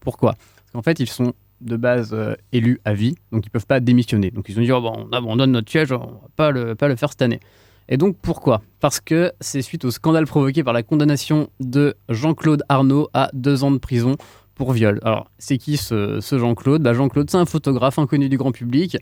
Pourquoi? 0.00 0.32
Parce 0.32 0.72
qu'en 0.72 0.82
fait, 0.82 0.98
ils 0.98 1.08
sont 1.08 1.32
de 1.62 1.76
base 1.76 2.10
euh, 2.12 2.34
élus 2.52 2.80
à 2.84 2.92
vie, 2.92 3.14
donc 3.30 3.46
ils 3.46 3.50
peuvent 3.50 3.66
pas 3.66 3.80
démissionner. 3.80 4.30
Donc 4.30 4.48
ils 4.48 4.58
ont 4.58 4.62
dit, 4.62 4.72
oh, 4.72 4.80
bon, 4.80 5.06
on 5.10 5.16
abandonne 5.16 5.52
notre 5.52 5.70
siège, 5.70 5.92
on 5.92 5.98
va 5.98 6.28
pas 6.34 6.50
le, 6.50 6.74
faire 6.96 7.10
cette 7.10 7.22
année. 7.22 7.40
Et 7.88 7.96
donc 7.96 8.16
pourquoi? 8.20 8.62
Parce 8.80 9.00
que 9.00 9.32
c'est 9.40 9.62
suite 9.62 9.84
au 9.84 9.90
scandale 9.90 10.26
provoqué 10.26 10.64
par 10.64 10.72
la 10.72 10.82
condamnation 10.82 11.50
de 11.60 11.94
Jean-Claude 12.08 12.62
Arnaud 12.68 13.08
à 13.12 13.30
deux 13.32 13.64
ans 13.64 13.70
de 13.70 13.78
prison 13.78 14.16
pour 14.54 14.72
viol. 14.72 15.00
Alors 15.02 15.30
c'est 15.38 15.58
qui 15.58 15.76
ce, 15.76 16.20
ce 16.20 16.38
Jean-Claude? 16.38 16.82
Bah, 16.82 16.94
Jean-Claude, 16.94 17.30
c'est 17.30 17.38
un 17.38 17.46
photographe 17.46 17.98
inconnu 17.98 18.28
du 18.28 18.38
grand 18.38 18.52
public 18.52 18.98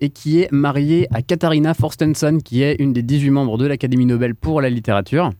et 0.00 0.10
qui 0.10 0.40
est 0.40 0.52
marié 0.52 1.08
à 1.12 1.22
Katharina 1.22 1.74
Forstenson, 1.74 2.38
qui 2.44 2.62
est 2.62 2.76
une 2.78 2.92
des 2.92 3.02
18 3.02 3.30
membres 3.30 3.58
de 3.58 3.66
l'Académie 3.66 4.06
Nobel 4.06 4.34
pour 4.34 4.60
la 4.60 4.68
littérature. 4.70 5.32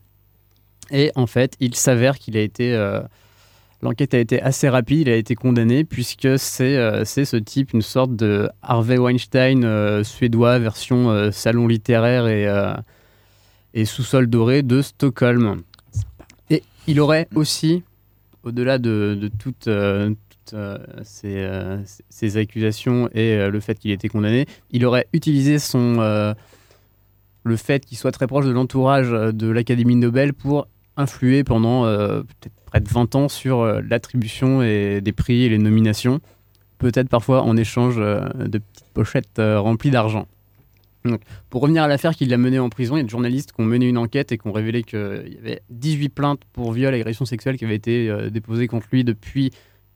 Et 0.91 1.11
en 1.15 1.27
fait, 1.27 1.53
il 1.59 1.75
s'avère 1.75 2.17
qu'il 2.17 2.37
a 2.37 2.41
été... 2.41 2.73
euh, 2.73 3.01
L'enquête 3.83 4.15
a 4.15 4.17
été 4.17 4.41
assez 4.41 4.67
rapide, 4.69 5.01
il 5.07 5.09
a 5.11 5.15
été 5.15 5.35
condamné 5.35 5.83
puisque 5.83 6.39
c'est 6.39 6.77
euh, 6.77 7.05
ce 7.05 7.37
type, 7.37 7.73
une 7.73 7.83
sorte 7.83 8.15
de 8.15 8.49
Harvey 8.63 8.97
Weinstein 8.97 9.63
euh, 9.63 10.03
suédois, 10.03 10.57
version 10.57 11.11
euh, 11.11 11.29
salon 11.29 11.67
littéraire 11.67 12.25
et, 12.27 12.47
et 13.75 13.85
sous-sol 13.85 14.27
doré 14.27 14.63
de 14.63 14.81
Stockholm. 14.81 15.61
Et 16.49 16.63
il 16.87 16.99
aurait 16.99 17.27
aussi, 17.35 17.83
au-delà 18.41 18.79
de, 18.79 19.15
de 19.21 19.27
toutes, 19.27 19.69
euh, 20.53 20.77
euh, 20.77 21.01
ces, 21.03 21.37
euh, 21.37 21.77
ces 22.09 22.37
accusations 22.37 23.09
et 23.13 23.33
euh, 23.33 23.49
le 23.49 23.59
fait 23.59 23.79
qu'il 23.79 23.91
ait 23.91 23.95
été 23.95 24.09
condamné, 24.09 24.45
il 24.71 24.85
aurait 24.85 25.07
utilisé 25.13 25.59
son, 25.59 25.99
euh, 25.99 26.33
le 27.43 27.55
fait 27.55 27.85
qu'il 27.85 27.97
soit 27.97 28.11
très 28.11 28.27
proche 28.27 28.45
de 28.45 28.51
l'entourage 28.51 29.11
euh, 29.11 29.31
de 29.31 29.47
l'Académie 29.47 29.95
Nobel 29.95 30.33
pour 30.33 30.67
influer 30.97 31.43
pendant 31.43 31.85
euh, 31.85 32.21
peut-être 32.23 32.53
près 32.65 32.81
de 32.81 32.89
20 32.89 33.15
ans 33.15 33.29
sur 33.29 33.61
euh, 33.61 33.81
l'attribution 33.87 34.59
des 34.59 35.13
prix 35.15 35.43
et 35.43 35.49
les 35.49 35.57
nominations, 35.57 36.19
peut-être 36.77 37.09
parfois 37.09 37.43
en 37.43 37.55
échange 37.57 37.95
euh, 37.97 38.27
de 38.33 38.59
petites 38.59 38.89
pochettes 38.93 39.39
euh, 39.39 39.59
remplies 39.59 39.91
d'argent. 39.91 40.27
Donc, 41.05 41.21
pour 41.49 41.61
revenir 41.61 41.83
à 41.83 41.87
l'affaire 41.87 42.15
qui 42.15 42.25
l'a 42.25 42.37
mené 42.37 42.59
en 42.59 42.69
prison, 42.69 42.95
il 42.95 42.99
y 42.99 43.01
a 43.01 43.03
des 43.03 43.09
journalistes 43.09 43.53
qui 43.53 43.61
ont 43.61 43.65
mené 43.65 43.87
une 43.87 43.97
enquête 43.97 44.31
et 44.31 44.37
qui 44.37 44.47
ont 44.47 44.51
révélé 44.51 44.83
qu'il 44.83 45.33
y 45.33 45.37
avait 45.37 45.61
18 45.69 46.09
plaintes 46.09 46.41
pour 46.53 46.71
viol 46.73 46.93
et 46.93 46.97
agression 46.99 47.25
sexuelle 47.25 47.57
qui 47.57 47.65
avaient 47.65 47.75
été 47.75 48.09
euh, 48.09 48.29
déposées 48.29 48.67
contre 48.67 48.87
lui 48.91 49.03
depuis 49.03 49.51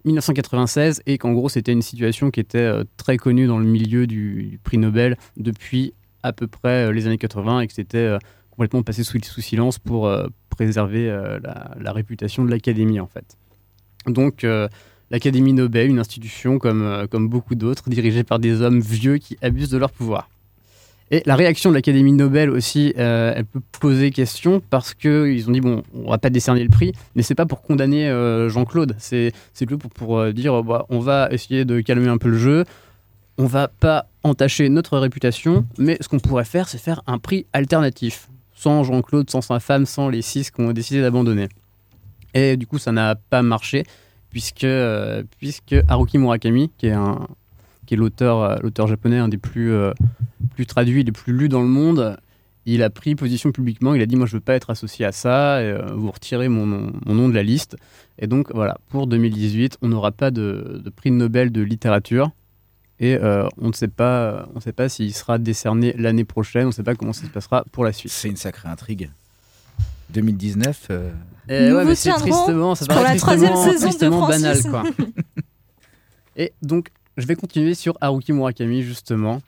1996 0.06 1.02
et 1.06 1.18
qu'en 1.18 1.34
gros 1.34 1.50
c'était 1.50 1.72
une 1.72 1.82
situation 1.82 2.32
qui 2.32 2.40
était 2.40 2.58
euh, 2.58 2.84
très 2.98 3.18
connue 3.18 3.48
dans 3.48 3.60
le 3.60 3.66
milieu 3.66 4.08
du, 4.08 4.60
prix 4.64 4.78
Nobel 4.78 5.18
depuis 5.38 5.94
à 6.24 6.34
peu 6.34 6.48
près 6.48 6.86
euh, 6.88 6.92
les 6.92 7.08
années 7.08 7.18
80 7.18 7.62
et 7.62 7.68
que 7.68 7.74
c'était 7.74 7.98
euh, 7.98 8.18
complètement 8.52 8.84
passé 8.84 9.04
sous, 9.04 9.20
silence 9.42 9.80
pour 9.80 10.14
préserver 10.50 11.08
la, 11.42 11.94
réputation 11.94 12.44
de 12.44 12.52
l'académie 12.52 13.00
en 13.00 13.08
fait. 13.08 13.38
Donc 14.08 14.46
l'Académie 15.10 15.54
Nobel, 15.54 15.90
une 15.90 16.00
institution 16.00 16.60
comme 16.60 17.30
beaucoup 17.30 17.56
d'autres, 17.56 17.90
dirigée 17.90 18.26
par 18.26 18.40
des 18.40 18.62
hommes 18.62 18.82
vieux 18.82 19.18
qui 19.18 19.38
abusent 19.42 19.70
de 19.70 19.78
leur 19.78 19.90
pouvoir. 19.90 20.30
Et 21.14 21.22
la 21.26 21.36
réaction 21.36 21.70
de 21.70 21.76
l'Académie 21.76 22.14
Nobel 22.14 22.50
aussi, 22.50 22.94
euh, 22.98 23.34
elle 23.36 23.44
peut 23.44 23.60
poser 23.82 24.12
question 24.12 24.62
parce 24.70 24.94
qu'ils 24.94 25.50
ont 25.50 25.52
dit 25.52 25.60
bon, 25.60 25.84
on 25.94 26.10
va 26.10 26.18
pas 26.18 26.30
décerner 26.30 26.64
le 26.64 26.70
prix, 26.70 26.94
mais 27.16 27.22
c'est 27.22 27.36
pas 27.36 27.46
pour 27.46 27.62
condamner 27.62 28.08
euh, 28.08 28.48
Jean-Claude, 28.48 28.96
c'est 28.98 29.34
plutôt 29.58 29.90
pour, 29.90 30.20
euh, 30.20 30.32
dire 30.32 30.64
bah, 30.64 30.86
on 30.88 31.00
va 31.00 31.28
essayer 31.30 31.66
de 31.66 31.82
calmer 31.82 32.08
un 32.08 32.18
peu 32.18 32.30
le 32.30 32.38
jeu, 32.38 32.64
on 33.38 33.46
va 33.46 33.68
pas 33.68 34.08
entacher 34.24 34.70
notre 34.70 34.98
réputation, 34.98 35.66
mais 35.78 35.98
ce 36.00 36.08
qu'on 36.08 36.20
pourrait 36.20 36.46
faire, 36.46 36.70
c'est 36.70 36.78
faire 36.78 37.02
un 37.08 37.18
prix 37.18 37.46
alternatif, 37.52 38.30
sans 38.56 38.86
Jean-Claude, 38.86 39.30
sans 39.30 39.42
sa 39.42 39.60
femme, 39.60 39.86
sans 39.86 40.08
les 40.08 40.22
six 40.22 40.50
qui 40.50 40.62
ont 40.62 40.72
décidé 40.72 41.02
d'abandonner. 41.02 41.50
Et 42.34 42.56
du 42.56 42.68
coup, 42.68 42.78
ça 42.78 42.94
n'a 42.94 43.16
pas 43.16 43.42
marché, 43.42 43.84
puisque, 44.30 44.68
puisque 45.40 45.76
Haruki 45.90 46.18
Murakami, 46.20 46.72
qui 46.78 46.88
est, 46.88 46.96
est 47.92 47.96
l'auteur, 47.98 48.62
l'auteur 48.62 48.88
japonais, 48.88 49.18
un 49.18 49.28
des 49.28 49.38
plus, 49.38 49.74
plus 50.56 50.66
traduits, 50.66 51.04
les 51.04 51.12
plus 51.12 51.34
lus 51.34 51.50
dans 51.50 51.62
le 51.62 51.68
monde, 51.68 52.18
il 52.66 52.84
a 52.84 52.90
pris 52.90 53.16
position 53.16 53.52
publiquement, 53.52 53.94
il 53.96 54.02
a 54.02 54.06
dit 54.06 54.16
moi 54.16 54.26
je 54.28 54.34
veux 54.34 54.40
pas 54.42 54.54
être 54.56 54.70
associé 54.70 55.06
à 55.06 55.12
ça, 55.12 55.62
et, 55.62 55.66
euh, 55.66 55.94
vous 55.96 56.12
retirez 56.12 56.48
mon 56.50 56.66
nom, 56.66 56.92
mon 57.06 57.14
nom 57.16 57.30
de 57.30 57.34
la 57.34 57.44
liste. 57.44 57.76
Et 58.20 58.28
donc 58.28 58.52
voilà, 58.54 58.78
pour 58.90 59.08
2018, 59.08 59.78
on 59.82 59.88
n'aura 59.88 60.12
pas 60.12 60.30
de, 60.32 60.82
de 60.84 60.90
prix 60.90 61.12
Nobel 61.12 61.52
de 61.52 61.62
littérature. 61.62 62.32
Et 63.00 63.16
euh, 63.16 63.48
on 63.60 63.70
ne 63.70 63.74
sait 63.74 63.88
pas, 63.88 64.48
on 64.52 64.58
ne 64.58 64.62
sait 64.62 64.74
pas 64.74 64.88
s'il 64.88 65.12
sera 65.12 65.40
décerné 65.40 65.96
l'année 65.98 66.24
prochaine. 66.24 66.66
On 66.66 66.68
ne 66.68 66.72
sait 66.72 66.84
pas 66.84 66.94
comment 66.94 67.14
ça 67.14 67.24
se 67.26 67.32
passera 67.32 67.64
pour 67.72 67.84
la 67.84 67.94
suite. 67.94 68.12
C'est 68.12 68.28
une 68.30 68.36
sacrée 68.36 68.70
intrigue. 68.70 69.10
2019. 70.12 70.88
euh, 70.92 71.12
Eh 71.50 71.70
Nous 71.70 71.76
ouais, 71.78 71.82
vous 71.82 71.90
mais 71.90 71.96
c'est 71.96 72.10
tiendrons 72.10 72.30
tristement, 72.30 72.76
ça 72.76 72.86
pour 72.86 73.02
la 73.02 73.16
troisième 73.16 73.54
tristement- 73.54 73.72
saison 73.72 73.86
de 73.88 73.90
tristement 73.90 74.28
banal, 74.28 74.56
Francis. 74.58 74.94
quoi. 74.96 75.06
Et 76.36 76.54
donc, 76.62 76.90
je 77.18 77.26
vais 77.26 77.36
continuer 77.36 77.74
sur 77.74 77.98
Haruki 78.02 78.34
Murakami, 78.34 78.84
justement. 78.84 79.42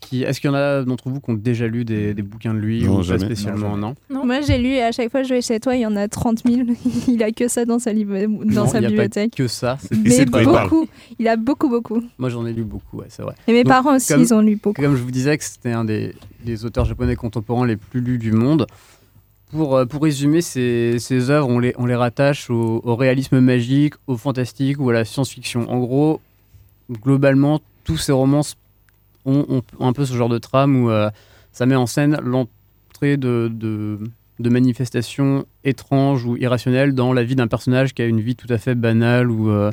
Qui, 0.00 0.22
est-ce 0.22 0.40
qu'il 0.40 0.48
y 0.48 0.50
en 0.50 0.56
a 0.56 0.82
d'entre 0.82 1.10
vous 1.10 1.20
qui 1.20 1.30
ont 1.30 1.34
déjà 1.34 1.66
lu 1.68 1.84
des, 1.84 2.14
des 2.14 2.22
bouquins 2.22 2.54
de 2.54 2.58
lui 2.58 2.82
Non, 2.84 3.00
ou 3.00 3.04
pas 3.06 3.18
spécialement 3.18 3.76
non, 3.76 3.94
Moi 4.08 4.40
j'ai 4.40 4.56
lu 4.56 4.68
et 4.70 4.82
à 4.82 4.92
chaque 4.92 5.10
fois 5.10 5.22
je 5.22 5.34
vais 5.34 5.42
chez 5.42 5.60
toi, 5.60 5.76
il 5.76 5.82
y 5.82 5.86
en 5.86 5.94
a 5.94 6.08
30 6.08 6.42
000. 6.46 6.62
il 7.08 7.22
a 7.22 7.30
que 7.32 7.48
ça 7.48 7.66
dans 7.66 7.78
sa, 7.78 7.92
livre- 7.92 8.16
dans 8.26 8.64
Non, 8.64 8.66
sa 8.66 8.78
il 8.80 8.86
a 8.86 8.88
pas 8.88 8.92
bibliothèque. 8.92 9.34
que 9.36 9.46
ça. 9.46 9.76
c'est- 9.80 9.94
Mais 9.96 10.24
beaucoup. 10.24 10.88
Il 11.18 11.28
a 11.28 11.36
beaucoup, 11.36 11.68
beaucoup. 11.68 12.02
Moi, 12.18 12.30
j'en 12.30 12.46
ai 12.46 12.52
lu 12.54 12.64
beaucoup, 12.64 12.96
ouais, 12.98 13.06
c'est 13.10 13.22
vrai. 13.22 13.34
Et 13.46 13.52
mes 13.52 13.62
Donc, 13.62 13.72
parents 13.72 13.96
aussi, 13.96 14.08
comme- 14.12 14.22
ils 14.22 14.32
ont 14.34 14.40
lu 14.40 14.56
beaucoup. 14.56 14.80
Comme 14.80 14.96
je 14.96 15.02
vous 15.02 15.10
disais 15.10 15.36
que 15.36 15.44
c'était 15.44 15.72
un 15.72 15.84
des, 15.84 16.14
des 16.44 16.64
auteurs 16.64 16.86
japonais 16.86 17.14
contemporains 17.14 17.66
les 17.66 17.76
plus 17.76 18.00
lus 18.00 18.18
du 18.18 18.32
monde. 18.32 18.66
Pour, 19.52 19.76
euh, 19.76 19.84
pour 19.84 20.02
résumer, 20.04 20.40
ces, 20.40 20.96
ces 20.98 21.28
œuvres, 21.28 21.48
on 21.48 21.58
les, 21.58 21.74
on 21.76 21.84
les 21.84 21.94
rattache 21.96 22.48
au, 22.50 22.80
au 22.84 22.96
réalisme 22.96 23.40
magique, 23.40 23.94
au 24.06 24.16
fantastique 24.16 24.80
ou 24.80 24.88
à 24.90 24.92
la 24.94 25.04
science-fiction. 25.04 25.68
En 25.70 25.78
gros, 25.80 26.20
globalement, 27.02 27.60
tous 27.84 27.96
ces 27.96 28.12
romans 28.12 28.42
ont, 29.30 29.62
un 29.80 29.92
peu 29.92 30.04
ce 30.04 30.14
genre 30.14 30.28
de 30.28 30.38
trame 30.38 30.84
où 30.84 30.90
euh, 30.90 31.10
ça 31.52 31.66
met 31.66 31.76
en 31.76 31.86
scène 31.86 32.18
l'entrée 32.22 33.16
de, 33.16 33.50
de, 33.52 33.98
manifestations 34.38 35.44
étranges 35.64 36.24
ou 36.24 36.36
irrationnelles 36.36 36.94
dans 36.94 37.12
la 37.12 37.22
vie 37.22 37.36
d'un 37.36 37.48
personnage 37.48 37.94
qui 37.94 38.02
a 38.02 38.06
une 38.06 38.20
vie 38.20 38.36
tout 38.36 38.46
à 38.50 38.58
fait 38.58 38.74
banale 38.74 39.30
ou 39.30 39.50
euh, 39.50 39.70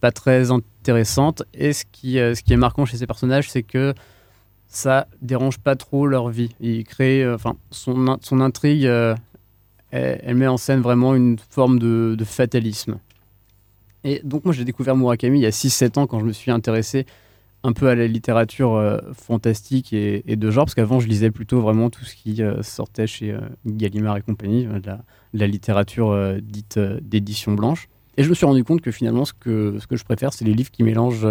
pas 0.00 0.12
très 0.12 0.50
intéressante. 0.50 1.42
Et 1.54 1.72
ce 1.72 1.84
qui, 1.90 2.18
euh, 2.18 2.34
ce 2.34 2.42
qui 2.42 2.52
est 2.52 2.56
marquant 2.56 2.84
chez 2.84 2.96
ces 2.96 3.06
personnages, 3.06 3.50
c'est 3.50 3.62
que 3.62 3.94
ça 4.68 5.06
dérange 5.20 5.58
pas 5.58 5.76
trop 5.76 6.06
leur 6.06 6.28
vie. 6.28 6.54
Il 6.60 6.84
crée, 6.84 7.28
enfin, 7.30 7.56
son, 7.70 8.18
son 8.22 8.40
intrigue, 8.40 8.84
elle, 8.84 9.16
elle 9.90 10.36
met 10.36 10.46
en 10.46 10.56
scène 10.56 10.80
vraiment 10.80 11.14
une 11.14 11.38
forme 11.50 11.78
de, 11.78 12.14
de 12.16 12.24
fatalisme. 12.24 12.98
Et 14.04 14.20
donc 14.24 14.44
moi 14.44 14.52
j'ai 14.52 14.64
découvert 14.64 14.96
Murakami 14.96 15.38
il 15.38 15.42
y 15.42 15.46
a 15.46 15.50
6-7 15.50 15.98
ans 15.98 16.06
quand 16.06 16.20
je 16.20 16.24
me 16.24 16.32
suis 16.32 16.50
intéressé 16.50 17.06
un 17.64 17.72
peu 17.72 17.88
à 17.88 17.94
la 17.94 18.06
littérature 18.06 18.74
euh, 18.74 18.98
fantastique 19.12 19.92
et, 19.92 20.30
et 20.30 20.36
de 20.36 20.50
genre, 20.50 20.64
parce 20.64 20.74
qu'avant 20.74 21.00
je 21.00 21.06
lisais 21.06 21.30
plutôt 21.30 21.60
vraiment 21.60 21.90
tout 21.90 22.04
ce 22.04 22.14
qui 22.14 22.42
euh, 22.42 22.62
sortait 22.62 23.06
chez 23.06 23.32
euh, 23.32 23.40
Gallimard 23.66 24.16
et 24.16 24.22
compagnie, 24.22 24.66
la, 25.32 25.46
littérature 25.46 26.40
dite 26.42 26.78
d'édition 26.78 27.52
blanche. 27.52 27.88
Et 28.16 28.22
je 28.22 28.28
me 28.28 28.34
suis 28.34 28.46
rendu 28.46 28.64
compte 28.64 28.80
que 28.80 28.90
finalement 28.90 29.24
ce 29.24 29.32
que, 29.32 29.76
ce 29.78 29.86
que 29.86 29.96
je 29.96 30.04
préfère, 30.04 30.32
c'est 30.32 30.44
les 30.44 30.54
livres 30.54 30.70
qui 30.70 30.82
mélangent 30.82 31.26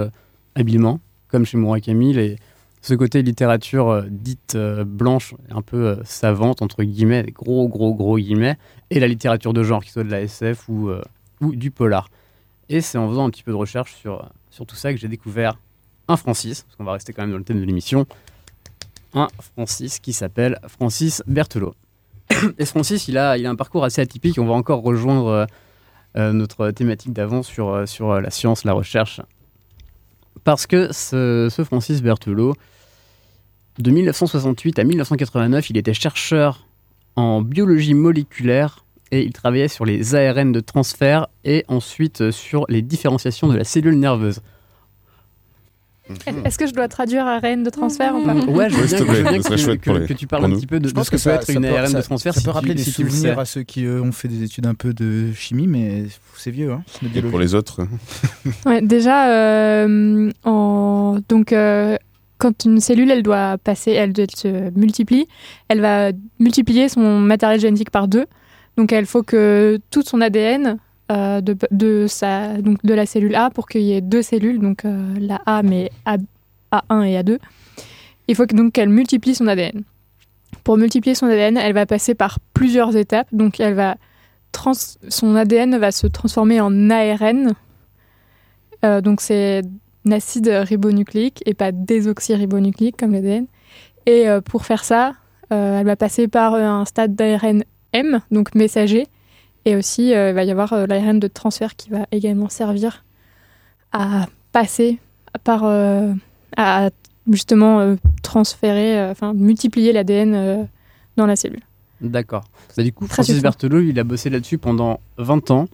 habilement, 0.56 1.00
comme 1.28 1.46
chez 1.46 1.58
Murakami, 1.58 2.14
les, 2.14 2.38
ce 2.82 2.94
côté 2.96 3.22
littérature 3.22 4.04
dite 4.10 4.58
blanche, 4.58 5.36
un 5.50 5.62
peu 5.62 6.00
savante, 6.04 6.62
entre 6.62 6.84
guillemets, 6.84 7.26
gros, 7.32 7.68
gros, 7.68 7.94
gros 7.94 8.18
guillemets, 8.18 8.58
et 8.90 9.00
la 9.00 9.08
littérature 9.08 9.54
de 9.54 9.64
genre, 9.64 9.84
qui 9.84 9.92
soit 9.92 10.04
de 10.04 10.12
la 10.12 10.22
SF 10.22 10.68
ou, 10.70 10.92
du 11.42 11.72
polar. 11.72 12.10
Et 12.70 12.82
c'est 12.82 12.98
en 12.98 13.08
faisant 13.08 13.26
un 13.26 13.30
petit 13.30 13.44
peu 13.44 13.52
de 13.52 13.58
recherche 13.58 13.96
sur 13.96 14.66
tout 14.66 14.76
ça 14.76 14.92
que 14.94 15.00
j'ai 15.00 15.08
découvert 15.08 15.58
Francis, 16.18 16.64
parce 16.64 16.76
qu'on 16.76 16.84
va 16.84 16.94
rester 16.94 17.14
quand 17.14 17.24
même 17.24 17.32
dans 17.32 17.38
le 17.38 17.44
thème 17.44 17.60
de 17.60 17.66
l'émission, 17.66 18.06
un 19.14 19.28
Francis 19.40 20.00
qui 20.00 20.14
s'appelle 20.14 20.60
Francis 20.68 21.22
Berthelot. 21.28 21.76
Et 22.58 22.66
ce 22.66 22.72
Francis, 22.72 23.08
il 23.08 23.18
a, 23.18 23.32
un 23.32 23.56
parcours 23.56 23.84
assez 23.84 24.02
atypique. 24.02 24.40
On 24.40 24.46
va 24.46 24.54
encore 24.54 24.82
rejoindre 24.82 25.28
euh, 25.28 25.46
euh, 26.18 26.34
notre 26.34 26.72
thématique 26.72 27.14
d'avant 27.14 27.44
sur, 27.44 27.70
euh, 27.74 28.22
la 28.22 28.30
science, 28.30 28.64
la 28.64 28.74
recherche. 28.74 29.22
Parce 30.44 30.66
que 30.66 30.92
ce, 30.92 31.50
ce 31.52 31.64
Francis 31.64 32.02
Berthelot, 32.02 32.56
de 33.80 33.92
1968 33.92 34.80
à 34.80 34.84
1989, 34.84 35.70
il 35.70 35.78
était 35.78 35.94
chercheur 35.94 36.68
en 37.16 37.42
biologie 37.42 37.94
moléculaire 37.94 38.86
et 39.12 39.24
il 39.24 39.34
travaillait 39.34 39.68
sur 39.68 39.86
les 39.86 40.16
ARN 40.16 40.52
de 40.52 40.60
transfert 40.62 41.28
et 41.44 41.66
ensuite 41.68 42.32
sur 42.32 42.66
les 42.70 42.82
différenciations 42.82 43.48
de 43.48 43.58
la 43.58 43.64
cellule 43.64 44.00
nerveuse. 44.00 44.42
Est-ce 46.46 46.58
que 46.58 46.68
je 46.68 46.74
dois 46.74 46.88
traduire 46.88 47.26
ARN 47.26 47.64
de 47.64 47.70
transfert 47.70 48.16
ou 48.16 48.24
pas 48.26 48.34
Ouais, 48.34 48.70
je 48.70 48.76
veux 48.76 48.86
bien, 48.88 48.98
que, 49.00 49.06
je 49.06 49.12
veux 49.18 49.22
plaît, 49.24 49.32
bien 49.32 49.42
ce 49.42 49.58
serait 49.58 49.78
que 49.78 50.14
tu- 50.14 50.28
parles 50.28 50.46
un 50.46 50.50
petit 50.52 50.68
peu 50.68 50.80
de, 50.80 50.88
Je 50.88 50.94
de 50.94 50.96
pense 50.96 51.08
ce 51.08 51.12
que 51.12 51.16
que 51.18 51.24
peut 51.24 51.30
être 51.32 51.46
ça 51.46 51.54
une 51.54 51.66
ARN 51.66 51.94
de 51.94 52.02
transfert 52.02 52.34
ça 52.34 52.42
peut 52.42 52.50
rappeler 52.52 52.74
des 52.76 52.84
souvenirs 52.84 53.40
à 53.40 53.46
ceux 53.46 53.64
qui 53.64 53.86
euh, 53.86 54.02
ont 54.02 54.12
fait 54.12 54.28
des 54.28 54.44
études 54.44 54.66
un 54.68 54.74
peu 54.74 54.94
de 54.94 55.32
chimie, 55.34 55.68
mais 55.68 56.06
c'est 56.38 56.52
vieux. 56.52 56.72
Hein, 56.72 56.84
de 57.02 57.18
Et 57.18 57.22
pour 57.22 57.40
les 57.40 57.56
autres, 57.56 57.82
Ouais, 58.66 58.82
déjà, 58.82 59.30
euh, 59.32 60.32
en... 60.44 61.20
donc, 61.30 61.54
euh, 61.54 61.98
quand 62.38 62.66
une 62.66 62.80
cellule 62.80 63.12
elle 63.12 63.24
doit 63.24 63.58
passer, 63.58 63.92
elle, 63.92 64.14
elle 64.18 64.32
se 64.36 64.72
multiplie, 64.78 65.28
elle 65.68 65.82
va 65.82 66.12
multiplier 66.40 66.90
son 66.90 67.20
matériel 67.20 67.60
génétique 67.60 67.92
par 67.92 68.08
deux. 68.08 68.26
Donc, 68.78 68.92
il 68.94 69.06
faut 69.06 69.22
que 69.22 69.80
tout 69.92 70.02
son 70.02 70.22
ADN 70.22 70.78
euh, 71.12 71.42
de, 71.42 72.06
sa, 72.08 72.62
donc 72.62 72.86
de 72.86 72.94
la 72.94 73.06
cellule 73.06 73.36
A, 73.36 73.50
pour 73.50 73.68
qu'il 73.68 73.82
y 73.82 73.92
ait 73.92 74.02
deux 74.02 74.22
cellules, 74.22 74.60
donc 74.60 74.86
euh, 74.86 75.14
la 75.20 75.42
A, 75.46 75.62
mais 75.62 75.92
A, 76.06 76.16
A1 76.72 77.04
et 77.04 77.22
A2, 77.22 77.38
il 78.30 78.36
faut 78.36 78.46
donc 78.46 78.72
qu'elle 78.72 78.88
multiplie 78.88 79.36
son 79.36 79.48
ADN. 79.48 79.84
Pour 80.64 80.78
multiplier 80.78 81.14
son 81.14 81.26
ADN, 81.26 81.58
elle 81.58 81.74
va 81.74 81.86
passer 81.86 82.16
par 82.16 82.40
plusieurs 82.54 82.96
étapes. 82.96 83.28
Donc, 83.34 83.60
elle 83.60 83.74
va 83.74 83.98
trans... 84.54 84.72
son 85.10 85.36
ADN 85.36 85.78
va 85.78 85.92
se 85.92 86.08
transformer 86.08 86.62
en 86.62 86.90
ARN. 86.90 87.56
Euh, 88.86 89.02
donc, 89.02 89.20
c'est 89.20 89.64
un 90.06 90.12
acide 90.12 90.48
ribonucléique 90.48 91.42
et 91.46 91.54
pas 91.54 91.74
désoxyribonucléique 91.74 92.96
comme 92.96 93.12
l'ADN. 93.12 93.48
Et 94.06 94.28
pour 94.46 94.66
faire 94.66 94.84
ça, 94.84 95.14
elle 95.50 95.86
va 95.86 95.96
passer 95.96 96.28
par 96.28 96.56
un 96.56 96.86
stade 96.86 97.16
d'ARN 97.16 97.64
M, 97.94 98.22
donc 98.32 98.56
messager. 98.56 99.08
Et 99.66 99.76
aussi, 99.76 100.14
euh, 100.14 100.30
il 100.30 100.36
va 100.36 100.44
y 100.44 100.52
avoir 100.52 100.74
euh, 100.74 100.86
l'ARN 100.88 101.20
de 101.20 101.28
transfert 101.28 101.76
qui 101.76 101.90
va 101.90 102.06
également 102.12 102.50
servir 102.50 103.04
à 103.92 104.28
passer 104.52 105.00
par. 105.44 105.64
euh, 105.66 106.14
à 106.58 106.90
justement 107.30 107.80
euh, 107.80 107.96
transférer, 108.24 109.00
euh, 109.00 109.12
enfin 109.12 109.34
multiplier 109.34 109.94
l'ADN 109.94 110.34
euh, 110.36 110.64
dans 111.18 111.26
la 111.28 111.36
cellule. 111.36 111.62
D'accord. 112.02 112.44
Bah, 112.76 112.84
du 112.84 112.92
coup, 112.92 113.06
Très 113.06 113.14
Francis. 113.24 113.42
Berthelot, 113.42 113.80
il 113.82 113.98
a 114.00 114.04
bossé 114.04 114.30
là-dessus 114.32 114.58
pendant 114.58 115.00
20 115.18 115.52
ans, 115.52 115.68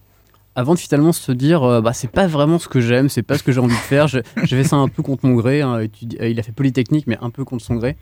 avant 0.54 0.74
de 0.74 0.78
finalement 0.78 1.10
se 1.12 1.32
dire, 1.32 1.62
euh, 1.64 1.80
bah, 1.80 1.94
c'est 1.94 2.10
pas 2.10 2.26
vraiment 2.26 2.58
ce 2.58 2.68
que 2.68 2.80
j'aime, 2.80 3.08
c'est 3.08 3.22
pas 3.22 3.38
ce 3.38 3.42
que 3.42 3.50
j'ai 3.50 3.60
envie 3.60 3.74
de 3.74 3.80
faire, 3.80 4.06
je, 4.08 4.18
je 4.36 4.54
fais 4.56 4.62
ça 4.62 4.76
un 4.76 4.88
peu 4.88 5.02
contre 5.02 5.26
mon 5.26 5.34
gré. 5.34 5.62
hein, 5.62 5.78
euh, 5.80 5.88
il 6.28 6.38
a 6.38 6.42
fait 6.42 6.52
Polytechnique, 6.52 7.06
mais 7.06 7.16
un 7.20 7.30
peu 7.30 7.44
contre 7.44 7.64
son 7.64 7.74
gré. 7.76 7.96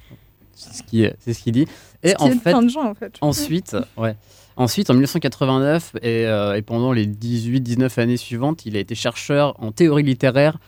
C'est 0.52 0.74
ce 0.74 0.82
qu'il 0.82 1.14
c'est 1.20 1.32
ce 1.32 1.42
qu'il 1.42 1.52
dit. 1.52 1.66
Et 2.02 2.10
Ce 2.10 2.14
qui 2.16 2.22
en 2.24 2.30
fait, 2.30 2.50
plein 2.50 2.62
de 2.62 2.68
gens, 2.68 2.84
en 2.90 2.94
fait. 2.94 3.14
ensuite, 3.20 3.76
ouais. 3.96 4.16
Ensuite, 4.56 4.88
en 4.88 4.94
1989 4.94 5.96
et, 6.02 6.26
euh, 6.26 6.56
et 6.56 6.62
pendant 6.62 6.92
les 6.92 7.06
18-19 7.06 8.00
années 8.00 8.16
suivantes, 8.16 8.64
il 8.64 8.76
a 8.76 8.80
été 8.80 8.94
chercheur 8.94 9.54
en 9.62 9.70
théorie 9.70 10.02
littéraire 10.02 10.58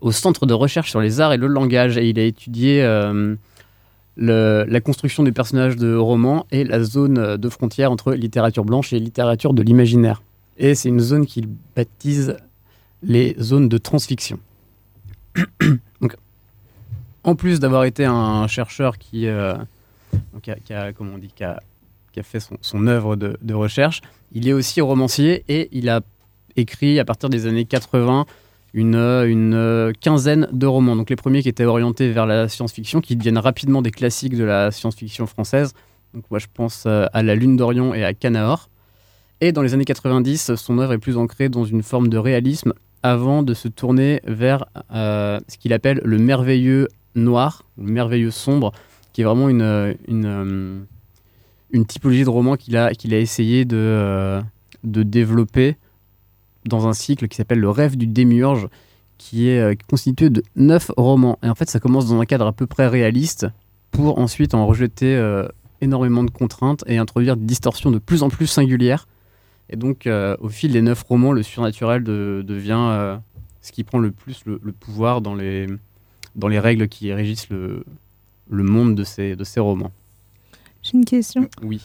au 0.00 0.12
Centre 0.12 0.46
de 0.46 0.54
recherche 0.54 0.90
sur 0.90 1.00
les 1.00 1.20
arts 1.20 1.32
et 1.32 1.36
le 1.36 1.48
langage. 1.48 1.98
Et 1.98 2.08
il 2.08 2.18
a 2.18 2.24
étudié 2.24 2.82
euh, 2.82 3.34
la 4.16 4.80
construction 4.80 5.22
des 5.22 5.32
personnages 5.32 5.76
de 5.76 5.94
romans 5.94 6.46
et 6.50 6.64
la 6.64 6.82
zone 6.82 7.36
de 7.36 7.48
frontière 7.48 7.90
entre 7.90 8.12
littérature 8.12 8.64
blanche 8.64 8.92
et 8.92 8.98
littérature 8.98 9.54
de 9.54 9.62
l'imaginaire. 9.62 10.22
Et 10.58 10.74
c'est 10.74 10.88
une 10.88 11.00
zone 11.00 11.26
qu'il 11.26 11.48
baptise 11.74 12.36
les 13.02 13.34
zones 13.40 13.68
de 13.68 13.78
transfiction. 13.78 14.38
Donc, 16.00 16.16
en 17.24 17.34
plus 17.34 17.60
d'avoir 17.60 17.84
été 17.84 18.04
un 18.04 18.46
chercheur 18.46 18.98
qui, 18.98 19.26
euh, 19.26 19.54
a, 19.54 20.92
qui 20.92 21.00
on 21.00 21.18
dit, 21.18 21.32
qui 21.34 21.44
a, 21.44 21.60
qui 22.12 22.20
a 22.20 22.22
fait 22.22 22.40
son, 22.60 22.86
œuvre 22.86 23.16
de, 23.16 23.54
recherche, 23.54 24.00
il 24.32 24.48
est 24.48 24.52
aussi 24.52 24.80
romancier 24.80 25.44
et 25.48 25.68
il 25.72 25.88
a 25.88 26.00
écrit 26.56 26.98
à 26.98 27.04
partir 27.04 27.30
des 27.30 27.46
années 27.46 27.64
80 27.64 28.26
une, 28.74 29.92
quinzaine 30.00 30.48
de 30.52 30.66
romans. 30.66 30.96
Donc 30.96 31.10
les 31.10 31.16
premiers 31.16 31.42
qui 31.42 31.48
étaient 31.48 31.64
orientés 31.64 32.10
vers 32.10 32.26
la 32.26 32.48
science-fiction, 32.48 33.00
qui 33.00 33.16
deviennent 33.16 33.38
rapidement 33.38 33.82
des 33.82 33.90
classiques 33.90 34.36
de 34.36 34.44
la 34.44 34.70
science-fiction 34.70 35.26
française. 35.26 35.74
Donc 36.14 36.24
moi 36.30 36.38
je 36.38 36.46
pense 36.52 36.84
euh, 36.86 37.06
à 37.12 37.22
La 37.22 37.34
Lune 37.34 37.56
d'Orion 37.56 37.94
et 37.94 38.04
à 38.04 38.12
Canaor. 38.12 38.68
Et 39.40 39.52
dans 39.52 39.62
les 39.62 39.74
années 39.74 39.84
90, 39.84 40.54
son 40.54 40.78
œuvre 40.78 40.92
est 40.92 40.98
plus 40.98 41.16
ancrée 41.16 41.48
dans 41.48 41.64
une 41.64 41.82
forme 41.82 42.08
de 42.08 42.18
réalisme 42.18 42.74
avant 43.02 43.42
de 43.42 43.54
se 43.54 43.68
tourner 43.68 44.20
vers 44.24 44.66
euh, 44.94 45.40
ce 45.48 45.58
qu'il 45.58 45.72
appelle 45.72 46.00
le 46.04 46.18
merveilleux 46.18 46.88
noir, 47.14 47.64
le 47.76 47.90
merveilleux 47.90 48.30
sombre, 48.30 48.72
qui 49.12 49.22
est 49.22 49.24
vraiment 49.24 49.48
une, 49.48 49.96
une, 50.06 50.26
euh, 50.26 50.78
une 51.72 51.86
typologie 51.86 52.24
de 52.24 52.28
roman 52.28 52.56
qu'il 52.56 52.76
a, 52.76 52.86
a 52.86 53.16
essayé 53.16 53.64
de, 53.64 53.76
euh, 53.76 54.40
de 54.84 55.02
développer 55.02 55.76
dans 56.66 56.86
un 56.86 56.92
cycle 56.92 57.28
qui 57.28 57.36
s'appelle 57.36 57.58
Le 57.60 57.70
rêve 57.70 57.96
du 57.96 58.06
démiurge, 58.06 58.68
qui 59.18 59.48
est 59.48 59.60
euh, 59.60 59.74
constitué 59.88 60.30
de 60.30 60.42
neuf 60.54 60.90
romans. 60.96 61.38
Et 61.42 61.48
en 61.48 61.54
fait, 61.54 61.68
ça 61.70 61.80
commence 61.80 62.08
dans 62.08 62.20
un 62.20 62.24
cadre 62.26 62.46
à 62.46 62.52
peu 62.52 62.66
près 62.66 62.86
réaliste 62.86 63.46
pour 63.90 64.18
ensuite 64.18 64.54
en 64.54 64.66
rejeter 64.66 65.16
euh, 65.16 65.48
énormément 65.80 66.24
de 66.24 66.30
contraintes 66.30 66.84
et 66.86 66.98
introduire 66.98 67.36
des 67.36 67.44
distorsions 67.46 67.90
de 67.90 67.98
plus 67.98 68.22
en 68.22 68.28
plus 68.28 68.46
singulières. 68.46 69.08
Et 69.70 69.76
donc, 69.76 70.06
au 70.40 70.48
fil 70.50 70.70
des 70.72 70.82
neuf 70.82 71.02
romans, 71.02 71.32
le 71.32 71.42
surnaturel 71.42 72.04
de- 72.04 72.44
devient 72.46 73.18
ce 73.62 73.72
qui 73.72 73.84
prend 73.84 73.98
le 73.98 74.10
plus 74.10 74.42
le, 74.44 74.60
le 74.62 74.72
pouvoir 74.72 75.22
dans 75.22 75.34
les, 75.34 75.66
dans 76.36 76.48
les 76.48 76.58
règles 76.58 76.88
qui 76.88 77.10
régissent 77.10 77.48
le, 77.48 77.84
le 78.50 78.62
monde 78.64 78.94
de 78.94 79.02
ces, 79.02 79.34
de 79.34 79.44
ces 79.44 79.60
romans. 79.60 79.90
J'ai 80.82 80.94
une 80.98 81.04
question. 81.04 81.48
Oui. 81.62 81.80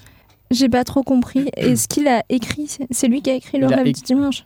J'ai 0.52 0.70
pas 0.70 0.84
trop 0.84 1.04
compris. 1.04 1.50
Est-ce 1.58 1.88
qu'il 1.88 2.08
a 2.08 2.24
écrit 2.30 2.68
C'est 2.92 3.08
lui 3.08 3.22
qui 3.22 3.30
a 3.30 3.36
écrit 3.36 3.58
Le 3.60 3.68
Il 3.68 3.74
a 3.74 3.78
rêve 3.78 3.88
éc- 3.88 3.96
du 3.96 4.02
dimanche? 4.02 4.46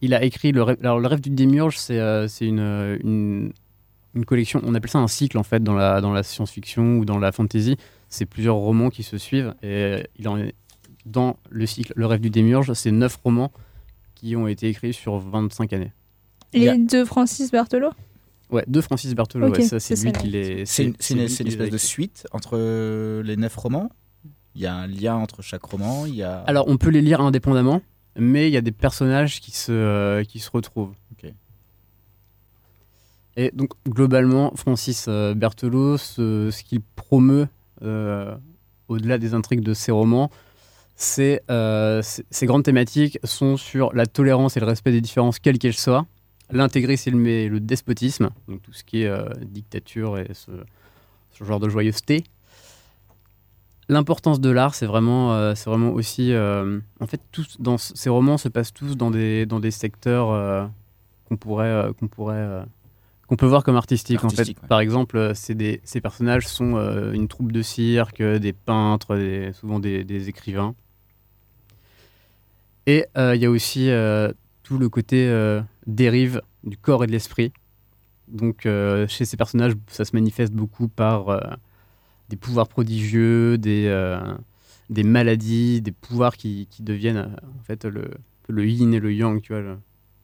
Il 0.00 0.14
a 0.14 0.22
écrit 0.24 0.50
le 0.52 0.62
rêve, 0.62 0.78
alors, 0.82 0.98
le 0.98 1.06
rêve 1.06 1.20
du 1.20 1.30
démiurge, 1.30 1.78
c'est 1.78 1.98
euh, 1.98 2.26
une, 2.40 2.58
euh, 2.58 2.98
une, 3.04 3.52
une 4.14 4.24
collection, 4.24 4.60
on 4.64 4.74
appelle 4.74 4.90
ça 4.90 4.98
un 4.98 5.06
cycle 5.08 5.38
en 5.38 5.44
fait 5.44 5.62
dans 5.62 5.74
la, 5.74 6.00
dans 6.00 6.12
la 6.12 6.22
science-fiction 6.24 6.96
ou 6.98 7.04
dans 7.04 7.18
la 7.18 7.30
fantasy. 7.30 7.76
C'est 8.08 8.26
plusieurs 8.26 8.56
romans 8.56 8.90
qui 8.90 9.04
se 9.04 9.16
suivent 9.16 9.54
et 9.62 10.02
il 10.18 10.28
en 10.28 10.38
est 10.38 10.54
dans 11.06 11.36
le 11.50 11.66
cycle 11.66 11.92
Le 11.96 12.06
rêve 12.06 12.20
du 12.20 12.30
démiurge, 12.30 12.72
c'est 12.74 12.90
neuf 12.90 13.16
romans 13.24 13.52
qui 14.16 14.34
ont 14.36 14.46
été 14.48 14.68
écrits 14.68 14.92
sur 14.92 15.18
25 15.18 15.72
années. 15.72 15.92
Les 16.52 16.76
deux 16.78 17.04
Francis 17.04 17.50
Berthelot 17.50 17.92
Ouais, 18.52 18.64
de 18.68 18.80
Francis 18.80 19.14
Berthelot, 19.14 19.48
Ok, 19.48 19.56
ouais, 19.56 19.62
ça 19.62 19.80
c'est 19.80 19.96
c'est 19.96 20.04
lui 20.04 20.12
qui 20.12 20.28
les. 20.28 20.66
C'est 20.66 20.84
une, 20.84 21.20
espèce 21.20 21.70
de 21.70 21.78
suite 21.78 22.26
entre 22.32 22.52
euh, 22.54 23.22
les 23.22 23.36
neuf 23.36 23.56
romans. 23.56 23.90
Il 24.54 24.60
y 24.60 24.66
a 24.66 24.74
un 24.74 24.86
lien 24.86 25.16
entre 25.16 25.40
chaque 25.40 25.64
roman. 25.64 26.04
Il 26.04 26.14
y 26.14 26.22
a... 26.22 26.40
Alors 26.40 26.68
on 26.68 26.76
peut 26.76 26.90
les 26.90 27.00
lire 27.00 27.22
indépendamment, 27.22 27.80
mais 28.16 28.48
il 28.48 28.52
y 28.52 28.58
a 28.58 28.60
des 28.60 28.72
personnages 28.72 29.40
qui 29.40 29.50
se, 29.50 29.72
euh, 29.72 30.24
qui 30.24 30.38
se 30.38 30.50
retrouvent. 30.50 30.92
Ok. 31.12 31.32
Et 33.36 33.50
donc 33.54 33.70
globalement, 33.88 34.52
Francis 34.54 35.06
euh, 35.08 35.34
Berthelot, 35.34 35.96
ce, 35.96 36.50
ce 36.50 36.62
qu'il 36.62 36.82
promeut 36.82 37.48
euh, 37.82 38.34
au-delà 38.88 39.18
des 39.18 39.32
intrigues 39.34 39.62
de 39.62 39.72
ses 39.72 39.92
romans, 39.92 40.30
c'est 40.96 41.42
euh, 41.50 42.02
ces 42.02 42.46
grandes 42.46 42.64
thématiques 42.64 43.18
sont 43.24 43.56
sur 43.56 43.92
la 43.94 44.06
tolérance 44.06 44.56
et 44.56 44.60
le 44.60 44.66
respect 44.66 44.92
des 44.92 45.00
différences, 45.00 45.38
quelles 45.38 45.58
qu'elles 45.58 45.72
soient, 45.72 46.06
l'intégrisme 46.52 47.26
et 47.26 47.48
le 47.48 47.60
despotisme, 47.60 48.30
donc 48.48 48.62
tout 48.62 48.72
ce 48.72 48.84
qui 48.84 49.02
est 49.02 49.08
euh, 49.08 49.28
dictature 49.42 50.18
et 50.18 50.28
ce, 50.32 50.50
ce 51.32 51.44
genre 51.44 51.60
de 51.60 51.68
joyeuseté. 51.68 52.24
L'importance 53.88 54.40
de 54.40 54.50
l'art, 54.50 54.74
c'est 54.74 54.86
vraiment, 54.86 55.34
euh, 55.34 55.54
c'est 55.54 55.68
vraiment 55.68 55.90
aussi. 55.90 56.32
euh, 56.32 56.78
en 57.00 57.06
fait, 57.06 57.20
tous, 57.32 57.60
dans 57.60 57.78
ces 57.78 58.08
romans 58.08 58.38
se 58.38 58.48
passent 58.48 58.72
tous 58.72 58.96
dans 58.96 59.10
des, 59.10 59.44
dans 59.44 59.60
des 59.60 59.70
secteurs 59.72 60.70
qu'on 61.28 61.36
pourrait, 61.36 61.88
qu'on 61.98 62.06
pourrait, 62.08 62.64
qu'on 63.26 63.36
peut 63.36 63.46
voir 63.46 63.64
comme 63.64 63.76
artistiques. 63.76 64.22
Artistique, 64.22 64.56
en 64.56 64.60
fait, 64.60 64.62
ouais. 64.62 64.68
par 64.68 64.80
exemple, 64.80 65.32
c'est 65.34 65.54
des, 65.54 65.80
ces 65.84 66.00
personnages 66.00 66.46
sont 66.46 66.76
une 67.12 67.28
troupe 67.28 67.52
de 67.52 67.60
cirque, 67.62 68.22
des 68.22 68.52
peintres, 68.52 69.16
des- 69.16 69.52
souvent 69.52 69.80
des, 69.80 70.04
des 70.04 70.28
écrivains. 70.28 70.74
Et 72.86 73.06
euh, 73.16 73.36
il 73.36 73.42
y 73.42 73.46
a 73.46 73.50
aussi 73.50 73.90
euh, 73.90 74.32
tout 74.62 74.78
le 74.78 74.88
côté 74.88 75.28
euh, 75.28 75.62
dérive 75.86 76.42
du 76.64 76.76
corps 76.76 77.04
et 77.04 77.06
de 77.06 77.12
l'esprit. 77.12 77.52
Donc, 78.28 78.66
euh, 78.66 79.06
chez 79.08 79.24
ces 79.24 79.36
personnages, 79.36 79.74
ça 79.88 80.04
se 80.04 80.14
manifeste 80.14 80.52
beaucoup 80.52 80.88
par 80.88 81.28
euh, 81.28 81.40
des 82.28 82.36
pouvoirs 82.36 82.68
prodigieux, 82.68 83.58
des, 83.58 83.88
maladies, 85.04 85.82
des 85.82 85.92
pouvoirs 85.92 86.36
qui, 86.36 86.66
qui 86.70 86.82
deviennent 86.82 87.36
en 87.58 87.62
fait 87.64 87.84
le, 87.84 88.10
le 88.48 88.66
yin 88.66 88.94
et 88.94 89.00
le 89.00 89.12
yang, 89.12 89.40
tu 89.42 89.52
vois. 89.52 89.76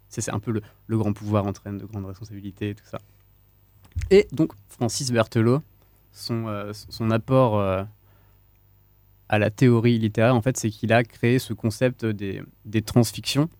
c'est 0.08 0.30
un 0.30 0.38
peu 0.38 0.52
le, 0.52 0.98
grand 0.98 1.12
pouvoir 1.12 1.46
entraîne 1.46 1.78
de 1.78 1.84
grandes 1.84 2.06
responsabilités 2.06 2.70
et 2.70 2.74
tout 2.74 2.86
ça. 2.86 2.98
Et 4.10 4.28
donc, 4.32 4.52
Francis 4.68 5.10
Berthelot, 5.10 5.60
son, 6.12 6.70
son 6.72 7.10
apport 7.10 7.60
à 9.28 9.38
la 9.38 9.50
théorie 9.50 9.98
littéraire, 9.98 10.34
en 10.34 10.40
fait, 10.40 10.56
c'est 10.56 10.70
qu'il 10.70 10.92
a 10.92 11.04
créé 11.04 11.38
ce 11.38 11.52
concept 11.52 12.06
des, 12.06 12.42
des 12.64 12.80
transfictions. 12.80 13.50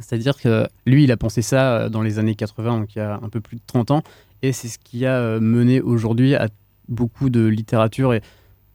C'est-à-dire 0.00 0.36
que 0.36 0.66
lui, 0.86 1.04
il 1.04 1.12
a 1.12 1.16
pensé 1.16 1.42
ça 1.42 1.76
euh, 1.76 1.88
dans 1.88 2.02
les 2.02 2.18
années 2.18 2.34
80, 2.34 2.80
donc 2.80 2.94
il 2.94 2.98
y 2.98 3.02
a 3.02 3.18
un 3.22 3.28
peu 3.28 3.40
plus 3.40 3.56
de 3.56 3.62
30 3.66 3.90
ans, 3.90 4.02
et 4.42 4.52
c'est 4.52 4.68
ce 4.68 4.78
qui 4.78 5.06
a 5.06 5.16
euh, 5.16 5.40
mené 5.40 5.80
aujourd'hui 5.80 6.34
à 6.34 6.48
beaucoup 6.88 7.30
de 7.30 7.44
littérature, 7.44 8.14
et 8.14 8.22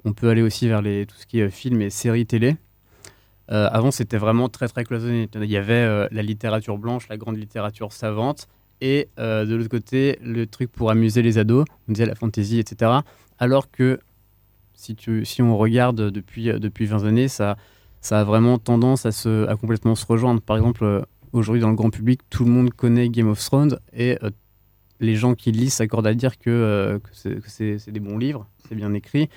on 0.05 0.13
peut 0.13 0.29
aller 0.29 0.41
aussi 0.41 0.67
vers 0.67 0.81
tout 0.81 1.15
ce 1.17 1.25
qui 1.25 1.39
est 1.39 1.49
films 1.49 1.81
et 1.81 1.89
séries 1.89 2.25
télé. 2.25 2.57
Euh, 3.51 3.67
avant, 3.71 3.91
c'était 3.91 4.17
vraiment 4.17 4.49
très 4.49 4.67
très 4.67 4.83
cloisonné. 4.83 5.29
Il 5.35 5.45
y 5.45 5.57
avait 5.57 5.73
euh, 5.73 6.07
la 6.11 6.21
littérature 6.21 6.77
blanche, 6.77 7.07
la 7.09 7.17
grande 7.17 7.37
littérature 7.37 7.91
savante, 7.91 8.47
et 8.81 9.07
euh, 9.17 9.45
de 9.45 9.55
l'autre 9.55 9.69
côté, 9.69 10.19
le 10.21 10.45
truc 10.45 10.69
pour 10.69 10.91
amuser 10.91 11.21
les 11.21 11.37
ados, 11.37 11.65
on 11.87 11.93
disait 11.93 12.05
la 12.05 12.15
fantasy, 12.15 12.59
etc. 12.59 12.91
Alors 13.39 13.71
que 13.71 13.99
si, 14.73 15.41
on 15.41 15.57
regarde 15.57 16.11
depuis, 16.11 16.49
euh, 16.49 16.59
depuis 16.59 16.85
20 16.85 17.05
années, 17.05 17.29
ça, 17.29 17.55
a 18.11 18.23
vraiment 18.25 18.57
tendance 18.57 19.05
à, 19.05 19.55
complètement 19.55 19.95
se 19.95 20.05
rejoindre. 20.05 20.41
Par 20.41 20.57
exemple, 20.57 20.83
euh, 20.83 21.01
aujourd'hui 21.33 21.61
dans 21.61 21.69
le 21.69 21.75
grand 21.75 21.89
public, 21.89 22.21
tout 22.29 22.45
le 22.45 22.51
monde 22.51 22.71
connaît 22.73 23.09
Game 23.09 23.27
of 23.27 23.39
Thrones, 23.43 23.77
et 23.91 24.17
euh, 24.23 24.29
les 24.99 25.15
gens 25.15 25.35
qui 25.35 25.51
lisent 25.51 25.73
s'accordent 25.73 26.07
à 26.07 26.13
dire 26.13 26.37
que, 26.39 26.49
euh, 26.49 26.99
c'est- 27.11 27.89
des 27.91 27.99
bons 27.99 28.17
livres, 28.17 28.47
c'est 28.67 28.75
bien 28.75 28.93
écrit. 28.93 29.29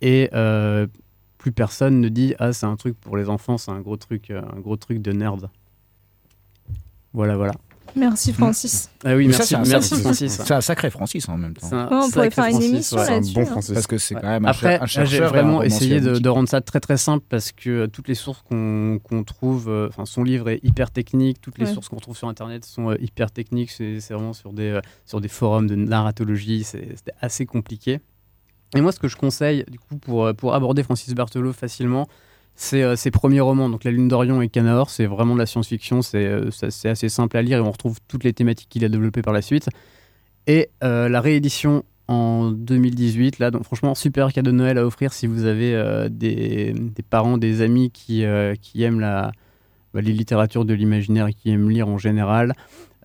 Et 0.00 0.28
euh, 0.34 0.86
plus 1.38 1.52
personne 1.52 2.00
ne 2.00 2.08
dit 2.08 2.34
ah 2.38 2.52
c'est 2.52 2.66
un 2.66 2.76
truc 2.76 2.98
pour 3.00 3.16
les 3.16 3.28
enfants, 3.28 3.58
c'est 3.58 3.70
un 3.70 3.80
gros 3.80 3.96
truc, 3.96 4.30
un 4.30 4.60
gros 4.60 4.76
truc 4.76 5.00
de 5.02 5.12
nerd. 5.12 5.50
Voilà 7.12 7.36
voilà. 7.36 7.54
Merci 7.96 8.32
Francis. 8.32 8.90
Ah 9.04 9.14
oui 9.14 9.32
ça, 9.32 9.38
merci 9.38 9.54
un 9.54 9.62
merci 9.64 9.94
Francis. 10.00 10.32
C'est 10.44 10.52
un 10.54 10.60
sacré 10.60 10.90
Francis 10.90 11.28
en 11.28 11.36
même 11.36 11.54
temps. 11.54 11.68
C'est 11.68 11.76
un 11.76 11.88
Ouais, 11.88 11.96
on 12.06 12.10
pourrait 12.10 12.30
faire 12.30 12.46
une 12.46 12.60
émission 12.62 12.96
ouais. 12.96 13.08
là-dessus. 13.10 13.38
hein. 13.38 13.60
Parce 13.72 13.86
que 13.86 13.98
c'est 13.98 14.14
quand 14.16 14.22
même 14.22 14.44
un, 14.44 14.48
Après, 14.48 14.80
un 14.80 14.86
j'ai 14.86 15.06
chercheur. 15.06 15.26
un 15.28 15.28
vraiment 15.28 15.62
essayé 15.62 16.00
de, 16.00 16.28
rendre 16.28 16.48
ça 16.48 16.60
très 16.60 16.80
très 16.80 16.96
simple 16.96 17.24
parce 17.28 17.52
que 17.52 17.70
euh, 17.70 17.86
toutes 17.86 18.08
les 18.08 18.14
sources 18.16 18.42
qu'on 18.48 19.24
trouve, 19.24 19.68
euh, 19.68 19.88
enfin 19.90 20.06
son 20.06 20.24
livre 20.24 20.48
est 20.50 20.58
hyper 20.64 20.90
technique, 20.90 21.40
toutes 21.40 21.58
les 21.58 21.66
Ouais. 21.66 21.72
sources 21.72 21.88
qu'on 21.88 22.00
trouve 22.00 22.16
sur 22.16 22.28
internet 22.28 22.64
sont 22.64 22.90
euh, 22.90 22.96
hyper 23.00 23.30
techniques, 23.30 23.70
c'est 23.70 23.98
vraiment 24.10 24.32
sur 24.32 24.52
des, 24.52 24.70
euh, 24.70 24.80
sur 25.04 25.20
des 25.20 25.28
forums 25.28 25.66
de 25.68 25.76
narratologie, 25.76 26.64
c'est- 26.64 26.88
c'était 26.96 27.12
assez 27.20 27.46
compliqué. 27.46 28.00
Et 28.76 28.80
moi 28.80 28.90
ce 28.90 28.98
que 28.98 29.06
je 29.06 29.16
conseille 29.16 29.64
du 29.70 29.78
coup 29.78 29.96
pour, 29.98 30.34
pour 30.34 30.54
aborder 30.54 30.82
Francis 30.82 31.14
Berthelot 31.14 31.52
facilement, 31.52 32.08
c'est 32.56 32.82
euh, 32.82 32.96
ses 32.96 33.10
premiers 33.10 33.40
romans, 33.40 33.68
donc 33.68 33.84
La 33.84 33.90
Lune 33.90 34.08
d'Orion 34.08 34.40
et 34.40 34.48
Canaor, 34.48 34.88
c'est 34.88 35.06
vraiment 35.06 35.34
de 35.34 35.40
la 35.40 35.46
science-fiction, 35.46 36.02
c'est 36.02 36.24
euh, 36.26 36.50
c'est 36.50 36.88
assez 36.88 37.08
simple 37.08 37.36
à 37.36 37.42
lire 37.42 37.58
et 37.58 37.60
on 37.60 37.70
retrouve 37.70 37.98
toutes 38.06 38.24
les 38.24 38.32
thématiques 38.32 38.68
qu'il 38.68 38.84
a 38.84 38.88
développées 38.88 39.22
par 39.22 39.34
la 39.34 39.42
suite. 39.42 39.68
Et 40.46 40.70
euh, 40.84 41.08
la 41.08 41.20
réédition 41.20 41.84
en 42.06 42.50
2018, 42.50 43.38
là, 43.38 43.50
donc 43.50 43.64
franchement, 43.64 43.94
super 43.94 44.32
cadeau 44.32 44.52
de 44.52 44.56
Noël 44.56 44.78
à 44.78 44.86
offrir 44.86 45.12
si 45.12 45.26
vous 45.26 45.46
avez 45.46 46.08
des, 46.10 46.74
parents, 47.08 47.38
des 47.38 47.62
amis 47.62 47.90
qui, 47.90 48.22
aiment 48.22 49.00
la, 49.00 49.32
bah, 49.94 50.02
les 50.02 50.12
littératures 50.12 50.66
de 50.66 50.74
l'imaginaire 50.74 51.28
et 51.28 51.32
qui 51.32 51.50
aiment 51.50 51.70
lire 51.70 51.88
en 51.88 51.96
général. 51.96 52.52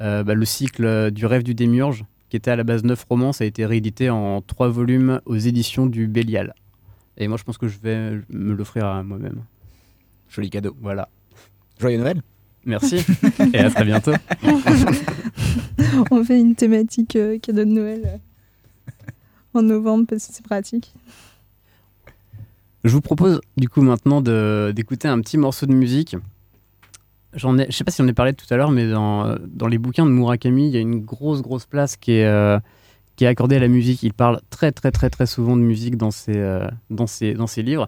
Bah, 0.01 0.33
le 0.33 0.45
cycle 0.45 1.11
du 1.11 1.25
rêve 1.25 1.43
du 1.43 1.55
démiurge, 1.55 2.03
qui 2.29 2.35
était 2.35 2.51
à 2.51 2.57
la 2.57 2.65
base 2.65 2.83
neuf 2.83 3.05
romans, 3.09 3.31
ça 3.31 3.45
a 3.45 3.47
été 3.47 3.65
réédité 3.65 4.09
en 4.09 4.41
trois 4.41 4.67
volumes 4.67 5.21
aux 5.25 5.37
éditions 5.37 5.85
du 5.85 6.07
Bélial. 6.07 6.53
Et 7.19 7.27
moi, 7.27 7.37
je 7.37 7.43
pense 7.43 7.57
que 7.57 7.67
je 7.67 7.77
vais 7.79 8.21
me 8.29 8.53
l'offrir 8.53 8.85
à 8.85 9.03
moi-même. 9.03 9.43
Joli 10.29 10.49
cadeau. 10.49 10.75
Voilà. 10.81 11.09
Joyeux 11.77 11.99
Noël. 11.99 12.21
Merci. 12.65 13.05
et 13.53 13.59
à 13.59 13.69
très 13.69 13.83
bientôt. 13.83 14.13
on 16.11 16.23
fait 16.23 16.39
une 16.39 16.55
thématique 16.55 17.15
euh, 17.17 17.37
cadeau 17.39 17.65
de 17.65 17.69
Noël 17.69 18.01
euh, 18.05 19.11
en 19.53 19.61
novembre 19.61 20.05
parce 20.07 20.27
que 20.27 20.33
c'est 20.33 20.45
pratique. 20.45 20.93
Je 22.85 22.91
vous 22.91 23.01
propose 23.01 23.41
du 23.57 23.67
coup 23.67 23.81
maintenant 23.81 24.21
d'écouter 24.21 25.09
un 25.09 25.19
petit 25.19 25.37
morceau 25.37 25.65
de 25.65 25.73
musique. 25.73 26.15
J'en 27.33 27.57
ai, 27.57 27.65
je 27.69 27.75
sais 27.75 27.83
pas 27.83 27.91
si 27.91 28.01
on 28.01 28.05
en 28.05 28.09
a 28.09 28.13
parlé 28.13 28.33
tout 28.33 28.45
à 28.49 28.55
l'heure, 28.55 28.71
mais 28.71 28.89
dans, 28.89 29.37
dans 29.45 29.67
les 29.67 29.77
bouquins 29.77 30.05
de 30.05 30.11
Murakami, 30.11 30.67
il 30.67 30.73
y 30.73 30.77
a 30.77 30.79
une 30.79 31.01
grosse 31.01 31.41
grosse 31.41 31.65
place 31.65 31.97
qui 31.97 32.13
est, 32.13 32.25
euh, 32.25 32.57
accordée 33.27 33.57
à 33.57 33.59
la 33.59 33.67
musique. 33.67 34.03
Il 34.03 34.13
parle 34.13 34.39
très 34.49 34.71
très 34.71 34.91
très 34.91 35.09
très 35.09 35.25
souvent 35.25 35.55
de 35.57 35.61
musique 35.61 35.97
dans 35.97 36.11
ses, 36.11 36.37
euh, 36.37 36.67
dans 36.89 37.07
ses, 37.07 37.33
dans 37.33 37.47
ses 37.47 37.63
livres. 37.63 37.87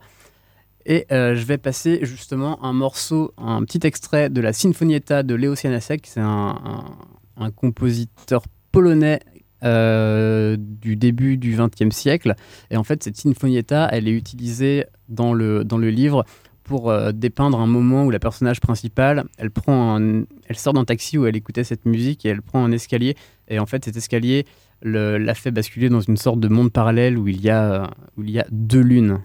Et 0.86 1.06
euh, 1.12 1.36
je 1.36 1.46
vais 1.46 1.58
passer 1.58 2.00
justement 2.04 2.64
un 2.64 2.74
morceau, 2.74 3.34
un 3.38 3.64
petit 3.64 3.86
extrait 3.86 4.30
de 4.30 4.42
la 4.42 4.52
Sinfonietta 4.52 5.24
de 5.24 5.36
Leo 5.36 5.56
Janacek. 5.56 6.08
C'est 6.08 6.22
un 6.22 7.52
compositeur 7.56 8.44
polonais 8.72 9.20
euh, 9.64 10.58
du 10.58 10.96
début 10.96 11.38
du 11.38 11.56
XXe 11.56 11.96
siècle. 11.96 12.34
Et 12.72 12.78
en 12.78 12.84
fait, 12.84 13.04
cette 13.04 13.16
Sinfonietta, 13.16 13.90
elle 13.92 14.08
est 14.08 14.12
utilisée 14.12 14.86
dans 15.08 15.34
le, 15.34 15.64
dans 15.64 15.78
le 15.78 15.92
livre 15.92 16.26
pour 16.72 16.90
euh, 16.90 17.12
dépeindre 17.12 17.60
un 17.60 17.68
moment 17.68 18.06
où 18.06 18.12
la 18.12 18.20
personnage 18.20 18.62
principale, 18.62 19.26
elle 19.38 19.52
prend 19.52 20.00
elle 20.00 20.56
sort 20.56 20.72
d'un 20.72 20.86
taxi 20.86 21.18
où 21.18 21.26
elle 21.26 21.36
écoutait 21.36 21.66
cette 21.66 21.86
musique 21.86 22.26
et 22.26 22.30
elle 22.30 22.42
prend 22.42 22.64
un 22.64 22.72
escalier. 22.72 23.18
Et 23.50 23.60
en 23.60 23.66
fait, 23.66 23.84
cet 23.84 23.98
escalier 23.98 24.46
le- 24.82 25.18
l'a 25.18 25.34
fait 25.34 25.52
basculer 25.52 25.90
dans 25.90 26.00
une 26.00 26.16
sorte 26.16 26.40
de 26.40 26.48
monde 26.48 26.72
parallèle 26.72 27.18
où 27.18 27.28
il 27.28 27.42
y 27.42 27.50
a, 27.50 27.90
où 28.16 28.24
il 28.24 28.30
y 28.32 28.40
a 28.40 28.46
deux 28.52 28.80
lunes. 28.80 29.20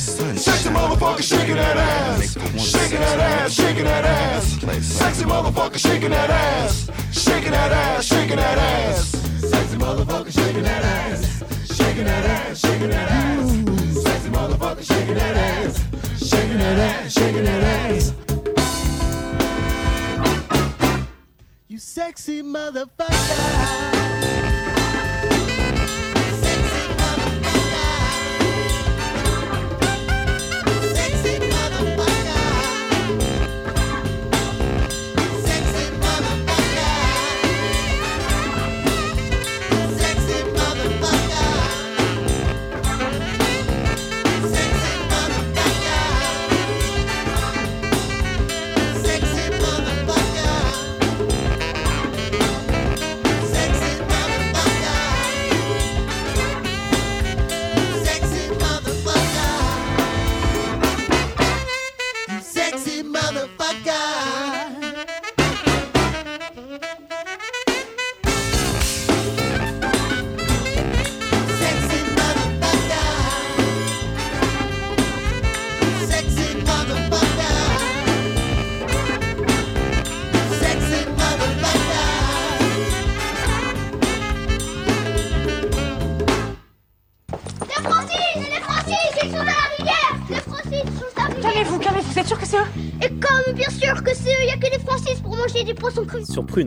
the 0.00 0.12
sun. 0.12 0.36
Shake 0.36 0.72
motherfucker, 0.72 1.22
shaking 1.22 1.56
that 1.56 1.76
ass. 1.76 2.32
Shaking 2.58 3.00
that 3.00 3.18
ass, 3.18 3.52
shaking 3.52 3.84
that 3.84 4.04
ass. 4.04 4.60
Sexy 4.86 5.24
motherfucker, 5.24 5.78
shaking 5.78 6.10
that 6.10 6.30
ass. 6.30 6.90
Shaking 7.12 7.52
that 7.52 7.72
ass, 7.72 8.04
shaking 8.04 8.36
that 8.36 8.58
ass. 8.58 9.08
Sexy 9.50 9.76
motherfucker, 9.76 10.32
shaking 10.32 10.62
that 10.62 10.84
ass. 10.84 11.42
Shaking 11.76 12.04
that 12.04 12.24
ass, 12.24 12.58
shaking 12.60 12.90
that 12.90 13.10
ass. 13.10 13.50
Sexy 14.02 14.30
motherfucker, 14.30 14.84
shaking 14.84 15.14
that 15.14 15.36
ass. 15.36 15.84
Shaking 16.28 16.58
that 16.58 16.78
ass, 16.78 17.12
shaking 17.12 17.44
that 17.44 17.62
ass. 17.62 18.14
You 21.68 21.78
sexy 21.78 22.42
motherfucker. 22.42 22.99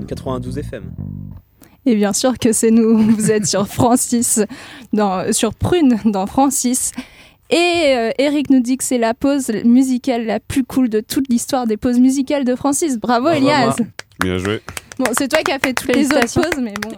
92 0.02 0.58
FM. 0.58 0.92
Et 1.86 1.96
bien 1.96 2.14
sûr 2.14 2.38
que 2.38 2.52
c'est 2.54 2.72
nous, 2.72 2.98
vous 3.16 3.32
êtes 3.32 3.46
sur 3.46 3.68
Francis, 3.68 4.40
dans, 4.94 5.32
sur 5.34 5.54
Prune, 5.54 6.00
dans 6.06 6.26
Francis. 6.26 6.92
Et 7.50 7.94
euh, 7.96 8.12
Eric 8.18 8.50
nous 8.50 8.62
dit 8.62 8.78
que 8.78 8.84
c'est 8.84 8.98
la 8.98 9.14
pause 9.14 9.52
musicale 9.66 10.26
la 10.26 10.40
plus 10.40 10.64
cool 10.64 10.90
de 10.90 11.02
toute 11.02 11.28
l'histoire 11.30 11.68
des 11.68 11.78
pauses 11.78 12.00
musicales 12.00 12.46
de 12.46 12.56
Francis. 12.56 12.98
Bravo, 12.98 13.30
Elias 13.30 13.76
Bien 14.20 14.38
joué 14.38 14.62
Bon, 14.98 15.06
c'est 15.18 15.28
toi 15.28 15.40
qui 15.44 15.52
as 15.52 15.60
fait 15.60 15.74
toutes 15.74 15.96
les 15.96 16.08
autres 16.08 16.34
pauses, 16.34 16.62
mais 16.62 16.74
bon... 16.82 16.92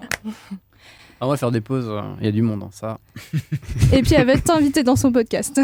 Ah, 1.21 1.27
on 1.27 1.35
faire 1.37 1.51
des 1.51 1.61
pauses, 1.61 1.89
hein. 1.89 2.17
il 2.19 2.25
y 2.25 2.29
a 2.29 2.31
du 2.31 2.41
monde, 2.41 2.63
hein, 2.63 2.69
ça. 2.71 2.99
Et 3.93 4.01
puis 4.01 4.15
elle 4.15 4.27
va 4.27 4.33
être 4.33 4.51
invitée 4.51 4.83
dans 4.83 4.97
son 4.97 5.13
podcast. 5.13 5.59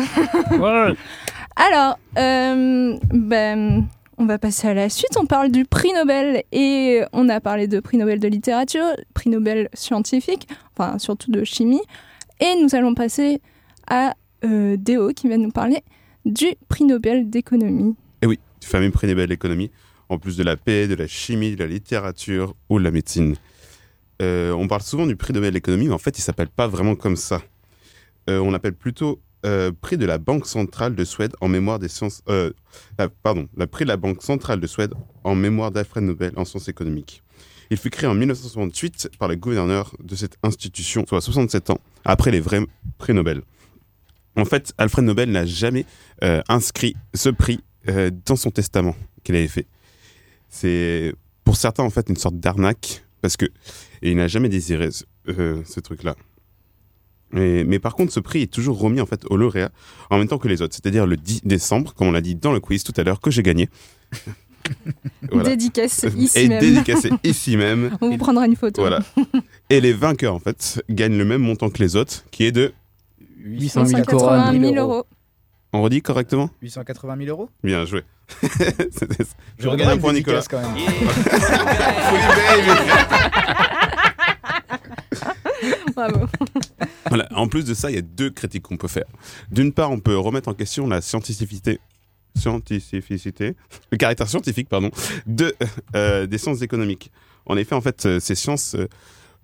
ouais. 0.57 0.95
Alors, 1.57 1.99
euh, 2.17 2.97
ben... 3.13 3.85
On 4.21 4.27
va 4.27 4.37
passer 4.37 4.67
à 4.67 4.75
la 4.75 4.87
suite. 4.87 5.17
On 5.19 5.25
parle 5.25 5.49
du 5.49 5.65
prix 5.65 5.91
Nobel 5.93 6.43
et 6.51 7.01
on 7.11 7.27
a 7.27 7.41
parlé 7.41 7.67
de 7.67 7.79
prix 7.79 7.97
Nobel 7.97 8.19
de 8.19 8.27
littérature, 8.27 8.85
prix 9.15 9.31
Nobel 9.31 9.67
scientifique, 9.73 10.47
enfin 10.77 10.99
surtout 10.99 11.31
de 11.31 11.43
chimie. 11.43 11.81
Et 12.39 12.53
nous 12.61 12.75
allons 12.75 12.93
passer 12.93 13.41
à 13.89 14.13
euh, 14.45 14.77
Déo 14.77 15.09
qui 15.13 15.27
va 15.27 15.37
nous 15.37 15.49
parler 15.49 15.81
du 16.23 16.45
prix 16.69 16.83
Nobel 16.83 17.31
d'économie. 17.31 17.95
Eh 18.21 18.27
oui, 18.27 18.37
du 18.61 18.67
fameux 18.67 18.91
prix 18.91 19.07
Nobel 19.07 19.27
d'économie, 19.27 19.71
en 20.07 20.19
plus 20.19 20.37
de 20.37 20.43
la 20.43 20.55
paix, 20.55 20.87
de 20.87 20.93
la 20.93 21.07
chimie, 21.07 21.55
de 21.55 21.63
la 21.63 21.67
littérature 21.67 22.53
ou 22.69 22.77
de 22.77 22.83
la 22.83 22.91
médecine. 22.91 23.37
Euh, 24.21 24.51
on 24.51 24.67
parle 24.67 24.83
souvent 24.83 25.07
du 25.07 25.15
prix 25.15 25.33
Nobel 25.33 25.51
d'économie, 25.51 25.87
mais 25.87 25.95
en 25.95 25.97
fait, 25.97 26.19
il 26.19 26.21
s'appelle 26.21 26.49
pas 26.49 26.67
vraiment 26.67 26.93
comme 26.93 27.15
ça. 27.15 27.41
Euh, 28.29 28.37
on 28.37 28.51
l'appelle 28.51 28.75
plutôt 28.75 29.19
euh, 29.45 29.71
prix 29.79 29.97
de 29.97 30.05
la 30.05 30.17
Banque 30.17 30.45
centrale 30.45 30.95
de 30.95 31.03
Suède 31.03 31.33
en 31.41 31.47
mémoire 31.47 31.79
des 31.79 31.87
sciences. 31.87 32.21
euh, 32.29 32.51
la- 32.99 33.09
pardon, 33.09 33.47
le 33.57 33.67
prix 33.67 33.85
de 33.85 33.89
la 33.89 33.97
Banque 33.97 34.21
centrale 34.23 34.59
de 34.59 34.67
Suède 34.67 34.93
en 35.23 35.35
mémoire 35.35 35.71
d'Alfred 35.71 36.03
Nobel 36.03 36.31
en 36.35 36.45
sciences 36.45 36.67
économiques. 36.67 37.23
Il 37.69 37.77
fut 37.77 37.89
créé 37.89 38.07
en 38.09 38.13
1968 38.15 39.11
par 39.17 39.27
le 39.29 39.35
gouverneur 39.37 39.95
de 40.03 40.15
cette 40.15 40.37
institution, 40.43 41.05
soit 41.07 41.21
67 41.21 41.69
ans 41.69 41.79
après 42.03 42.29
les 42.31 42.41
vrais 42.41 42.59
prix 42.97 43.13
Nobel. 43.13 43.41
En 44.35 44.45
fait, 44.45 44.73
Alfred 44.77 45.05
Nobel 45.05 45.31
n'a 45.31 45.45
jamais 45.45 45.85
euh, 46.23 46.41
inscrit 46.47 46.95
ce 47.13 47.29
prix 47.29 47.59
dans 48.25 48.35
son 48.35 48.51
testament 48.51 48.95
qu'il 49.23 49.35
avait 49.35 49.47
fait. 49.47 49.65
C'est 50.49 51.13
pour 51.43 51.55
certains 51.55 51.83
en 51.83 51.89
fait 51.89 52.09
une 52.09 52.15
sorte 52.17 52.39
d'arnaque 52.39 53.03
parce 53.21 53.37
que 53.37 53.45
il 54.01 54.15
n'a 54.17 54.27
jamais 54.27 54.49
désiré 54.49 54.89
ce 54.91 55.79
truc-là. 55.79 56.15
Mais, 57.33 57.63
mais 57.63 57.79
par 57.79 57.95
contre, 57.95 58.11
ce 58.11 58.19
prix 58.19 58.41
est 58.43 58.51
toujours 58.51 58.79
remis 58.79 59.01
en 59.01 59.05
fait 59.05 59.23
au 59.29 59.37
lauréat 59.37 59.71
en 60.09 60.17
même 60.17 60.27
temps 60.27 60.37
que 60.37 60.47
les 60.47 60.61
autres, 60.61 60.75
c'est-à-dire 60.75 61.05
le 61.05 61.17
10 61.17 61.41
décembre, 61.45 61.93
comme 61.93 62.07
on 62.07 62.11
l'a 62.11 62.21
dit 62.21 62.35
dans 62.35 62.51
le 62.51 62.59
quiz 62.59 62.83
tout 62.83 62.93
à 62.97 63.03
l'heure, 63.03 63.19
que 63.21 63.31
j'ai 63.31 63.43
gagné. 63.43 63.69
Dédicace 65.43 66.05
ici 66.15 66.39
Et 66.39 66.47
même. 66.49 66.59
dédicacé 66.59 67.09
ici 67.23 67.57
même. 67.57 67.97
On 68.01 68.09
vous 68.09 68.17
prendra 68.17 68.45
une 68.45 68.55
photo. 68.55 68.81
Voilà. 68.81 68.99
Et 69.69 69.81
les 69.81 69.93
vainqueurs, 69.93 70.35
en 70.35 70.39
fait, 70.39 70.83
gagnent 70.89 71.17
le 71.17 71.25
même 71.25 71.41
montant 71.41 71.69
que 71.69 71.79
les 71.81 71.95
autres, 71.95 72.25
qui 72.31 72.43
est 72.45 72.51
de 72.51 72.73
800 73.43 73.85
000 73.85 73.99
880 74.01 74.59
000 74.59 74.75
euros. 74.75 75.05
On 75.73 75.81
redit 75.81 76.01
correctement 76.01 76.49
880 76.61 77.15
000 77.25 77.29
euros? 77.29 77.49
Bien 77.63 77.85
joué. 77.85 78.03
Je 78.43 78.45
Je 79.57 79.67
regarde 79.67 79.93
un 79.93 79.97
point, 79.97 80.13
Nicolas. 80.13 80.43
quand 80.49 80.59
même. 80.61 80.75
Bravo. 85.95 86.25
En 87.31 87.47
plus 87.47 87.65
de 87.65 87.73
ça, 87.73 87.89
il 87.89 87.95
y 87.95 87.99
a 87.99 88.01
deux 88.01 88.29
critiques 88.29 88.63
qu'on 88.63 88.77
peut 88.77 88.87
faire. 88.87 89.05
D'une 89.51 89.73
part, 89.73 89.91
on 89.91 89.99
peut 89.99 90.17
remettre 90.17 90.47
en 90.47 90.53
question 90.53 90.87
la 90.87 91.01
scientificité, 91.01 91.79
le 93.91 93.97
caractère 93.97 94.27
scientifique, 94.27 94.69
pardon, 94.69 94.91
de, 95.25 95.55
euh, 95.95 96.25
des 96.27 96.37
sciences 96.37 96.61
économiques. 96.61 97.11
En 97.45 97.57
effet, 97.57 97.75
en 97.75 97.81
fait, 97.81 98.05
euh, 98.05 98.19
ces 98.19 98.35
sciences 98.35 98.75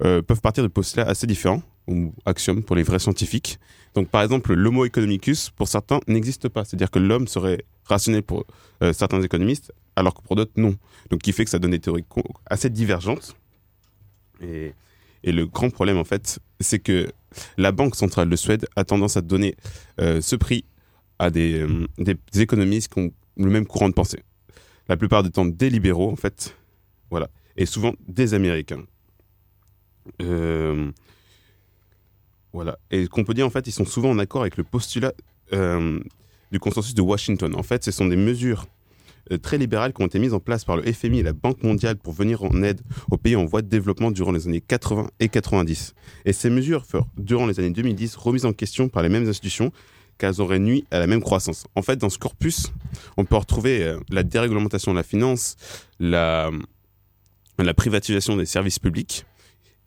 euh, 0.04 0.22
peuvent 0.22 0.42
partir 0.42 0.64
de 0.64 0.68
postulats 0.68 1.08
assez 1.08 1.28
différents, 1.28 1.62
ou 1.88 2.14
axiomes 2.26 2.64
pour 2.64 2.76
les 2.76 2.84
vrais 2.84 3.00
scientifiques. 3.00 3.60
Donc, 3.96 4.10
par 4.10 4.22
exemple, 4.22 4.54
l'homo 4.54 4.86
economicus, 4.86 5.50
pour 5.50 5.68
certains, 5.68 6.00
n'existe 6.08 6.50
pas. 6.50 6.66
C'est-à-dire 6.66 6.92
que 6.92 7.00
l'homme 7.00 7.28
serait 7.28 7.64
rationnel 7.86 8.24
pour 8.24 8.46
certains 8.92 9.22
économistes, 9.22 9.72
alors 9.96 10.14
que 10.14 10.22
pour 10.22 10.36
d'autres, 10.36 10.52
non. 10.58 10.76
Donc, 11.10 11.22
qui 11.22 11.32
fait 11.32 11.46
que 11.46 11.50
ça 11.50 11.60
donne 11.60 11.72
des 11.72 11.80
théories 11.80 12.06
assez 12.46 12.70
divergentes. 12.70 13.38
Et, 14.42 14.74
et 15.28 15.34
le 15.34 15.46
grand 15.46 15.70
problème, 15.70 15.98
en 15.98 16.06
fait, 16.06 16.40
c'est 16.62 16.80
que 16.80 17.12
la 17.58 17.74
Banque 17.74 17.98
centrale 17.98 18.30
de 18.30 18.36
Suède 18.38 18.66
a 18.78 18.86
tendance 18.86 19.18
à 19.18 19.22
donner 19.22 19.56
euh, 20.00 20.22
ce 20.22 20.38
prix 20.38 20.64
à 21.20 21.30
des, 21.30 21.60
euh, 21.60 21.86
des 21.98 22.16
économistes 22.36 22.94
qui 22.94 23.00
ont 23.02 23.12
le 23.36 23.50
même 23.50 23.66
courant 23.66 23.90
de 23.90 23.94
pensée. 23.94 24.24
La 24.88 24.96
plupart 24.96 25.24
du 25.24 25.30
temps 25.30 25.44
des 25.44 25.70
libéraux, 25.70 26.10
en 26.10 26.16
fait, 26.16 26.56
voilà, 27.10 27.30
et 27.58 27.66
souvent 27.66 27.92
des 28.08 28.36
Américains. 28.36 28.86
Euh, 30.22 30.90
voilà, 32.54 32.80
et 32.90 33.10
qu'on 33.10 33.26
peut 33.26 33.34
dire, 33.34 33.46
en 33.46 33.50
fait, 33.50 33.68
ils 33.68 33.74
sont 33.74 33.84
souvent 33.84 34.12
en 34.12 34.20
accord 34.20 34.44
avec 34.44 34.56
le 34.56 34.64
postulat 34.64 35.12
du 35.52 36.60
consensus 36.62 36.94
de 36.94 37.02
Washington. 37.02 37.54
En 37.54 37.64
fait, 37.64 37.84
ce 37.84 37.92
sont 37.92 38.06
des 38.06 38.16
mesures 38.16 38.66
très 39.42 39.58
libérales 39.58 39.94
qui 39.94 40.02
ont 40.02 40.08
été 40.08 40.20
mises 40.20 40.34
en 40.34 40.40
place 40.40 40.66
par 40.66 40.78
le 40.78 40.84
FMI 40.84 41.20
et 41.20 41.24
la 41.24 41.34
Banque 41.34 41.64
mondiale 41.64 41.98
pour 41.98 42.14
venir 42.14 42.44
en 42.44 42.64
aide 42.64 42.82
aux 43.12 43.18
pays 43.18 43.36
en 43.36 43.46
voie 43.46 43.62
de 43.62 43.68
développement 43.68 44.12
durant 44.12 44.32
les 44.32 44.48
années 44.48 44.62
80 44.62 45.10
et 45.20 45.30
90. 45.30 45.94
Et 46.26 46.34
ces 46.34 46.50
mesures 46.50 46.86
furent, 46.86 47.08
durant 47.18 47.46
les 47.46 47.60
années 47.60 47.72
2010, 47.72 48.16
remises 48.16 48.46
en 48.46 48.54
question 48.54 48.90
par 48.90 49.04
les 49.04 49.10
mêmes 49.10 49.28
institutions 49.28 49.72
car 50.18 50.32
elles 50.32 50.42
auraient 50.42 50.60
nuit 50.60 50.86
à 50.92 51.00
la 51.00 51.08
même 51.08 51.22
croissance. 51.22 51.66
En 51.76 51.82
fait, 51.82 51.98
dans 51.98 52.10
ce 52.10 52.18
corpus, 52.18 52.72
on 53.18 53.26
peut 53.26 53.36
retrouver 53.36 53.84
euh, 53.84 54.00
la 54.10 54.24
déréglementation 54.24 54.92
de 54.92 54.98
la 54.98 55.04
finance, 55.04 55.56
la, 56.00 56.52
privatisation 57.76 58.36
des 58.36 58.46
services 58.46 58.80
publics. 58.80 59.26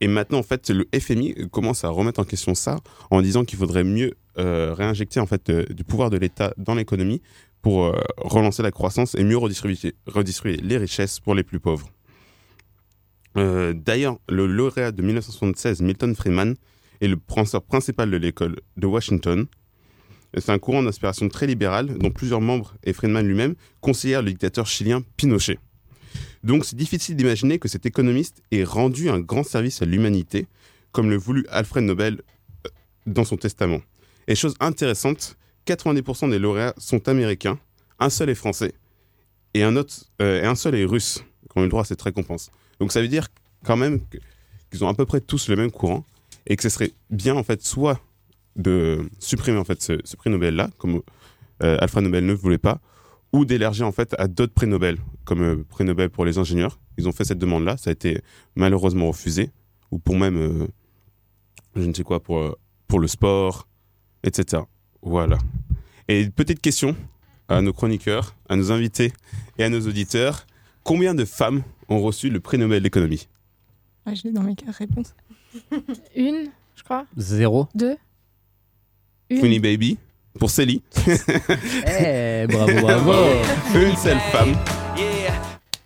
Et 0.00 0.08
maintenant, 0.08 0.38
en 0.38 0.42
fait, 0.42 0.70
le 0.70 0.88
FMI 0.98 1.48
commence 1.50 1.84
à 1.84 1.88
remettre 1.88 2.20
en 2.20 2.24
question 2.24 2.54
ça 2.54 2.78
en 3.10 3.20
disant 3.20 3.44
qu'il 3.44 3.58
faudrait 3.58 3.84
mieux 3.84 4.14
euh, 4.38 4.72
réinjecter 4.72 5.20
en 5.20 5.26
fait 5.26 5.50
euh, 5.50 5.64
du 5.66 5.84
pouvoir 5.84 6.08
de 6.08 6.16
l'État 6.16 6.54
dans 6.56 6.74
l'économie 6.74 7.20
pour 7.62 7.84
euh, 7.84 8.00
relancer 8.16 8.62
la 8.62 8.70
croissance 8.70 9.14
et 9.14 9.24
mieux 9.24 9.36
redistribuer, 9.36 10.56
les 10.62 10.76
richesses 10.76 11.20
pour 11.20 11.34
les 11.34 11.42
plus 11.42 11.60
pauvres. 11.60 11.90
Euh, 13.36 13.72
D'ailleurs, 13.74 14.18
le 14.28 14.46
lauréat 14.46 14.92
de 14.92 15.02
1976, 15.02 15.82
Milton 15.82 16.14
Friedman, 16.14 16.56
est 17.00 17.08
le 17.08 17.16
professeur 17.16 17.62
principal 17.62 18.10
de 18.10 18.16
l'école 18.16 18.56
de 18.76 18.86
Washington. 18.86 19.46
C'est 20.36 20.50
un 20.50 20.58
courant 20.58 20.82
d'inspiration 20.82 21.28
très 21.28 21.46
libéral 21.46 21.98
dont 21.98 22.10
plusieurs 22.10 22.40
membres, 22.40 22.74
et 22.84 22.92
Friedman 22.92 23.26
lui-même, 23.26 23.54
conseillèrent 23.80 24.22
le 24.22 24.30
dictateur 24.30 24.66
chilien 24.66 25.02
Pinochet. 25.16 25.58
Donc 26.44 26.64
c'est 26.64 26.76
difficile 26.76 27.16
d'imaginer 27.16 27.58
que 27.58 27.68
cet 27.68 27.86
économiste 27.86 28.42
ait 28.50 28.64
rendu 28.64 29.10
un 29.10 29.20
grand 29.20 29.42
service 29.42 29.82
à 29.82 29.84
l'humanité, 29.84 30.46
comme 30.92 31.10
le 31.10 31.16
voulut 31.16 31.46
Alfred 31.50 31.84
Nobel 31.84 32.22
euh, 32.66 32.70
dans 33.06 33.24
son 33.24 33.36
testament. 33.36 33.80
Et 34.28 34.34
chose 34.34 34.54
intéressante, 34.60 35.36
90% 35.74 36.30
des 36.30 36.38
lauréats 36.38 36.74
sont 36.78 37.08
américains, 37.08 37.58
un 37.98 38.10
seul 38.10 38.30
est 38.30 38.34
français, 38.34 38.72
et 39.54 39.62
un, 39.62 39.76
autre, 39.76 39.94
euh, 40.20 40.42
et 40.42 40.46
un 40.46 40.54
seul 40.54 40.74
est 40.74 40.84
russe, 40.84 41.24
qui 41.50 41.58
ont 41.58 41.60
eu 41.60 41.64
le 41.64 41.70
droit 41.70 41.82
à 41.82 41.84
cette 41.84 42.02
récompense. 42.02 42.50
Donc 42.78 42.92
ça 42.92 43.00
veut 43.00 43.08
dire 43.08 43.28
quand 43.64 43.76
même 43.76 44.00
qu'ils 44.70 44.84
ont 44.84 44.88
à 44.88 44.94
peu 44.94 45.06
près 45.06 45.20
tous 45.20 45.48
le 45.48 45.56
même 45.56 45.70
courant, 45.70 46.04
et 46.46 46.56
que 46.56 46.62
ce 46.62 46.68
serait 46.68 46.92
bien 47.10 47.36
en 47.36 47.42
fait 47.42 47.62
soit 47.62 48.00
de 48.56 49.08
supprimer 49.18 49.58
en 49.58 49.64
fait 49.64 49.80
ce, 49.82 50.16
prix 50.16 50.30
Nobel 50.30 50.54
là, 50.56 50.70
comme 50.78 51.02
euh, 51.62 51.76
Alfred 51.80 52.04
Nobel 52.04 52.26
ne 52.26 52.32
voulait 52.32 52.58
pas, 52.58 52.80
ou 53.32 53.44
d'élargir 53.44 53.86
en 53.86 53.92
fait 53.92 54.14
à 54.18 54.26
d'autres 54.26 54.52
prix 54.52 54.66
Nobel, 54.66 54.98
comme 55.24 55.42
euh, 55.42 55.64
prix 55.68 55.84
Nobel 55.84 56.10
pour 56.10 56.24
les 56.24 56.38
ingénieurs. 56.38 56.80
Ils 56.98 57.08
ont 57.08 57.12
fait 57.12 57.24
cette 57.24 57.38
demande 57.38 57.64
là, 57.64 57.76
ça 57.76 57.90
a 57.90 57.92
été 57.92 58.20
malheureusement 58.56 59.08
refusé, 59.08 59.50
ou 59.90 59.98
pour 59.98 60.16
même 60.16 60.36
euh, 60.36 60.66
je 61.76 61.82
ne 61.82 61.94
sais 61.94 62.02
quoi 62.02 62.20
pour 62.20 62.56
pour 62.88 62.98
le 62.98 63.06
sport, 63.06 63.68
etc. 64.24 64.62
Voilà. 65.02 65.38
Et 66.08 66.22
une 66.22 66.32
petite 66.32 66.60
question 66.60 66.96
à 67.48 67.60
nos 67.60 67.72
chroniqueurs, 67.72 68.34
à 68.48 68.56
nos 68.56 68.70
invités 68.72 69.12
et 69.58 69.64
à 69.64 69.68
nos 69.68 69.80
auditeurs 69.80 70.46
combien 70.84 71.14
de 71.14 71.24
femmes 71.24 71.62
ont 71.88 72.00
reçu 72.00 72.30
le 72.30 72.40
prix 72.40 72.58
Nobel 72.58 72.82
d'économie? 72.82 73.28
Ah, 74.06 74.14
je 74.14 74.22
l'ai 74.24 74.32
dans 74.32 74.42
mes 74.42 74.54
réponses. 74.76 75.14
Une, 76.16 76.50
je 76.74 76.82
crois. 76.82 77.06
Zéro. 77.16 77.68
Deux. 77.74 77.96
Une. 79.28 79.40
Funny 79.40 79.60
Baby 79.60 79.98
pour 80.38 80.50
Célie. 80.50 80.82
Eh, 81.86 82.46
bravo, 82.48 82.72
bravo. 82.80 83.12
Une 83.74 83.96
seule 83.96 84.18
femme. 84.32 84.54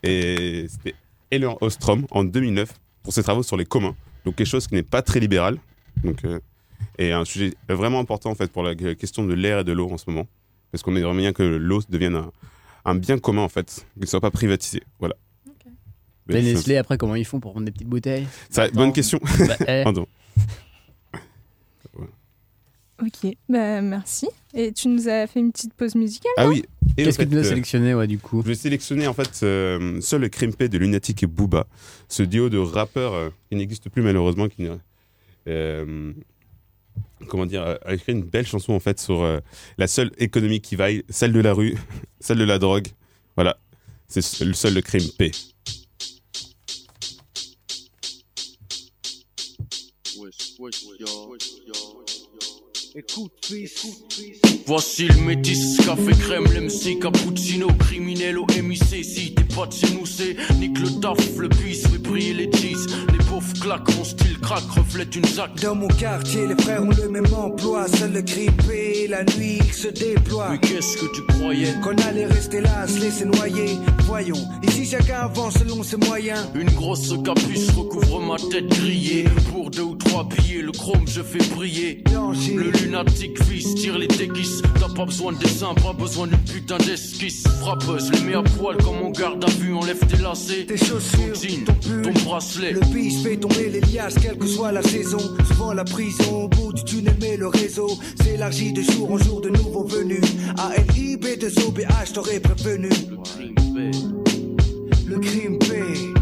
Et 0.03 0.66
c'était 0.69 0.95
Eleanor 1.31 1.59
Ostrom 1.61 2.07
en 2.11 2.24
2009 2.24 2.73
pour 3.03 3.12
ses 3.12 3.23
travaux 3.23 3.43
sur 3.43 3.57
les 3.57 3.65
communs. 3.65 3.97
Donc 4.24 4.36
quelque 4.36 4.47
chose 4.47 4.66
qui 4.66 4.74
n'est 4.74 4.82
pas 4.82 5.03
très 5.03 5.20
libéral. 5.20 5.59
Donc, 6.03 6.24
euh, 6.24 6.41
et 6.99 7.12
un 7.12 7.25
sujet 7.25 7.55
vraiment 7.69 8.01
important 8.01 8.31
en 8.31 8.35
fait 8.35 8.51
pour 8.51 8.62
la 8.62 8.75
question 8.75 9.25
de 9.25 9.35
l'air 9.35 9.61
et 9.61 9.65
de 9.65 9.73
l'eau 9.73 9.91
en 9.91 9.99
ce 9.99 10.09
moment. 10.09 10.27
Parce 10.71 10.83
qu'on 10.83 10.97
aimerait 10.97 11.16
bien 11.16 11.33
que 11.33 11.43
l'eau 11.43 11.81
devienne 11.89 12.16
un, 12.16 12.33
un 12.85 12.95
bien 12.95 13.19
commun 13.19 13.43
en 13.43 13.49
fait, 13.49 13.87
qu'il 13.95 14.03
ne 14.03 14.07
soit 14.07 14.21
pas 14.21 14.31
privatisé. 14.31 14.83
Voilà. 14.99 15.15
Les 16.27 16.43
Nestlé, 16.43 16.79
après, 16.79 16.97
comment 16.97 17.16
ils 17.16 17.25
font 17.27 17.39
pour 17.39 17.53
vendre 17.53 17.66
des 17.66 17.73
petites 17.73 17.89
bouteilles 17.89 18.27
Ça, 18.49 18.69
bonne 18.71 18.93
question. 18.93 19.21
Bah, 19.47 19.57
eh. 19.69 19.83
Pardon. 19.85 20.07
Ok, 23.03 23.33
bah 23.49 23.83
merci. 23.83 24.29
Et 24.55 24.73
tu 24.73 24.87
nous 24.87 25.09
as 25.09 25.27
fait 25.27 25.41
une 25.41 25.51
petite 25.51 25.75
pause 25.75 25.97
musicale 25.97 26.33
Ah 26.37 26.47
oui. 26.47 26.65
Qu'est-ce 26.97 27.19
que 27.19 27.25
tu 27.25 27.31
nous 27.31 27.39
as 27.39 27.41
euh, 27.41 27.49
sélectionné, 27.49 27.93
ouais, 27.93 28.07
du 28.07 28.19
coup 28.19 28.41
Je 28.43 28.47
vais 28.49 28.55
sélectionner 28.55 29.09
en 29.09 29.12
fait 29.12 29.41
euh, 29.43 30.01
seul 30.01 30.31
Crimpé 30.31 30.69
de 30.69 30.79
Lunatic 30.79 31.25
et 31.25 31.27
Booba, 31.27 31.66
ce 32.09 32.23
duo 32.23 32.49
de 32.49 32.57
rappeurs 32.57 33.15
euh, 33.15 33.31
qui 33.51 33.57
n'existe 33.57 33.89
plus 33.89 34.01
malheureusement, 34.01 34.49
qui 34.49 34.69
euh, 35.49 36.12
comment 37.29 37.47
dire, 37.47 37.62
a- 37.62 37.79
a 37.85 37.95
écrit 37.95 38.12
une 38.12 38.23
belle 38.23 38.47
chanson 38.47 38.73
en 38.73 38.81
fait 38.81 38.99
sur 39.01 39.23
euh, 39.23 39.41
la 39.79 39.87
seule 39.87 40.12
économie 40.19 40.61
qui 40.61 40.77
vaille, 40.77 41.05
celle 41.09 41.33
de 41.33 41.41
la 41.41 41.53
rue, 41.55 41.77
celle 42.21 42.39
de 42.39 42.45
la 42.45 42.59
drogue. 42.59 42.89
Voilà, 43.37 43.59
c'est 44.09 44.41
le 44.45 44.53
seul 44.55 44.75
le. 44.75 45.33
Écoute, 52.95 53.33
fils. 54.11 54.54
Voici 54.66 55.09
le 55.09 55.16
métis, 55.16 55.77
café 55.85 56.12
crème, 56.19 56.45
l'MC, 56.45 56.99
cappuccino, 56.99 57.66
criminel 57.81 58.39
au 58.39 58.47
MIC. 58.47 59.05
Si 59.05 59.35
t'es 59.35 59.45
pas 59.55 59.66
de 59.66 59.73
chez 59.74 59.95
nous, 59.95 60.07
c'est 60.07 60.36
nique 60.59 60.78
le 60.81 61.01
taf, 61.01 61.19
le 61.39 61.49
bis, 61.49 61.86
fait 61.86 61.99
briller 61.99 62.32
les 62.32 62.51
cheese. 62.51 62.86
Les 63.12 63.19
pauvres 63.19 63.53
claquent, 63.61 63.95
mon 63.95 64.05
style 64.05 64.39
craque, 64.41 64.70
reflète 64.74 65.15
une 65.16 65.24
zac. 65.27 65.51
Dans 65.61 65.74
mon 65.74 65.89
quartier, 65.89 66.47
les 66.47 66.55
frères 66.62 66.82
ont 66.82 66.89
le 66.91 67.11
même 67.11 67.27
emploi. 67.35 67.86
Seul 67.89 68.12
le 68.12 68.23
grippé, 68.23 69.07
la 69.07 69.23
nuit, 69.36 69.59
il 69.62 69.73
se 69.73 69.89
déploie. 69.89 70.53
Mais 70.53 70.59
qu'est-ce 70.59 70.97
que 70.97 71.15
tu 71.15 71.20
croyais? 71.35 71.74
Qu'on 71.82 71.97
allait 72.09 72.27
rester 72.27 72.62
là, 72.62 72.89
se 72.89 73.01
laisser 73.01 73.27
noyer. 73.27 73.77
Voyons, 74.05 74.43
ici 74.62 74.86
chacun 74.86 75.20
avance 75.24 75.59
selon 75.59 75.82
ses 75.82 75.99
moyens. 75.99 76.41
Une 76.55 76.70
grosse 76.70 77.12
capuce 77.23 77.70
recouvre 77.73 78.20
ma 78.20 78.36
tête 78.36 78.69
grillée. 78.69 79.24
Pour 79.53 79.70
deux 79.70 79.82
ou 79.82 79.95
trois 79.95 80.24
billets, 80.24 80.62
le 80.62 80.73
chrome 80.73 81.07
je 81.07 81.20
fais 81.20 81.45
briller. 81.55 82.03
Le 82.55 82.70
lunatique 82.70 83.43
fils 83.45 83.74
tire 83.74 83.99
les 83.99 84.09
T'as 84.79 84.89
pas 84.89 85.05
besoin 85.05 85.33
de 85.33 85.39
dessin, 85.39 85.75
pas 85.75 85.93
besoin 85.93 86.27
d'une 86.27 86.39
putain 86.39 86.79
d'esquisse. 86.79 87.45
Frappeuse, 87.61 88.11
les 88.13 88.21
mets 88.21 88.35
à 88.35 88.43
poil 88.43 88.77
comme 88.79 89.01
on 89.03 89.11
garde 89.11 89.45
à 89.45 89.51
vue. 89.51 89.75
Enlève 89.75 89.99
tes 90.07 90.17
lacets, 90.19 90.67
tes 90.67 90.77
chaussures, 90.77 91.33
ton 91.35 91.49
jean, 91.49 91.65
ton, 91.65 92.03
ton 92.03 92.25
bracelet. 92.25 92.73
Le 92.73 92.81
bis 92.93 93.23
fait 93.23 93.37
tomber 93.37 93.71
les 93.71 93.81
liasses, 93.81 94.15
quelle 94.21 94.39
que 94.39 94.47
soit 94.47 94.73
la 94.73 94.83
saison. 94.83 95.19
Souvent 95.49 95.73
la 95.73 95.85
prison, 95.85 96.45
au 96.45 96.49
bout 96.49 96.73
du 96.73 96.85
tunnel, 96.85 97.17
mais 97.21 97.37
le 97.37 97.49
réseau 97.49 97.89
s'élargit 98.23 98.73
de 98.73 98.83
jour 98.83 99.13
en 99.13 99.19
jour 99.19 99.41
de 99.41 99.51
nouveaux 99.51 99.85
venus. 99.85 100.23
ALIB 100.59 101.39
de 101.39 101.49
OBH, 101.67 102.13
t'aurais 102.13 102.41
prévenu. 102.41 102.91
Le 105.07 105.19
crime 105.19 105.59
paie. 105.59 106.15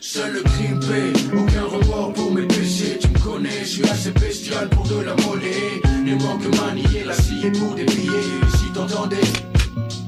Seul 0.00 0.32
le 0.32 0.42
crime 0.42 0.80
paie, 0.80 1.36
aucun 1.36 1.64
remords 1.64 2.12
pour 2.12 2.32
mes 2.32 2.46
péchés. 2.46 2.98
Tu 3.00 3.08
me 3.08 3.18
connais, 3.18 3.60
je 3.60 3.68
suis 3.68 3.84
assez 3.84 4.10
bestial 4.12 4.68
pour 4.70 4.86
de 4.86 5.00
la 5.00 5.14
monnaie. 5.16 5.83
Les 6.04 6.14
manque 6.16 6.44
manier 6.60 7.04
la 7.04 7.14
scie 7.14 7.50
pour 7.58 7.74
des 7.74 7.84
billets. 7.84 8.10
Si 8.58 8.70
t'entendais, 8.72 9.16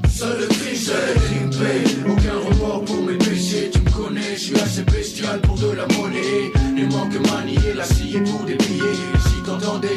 seul 0.07 0.39
le 0.39 0.45
crime, 0.45 0.75
seul 0.75 0.95
le 1.07 1.19
crime 1.19 2.11
aucun 2.11 2.37
remords 2.49 2.85
pour 2.85 3.01
mes 3.03 3.17
péchés. 3.17 3.71
Tu 3.71 3.79
me 3.79 3.89
connais, 3.89 4.35
je 4.35 4.39
suis 4.39 4.55
assez 4.59 4.83
bestial 4.83 5.41
pour 5.41 5.55
de 5.55 5.71
la 5.71 5.87
monnaie. 5.87 6.51
Les 6.75 6.85
manque 6.85 7.19
manier 7.31 7.73
la 7.75 7.83
scie 7.83 8.19
pour 8.19 8.45
des 8.45 8.55
billets. 8.55 8.99
Si 9.25 9.43
t'entendais, 9.43 9.95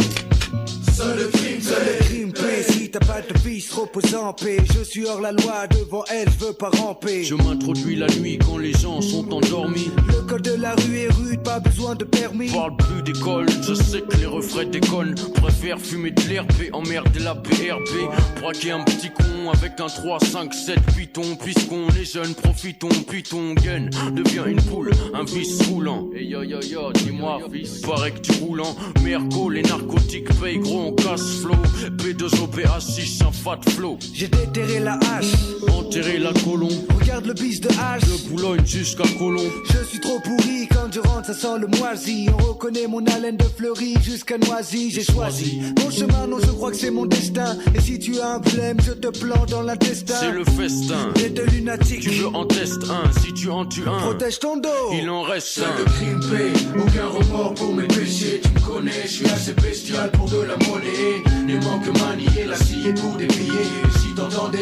seul 0.94 1.18
le 1.18 1.26
crime, 1.26 1.60
Seul 1.60 1.84
le 1.84 2.04
crime 2.04 2.32
si 2.62 2.90
t'as 2.90 3.00
pas 3.00 3.20
de 3.20 3.38
vice, 3.48 3.72
repose 3.72 4.14
en 4.14 4.32
paix. 4.32 4.58
Je 4.74 4.82
suis 4.82 5.06
hors 5.06 5.20
la 5.20 5.32
loi, 5.32 5.66
devant 5.68 6.04
elle, 6.10 6.28
je 6.28 6.46
veux 6.46 6.52
pas 6.52 6.70
ramper. 6.70 7.24
Je 7.24 7.34
m'introduis 7.34 7.96
la 7.96 8.06
nuit 8.08 8.38
quand 8.38 8.58
les 8.58 8.72
gens 8.72 9.00
sont 9.00 9.30
endormis. 9.32 9.90
Le 10.08 10.19
code 10.30 10.42
de 10.42 10.54
la 10.54 10.76
rue 10.76 10.98
est 10.98 11.12
rude, 11.12 11.42
pas 11.42 11.58
besoin 11.58 11.96
de 11.96 12.04
permis. 12.04 12.50
Parle 12.50 12.76
plus 12.76 13.02
d'école, 13.02 13.46
je 13.66 13.74
sais 13.74 14.00
que 14.00 14.16
les 14.16 14.26
refrains 14.26 14.64
déconnent. 14.64 15.16
Préfère 15.34 15.80
fumer 15.80 16.12
de 16.12 16.22
l'herbe 16.28 16.48
et 16.62 16.72
emmerder 16.72 17.18
la 17.18 17.34
BRB. 17.34 18.40
Braquer 18.40 18.70
un 18.70 18.84
petit 18.84 19.10
con 19.10 19.50
avec 19.52 19.80
un 19.80 19.88
3, 19.88 20.20
5, 20.20 20.54
7 20.54 20.78
python. 20.96 21.36
Puisqu'on 21.40 21.88
est 22.00 22.04
jeune, 22.04 22.32
profitons, 22.34 22.88
puis 23.08 23.24
ton 23.24 23.54
gain 23.54 23.88
devient 24.12 24.44
une 24.46 24.62
poule, 24.62 24.92
un 25.14 25.24
vice 25.24 25.66
roulant. 25.68 26.08
Et 26.14 26.24
yo 26.24 26.44
yo 26.44 26.60
yo, 26.62 26.92
dis-moi, 26.92 27.40
fils, 27.52 27.80
paraît 27.80 28.12
que 28.12 28.20
tu 28.20 28.32
roules 28.40 28.60
en 28.60 28.76
merco. 29.02 29.50
Les 29.50 29.62
narcotiques 29.62 30.32
payent 30.40 30.58
gros, 30.58 30.86
on 30.88 30.92
casse 30.92 31.40
flow. 31.40 31.56
B2OPA6, 31.98 33.24
un 33.26 33.32
fat 33.32 33.60
flow. 33.70 33.98
J'ai 34.14 34.28
déterré 34.28 34.78
la 34.78 34.94
hache, 34.94 35.32
Enterrer 35.68 36.18
la 36.18 36.32
colombe. 36.44 36.70
regarde 37.00 37.26
le 37.26 37.34
bis 37.34 37.60
de 37.60 37.68
hache. 37.70 38.02
De 38.02 38.28
Boulogne 38.28 38.64
jusqu'à 38.64 39.04
Colombe. 39.18 39.50
Je 39.72 39.84
suis 39.84 39.98
trop 39.98 40.19
pourri, 40.20 40.68
quand 40.68 40.92
je 40.92 41.00
rentre 41.00 41.26
ça 41.26 41.34
sent 41.34 41.58
le 41.60 41.66
moisi 41.78 42.28
On 42.32 42.42
reconnaît 42.48 42.86
mon 42.86 43.04
haleine 43.06 43.36
de 43.36 43.44
fleurie 43.44 43.94
jusqu'à 44.02 44.38
Noisy 44.38 44.90
J'ai 44.90 45.04
choisi 45.04 45.60
mon 45.82 45.90
chemin, 45.90 46.26
non 46.26 46.38
je 46.40 46.50
crois 46.50 46.70
que 46.70 46.76
c'est 46.76 46.90
mon 46.90 47.06
destin 47.06 47.56
Et 47.74 47.80
si 47.80 47.98
tu 47.98 48.18
as 48.20 48.34
un 48.34 48.40
problème, 48.40 48.78
je 48.84 48.92
te 48.92 49.08
plante 49.18 49.50
dans 49.50 49.62
l'intestin 49.62 50.14
C'est 50.18 50.32
le 50.32 50.44
festin. 50.44 51.10
T'es 51.14 51.30
de 51.30 51.42
lunatique 51.42 52.00
Tu 52.00 52.10
veux 52.10 52.28
en 52.28 52.44
tester 52.46 52.86
un, 52.90 53.20
si 53.20 53.32
tu 53.32 53.50
en 53.50 53.64
tues 53.66 53.86
un. 53.86 53.98
Protège 53.98 54.38
ton 54.38 54.56
dos 54.56 54.68
Il 54.92 55.08
en 55.10 55.22
reste 55.22 55.60
un. 55.60 55.78
le 55.78 55.84
crime 55.84 56.20
paie, 56.20 56.78
aucun 56.78 57.06
remords 57.06 57.54
pour 57.54 57.74
mes 57.74 57.86
péchés. 57.86 58.40
Tu 58.42 58.50
me 58.50 58.60
connais, 58.60 59.02
je 59.04 59.08
suis 59.08 59.26
assez 59.26 59.52
bestial 59.54 60.10
pour 60.12 60.28
de 60.28 60.42
la 60.42 60.56
monnaie. 60.68 61.22
Les 61.46 61.58
manque 61.60 61.86
manier 62.00 62.44
la 62.46 62.56
scie 62.56 62.92
pour 63.00 63.16
des 63.16 63.26
billets. 63.26 63.70
Si 64.00 64.14
t'entendais, 64.14 64.58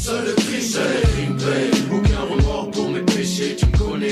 seul 0.00 0.24
le 0.24 0.32
crime, 0.34 0.60
seul 0.60 0.86
le 0.94 1.08
crime 1.08 1.36
aucun 1.92 2.20
remords 2.34 2.70
pour 2.70 2.77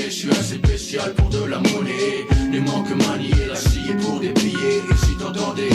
je 0.09 0.15
suis 0.15 0.31
assez 0.31 0.55
spécial 0.55 1.13
pour 1.15 1.29
de 1.29 1.43
la 1.45 1.57
monnaie. 1.57 2.25
Les 2.51 2.59
manque 2.59 2.89
manier 3.07 3.33
la 3.47 3.55
scie 3.55 3.93
pour 4.01 4.19
des 4.19 4.29
billets. 4.29 4.81
Si 5.03 5.17
t'entendais, 5.17 5.69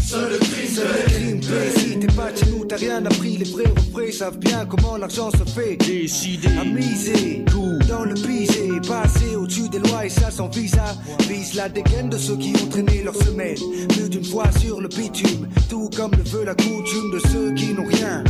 seul 0.00 0.30
le 0.30 0.38
crime, 0.38 1.42
si 1.76 1.98
t'es 1.98 2.06
pas 2.08 2.34
chez 2.34 2.46
nous, 2.50 2.64
t'as 2.64 2.76
rien 2.76 3.04
appris. 3.04 3.38
Les 3.38 3.44
vrais 3.50 3.64
refrains 3.64 4.12
savent 4.12 4.38
bien 4.38 4.64
comment 4.66 4.96
l'argent 4.96 5.30
se 5.30 5.44
fait. 5.50 5.76
Décider 5.76 6.48
à 6.60 6.64
miser 6.64 7.44
tout. 7.50 7.78
dans 7.88 8.04
le 8.04 8.14
pisé. 8.14 8.70
Passer 8.86 9.36
au-dessus 9.36 9.68
des 9.68 9.78
lois 9.78 10.06
et 10.06 10.10
ça 10.10 10.30
sans 10.30 10.48
visa. 10.48 10.96
Vise 11.28 11.54
la 11.54 11.68
dégaine 11.68 12.10
de 12.10 12.18
ceux 12.18 12.36
qui 12.36 12.52
ont 12.62 12.68
traîné 12.68 13.02
leur 13.02 13.14
semelle 13.16 13.58
Plus 13.88 14.08
d'une 14.08 14.24
fois 14.24 14.50
sur 14.60 14.80
le 14.80 14.88
bitume. 14.88 15.48
Tout 15.68 15.90
comme 15.96 16.12
le 16.12 16.22
veut 16.22 16.44
la 16.44 16.54
coutume 16.54 17.10
de 17.12 17.20
ceux 17.32 17.52
qui 17.54 17.74
n'ont 17.74 17.86
rien 17.86 18.22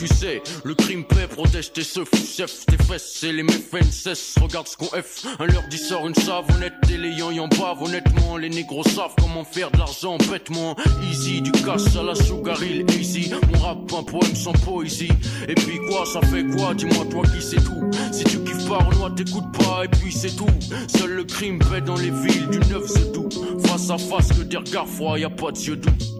Tu 0.00 0.06
sais, 0.06 0.42
le 0.64 0.74
crime 0.74 1.04
paie, 1.04 1.26
protège 1.26 1.74
tes 1.74 1.82
seufs, 1.82 2.08
chef, 2.26 2.64
tes 2.64 2.82
fesses 2.82 3.22
et 3.22 3.32
les 3.32 3.42
méfaits 3.42 3.84
cessent. 3.92 4.36
Regarde 4.40 4.66
ce 4.66 4.74
qu'on 4.74 4.86
F, 4.86 5.26
un 5.38 5.44
leur 5.44 5.68
dit 5.68 5.76
sort 5.76 6.08
une 6.08 6.14
savonnette 6.14 6.72
et 6.90 6.96
les 6.96 7.10
yan 7.10 7.32
yan 7.32 7.48
bavent. 7.48 7.82
Honnêtement, 7.82 8.38
les 8.38 8.48
négros 8.48 8.82
savent 8.82 9.14
comment 9.20 9.44
faire 9.44 9.70
de 9.70 9.76
l'argent 9.76 10.16
bêtement. 10.30 10.74
Easy, 11.02 11.42
du 11.42 11.52
cash 11.52 11.94
à 11.98 12.02
la 12.02 12.14
sugar 12.14 12.62
hill, 12.62 12.86
easy. 12.98 13.30
Mon 13.52 13.58
rap, 13.58 13.92
un 13.92 14.02
poème 14.02 14.34
sans 14.34 14.52
poésie. 14.52 15.12
Et 15.46 15.54
puis 15.54 15.78
quoi, 15.90 16.06
ça 16.06 16.22
fait 16.22 16.46
quoi? 16.46 16.72
Dis-moi 16.72 17.04
toi 17.10 17.22
qui 17.36 17.42
sais 17.42 17.56
tout. 17.56 17.90
Si 18.10 18.24
tu 18.24 18.38
kiffes 18.38 18.66
pas 18.70 18.78
Renoir, 18.78 19.14
t'écoutes 19.14 19.52
pas 19.52 19.84
et 19.84 19.88
puis 19.88 20.10
c'est 20.10 20.34
tout. 20.34 20.48
Seul 20.96 21.10
le 21.10 21.24
crime 21.24 21.58
paie 21.58 21.82
dans 21.82 21.96
les 21.96 22.10
villes 22.10 22.48
du 22.48 22.58
9 22.58 22.86
c'est 22.86 23.12
tout. 23.12 23.28
Face 23.66 23.90
à 23.90 23.98
face 23.98 24.28
que 24.28 24.44
des 24.44 24.56
regards 24.56 24.88
froids, 24.88 25.18
y 25.18 25.24
a 25.24 25.28
pas 25.28 25.52
de 25.52 25.58
yeux 25.58 25.76
doux. 25.76 26.19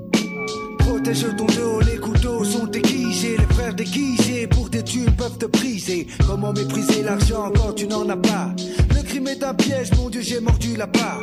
Protège 0.90 1.24
ton 1.36 1.46
dos, 1.46 1.80
les 1.86 1.98
couteaux 1.98 2.42
sont 2.42 2.68
aiguisés, 2.72 3.36
les 3.38 3.54
frères 3.54 3.72
déguisés 3.72 4.48
pour 4.48 4.68
tes 4.68 4.82
thunes 4.82 5.14
peuvent 5.16 5.38
te 5.38 5.46
briser. 5.46 6.08
Comment 6.26 6.52
mépriser 6.52 7.04
l'argent 7.04 7.52
quand 7.54 7.74
tu 7.74 7.86
n'en 7.86 8.08
as 8.08 8.16
pas? 8.16 8.50
Le 8.96 9.00
crime 9.04 9.28
est 9.28 9.40
un 9.44 9.54
piège, 9.54 9.92
mon 9.96 10.10
Dieu, 10.10 10.20
j'ai 10.20 10.40
mordu 10.40 10.74
la 10.76 10.88
part. 10.88 11.20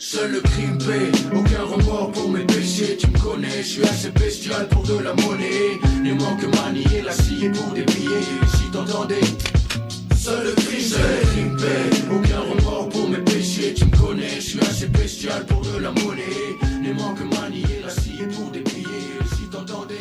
Seul 0.00 0.32
le 0.32 0.40
crime 0.40 0.78
paie, 0.78 1.12
aucun 1.32 1.62
remords 1.62 2.10
pour 2.10 2.28
mes 2.28 2.44
péchés. 2.44 2.96
Tu 2.98 3.06
me 3.06 3.18
connais, 3.20 3.62
je 3.62 3.68
suis 3.68 3.84
assez 3.84 4.10
bestial 4.10 4.66
pour 4.68 4.82
de 4.82 4.98
la 4.98 5.14
monnaie. 5.14 5.78
Les 6.02 6.12
manque 6.12 6.42
manier 6.56 7.02
la 7.02 7.12
scie 7.12 7.50
pour 7.54 7.72
des 7.72 7.82
billets. 7.82 8.26
Si 8.56 8.68
t'entendais, 8.72 9.20
seul 10.24 10.44
le 10.46 10.52
crime, 10.52 10.80
seul 10.80 11.00
le 11.20 11.26
crime 11.26 11.56
paie, 11.56 12.14
aucun 12.14 12.40
remords 12.40 12.88
pour 12.88 13.08
mes 13.08 13.18
péchés. 13.18 13.74
Tu 13.74 13.84
me 13.84 13.96
connais, 13.96 14.28
je 14.28 14.40
suis 14.40 14.60
assez 14.60 14.86
bestial 14.86 15.44
pour 15.46 15.60
de 15.60 15.78
la 15.78 15.90
monnaie. 15.90 16.22
Les 16.82 16.92
manque 16.94 17.20
manier 17.20 17.64
la 17.84 17.90
scie 17.90 18.22
pour 18.34 18.50
des 18.50 18.60
billets. 18.60 19.18
Si 19.36 19.48
t'entendais, 19.50 19.98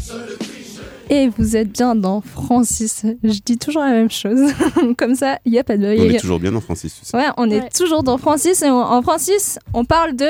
seul 0.00 0.20
le 0.30 0.36
crime, 0.36 0.64
seul 0.74 0.84
Et 1.16 1.28
vous 1.28 1.56
êtes 1.56 1.70
bien 1.72 1.94
dans 1.94 2.20
Francis. 2.20 3.04
Je 3.22 3.38
dis 3.44 3.56
toujours 3.58 3.82
la 3.82 3.92
même 3.92 4.10
chose. 4.10 4.52
Comme 4.98 5.14
ça, 5.14 5.38
il 5.44 5.52
n'y 5.52 5.58
a 5.58 5.64
pas 5.64 5.76
de... 5.76 5.86
On 5.86 6.10
est 6.10 6.18
toujours 6.20 6.40
bien 6.40 6.52
dans 6.52 6.60
Francis. 6.60 6.94
tu 6.98 7.04
sais. 7.06 7.16
Ouais, 7.16 7.28
on 7.36 7.48
est 7.50 7.72
toujours 7.74 8.02
dans 8.02 8.18
Francis. 8.18 8.62
Et 8.62 8.70
on- 8.70 8.82
en 8.82 9.02
Francis, 9.02 9.58
on 9.74 9.84
parle 9.84 10.16
de 10.16 10.28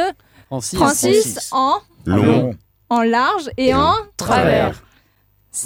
Francis. 0.48 0.78
Francis 0.78 1.48
en, 1.52 1.76
Long. 2.04 2.54
en 2.90 3.02
large 3.02 3.50
et 3.56 3.74
en 3.74 3.94
travers. 4.16 4.82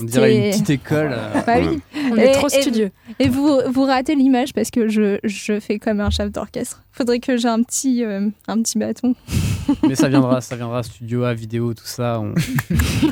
On 0.00 0.04
dirait 0.04 0.34
une 0.34 0.50
petite 0.52 0.70
école. 0.70 1.10
euh. 1.12 1.42
Bah 1.46 1.54
oui. 1.60 1.80
On 2.10 2.16
est 2.16 2.32
trop 2.32 2.48
studieux. 2.48 2.90
Et 3.18 3.28
vous, 3.28 3.60
vous 3.70 3.84
ratez 3.84 4.14
l'image 4.14 4.52
parce 4.54 4.70
que 4.70 4.88
je, 4.88 5.18
je 5.24 5.60
fais 5.60 5.78
comme 5.78 6.00
un 6.00 6.08
chef 6.10 6.30
d'orchestre. 6.32 6.82
Faudrait 6.92 7.18
que 7.20 7.36
j'ai 7.36 7.48
un 7.48 7.62
petit, 7.62 8.02
euh, 8.02 8.28
un 8.48 8.62
petit 8.62 8.78
bâton. 8.78 9.14
Mais 9.86 9.94
ça 9.94 10.08
viendra, 10.08 10.40
ça 10.40 10.56
viendra. 10.56 10.82
Studio 10.82 11.24
A, 11.24 11.34
vidéo, 11.34 11.74
tout 11.74 11.84
ça. 11.86 12.18
on- 12.20 12.34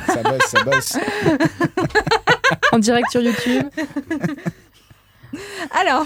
Ça 0.07 0.23
bosse, 0.23 0.45
ça 0.47 0.63
bosse. 0.63 0.97
En 2.71 2.79
direct 2.79 3.07
sur 3.11 3.21
YouTube. 3.21 3.65
Alors, 5.71 6.05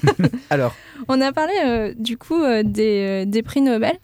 Alors, 0.50 0.74
on 1.08 1.20
a 1.20 1.32
parlé 1.32 1.52
euh, 1.64 1.94
du 1.98 2.16
coup 2.16 2.42
euh, 2.42 2.62
des, 2.64 3.24
euh, 3.24 3.24
des 3.24 3.42
prix 3.42 3.60
Nobel. 3.60 3.94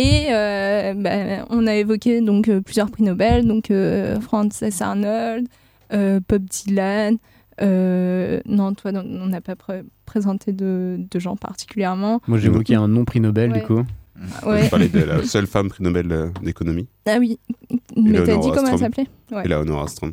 Et 0.00 0.26
euh, 0.30 0.94
bah, 0.94 1.44
on 1.50 1.66
a 1.66 1.74
évoqué 1.74 2.20
donc 2.20 2.48
euh, 2.48 2.60
plusieurs 2.60 2.88
prix 2.90 3.02
Nobel, 3.02 3.46
donc 3.46 3.70
euh, 3.70 4.20
Frances 4.20 4.62
Arnold, 4.80 5.48
euh, 5.92 6.20
Bob 6.28 6.44
Dylan. 6.44 7.16
euh, 7.60 8.40
non, 8.46 8.74
toi, 8.74 8.92
non, 8.92 9.02
on 9.04 9.26
n'a 9.26 9.40
pas 9.40 9.56
pré- 9.56 9.82
présenté 10.06 10.52
de, 10.52 10.98
de 11.10 11.18
gens 11.18 11.34
particulièrement. 11.34 12.20
Moi, 12.28 12.38
j'ai 12.38 12.46
évoqué 12.46 12.76
un 12.76 12.86
non 12.86 13.04
prix 13.04 13.20
Nobel, 13.20 13.50
Ouais. 13.52 13.58
du 13.60 13.66
coup. 13.66 13.82
Ouais. 14.46 14.64
Je 14.64 14.70
parlais 14.70 14.88
de 14.88 15.00
la 15.00 15.22
seule 15.24 15.46
femme 15.46 15.68
prix 15.68 15.82
Nobel 15.82 16.30
d'économie. 16.42 16.86
Ah 17.06 17.16
oui, 17.18 17.38
mais 17.96 18.22
t'as 18.24 18.36
dit 18.36 18.50
comment 18.54 18.68
elle 18.72 18.78
s'appelait? 18.78 19.06
Ouais. 19.32 19.42
Et 19.42 19.46
Eleanor 19.46 19.82
Ostrom. 19.84 20.12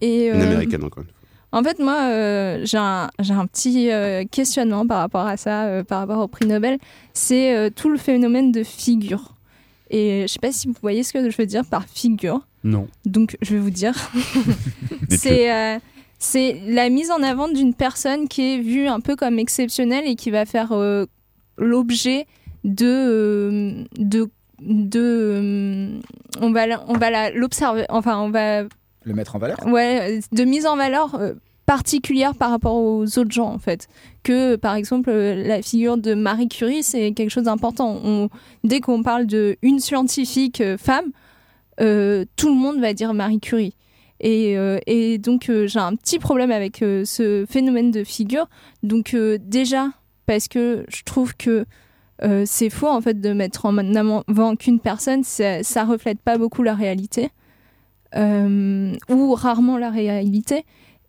Et, 0.00 0.26
Une 0.28 0.40
américaine 0.40 0.84
encore 0.84 1.02
une 1.04 1.08
fois. 1.10 1.21
En 1.52 1.62
fait, 1.62 1.78
moi, 1.78 2.08
euh, 2.08 2.64
j'ai 2.64 2.78
un, 2.78 3.46
petit 3.46 3.90
euh, 3.90 4.24
questionnement 4.30 4.86
par 4.86 4.98
rapport 4.98 5.26
à 5.26 5.36
ça, 5.36 5.64
euh, 5.64 5.84
par 5.84 6.00
rapport 6.00 6.18
au 6.18 6.26
prix 6.26 6.46
Nobel. 6.46 6.78
C'est 7.12 7.70
tout 7.76 7.90
le 7.90 7.98
phénomène 7.98 8.52
de 8.52 8.62
figure. 8.62 9.34
Et 9.90 10.22
je 10.22 10.32
sais 10.32 10.38
pas 10.38 10.52
si 10.52 10.66
vous 10.66 10.74
voyez 10.80 11.02
ce 11.02 11.12
que 11.12 11.28
je 11.28 11.36
veux 11.36 11.46
dire 11.46 11.66
par 11.66 11.84
figure. 11.84 12.40
Non. 12.64 12.88
Donc, 13.04 13.36
je 13.42 13.54
vais 13.54 13.60
vous 13.60 13.70
dire. 13.70 13.94
c'est 15.10 15.80
c'est 16.18 16.62
la 16.66 16.88
mise 16.88 17.10
en 17.10 17.20
avant 17.22 17.48
d'une 17.48 17.74
personne 17.74 18.28
qui 18.28 18.54
est 18.54 18.58
vue 18.60 18.86
un 18.86 19.00
peu 19.00 19.16
comme 19.16 19.38
exceptionnelle 19.38 20.04
et 20.06 20.14
qui 20.14 20.30
va 20.30 20.46
faire 20.46 20.72
l'objet 21.58 22.26
de, 22.64 23.84
de, 23.98 24.30
de 24.60 26.00
on 26.40 26.52
va 26.52 26.84
on 26.86 26.96
va 26.96 27.30
l'observer 27.32 27.84
enfin 27.88 28.18
on 28.18 28.30
va 28.30 28.62
Le 29.04 29.14
mettre 29.14 29.36
en 29.36 29.38
valeur 29.38 29.58
ouais 29.66 30.20
de 30.32 30.44
mise 30.44 30.66
en 30.66 30.76
valeur 30.76 31.14
euh, 31.14 31.32
particulière 31.66 32.34
par 32.34 32.50
rapport 32.50 32.74
aux 32.76 33.04
autres 33.18 33.30
gens 33.32 33.48
en 33.52 33.58
fait. 33.58 33.88
Que 34.22 34.56
par 34.56 34.74
exemple 34.74 35.10
euh, 35.10 35.46
la 35.46 35.62
figure 35.62 35.96
de 35.96 36.14
Marie 36.14 36.48
Curie 36.48 36.82
c'est 36.82 37.12
quelque 37.12 37.30
chose 37.30 37.44
d'important. 37.44 38.28
Dès 38.64 38.80
qu'on 38.80 39.02
parle 39.02 39.26
de 39.26 39.56
une 39.62 39.78
scientifique 39.80 40.60
euh, 40.60 40.76
femme 40.76 41.06
euh, 41.80 42.24
tout 42.36 42.48
le 42.48 42.54
monde 42.54 42.80
va 42.80 42.92
dire 42.92 43.14
Marie 43.14 43.40
Curie. 43.40 43.74
Et, 44.20 44.56
euh, 44.56 44.78
et 44.86 45.18
donc 45.18 45.48
euh, 45.48 45.66
j'ai 45.66 45.80
un 45.80 45.96
petit 45.96 46.18
problème 46.20 46.52
avec 46.52 46.82
euh, 46.82 47.04
ce 47.04 47.44
phénomène 47.48 47.90
de 47.90 48.04
figure. 48.04 48.46
Donc 48.84 49.14
euh, 49.14 49.38
déjà 49.40 49.88
parce 50.26 50.46
que 50.46 50.84
je 50.88 51.02
trouve 51.02 51.34
que 51.36 51.64
euh, 52.22 52.44
c'est 52.46 52.70
faux 52.70 52.86
en 52.88 53.00
fait 53.00 53.20
de 53.20 53.32
mettre 53.32 53.66
en 53.66 53.76
avant 53.78 54.54
qu'une 54.54 54.78
personne 54.78 55.24
ça, 55.24 55.64
ça 55.64 55.82
reflète 55.84 56.20
pas 56.20 56.38
beaucoup 56.38 56.62
la 56.62 56.74
réalité. 56.74 57.24
euh, 57.24 57.28
ou 58.14 59.34
rarement 59.34 59.78
la 59.78 59.90
réalité. 59.90 60.64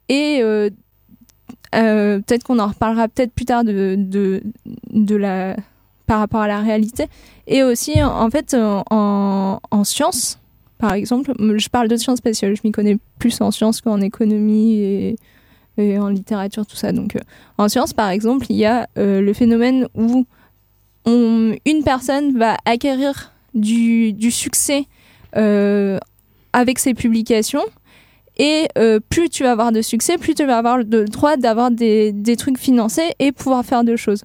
Et 0.10 0.40
euh, 0.42 0.70
euh, 1.76 2.20
peut-être 2.20 2.44
qu'on 2.44 2.60
en 2.60 2.68
reparlera 2.68 3.08
peut-être 3.08 3.32
plus 3.34 3.46
tard 3.46 3.64
de, 3.64 3.96
de, 3.98 5.16
la, 5.16 5.56
par 6.06 6.20
rapport 6.20 6.42
à 6.42 6.48
la 6.48 6.60
réalité. 6.60 7.08
Et 7.48 7.64
aussi, 7.64 8.02
en 8.02 8.30
fait, 8.30 8.54
en, 8.54 8.84
en, 8.90 9.60
en 9.72 9.84
sciences, 9.84 10.40
par 10.78 10.94
exemple, 10.94 11.34
je 11.58 11.70
parle 11.70 11.88
de 11.88 11.96
sciences 11.96 12.20
que 12.22 12.34
je 12.34 12.62
m'y 12.64 12.72
connais 12.72 12.98
plus 13.18 13.40
en 13.42 13.52
sciences 13.52 13.82
qu'en 13.82 14.02
économie 14.02 15.16
et, 15.78 15.98
en 15.98 16.10
littérature, 16.10 16.66
tout 16.66 16.76
ça. 16.76 16.92
Donc, 16.92 17.16
euh, 17.16 17.20
en 17.58 17.70
sciences, 17.70 17.94
par 17.94 18.10
exemple, 18.10 18.46
il 18.50 18.58
y 18.58 18.66
a 18.66 18.88
euh, 18.98 19.22
le 19.22 19.34
phénomène 19.34 19.88
où 19.96 20.26
une 21.06 21.84
personne 21.84 22.38
va 22.38 22.58
acquérir 22.66 23.32
du, 23.54 24.14
du 24.14 24.32
succès 24.32 24.86
euh, 25.36 25.98
avec 26.54 26.80
ses 26.80 26.94
publications. 26.94 27.66
Et 28.38 28.68
euh, 28.78 29.00
plus 29.10 29.30
tu 29.30 29.44
vas 29.44 29.52
avoir 29.52 29.72
de 29.72 29.82
succès, 29.82 30.18
plus 30.18 30.34
tu 30.34 30.46
vas 30.46 30.58
avoir 30.58 30.78
le 30.78 31.06
droit 31.06 31.38
d'avoir 31.38 31.70
des, 31.70 32.12
des 32.12 32.36
trucs 32.36 32.58
financés 32.58 33.14
et 33.20 33.32
pouvoir 33.32 33.64
faire 33.64 33.84
de 33.84 33.96
choses. 33.96 34.24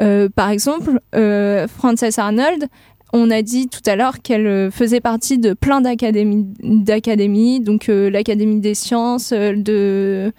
Euh, 0.00 0.28
par 0.28 0.50
exemple, 0.50 1.00
euh, 1.14 1.66
Frances 1.66 2.18
Arnold, 2.18 2.68
on 3.12 3.30
a 3.30 3.40
dit 3.40 3.68
tout 3.68 3.80
à 3.86 3.96
l'heure 3.96 4.20
qu'elle 4.20 4.70
faisait 4.70 5.00
partie 5.00 5.38
de 5.38 5.54
plein 5.54 5.80
d'académies, 5.80 7.60
donc 7.60 7.86
l'Académie 7.88 8.60
des 8.60 8.74
sciences, 8.74 9.32
de... 9.32 10.30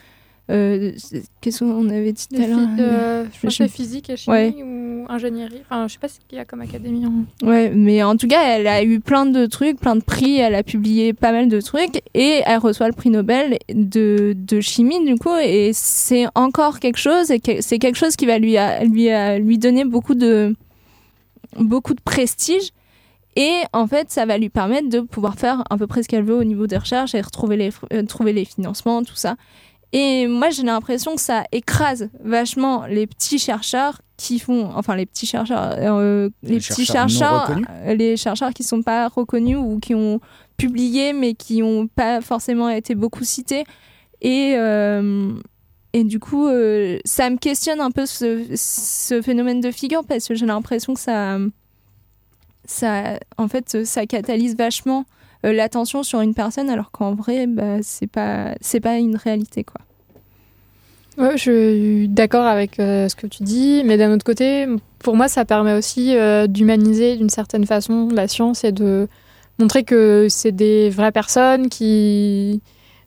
euh, 0.50 0.92
Qu'est-ce 1.42 1.60
qu'on 1.60 1.90
avait 1.90 2.12
dit 2.12 2.28
tout 2.28 2.42
à 2.42 2.48
l'heure 2.48 2.60
euh, 2.80 3.26
je 3.34 3.40
pense 3.42 3.58
que 3.58 3.68
physique 3.68 4.10
et 4.10 4.18
chimie 4.18 4.36
Ouais. 4.36 4.56
ou 4.64 5.06
ingénierie. 5.10 5.62
Enfin, 5.70 5.88
je 5.88 5.94
sais 5.94 6.00
pas 6.00 6.08
ce 6.08 6.20
qu'il 6.28 6.38
y 6.38 6.42
a 6.42 6.46
comme 6.46 6.62
académie. 6.62 7.06
hein. 7.06 7.26
Ouais, 7.46 7.70
mais 7.70 8.02
en 8.04 8.16
tout 8.18 8.28
cas, 8.28 8.42
elle 8.58 8.68
a 8.68 8.84
eu 8.84 9.00
plein 9.00 9.26
de 9.26 9.46
trucs, 9.46 9.80
plein 9.80 9.96
de 9.96 10.04
prix, 10.04 10.38
elle 10.40 10.56
a 10.56 10.64
publié 10.64 11.14
pas 11.14 11.32
mal 11.32 11.48
de 11.50 11.62
trucs 11.62 12.02
et 12.14 12.42
elle 12.46 12.58
reçoit 12.60 12.88
le 12.88 12.94
prix 12.94 13.10
Nobel 13.10 13.58
de, 13.74 14.34
de 14.38 14.60
chimie 14.62 15.04
du 15.06 15.16
coup 15.16 15.36
et 15.42 15.72
c'est 15.74 16.26
encore 16.36 16.80
quelque 16.80 16.98
chose 17.00 17.32
et 17.32 17.40
que- 17.40 17.62
c'est 17.62 17.80
quelque 17.80 17.98
chose 17.98 18.16
qui 18.16 18.26
va 18.26 18.38
lui, 18.40 18.58
a- 18.58 18.84
lui, 18.84 19.10
a- 19.10 19.38
lui 19.40 19.58
donner 19.58 19.86
beaucoup 19.86 20.16
de, 20.16 20.56
beaucoup 21.60 21.94
de 21.94 22.02
prestige 22.02 22.70
et 23.36 23.52
en 23.74 23.88
fait, 23.88 24.12
ça 24.12 24.26
va 24.26 24.38
lui 24.38 24.50
permettre 24.50 24.90
de 24.90 25.00
pouvoir 25.02 25.36
faire 25.36 25.64
à 25.70 25.78
peu 25.78 25.88
près 25.88 26.04
ce 26.04 26.10
qu'elle 26.10 26.24
veut 26.24 26.36
au 26.36 26.44
niveau 26.44 26.68
des 26.68 26.78
recherches 26.78 27.16
et 27.16 27.22
retrouver 27.22 27.56
les, 27.56 27.70
euh, 27.94 28.04
trouver 28.04 28.34
les 28.34 28.44
financements, 28.46 29.04
tout 29.04 29.16
ça. 29.16 29.36
Et 29.92 30.28
moi, 30.28 30.50
j'ai 30.52 30.64
l'impression 30.64 31.16
que 31.16 31.22
ça 31.22 31.44
écrase 31.52 32.10
vachement 32.24 32.86
les 32.86 33.08
petits 33.08 33.40
chercheurs 33.40 34.02
qui 34.18 34.38
font, 34.38 34.70
enfin 34.76 34.96
les 34.96 35.06
petits 35.06 35.26
chercheurs, 35.26 35.76
euh, 35.78 36.30
les, 36.44 36.56
Les 36.56 36.60
petits 36.60 36.86
chercheurs 36.86 37.52
euh, 37.86 37.94
les 37.96 38.18
chercheurs 38.18 38.54
qui 38.54 38.64
sont 38.64 38.84
pas 38.84 39.08
reconnus 39.08 39.58
ou 39.58 39.80
qui 39.80 39.96
ont 39.96 40.20
publié 40.58 41.14
mais 41.14 41.34
qui 41.34 41.64
ont 41.64 41.88
pas 41.88 42.22
forcément 42.22 42.70
été 42.70 42.96
beaucoup 42.96 43.24
cités. 43.24 43.64
Et 44.22 44.56
euh, 44.58 45.34
et 45.94 46.04
du 46.04 46.20
coup, 46.20 46.48
euh, 46.48 47.00
ça 47.04 47.30
me 47.30 47.38
questionne 47.38 47.82
un 47.82 47.90
peu 47.92 48.06
ce, 48.06 48.46
ce 48.56 49.22
phénomène 49.22 49.60
de 49.60 49.72
figure 49.72 50.04
parce 50.04 50.28
que 50.28 50.36
j'ai 50.36 50.46
l'impression 50.46 50.94
que 50.94 51.00
ça, 51.00 51.40
ça, 52.66 53.20
en 53.38 53.48
fait, 53.48 53.86
ça 53.86 54.06
catalyse 54.06 54.56
vachement 54.56 55.06
l'attention 55.44 56.04
sur 56.04 56.22
une 56.22 56.34
personne 56.34 56.70
alors 56.70 56.92
qu'en 56.92 57.14
vrai, 57.14 57.48
bah, 57.48 57.78
c'est 57.82 58.08
pas, 58.08 58.56
c'est 58.62 58.80
pas 58.80 58.98
une 58.98 59.16
réalité 59.16 59.64
quoi. 59.64 59.82
Je 61.20 61.38
suis 61.38 62.08
d'accord 62.08 62.46
avec 62.46 62.80
euh, 62.80 63.10
ce 63.10 63.16
que 63.16 63.28
tu 63.28 63.44
dis, 63.44 63.84
mais 63.84 63.98
d'un 63.98 64.14
autre 64.14 64.24
côté, 64.24 64.68
pour 65.00 65.18
moi, 65.18 65.28
ça 65.28 65.44
permet 65.44 65.74
aussi 65.74 66.16
euh, 66.16 66.48
d'humaniser 66.48 67.18
d'une 67.18 67.30
certaine 67.30 67.66
façon 67.66 68.08
la 68.10 68.30
science 68.30 68.64
et 68.64 68.72
de 68.72 69.10
montrer 69.58 69.84
que 69.84 70.28
c'est 70.30 70.54
des 70.54 70.90
vraies 70.90 71.12
personnes 71.12 71.68
qui 71.68 72.62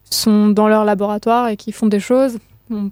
sont 0.05 0.49
dans 0.49 0.69
leur 0.69 0.85
laboratoire 0.85 1.49
et 1.49 1.57
qui 1.57 1.73
font 1.73 1.87
des 1.87 2.01
choses. 2.01 2.39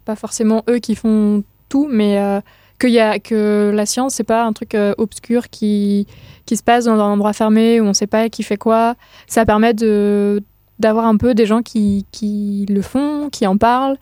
Pas 0.06 0.16
forcément 0.16 0.64
eux 0.70 0.78
qui 0.78 0.94
font 0.94 1.42
tout, 1.68 1.86
mais 1.90 2.18
euh, 2.18 2.40
que, 2.88 3.70
la 3.70 3.86
science, 3.86 4.14
c'est 4.14 4.24
pas 4.24 4.44
un 4.44 4.52
truc 4.52 4.74
euh, 4.74 4.94
obscur 4.98 5.48
qui, 5.48 6.06
qui 6.46 6.56
se 6.56 6.62
passe 6.62 6.86
dans 6.86 6.94
un 6.94 7.12
endroit 7.12 7.32
fermé 7.32 7.80
où 7.80 7.84
on 7.84 7.94
sait 7.94 8.06
pas 8.06 8.28
qui 8.28 8.42
fait 8.42 8.56
quoi. 8.56 8.94
Ça 9.26 9.44
permet 9.44 9.74
d'avoir 9.74 11.06
un 11.06 11.16
peu 11.16 11.34
des 11.34 11.46
gens 11.46 11.62
qui, 11.62 12.06
qui 12.10 12.66
le 12.68 12.82
font, 12.82 13.28
qui 13.30 13.46
en 13.46 13.56
parlent. 13.56 13.98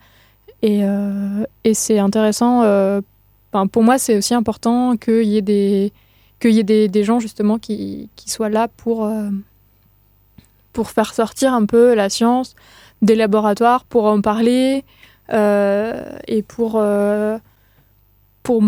Et, 0.61 0.83
euh, 0.83 1.45
et 1.63 1.73
c'est 1.73 1.99
intéressant. 1.99 2.63
euh, 2.63 3.01
pour 3.71 3.83
moi, 3.83 3.97
c'est 3.97 4.17
aussi 4.17 4.33
important 4.33 4.95
qu'il 4.97 5.23
y 5.23 5.37
ait 5.37 5.41
des, 5.41 5.91
qu'il 6.39 6.51
y 6.51 6.59
ait 6.59 6.63
des, 6.63 6.87
des 6.87 7.03
gens 7.03 7.19
justement 7.19 7.57
qui, 7.57 8.09
qui 8.15 8.29
soient 8.29 8.49
là 8.49 8.67
pour, 8.67 9.11
pour 10.71 10.89
faire 10.91 11.13
sortir 11.13 11.53
un 11.53 11.65
peu 11.65 11.95
la 11.95 12.09
science 12.09 12.55
des 13.01 13.15
laboratoires, 13.15 13.85
pour 13.85 14.05
en 14.05 14.21
parler 14.21 14.83
et 15.31 16.43
pour, 16.47 16.81
pour 18.43 18.63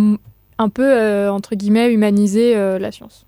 un 0.57 0.69
peu, 0.69 0.85
euh, 0.85 1.31
entre 1.31 1.55
guillemets, 1.55 1.91
humaniser 1.91 2.55
euh, 2.55 2.77
la 2.79 2.91
science. 2.91 3.25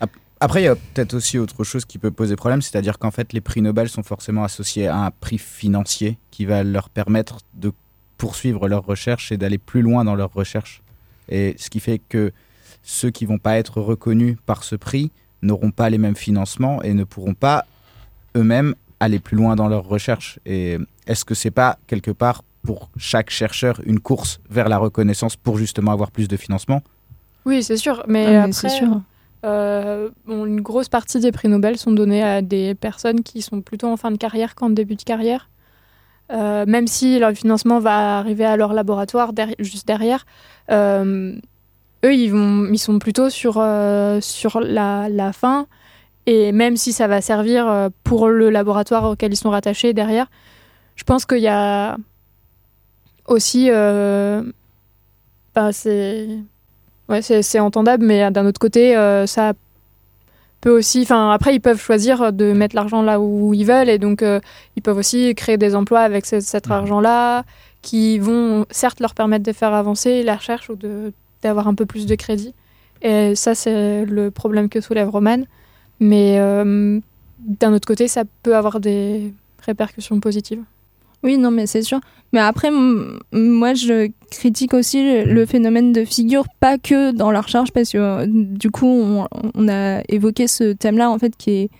Ap- 0.00 0.10
Après, 0.40 0.62
il 0.62 0.64
y 0.64 0.68
a 0.68 0.74
peut-être 0.74 1.14
aussi 1.14 1.38
autre 1.38 1.62
chose 1.62 1.84
qui 1.84 1.98
peut 1.98 2.10
poser 2.10 2.34
problème, 2.36 2.62
c'est-à-dire 2.62 2.98
qu'en 2.98 3.12
fait, 3.12 3.32
les 3.32 3.40
prix 3.40 3.62
Nobel 3.62 3.88
sont 3.88 4.02
forcément 4.02 4.42
associés 4.42 4.88
à 4.88 4.98
un 5.04 5.10
prix 5.12 5.38
financier 5.38 6.18
qui 6.32 6.44
va 6.46 6.64
leur 6.64 6.88
permettre 6.88 7.38
de 7.54 7.72
poursuivre 8.18 8.68
leurs 8.68 8.84
recherches 8.84 9.30
et 9.30 9.36
d'aller 9.36 9.58
plus 9.58 9.82
loin 9.82 10.04
dans 10.04 10.14
leurs 10.16 10.32
recherches. 10.32 10.82
Et 11.28 11.54
ce 11.58 11.70
qui 11.70 11.78
fait 11.80 12.00
que 12.08 12.32
ceux 12.82 13.10
qui 13.10 13.24
vont 13.26 13.38
pas 13.38 13.56
être 13.58 13.80
reconnus 13.80 14.36
par 14.44 14.64
ce 14.64 14.74
prix 14.74 15.12
n'auront 15.42 15.70
pas 15.70 15.90
les 15.90 15.98
mêmes 15.98 16.16
financements 16.16 16.82
et 16.82 16.92
ne 16.94 17.04
pourront 17.04 17.34
pas 17.34 17.64
eux-mêmes 18.36 18.74
aller 18.98 19.18
plus 19.20 19.36
loin 19.36 19.54
dans 19.56 19.68
leurs 19.68 19.84
recherches. 19.84 20.40
Et 20.46 20.78
est-ce 21.06 21.24
que 21.24 21.34
c'est 21.34 21.50
pas 21.52 21.78
quelque 21.86 22.10
part 22.10 22.42
pour 22.64 22.90
chaque 22.96 23.30
chercheur 23.30 23.80
une 23.84 24.00
course 24.00 24.40
vers 24.48 24.68
la 24.68 24.78
reconnaissance 24.78 25.36
pour 25.36 25.58
justement 25.58 25.90
avoir 25.92 26.10
plus 26.10 26.28
de 26.28 26.36
financement 26.36 26.80
Oui, 27.44 27.62
c'est 27.62 27.76
sûr. 27.76 28.02
Mais, 28.06 28.24
Ah, 28.26 28.30
mais 28.30 28.36
après, 28.38 28.52
c'est 28.52 28.68
sûr. 28.68 29.00
euh, 29.44 30.10
bon, 30.26 30.46
une 30.46 30.60
grosse 30.60 30.88
partie 30.88 31.18
des 31.20 31.32
prix 31.32 31.48
Nobel 31.48 31.76
sont 31.76 31.90
donnés 31.92 32.22
à 32.22 32.40
des 32.42 32.74
personnes 32.74 33.22
qui 33.22 33.42
sont 33.42 33.60
plutôt 33.62 33.88
en 33.88 33.96
fin 33.96 34.10
de 34.10 34.16
carrière 34.16 34.54
qu'en 34.54 34.70
début 34.70 34.94
de 34.96 35.02
carrière. 35.02 35.48
Euh, 36.32 36.64
même 36.66 36.86
si 36.86 37.18
leur 37.18 37.32
financement 37.32 37.78
va 37.80 38.18
arriver 38.18 38.44
à 38.44 38.56
leur 38.56 38.72
laboratoire 38.72 39.32
derri- 39.32 39.56
juste 39.58 39.86
derrière, 39.86 40.24
euh, 40.70 41.34
eux, 42.04 42.14
ils, 42.14 42.28
vont, 42.30 42.66
ils 42.72 42.78
sont 42.78 42.98
plutôt 42.98 43.28
sur, 43.28 43.56
euh, 43.58 44.20
sur 44.20 44.60
la, 44.60 45.08
la 45.08 45.32
fin. 45.32 45.66
Et 46.26 46.52
même 46.52 46.76
si 46.76 46.92
ça 46.92 47.08
va 47.08 47.20
servir 47.20 47.90
pour 48.04 48.28
le 48.28 48.48
laboratoire 48.50 49.10
auquel 49.10 49.32
ils 49.32 49.36
sont 49.36 49.50
rattachés 49.50 49.92
derrière, 49.92 50.26
je 50.94 51.02
pense 51.02 51.26
qu'il 51.26 51.38
y 51.40 51.48
a 51.48 51.96
aussi... 53.26 53.68
euh, 53.70 54.42
bah, 55.54 55.72
c'est 55.72 56.28
ouais, 57.08 57.20
entendable, 57.60 58.04
mais 58.06 58.24
euh, 58.24 58.30
d'un 58.30 58.46
autre 58.46 58.58
côté, 58.58 58.96
euh, 58.96 59.26
ça 59.26 59.52
peut 60.60 60.70
aussi. 60.70 61.02
Enfin, 61.02 61.30
après, 61.30 61.54
ils 61.54 61.60
peuvent 61.60 61.80
choisir 61.80 62.32
de 62.32 62.52
mettre 62.52 62.74
l'argent 62.74 63.02
là 63.02 63.20
où 63.20 63.52
ils 63.52 63.66
veulent, 63.66 63.90
et 63.90 63.98
donc 63.98 64.22
euh, 64.22 64.40
ils 64.76 64.82
peuvent 64.82 64.96
aussi 64.96 65.34
créer 65.34 65.58
des 65.58 65.74
emplois 65.74 66.00
avec 66.00 66.24
ce- 66.24 66.40
cet 66.40 66.70
argent-là, 66.70 67.44
qui 67.82 68.18
vont 68.18 68.64
certes 68.70 69.00
leur 69.00 69.14
permettre 69.14 69.44
de 69.44 69.52
faire 69.52 69.74
avancer 69.74 70.22
la 70.22 70.36
recherche 70.36 70.70
ou 70.70 70.76
d'avoir 71.42 71.68
un 71.68 71.74
peu 71.74 71.84
plus 71.84 72.06
de 72.06 72.14
crédit. 72.14 72.54
Et 73.02 73.34
ça, 73.34 73.54
c'est 73.54 74.04
le 74.04 74.30
problème 74.30 74.68
que 74.68 74.80
soulève 74.80 75.10
Roman. 75.10 75.42
Mais 75.98 76.38
d'un 76.38 77.72
autre 77.72 77.86
côté, 77.86 78.08
ça 78.08 78.22
peut 78.42 78.56
avoir 78.56 78.80
des 78.80 79.34
répercussions 79.66 80.18
positives. 80.20 80.62
Oui, 81.22 81.38
non, 81.38 81.50
mais 81.50 81.66
c'est 81.66 81.82
sûr. 81.82 82.00
Mais 82.32 82.40
après, 82.40 82.70
moi, 82.70 83.74
je 83.74 84.10
critique 84.30 84.74
aussi 84.74 85.24
le, 85.24 85.46
phénomène 85.46 85.92
de 85.92 86.04
figure, 86.04 86.44
pas 86.60 86.78
que 86.78 87.12
dans 87.12 87.30
la 87.30 87.40
recherche, 87.40 87.70
parce 87.72 87.90
que 87.92 87.98
euh, 87.98 88.26
du 88.26 88.70
coup, 88.70 88.86
on, 88.86 89.28
on 89.54 89.68
a 89.68 90.02
évoqué 90.08 90.48
ce 90.48 90.72
thème-là, 90.72 91.10
en 91.10 91.18
fait, 91.18 91.36
qui 91.36 91.50
est 91.50 91.70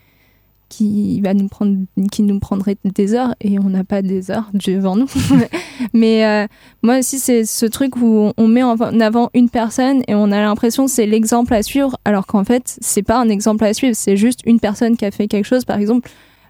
qui 0.73 1.21
va 1.21 1.35
nous 1.35 1.49
prendre 1.49 1.85
qui 2.11 2.23
nous 2.23 2.39
prendrait 2.39 2.79
des 2.83 3.15
heures 3.15 3.35
et 3.43 3.59
on 3.59 3.69
n'a 3.69 3.85
pas 3.85 4.01
des 4.01 4.31
heures 4.31 4.49
devant 4.55 4.97
nous. 4.97 5.09
Mais 5.93 6.25
euh, 6.25 6.47
moi 6.83 7.01
aussi 7.01 7.19
c'est 7.19 7.45
ce 7.45 7.67
truc 7.67 7.97
où 7.97 8.33
on 8.35 8.49
met 8.49 8.63
en 8.63 8.79
avant 9.01 9.29
une 9.35 9.51
personne 9.51 10.03
et 10.09 10.15
on 10.15 10.33
a 10.33 10.41
l'impression 10.41 10.87
que 10.87 10.91
c'est 10.91 11.05
l'exemple 11.05 11.53
à 11.53 11.63
suivre 11.63 11.99
alors 12.07 12.27
qu'en 12.27 12.45
fait 12.45 12.79
c'est 12.81 13.03
pas 13.03 13.19
un 13.19 13.29
exemple 13.29 13.65
à 13.65 13.75
suivre. 13.75 13.95
C'est 13.95 14.17
juste 14.17 14.41
une 14.47 14.61
personne 14.61 14.97
qui 14.97 15.05
a 15.05 15.11
fait 15.11 15.29
quelque 15.29 15.45
chose. 15.45 15.67
Par 15.67 15.79
exemple 15.79 16.09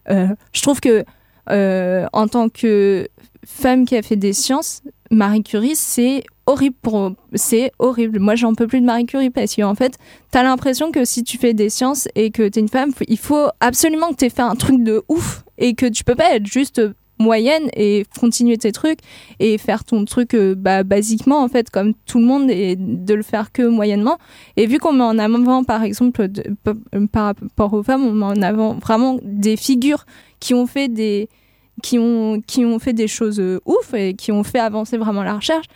euh, 0.09 0.29
je 0.53 0.63
trouve 0.63 0.81
que 0.81 1.05
euh, 1.51 2.07
en 2.13 2.29
tant 2.29 2.49
que 2.49 3.09
femme 3.45 3.85
qui 3.85 3.97
a 3.97 4.03
fait 4.03 4.17
des 4.17 4.33
sciences, 4.33 4.83
Marie 5.11 5.43
Curie, 5.43 5.77
c'est 5.77 6.25
horrible 6.47 6.77
pour 6.81 7.13
c'est 7.35 7.73
horrible. 7.79 8.19
Moi, 8.19 8.35
j'en 8.35 8.55
peux 8.55 8.67
plus 8.67 8.81
de 8.81 8.87
Marie 8.87 9.07
Curie 9.07 9.31
parce 9.31 9.55
qu'en 9.55 9.75
fait, 9.75 9.99
t'as 10.31 10.43
l'impression 10.43 10.91
que 10.91 11.05
si 11.05 11.23
tu 11.23 11.39
fais 11.39 11.55
des 11.55 11.69
sciences 11.69 12.09
et 12.15 12.31
que 12.31 12.49
t'es 12.49 12.61
une 12.61 12.69
femme, 12.69 12.93
il 13.09 13.19
faut 13.19 13.49
absolument 13.61 14.11
que 14.11 14.17
t'aies 14.17 14.31
fait 14.31 14.43
un 14.43 14.55
truc 14.55 14.83
de 14.83 15.03
ouf 15.09 15.45
et 15.59 15.75
que 15.75 15.87
tu 15.87 16.05
peux 16.05 16.15
pas 16.15 16.35
être 16.35 16.47
juste 16.47 16.81
moyenne 17.19 17.69
et 17.75 18.05
continuer 18.19 18.59
tes 18.59 18.73
trucs 18.73 18.99
et 19.39 19.57
faire 19.59 19.85
ton 19.85 20.05
truc 20.05 20.35
euh, 20.35 20.55
bah, 20.55 20.83
basiquement 20.83 21.43
en 21.43 21.49
fait 21.49 21.71
comme 21.71 21.95
tout 22.07 22.19
le 22.19 22.25
monde 22.25 22.51
et 22.51 22.77
de 22.77 23.15
le 23.15 23.23
faire 23.23 23.53
que 23.53 23.63
moyennement 23.63 24.19
et 24.57 24.67
vu 24.67 24.79
qu'on 24.79 24.93
met 24.93 25.05
en 25.05 25.19
avant 25.19 25.65
par 25.65 25.85
exemple 25.85 26.29
par 27.13 27.27
rapport 27.27 27.73
aux 27.73 27.83
femmes 27.83 28.05
on 28.05 28.13
met 28.13 28.25
en 28.25 28.43
avant 28.43 28.75
vraiment 28.75 29.19
des 29.23 29.57
figures 29.57 30.05
qui 30.43 30.55
ont 30.55 30.67
fait 30.67 30.89
des 30.89 31.29
qui 31.83 31.99
ont 32.01 32.43
qui 32.45 32.65
ont 32.65 32.81
fait 32.81 32.93
des 32.93 33.07
choses 33.07 33.39
euh, 33.39 33.61
ouf 33.65 33.95
et 33.95 34.15
qui 34.15 34.33
ont 34.33 34.43
fait 34.43 34.59
avancer 34.59 34.99
vraiment 34.99 35.23
la 35.23 35.37
recherche. 35.37 35.67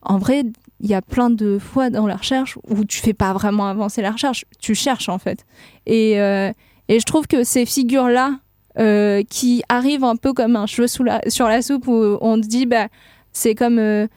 En 0.00 0.16
vrai 0.16 0.44
il 0.80 0.90
y 0.90 0.94
a 0.94 1.02
plein 1.02 1.30
de 1.30 1.58
fois 1.58 1.90
dans 1.90 2.06
la 2.06 2.16
recherche 2.16 2.58
où 2.68 2.84
tu 2.84 2.98
fais 3.00 3.12
pas 3.12 3.32
vraiment 3.34 3.66
avancer 3.68 4.00
la 4.02 4.10
recherche 4.10 4.46
tu 4.58 4.74
cherches 4.74 5.10
en 5.10 5.18
fait. 5.18 5.44
Et 5.84 6.18
euh, 6.18 6.50
et 6.88 6.98
je 6.98 7.04
trouve 7.04 7.26
que 7.26 7.44
ces 7.44 7.66
figures 7.66 8.08
là 8.08 8.38
euh, 8.78 9.22
qui 9.28 9.62
arrivent 9.68 10.04
un 10.04 10.16
peu 10.16 10.32
comme 10.32 10.56
un 10.56 10.66
cheveu 10.66 10.88
sur 10.88 11.04
la 11.48 11.62
soupe 11.62 11.86
où 11.86 12.16
on 12.22 12.40
te 12.40 12.46
dit 12.46 12.64
bah 12.64 12.88
c'est 13.32 13.54
comme 13.54 14.08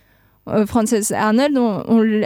Frances 0.66 1.12
Arnold 1.12 1.60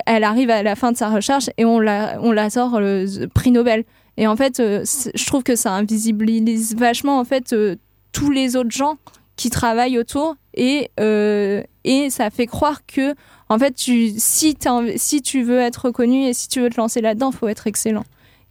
elle 0.05 0.23
arrive 0.23 0.51
à 0.51 0.61
la 0.61 0.75
fin 0.75 0.91
de 0.91 0.97
sa 0.97 1.09
recherche 1.09 1.49
et 1.57 1.65
on 1.65 1.79
la 1.79 2.19
on 2.21 2.31
la 2.31 2.51
sort 2.51 2.79
le 2.79 3.25
prix 3.33 3.51
Nobel 3.51 3.83
et 4.17 4.27
en 4.27 4.35
fait 4.35 4.59
euh, 4.59 4.83
je 5.13 5.25
trouve 5.25 5.43
que 5.43 5.55
ça 5.55 5.73
invisibilise 5.73 6.75
vachement 6.75 7.19
en 7.19 7.25
fait 7.25 7.53
euh, 7.53 7.75
tous 8.11 8.31
les 8.31 8.55
autres 8.55 8.71
gens 8.71 8.97
qui 9.35 9.49
travaillent 9.49 9.97
autour 9.97 10.35
et 10.53 10.89
euh, 10.99 11.63
et 11.83 12.09
ça 12.09 12.29
fait 12.29 12.45
croire 12.45 12.85
que 12.85 13.15
en 13.49 13.57
fait 13.57 13.73
tu 13.73 14.13
si 14.17 14.55
si 14.95 15.21
tu 15.21 15.43
veux 15.43 15.59
être 15.59 15.85
reconnu 15.85 16.25
et 16.25 16.33
si 16.33 16.47
tu 16.47 16.61
veux 16.61 16.69
te 16.69 16.77
lancer 16.77 17.01
là-dedans 17.01 17.31
faut 17.31 17.47
être 17.47 17.67
excellent 17.67 18.05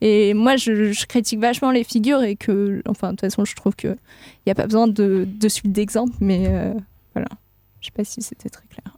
et 0.05 0.35
moi, 0.35 0.57
je, 0.57 0.93
je 0.93 1.07
critique 1.07 1.39
vachement 1.39 1.71
les 1.71 1.85
figures 1.85 2.25
et 2.25 2.35
que, 2.35 2.83
enfin, 2.89 3.11
de 3.11 3.13
toute 3.13 3.21
façon, 3.21 3.45
je 3.45 3.55
trouve 3.55 3.77
qu'il 3.77 3.97
n'y 4.45 4.51
a 4.51 4.55
pas 4.57 4.65
besoin 4.65 4.89
de, 4.89 5.29
de 5.29 5.49
suite 5.49 5.71
d'exemples, 5.71 6.17
mais 6.19 6.49
euh, 6.49 6.75
voilà. 7.15 7.29
Je 7.81 7.87
sais 7.87 7.93
pas 7.93 8.03
si 8.03 8.21
c'était 8.21 8.49
très 8.49 8.67
clair. 8.67 8.97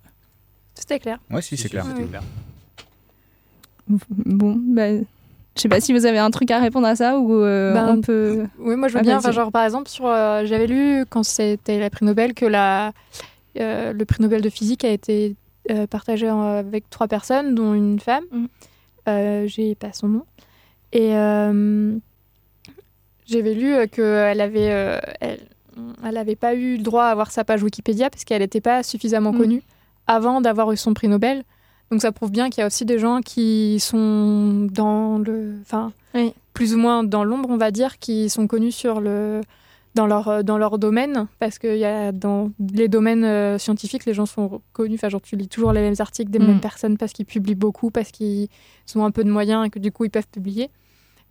C'était 0.74 0.98
clair. 0.98 1.18
Ouais, 1.30 1.42
si, 1.42 1.58
c'est 1.58 1.68
clair. 1.68 1.84
Bon, 3.86 4.58
bah, 4.58 4.92
je 5.56 5.62
sais 5.62 5.68
pas 5.68 5.80
si 5.80 5.92
vous 5.92 6.04
avez 6.06 6.18
un 6.18 6.30
truc 6.30 6.50
à 6.50 6.58
répondre 6.58 6.86
à 6.86 6.96
ça 6.96 7.18
ou 7.18 7.32
euh, 7.32 7.72
Ben, 7.74 7.88
on 7.96 8.00
peut. 8.00 8.44
Oui, 8.58 8.76
moi 8.76 8.88
je 8.88 8.94
veux 8.94 9.00
Ah, 9.00 9.02
bien. 9.02 9.18
Enfin, 9.18 9.30
genre 9.32 9.52
par 9.52 9.64
exemple, 9.64 9.88
sur, 9.88 10.06
euh, 10.06 10.44
j'avais 10.46 10.66
lu 10.66 11.04
quand 11.08 11.22
c'était 11.22 11.78
le 11.78 11.88
prix 11.90 12.04
Nobel 12.04 12.34
que 12.34 12.44
la, 12.46 12.92
euh, 13.60 13.92
le 13.92 14.04
prix 14.04 14.22
Nobel 14.22 14.40
de 14.42 14.48
physique 14.50 14.84
a 14.84 14.90
été 14.90 15.36
euh, 15.70 15.86
partagé 15.86 16.30
en- 16.30 16.42
avec 16.42 16.90
trois 16.90 17.06
personnes, 17.08 17.54
dont 17.54 17.72
une 17.74 17.98
femme. 18.00 18.24
Euh, 19.08 19.46
J'ai 19.46 19.74
pas 19.74 19.92
son 19.92 20.08
nom. 20.08 20.24
Et 20.92 21.10
j'avais 23.26 23.54
lu 23.54 23.74
qu'elle 23.88 24.40
avait, 24.40 25.00
elle, 25.20 25.40
elle 26.04 26.16
avait 26.16 26.36
pas 26.36 26.54
eu 26.54 26.76
le 26.76 26.82
droit 26.82 27.04
à 27.04 27.10
avoir 27.10 27.30
sa 27.30 27.44
page 27.44 27.62
Wikipédia 27.62 28.10
parce 28.10 28.24
qu'elle 28.24 28.42
n'était 28.42 28.60
pas 28.60 28.82
suffisamment 28.82 29.32
Mm. 29.32 29.38
connue 29.38 29.62
avant 30.06 30.40
d'avoir 30.40 30.70
eu 30.72 30.76
son 30.76 30.92
prix 30.94 31.08
Nobel. 31.08 31.42
Donc 31.90 32.00
ça 32.00 32.12
prouve 32.12 32.30
bien 32.30 32.50
qu'il 32.50 32.60
y 32.60 32.64
a 32.64 32.66
aussi 32.66 32.84
des 32.84 32.98
gens 32.98 33.20
qui 33.20 33.78
sont 33.80 34.66
dans 34.72 35.18
le, 35.18 35.54
enfin, 35.62 35.92
plus 36.52 36.74
ou 36.74 36.78
moins 36.78 37.04
dans 37.04 37.24
l'ombre, 37.24 37.48
on 37.50 37.56
va 37.56 37.70
dire, 37.70 37.98
qui 37.98 38.28
sont 38.30 38.46
connus 38.46 38.72
sur 38.72 39.00
le, 39.00 39.42
dans 39.94 40.06
leur, 40.06 40.42
dans 40.42 40.58
leur 40.58 40.78
domaine, 40.78 41.26
parce 41.38 41.58
que 41.58 41.76
y 41.76 41.84
a 41.84 42.10
dans 42.10 42.50
les 42.72 42.88
domaines 42.88 43.24
euh, 43.24 43.58
scientifiques, 43.58 44.06
les 44.06 44.14
gens 44.14 44.26
sont 44.26 44.60
connus. 44.72 44.94
Enfin, 44.96 45.08
genre, 45.08 45.20
tu 45.20 45.36
lis 45.36 45.46
toujours 45.48 45.72
les 45.72 45.80
mêmes 45.82 45.94
articles 45.98 46.30
des 46.30 46.38
Mm. 46.38 46.46
mêmes 46.46 46.60
personnes 46.60 46.96
parce 46.96 47.12
qu'ils 47.12 47.26
publient 47.26 47.54
beaucoup, 47.54 47.90
parce 47.90 48.10
qu'ils 48.10 48.48
ont 48.96 49.04
un 49.04 49.10
peu 49.12 49.22
de 49.22 49.30
moyens 49.30 49.66
et 49.66 49.70
que 49.70 49.78
du 49.78 49.92
coup 49.92 50.04
ils 50.04 50.10
peuvent 50.10 50.26
publier. 50.32 50.70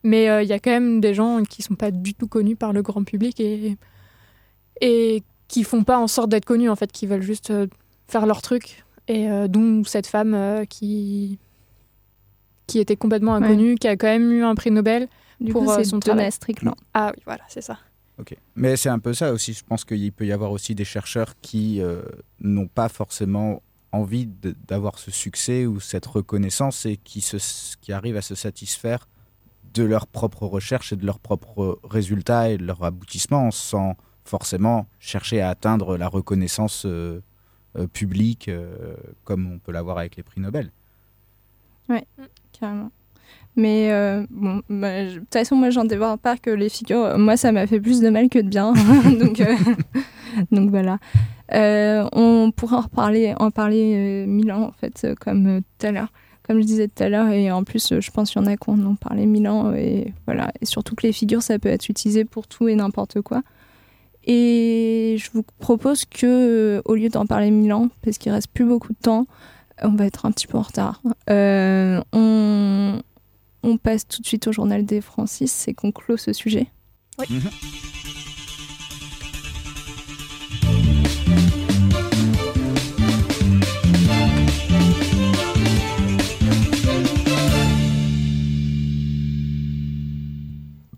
Mais 0.03 0.29
euh, 0.29 0.43
il 0.43 0.49
y 0.49 0.53
a 0.53 0.59
quand 0.59 0.71
même 0.71 1.01
des 1.01 1.13
gens 1.13 1.43
qui 1.43 1.61
sont 1.61 1.75
pas 1.75 1.91
du 1.91 2.13
tout 2.13 2.27
connus 2.27 2.55
par 2.55 2.73
le 2.73 2.81
grand 2.81 3.03
public 3.03 3.39
et 3.39 3.77
et 4.81 5.23
qui 5.47 5.63
font 5.63 5.83
pas 5.83 5.97
en 5.97 6.07
sorte 6.07 6.29
d'être 6.29 6.45
connus 6.45 6.69
en 6.69 6.75
fait, 6.75 6.91
qui 6.91 7.05
veulent 7.07 7.21
juste 7.21 7.51
euh, 7.51 7.67
faire 8.07 8.25
leur 8.25 8.41
truc. 8.41 8.82
Et 9.07 9.29
euh, 9.29 9.47
dont 9.47 9.83
cette 9.83 10.07
femme 10.07 10.33
euh, 10.33 10.65
qui 10.65 11.37
qui 12.67 12.79
était 12.79 12.95
complètement 12.95 13.37
Ouais. 13.37 13.43
inconnue, 13.45 13.75
qui 13.75 13.87
a 13.87 13.97
quand 13.97 14.07
même 14.07 14.31
eu 14.31 14.43
un 14.43 14.55
prix 14.55 14.71
Nobel 14.71 15.07
Du 15.41 15.51
pour 15.51 15.65
coup, 15.65 15.71
euh, 15.71 15.83
son 15.83 15.97
Donna 15.99 16.15
travail. 16.15 16.31
Strickland. 16.31 16.75
Ah 16.93 17.11
oui, 17.15 17.21
voilà, 17.25 17.43
c'est 17.49 17.61
ça. 17.61 17.77
Ok. 18.17 18.35
Mais 18.55 18.77
c'est 18.77 18.89
un 18.89 18.99
peu 18.99 19.13
ça 19.13 19.33
aussi. 19.33 19.53
Je 19.53 19.63
pense 19.65 19.83
qu'il 19.83 20.11
peut 20.13 20.25
y 20.25 20.31
avoir 20.31 20.51
aussi 20.51 20.73
des 20.73 20.85
chercheurs 20.85 21.33
qui 21.41 21.81
euh, 21.81 22.03
n'ont 22.39 22.67
pas 22.67 22.87
forcément 22.87 23.61
envie 23.91 24.27
d'avoir 24.67 24.97
ce 24.97 25.11
succès 25.11 25.65
ou 25.65 25.79
cette 25.81 26.05
reconnaissance 26.05 26.85
et 26.85 26.97
qui, 26.97 27.21
se, 27.21 27.37
qui 27.81 27.91
arrivent 27.91 28.17
à 28.17 28.21
se 28.21 28.33
satisfaire 28.35 29.07
de 29.73 29.83
leurs 29.83 30.07
propres 30.07 30.45
recherches 30.47 30.93
et 30.93 30.95
de 30.95 31.05
leurs 31.05 31.19
propres 31.19 31.79
résultats 31.83 32.49
et 32.49 32.57
de 32.57 32.63
leur 32.65 32.83
aboutissement 32.83 33.51
sans 33.51 33.95
forcément 34.23 34.87
chercher 34.99 35.41
à 35.41 35.49
atteindre 35.49 35.97
la 35.97 36.07
reconnaissance 36.07 36.85
euh, 37.75 37.87
publique 37.87 38.49
euh, 38.49 38.93
comme 39.23 39.51
on 39.51 39.57
peut 39.57 39.71
l'avoir 39.71 39.97
avec 39.97 40.15
les 40.15 40.21
prix 40.21 40.39
Nobel. 40.39 40.71
Ouais, 41.89 42.05
carrément. 42.51 42.91
Mais 43.55 43.91
euh, 43.91 44.27
bon, 44.29 44.61
bah, 44.69 45.05
de 45.05 45.19
toute 45.19 45.33
façon, 45.33 45.55
moi, 45.55 45.71
j'en 45.71 45.83
dévore 45.83 46.19
pas 46.19 46.37
que 46.37 46.51
les 46.51 46.69
figures. 46.69 47.17
Moi, 47.17 47.35
ça 47.35 47.51
m'a 47.51 47.65
fait 47.65 47.79
plus 47.79 47.99
de 47.99 48.09
mal 48.09 48.29
que 48.29 48.37
de 48.37 48.47
bien. 48.47 48.73
donc, 50.51 50.69
voilà. 50.69 50.99
On 51.51 52.51
pourrait 52.55 52.75
en 52.75 52.81
reparler, 52.81 53.33
en 53.39 53.49
parler 53.49 54.25
mille 54.27 54.51
ans, 54.51 54.67
en 54.67 54.71
fait, 54.73 55.07
comme 55.19 55.61
tout 55.79 55.87
à 55.87 55.91
l'heure. 55.91 56.11
Comme 56.43 56.59
je 56.59 56.65
disais 56.65 56.87
tout 56.89 57.01
à 57.01 57.09
l'heure, 57.09 57.29
et 57.29 57.51
en 57.51 57.63
plus, 57.63 57.99
je 57.99 58.11
pense 58.11 58.29
qu'il 58.29 58.41
y 58.41 58.45
en 58.45 58.47
a 58.47 58.55
qui 58.55 58.69
en 58.69 58.95
parlé 58.95 59.25
mille 59.25 59.47
ans. 59.47 59.73
Et 59.73 60.13
voilà. 60.27 60.51
Et 60.61 60.65
surtout 60.67 60.93
que 60.93 61.07
les 61.07 61.13
figures, 61.13 61.41
ça 61.41 61.57
peut 61.57 61.69
être 61.69 61.89
utilisé 61.89 62.23
pour 62.23 62.45
tout 62.45 62.67
et 62.67 62.75
n'importe 62.75 63.21
quoi. 63.21 63.41
Et 64.25 65.17
je 65.19 65.29
vous 65.33 65.43
propose 65.59 66.05
que, 66.05 66.25
euh, 66.77 66.81
au 66.85 66.95
lieu 66.95 67.09
d'en 67.09 67.25
parler 67.25 67.51
mille 67.51 67.73
ans, 67.73 67.89
parce 68.01 68.17
qu'il 68.17 68.31
reste 68.31 68.47
plus 68.47 68.65
beaucoup 68.65 68.93
de 68.93 68.99
temps, 69.01 69.27
on 69.81 69.95
va 69.95 70.05
être 70.05 70.25
un 70.25 70.31
petit 70.31 70.47
peu 70.47 70.57
en 70.57 70.61
retard. 70.61 71.01
Euh, 71.29 72.01
on, 72.13 73.01
on 73.63 73.77
passe 73.77 74.07
tout 74.07 74.21
de 74.21 74.27
suite 74.27 74.47
au 74.47 74.51
journal 74.51 74.85
des 74.85 75.01
Francis 75.01 75.67
et 75.67 75.73
qu'on 75.73 75.91
clôt 75.91 76.17
ce 76.17 76.31
sujet. 76.31 76.67
Oui. 77.19 77.25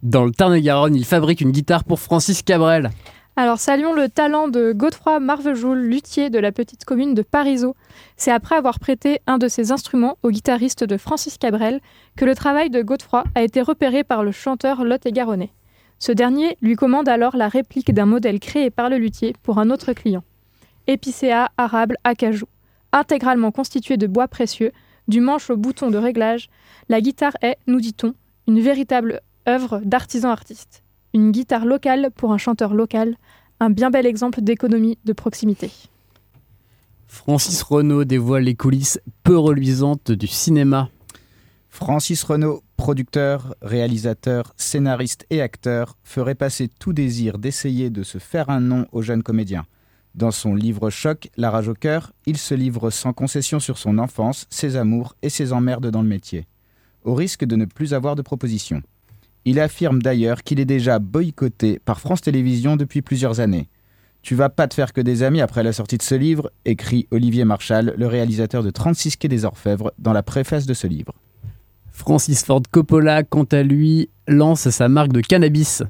Dans 0.03 0.23
le 0.23 0.31
Tarn-et-Garonne, 0.31 0.95
il 0.95 1.03
fabrique 1.03 1.41
une 1.41 1.52
guitare 1.52 1.84
pour 1.84 1.99
Francis 1.99 2.43
Cabrel. 2.43 2.91
Alors 3.38 3.60
saluons 3.60 3.91
le 3.91 4.07
talent 4.07 4.48
de 4.48 4.72
Godefroy 4.72 5.20
Marvejoul, 5.20 5.78
luthier 5.78 6.30
de 6.30 6.40
la 6.40 6.53
petite 6.53 6.86
commune 6.86 7.14
de 7.14 7.22
Parisot. 7.22 7.76
C'est 8.16 8.32
après 8.32 8.56
avoir 8.56 8.80
prêté 8.80 9.20
un 9.28 9.38
de 9.38 9.49
ses 9.49 9.74
instruments 9.74 10.18
au 10.24 10.30
guitariste 10.30 10.86
de 10.86 10.95
Francis 10.95 11.38
Cabrel 11.38 11.82
que 12.16 12.24
le 12.24 12.34
travail 12.34 12.70
de 12.70 12.82
Godefroy 12.82 13.26
a 13.36 13.41
été 13.41 13.62
repéré 13.62 14.06
par 14.06 14.24
le 14.24 14.32
chanteur 14.32 14.86
Lot-et-Garonnais. 14.86 15.52
Ce 15.99 16.14
dernier 16.14 16.56
lui 16.62 16.78
commande 16.78 17.10
alors 17.10 17.36
la 17.36 17.49
réplique 17.49 17.94
d'un 17.94 18.06
modèle 18.06 18.40
créé 18.40 18.70
par 18.70 18.90
le 18.90 18.98
luthier 18.98 19.36
pour 19.44 19.60
un 19.60 19.70
autre 19.70 19.91
client. 19.91 20.24
Épicéa 20.88 21.52
arable 21.57 21.98
acajou. 22.06 22.45
Intégralement 22.94 23.52
constitué 23.52 23.98
de 23.98 24.07
bois 24.07 24.30
précieux, 24.30 24.72
du 25.10 25.20
manche 25.20 25.49
au 25.49 25.57
bouton 25.57 25.91
de 25.91 25.98
réglage, 25.98 26.48
la 26.88 27.02
guitare 27.02 27.36
est, 27.41 27.57
nous 27.68 27.82
dit-on, 27.82 28.14
une 28.48 28.62
véritable 28.62 29.20
œuvre 29.45 29.82
d'artisan 29.84 30.30
artiste. 30.30 30.85
Une 31.16 31.32
guitare 31.32 31.66
locale 31.66 32.10
pour 32.14 32.34
un 32.34 32.38
chanteur 32.38 32.74
local, 32.74 33.16
un 33.62 33.70
bien 33.70 33.90
bel 33.90 34.06
exemple 34.06 34.42
d'économie 34.42 34.98
de 35.06 35.14
proximité. 35.14 35.72
Francis 37.08 37.62
Renaud 37.62 38.04
dévoile 38.04 38.44
les 38.44 38.56
coulisses 38.56 39.00
peu 39.24 39.38
reluisantes 39.38 40.12
du 40.12 40.28
cinéma. 40.28 40.90
Francis 41.70 42.22
Renaud, 42.22 42.64
producteur, 42.76 43.56
réalisateur, 43.62 44.54
scénariste 44.58 45.26
et 45.30 45.42
acteur, 45.42 45.98
ferait 46.04 46.36
passer 46.36 46.68
tout 46.68 46.92
désir 46.92 47.38
d'essayer 47.38 47.90
de 47.90 48.04
se 48.04 48.18
faire 48.18 48.50
un 48.50 48.60
nom 48.60 48.86
au 48.92 49.02
jeune 49.02 49.24
comédien. 49.24 49.66
Dans 50.16 50.32
son 50.32 50.54
livre 50.54 50.90
Choc, 50.90 51.30
La 51.38 51.50
rage 51.50 51.70
au 51.70 51.76
cœur, 51.76 52.12
il 52.26 52.36
se 52.36 52.56
livre 52.56 52.90
sans 52.90 53.14
concession 53.14 53.62
sur 53.62 53.78
son 53.78 54.00
enfance, 54.00 54.48
ses 54.50 54.76
amours 54.76 55.16
et 55.22 55.30
ses 55.30 55.54
emmerdes 55.54 55.90
dans 55.92 56.02
le 56.02 56.10
métier, 56.10 56.46
au 57.06 57.14
risque 57.14 57.46
de 57.46 57.56
ne 57.56 57.64
plus 57.64 57.94
avoir 57.94 58.18
de 58.18 58.22
proposition. 58.22 58.82
Il 59.48 59.60
affirme 59.60 60.02
d'ailleurs 60.02 60.44
qu'il 60.44 60.60
est 60.60 60.66
déjà 60.66 60.98
boycotté 60.98 61.80
par 61.86 62.00
France 62.00 62.22
Télévisions 62.22 62.76
depuis 62.78 63.04
plusieurs 63.04 63.40
années. 63.40 63.70
Tu 64.24 64.34
vas 64.34 64.50
pas 64.50 64.68
te 64.68 64.74
faire 64.74 64.92
que 64.92 65.02
des 65.02 65.22
amis 65.22 65.40
après 65.40 65.62
la 65.62 65.72
sortie 65.72 66.00
de 66.00 66.02
ce 66.02 66.16
livre, 66.16 66.52
écrit 66.66 67.08
Olivier 67.12 67.46
Marchal, 67.46 67.94
le 67.96 68.08
réalisateur 68.08 68.64
de 68.64 68.72
36 68.72 69.18
quais 69.18 69.28
des 69.28 69.46
Orfèvres, 69.46 69.94
dans 70.00 70.14
la 70.14 70.24
préface 70.24 70.66
de 70.66 70.74
ce 70.74 70.88
livre. 70.88 71.14
Francis 71.92 72.44
Ford 72.44 72.64
Coppola, 72.72 73.22
quant 73.22 73.44
à 73.44 73.62
lui, 73.62 74.10
lance 74.28 74.68
sa 74.72 74.90
marque 74.90 75.14
de 75.14 75.22
cannabis. 75.22 75.84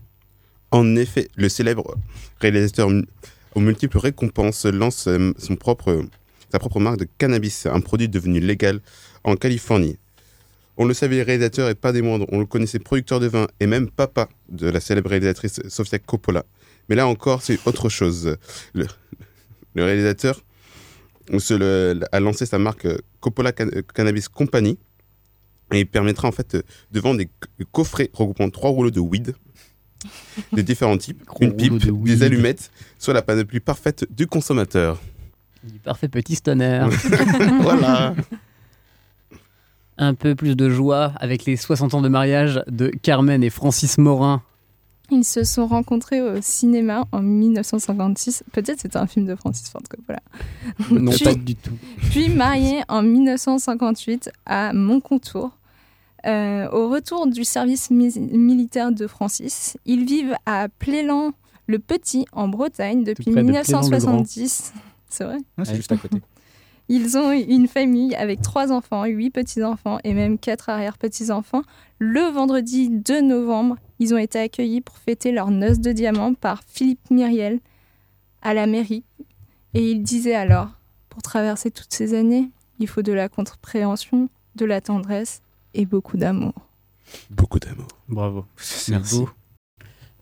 En 0.71 0.97
effet, 0.97 1.29
le 1.37 1.47
célèbre 1.47 1.95
réalisateur 2.41 2.89
aux 3.55 3.61
multiples 3.61 3.99
récompenses 3.99 4.65
lance 4.65 5.07
euh, 5.07 5.31
son 5.37 5.55
propre, 5.55 6.03
sa 6.51 6.59
propre 6.59 6.81
marque 6.81 6.99
de 6.99 7.07
cannabis, 7.17 7.67
un 7.67 7.79
produit 7.79 8.09
devenu 8.09 8.41
légal 8.41 8.81
en 9.23 9.37
Californie. 9.37 9.97
On 10.77 10.85
le 10.85 10.93
savait, 10.93 11.21
réalisateur 11.23 11.69
et 11.69 11.75
pas 11.75 11.91
des 11.93 12.01
moindres. 12.01 12.25
On 12.31 12.39
le 12.39 12.45
connaissait 12.45 12.79
producteur 12.79 13.19
de 13.19 13.27
vin 13.27 13.47
et 13.59 13.67
même 13.67 13.89
papa 13.89 14.27
de 14.49 14.67
la 14.69 14.79
célèbre 14.79 15.09
réalisatrice 15.09 15.61
Sofia 15.69 15.99
Coppola. 15.99 16.43
Mais 16.89 16.95
là 16.95 17.07
encore, 17.07 17.41
c'est 17.41 17.59
autre 17.65 17.87
chose. 17.89 18.35
Le, 18.73 18.85
le 19.73 19.83
réalisateur 19.83 20.41
se 21.39 21.53
le- 21.53 22.01
a 22.11 22.19
lancé 22.19 22.45
sa 22.45 22.59
marque 22.59 22.85
euh, 22.85 22.97
Coppola 23.21 23.51
Can- 23.51 23.69
Cannabis 23.93 24.27
Company 24.27 24.77
et 25.73 25.79
il 25.79 25.87
permettra 25.87 26.27
en 26.27 26.31
fait 26.31 26.55
euh, 26.55 26.61
de 26.91 26.99
vendre 26.99 27.17
des 27.17 27.25
co- 27.25 27.65
coffrets 27.71 28.09
regroupant 28.13 28.49
trois 28.51 28.69
rouleaux 28.69 28.91
de 28.91 28.99
weed 28.99 29.33
de 30.53 30.61
différents 30.61 30.97
types, 30.97 31.23
une 31.39 31.55
pipe, 31.55 31.73
de 31.79 31.89
des 31.91 32.21
allumettes, 32.21 32.69
soit 32.99 33.15
la 33.15 33.23
panoplie 33.23 33.59
parfaite 33.59 34.05
du 34.11 34.27
consommateur. 34.27 35.01
Du 35.63 35.79
parfait 35.79 36.09
petit 36.09 36.35
stoner. 36.35 36.85
Voilà. 37.61 38.13
Un 39.97 40.13
peu 40.13 40.35
plus 40.35 40.55
de 40.55 40.69
joie 40.69 41.13
avec 41.19 41.45
les 41.45 41.55
60 41.57 41.93
ans 41.93 42.01
de 42.01 42.09
mariage 42.09 42.61
de 42.67 42.87
Carmen 42.89 43.43
et 43.43 43.49
Francis 43.49 43.97
Morin. 43.97 44.41
Ils 45.11 45.23
se 45.23 45.43
sont 45.43 45.67
rencontrés 45.67 46.19
au 46.21 46.41
cinéma 46.41 47.05
en 47.11 47.21
1956. 47.21 48.43
Peut-être 48.51 48.79
c'était 48.81 48.97
un 48.97 49.05
film 49.07 49.25
de 49.27 49.35
Francis 49.35 49.69
Ford 49.69 49.83
Coppola. 49.89 50.19
Non, 50.91 51.11
Puis- 51.11 51.23
pas 51.23 51.33
du 51.35 51.55
tout. 51.55 51.71
Puis 52.09 52.29
mariés 52.29 52.81
en 52.87 53.03
1958 53.03 54.31
à 54.45 54.73
Moncontour. 54.73 55.51
Euh, 56.25 56.67
au 56.71 56.89
retour 56.89 57.27
du 57.27 57.43
service 57.43 57.91
mi- 57.91 58.19
militaire 58.19 58.91
de 58.91 59.05
Francis, 59.05 59.77
ils 59.85 60.05
vivent 60.05 60.35
à 60.47 60.67
Plélan 60.79 61.33
le 61.67 61.77
Petit 61.77 62.25
en 62.31 62.47
Bretagne 62.47 63.03
depuis 63.03 63.25
de 63.25 63.31
Plélan-le-Grand. 63.31 63.81
1970. 63.83 64.73
C'est 65.07 65.23
vrai? 65.23 65.37
Non, 65.57 65.63
c'est 65.65 65.75
juste 65.75 65.91
à 65.91 65.97
côté. 65.97 66.17
Ils 66.87 67.17
ont 67.17 67.31
une 67.31 67.67
famille 67.67 68.13
avec 68.15 68.41
trois 68.41 68.71
enfants, 68.71 69.05
huit 69.05 69.31
petits-enfants 69.31 69.97
et 70.03 70.13
même 70.13 70.37
quatre 70.37 70.69
arrière-petits-enfants. 70.69 71.63
Le 71.97 72.21
vendredi 72.31 72.89
2 72.89 73.21
novembre, 73.21 73.77
ils 73.99 74.13
ont 74.13 74.17
été 74.17 74.39
accueillis 74.39 74.81
pour 74.81 74.97
fêter 74.97 75.31
leur 75.31 75.49
noce 75.49 75.79
de 75.79 75.91
diamant 75.91 76.33
par 76.35 76.61
Philippe 76.67 77.09
Myriel 77.09 77.59
à 78.41 78.53
la 78.53 78.67
mairie. 78.67 79.03
Et 79.73 79.91
il 79.91 80.03
disait 80.03 80.35
alors, 80.35 80.69
pour 81.09 81.23
traverser 81.23 81.71
toutes 81.71 81.93
ces 81.93 82.13
années, 82.13 82.51
il 82.79 82.87
faut 82.87 83.01
de 83.01 83.13
la 83.13 83.29
compréhension, 83.29 84.29
de 84.55 84.65
la 84.65 84.79
tendresse 84.79 85.41
et 85.73 85.85
beaucoup 85.85 86.17
d'amour. 86.17 86.53
Beaucoup 87.29 87.59
d'amour. 87.59 87.87
Bravo. 88.07 88.45
Merci. 88.89 89.17
beau. 89.17 89.29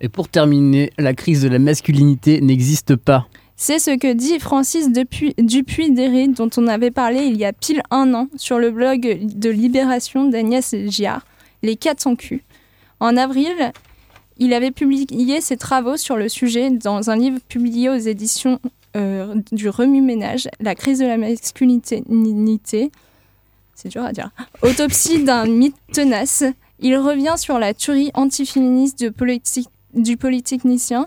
Et 0.02 0.10
pour 0.10 0.30
terminer, 0.30 0.92
la 0.98 1.14
crise 1.14 1.42
de 1.42 1.50
la 1.50 1.60
masculinité 1.60 2.42
n'existe 2.42 2.96
pas. 2.96 3.28
C'est 3.56 3.80
ce 3.80 3.92
que 3.92 4.12
dit 4.14 4.40
Francis 4.40 4.90
Dupuis- 4.92 5.36
Dupuis-Déry, 5.38 6.30
dont 6.30 6.50
on 6.58 6.68
avait 6.68 6.92
parlé 6.92 7.24
il 7.26 7.38
y 7.38 7.46
a 7.46 7.54
pile 7.54 7.82
un 7.92 8.14
an 8.14 8.28
sur 8.36 8.58
le 8.60 8.72
blog 8.72 9.20
de 9.22 9.50
Libération 9.50 10.28
d'Agnès 10.28 10.76
Giard, 10.88 11.26
Les 11.62 11.76
400 11.76 12.16
culs. 12.16 12.42
En 13.00 13.16
avril, 13.16 13.72
il 14.38 14.54
avait 14.54 14.72
publié 14.72 15.40
ses 15.40 15.56
travaux 15.58 15.98
sur 15.98 16.18
le 16.18 16.28
sujet 16.30 16.72
dans 16.72 17.10
un 17.10 17.16
livre 17.16 17.40
publié 17.48 17.90
aux 17.90 17.96
éditions 17.96 18.60
euh, 18.96 19.36
du 19.52 19.70
Remue-Ménage, 19.70 20.50
La 20.60 20.76
crise 20.76 21.00
de 21.00 21.06
la 21.06 21.18
masculinité. 21.18 22.92
C'est 23.76 23.90
dur 23.90 24.04
à 24.04 24.12
dire. 24.12 24.32
Autopsie 24.62 25.24
d'un 25.24 25.46
mythe 25.46 25.76
tenace. 25.94 26.44
Il 26.80 26.98
revient 26.98 27.36
sur 27.38 27.60
la 27.60 27.74
tuerie 27.74 28.12
antiféministe 28.14 29.06
du 29.94 30.18
polytechnicien 30.18 31.06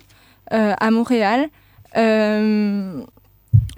euh, 0.53 0.75
à 0.79 0.91
Montréal. 0.91 1.49
Euh, 1.97 3.03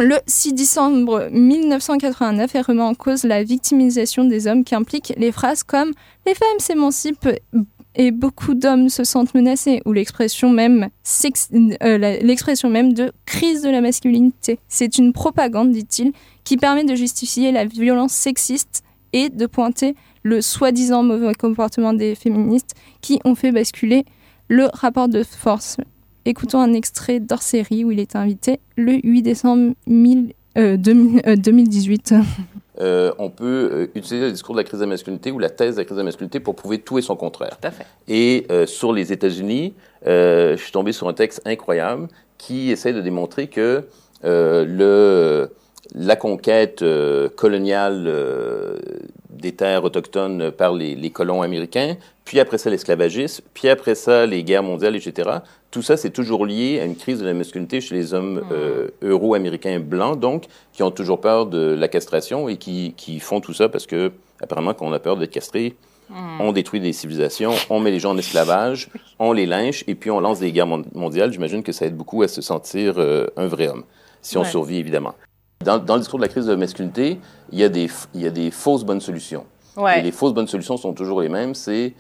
le 0.01 0.17
6 0.27 0.53
décembre 0.55 1.29
1989 1.33 2.55
et 2.55 2.61
remet 2.61 2.83
en 2.83 2.95
cause 2.95 3.25
la 3.25 3.43
victimisation 3.43 4.25
des 4.25 4.47
hommes 4.47 4.65
qui 4.65 4.75
implique 4.75 5.13
les 5.17 5.33
phrases 5.33 5.63
comme 5.63 5.93
les 6.27 6.35
femmes 6.35 6.59
s'émancipent 6.59 7.29
et 7.97 8.13
beaucoup 8.13 8.55
d'hommes 8.55 8.89
se 8.89 9.03
sentent 9.03 9.35
menacés 9.35 9.83
ou 9.85 9.93
l'expression 9.93 10.51
même 10.51 10.89
euh, 11.83 12.69
même 12.71 12.93
de 12.93 13.13
crise 13.27 13.63
de 13.63 13.71
la 13.71 13.81
masculinité. 13.81 14.61
C'est 14.69 14.99
une 14.99 15.13
propagande, 15.13 15.73
dit-il, 15.73 16.13
qui 16.45 16.57
permet 16.57 16.85
de 16.85 16.95
justifier 16.95 17.51
la 17.51 17.65
violence 17.65 18.13
sexiste 18.13 18.85
et 19.13 19.31
de 19.31 19.47
pointer 19.47 19.97
le 20.23 20.41
soi-disant 20.41 21.03
mauvais 21.03 21.35
comportement 21.35 21.93
des 21.93 22.15
féministes 22.15 22.75
qui 23.01 23.19
ont 23.25 23.35
fait 23.35 23.51
basculer 23.51 24.05
le 24.47 24.69
rapport 24.73 25.09
de 25.09 25.25
force. 25.25 25.77
Écoutons 26.29 26.61
un 26.61 26.75
extrait 26.75 27.21
d'hors 27.21 27.41
série 27.41 27.87
où 27.87 27.91
il 27.91 27.99
est 27.99 28.15
invité 28.15 28.61
le 28.77 29.01
8 29.03 29.23
décembre 29.23 29.73
1000 29.87 30.35
euh, 30.59 30.77
2000 30.77 31.23
euh, 31.27 31.37
2018. 31.37 32.15
Euh, 32.81 33.11
on 33.19 33.29
peut 33.29 33.71
euh, 33.73 33.87
utiliser 33.97 34.27
le 34.27 34.31
discours 34.31 34.55
de 34.55 34.61
la 34.61 34.63
crise 34.63 34.79
de 34.79 34.85
la 34.85 34.91
masculinité 34.91 35.33
ou 35.33 35.41
la 35.41 35.51
thèse 35.51 35.75
de 35.75 35.81
la 35.81 35.85
crise 35.85 35.97
de 35.97 36.01
la 36.01 36.05
masculinité 36.05 36.39
pour 36.39 36.55
prouver 36.55 36.79
tout 36.79 36.97
et 36.97 37.03
son 37.03 37.17
contraire. 37.17 37.59
Tout 37.61 37.67
à 37.67 37.73
fait. 37.73 37.85
Et 38.07 38.47
euh, 38.53 38.67
sur 38.67 38.93
les 38.93 39.13
États-Unis, 39.13 39.75
euh, 40.07 40.57
je 40.57 40.63
suis 40.63 40.71
tombé 40.71 40.93
sur 40.93 41.09
un 41.09 41.13
texte 41.13 41.43
incroyable 41.45 42.07
qui 42.37 42.71
essaie 42.71 42.93
de 42.93 43.01
démontrer 43.01 43.49
que 43.49 43.89
euh, 44.25 44.65
le, 44.65 45.51
la 45.95 46.17
conquête 46.17 46.83
euh, 46.83 47.29
coloniale 47.29 48.05
euh, 48.07 48.77
des 49.31 49.53
terres 49.53 49.85
autochtones 49.85 50.51
par 50.51 50.73
les, 50.73 50.95
les 50.95 51.11
colons 51.11 51.43
américains, 51.43 51.97
puis 52.25 52.41
après 52.41 52.59
ça 52.59 52.71
l'esclavagisme, 52.71 53.45
puis 53.55 53.69
après 53.69 53.95
ça 53.95 54.27
les 54.27 54.43
guerres 54.45 54.63
mondiales, 54.63 54.97
etc. 54.97 55.31
Tout 55.71 55.83
ça, 55.83 55.97
c'est 55.97 56.11
toujours 56.11 56.47
lié 56.47 56.81
à 56.81 56.85
une 56.85 56.97
crise 56.97 57.21
de 57.21 57.27
la 57.27 57.35
masculinité 57.35 57.81
chez 57.81 57.95
les 57.95 58.15
hommes 58.15 58.43
euh, 58.53 58.89
euro-américains 59.03 59.81
blancs, 59.81 60.19
donc, 60.19 60.45
qui 60.73 60.83
ont 60.83 60.91
toujours 60.91 61.21
peur 61.21 61.47
de 61.47 61.75
la 61.79 61.89
castration 61.89 62.49
et 62.49 62.57
qui, 62.57 62.95
qui 62.97 63.21
font 63.21 63.41
tout 63.41 63.53
ça 63.55 63.69
parce 63.69 63.87
que, 63.87 64.13
apparemment, 64.43 64.75
quand 64.75 64.87
on 64.87 64.93
a 64.93 64.99
peur 64.99 65.17
d'être 65.17 65.31
castré, 65.33 65.75
Mm. 66.11 66.41
on 66.41 66.53
détruit 66.53 66.81
des 66.81 66.95
civilisations, 66.95 67.53
on 67.69 67.81
met 67.81 67.91
les 67.91 68.01
gens 68.01 68.13
en 68.13 68.17
esclavage, 68.17 68.89
on 69.19 69.35
les 69.35 69.45
lynche 69.45 69.85
et 69.89 69.95
puis 69.95 70.11
on 70.11 70.21
lance 70.21 70.41
des 70.41 70.53
guerres 70.53 70.67
mon- 70.67 70.83
mondiales. 70.95 71.31
J'imagine 71.35 71.63
que 71.63 71.71
ça 71.71 71.85
aide 71.85 71.99
beaucoup 71.99 72.23
à 72.23 72.29
se 72.29 72.41
sentir 72.41 72.95
euh, 72.97 73.27
un 73.37 73.47
vrai 73.47 73.69
homme, 73.69 73.85
si 74.23 74.39
on 74.39 74.45
survit 74.45 74.79
évidemment. 74.79 75.13
Dans, 75.65 75.79
dans 75.79 75.95
le 75.95 76.01
discours 76.01 76.19
de 76.19 76.25
la 76.25 76.29
crise 76.29 76.47
de 76.47 76.53
la 76.53 76.57
masculinité, 76.57 77.19
il 77.51 77.59
y 77.59 77.65
a 77.65 77.69
des, 77.69 77.91
il 78.15 78.21
y 78.23 78.27
a 78.27 78.31
des 78.31 78.51
fausses 78.51 78.85
bonnes 78.85 79.01
solutions. 79.01 79.45
Ouais. 79.77 79.99
Et 79.99 80.03
les 80.03 80.13
fausses 80.13 80.33
bonnes 80.33 80.47
solutions 80.47 80.77
sont 80.77 80.93
toujours 80.93 81.21
les 81.21 81.29
mêmes. 81.29 81.55
C'est 81.55 81.95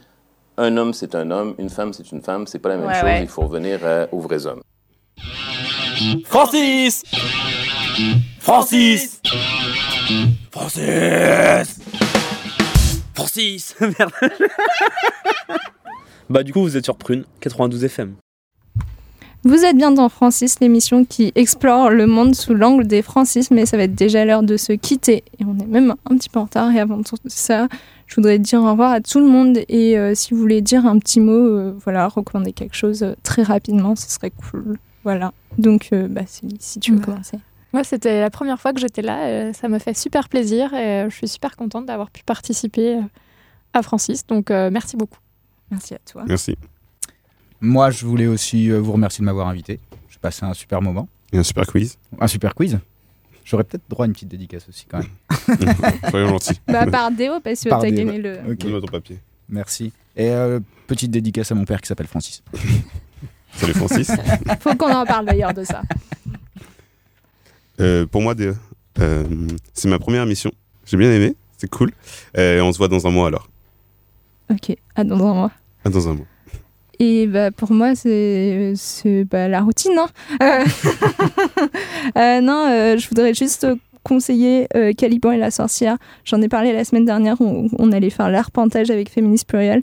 un 0.56 0.76
homme, 0.76 0.92
c'est 0.92 1.14
un 1.14 1.30
homme, 1.30 1.54
une 1.58 1.68
femme, 1.68 1.92
c'est 1.92 2.10
une 2.12 2.22
femme. 2.22 2.46
C'est 2.46 2.58
pas 2.60 2.68
la 2.70 2.76
même 2.76 2.86
Ouais, 2.86 2.94
chose. 2.94 3.02
ouais. 3.04 3.22
Il 3.22 3.28
faut 3.28 3.42
revenir 3.42 3.84
à- 3.84 4.06
aux 4.12 4.20
vrais 4.20 4.46
hommes. 4.46 4.62
Francis 6.24 7.02
Francis 8.38 9.20
Francis 10.52 11.80
Francis 13.14 13.74
Merde. 13.80 14.12
Bah 16.30 16.42
du 16.44 16.52
coup 16.52 16.60
vous 16.62 16.76
êtes 16.76 16.84
sur 16.84 16.96
Prune 16.96 17.24
92 17.40 17.84
FM. 17.84 18.14
Vous 19.48 19.64
êtes 19.64 19.78
bien 19.78 19.90
dans 19.90 20.10
Francis, 20.10 20.60
l'émission 20.60 21.06
qui 21.06 21.32
explore 21.34 21.88
le 21.88 22.06
monde 22.06 22.34
sous 22.34 22.52
l'angle 22.52 22.86
des 22.86 23.00
Francis, 23.00 23.50
mais 23.50 23.64
ça 23.64 23.78
va 23.78 23.84
être 23.84 23.94
déjà 23.94 24.26
l'heure 24.26 24.42
de 24.42 24.58
se 24.58 24.74
quitter. 24.74 25.24
Et 25.40 25.44
on 25.46 25.58
est 25.58 25.66
même 25.66 25.94
un 26.04 26.18
petit 26.18 26.28
peu 26.28 26.38
en 26.38 26.44
retard. 26.44 26.70
Et 26.70 26.78
avant 26.78 27.02
tout 27.02 27.16
ça, 27.28 27.66
je 28.06 28.14
voudrais 28.16 28.38
dire 28.38 28.60
au 28.60 28.70
revoir 28.70 28.92
à 28.92 29.00
tout 29.00 29.20
le 29.20 29.26
monde. 29.26 29.56
Et 29.70 29.98
euh, 29.98 30.14
si 30.14 30.34
vous 30.34 30.40
voulez 30.40 30.60
dire 30.60 30.84
un 30.84 30.98
petit 30.98 31.18
mot, 31.18 31.32
euh, 31.32 31.74
voilà, 31.82 32.08
recommander 32.08 32.52
quelque 32.52 32.74
chose 32.76 33.02
euh, 33.02 33.14
très 33.22 33.42
rapidement, 33.42 33.96
ce 33.96 34.10
serait 34.10 34.32
cool. 34.32 34.76
Voilà. 35.02 35.32
Donc, 35.56 35.88
euh, 35.94 36.08
bah, 36.08 36.24
si 36.26 36.78
tu 36.78 36.92
veux 36.92 36.98
Bah. 36.98 37.06
commencer. 37.06 37.38
Moi, 37.72 37.84
c'était 37.84 38.20
la 38.20 38.28
première 38.28 38.60
fois 38.60 38.74
que 38.74 38.80
j'étais 38.80 39.00
là. 39.00 39.54
ça 39.54 39.68
me 39.68 39.78
fait 39.78 39.96
super 39.96 40.28
plaisir 40.28 40.74
et 40.74 41.06
je 41.08 41.14
suis 41.14 41.26
super 41.28 41.56
contente 41.56 41.86
d'avoir 41.86 42.10
pu 42.10 42.22
participer 42.22 42.98
à 43.72 43.82
Francis. 43.82 44.26
Donc, 44.26 44.50
euh, 44.50 44.68
merci 44.70 44.98
beaucoup. 44.98 45.20
Merci 45.70 45.94
à 45.94 45.98
toi. 46.04 46.24
Merci. 46.28 46.54
Moi, 47.60 47.90
je 47.90 48.06
voulais 48.06 48.26
aussi 48.26 48.70
euh, 48.70 48.78
vous 48.80 48.92
remercier 48.92 49.22
de 49.22 49.26
m'avoir 49.26 49.48
invité. 49.48 49.80
J'ai 50.08 50.18
passé 50.18 50.44
un 50.44 50.54
super 50.54 50.80
moment. 50.82 51.08
Et 51.32 51.38
un 51.38 51.42
super 51.42 51.66
quiz. 51.66 51.98
Un 52.20 52.26
super 52.26 52.54
quiz. 52.54 52.78
J'aurais 53.44 53.64
peut-être 53.64 53.84
droit 53.88 54.04
à 54.04 54.06
une 54.06 54.12
petite 54.12 54.28
dédicace 54.28 54.68
aussi 54.68 54.86
quand 54.86 54.98
même. 54.98 55.08
Soyons 56.10 56.28
gentils. 56.28 56.60
Bah, 56.66 56.86
par 56.86 57.10
Déo, 57.10 57.40
parce 57.40 57.62
que 57.64 57.68
Par 57.70 57.80
t'as 57.80 57.90
Déo. 57.90 58.06
gagné 58.06 58.18
le. 58.18 58.38
Ok. 58.50 58.58
Donne-moi 58.58 58.80
ton 58.80 58.86
papier. 58.88 59.18
Merci. 59.48 59.92
Et 60.16 60.28
euh, 60.30 60.60
petite 60.86 61.10
dédicace 61.10 61.50
à 61.50 61.54
mon 61.54 61.64
père 61.64 61.80
qui 61.80 61.88
s'appelle 61.88 62.06
Francis. 62.06 62.42
Salut 63.52 63.72
Francis. 63.74 64.10
Faut 64.60 64.74
qu'on 64.74 64.92
en 64.92 65.06
parle 65.06 65.26
d'ailleurs 65.26 65.54
de 65.54 65.64
ça. 65.64 65.82
Euh, 67.80 68.06
pour 68.06 68.22
moi, 68.22 68.34
euh, 69.00 69.24
c'est 69.72 69.88
ma 69.88 69.98
première 69.98 70.22
émission. 70.22 70.50
J'ai 70.84 70.96
bien 70.96 71.10
aimé, 71.12 71.34
c'est 71.56 71.70
cool. 71.70 71.92
Euh, 72.36 72.60
on 72.60 72.72
se 72.72 72.78
voit 72.78 72.88
dans 72.88 73.06
un 73.06 73.10
mois 73.10 73.28
alors. 73.28 73.48
Ok, 74.50 74.76
à 74.94 75.04
dans 75.04 75.16
un 75.26 75.34
mois. 75.34 75.52
Ah, 75.84 75.90
dans 75.90 76.08
un 76.08 76.14
mois. 76.14 76.26
Et 77.00 77.26
bah, 77.26 77.50
pour 77.50 77.70
moi, 77.70 77.94
c'est 77.94 78.74
bah, 79.30 79.48
la 79.48 79.60
routine. 79.60 79.98
Hein. 79.98 80.08
Euh, 80.42 80.64
euh, 82.18 82.40
non, 82.40 82.66
euh, 82.68 82.96
je 82.96 83.08
voudrais 83.08 83.34
juste 83.34 83.66
conseiller 84.02 84.66
euh, 84.74 84.92
Caliban 84.92 85.32
et 85.32 85.38
la 85.38 85.50
sorcière. 85.50 85.96
J'en 86.24 86.42
ai 86.42 86.48
parlé 86.48 86.72
la 86.72 86.84
semaine 86.84 87.04
dernière. 87.04 87.40
On, 87.40 87.68
on 87.78 87.92
allait 87.92 88.10
faire 88.10 88.30
l'arpentage 88.30 88.90
avec 88.90 89.10
Féministe 89.10 89.48
Pluriel. 89.48 89.82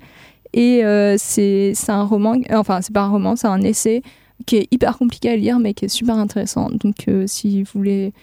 Et 0.53 0.83
c'est 1.17 1.73
un 1.89 2.03
roman, 2.03 2.35
enfin, 2.51 2.81
c'est 2.81 2.93
pas 2.93 3.01
un 3.01 3.09
roman, 3.09 3.35
c'est 3.35 3.47
un 3.47 3.61
essai 3.61 4.01
qui 4.45 4.55
est 4.55 4.67
hyper 4.71 4.97
compliqué 4.97 5.29
à 5.29 5.35
lire, 5.35 5.59
mais 5.59 5.73
qui 5.73 5.83
est 5.83 5.89
super 5.89 6.15
intéressant. 6.15 6.69
Donc, 6.71 7.07
si 7.25 7.63
vous 7.63 7.69
voulez 7.73 8.13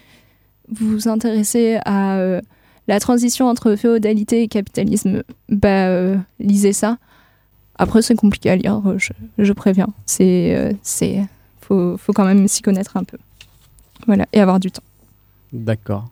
vous 0.71 1.09
intéresser 1.09 1.79
à 1.85 2.19
la 2.89 3.01
transition 3.01 3.49
entre 3.49 3.77
féodalité 3.77 4.41
et 4.41 4.49
capitalisme, 4.49 5.25
bah, 5.51 6.15
lisez 6.41 6.73
ça. 6.73 6.97
Après, 7.77 8.03
c'est 8.03 8.15
compliqué 8.15 8.51
à 8.51 8.57
lire, 8.57 8.81
je, 8.99 9.13
je 9.39 9.53
préviens. 9.53 9.89
C'est, 10.07 10.55
euh, 10.57 10.73
c'est, 10.83 11.23
faut, 11.61 11.97
faut 11.97 12.13
quand 12.13 12.25
même 12.25 12.47
s'y 12.49 12.63
connaître 12.63 12.97
un 12.97 13.05
peu. 13.05 13.19
Voilà, 14.07 14.27
et 14.33 14.41
avoir 14.41 14.61
du 14.61 14.71
temps. 14.71 14.83
D'accord. 15.53 16.09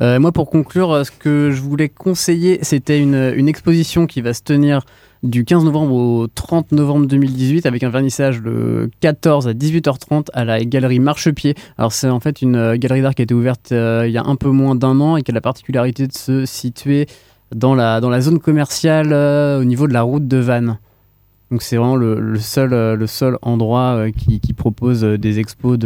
Euh, 0.00 0.18
moi, 0.18 0.32
pour 0.32 0.48
conclure, 0.48 0.90
euh, 0.90 1.04
ce 1.04 1.10
que 1.10 1.50
je 1.50 1.60
voulais 1.60 1.88
conseiller, 1.88 2.58
c'était 2.62 2.98
une, 2.98 3.32
une 3.36 3.48
exposition 3.48 4.06
qui 4.06 4.22
va 4.22 4.32
se 4.32 4.42
tenir 4.42 4.82
du 5.22 5.44
15 5.44 5.64
novembre 5.64 5.92
au 5.92 6.26
30 6.26 6.72
novembre 6.72 7.06
2018 7.06 7.66
avec 7.66 7.84
un 7.84 7.90
vernissage 7.90 8.40
le 8.40 8.90
14 9.00 9.46
à 9.46 9.52
18h30 9.52 10.28
à 10.32 10.44
la 10.44 10.64
galerie 10.64 10.98
Marchepied. 10.98 11.54
Alors, 11.78 11.92
c'est 11.92 12.08
en 12.08 12.18
fait 12.18 12.42
une 12.42 12.74
galerie 12.76 13.02
d'art 13.02 13.14
qui 13.14 13.22
a 13.22 13.24
été 13.24 13.34
ouverte 13.34 13.68
il 13.70 14.10
y 14.10 14.18
a 14.18 14.24
un 14.24 14.34
peu 14.34 14.48
moins 14.48 14.74
d'un 14.74 14.98
an 14.98 15.16
et 15.16 15.22
qui 15.22 15.30
a 15.30 15.34
la 15.34 15.40
particularité 15.40 16.08
de 16.08 16.12
se 16.12 16.44
situer 16.44 17.06
dans 17.54 17.76
la, 17.76 18.00
dans 18.00 18.10
la 18.10 18.20
zone 18.20 18.40
commerciale 18.40 19.12
au 19.12 19.64
niveau 19.64 19.86
de 19.86 19.92
la 19.92 20.02
route 20.02 20.26
de 20.26 20.38
Vannes. 20.38 20.78
Donc, 21.52 21.60
c'est 21.60 21.76
vraiment 21.76 21.96
le, 21.96 22.38
euh, 22.56 23.06
seul 23.06 23.38
endroit 23.42 24.06
euh, 24.06 24.10
qui, 24.10 24.54
propose 24.54 25.04
euh, 25.04 25.18
des 25.18 25.38
expos 25.38 25.78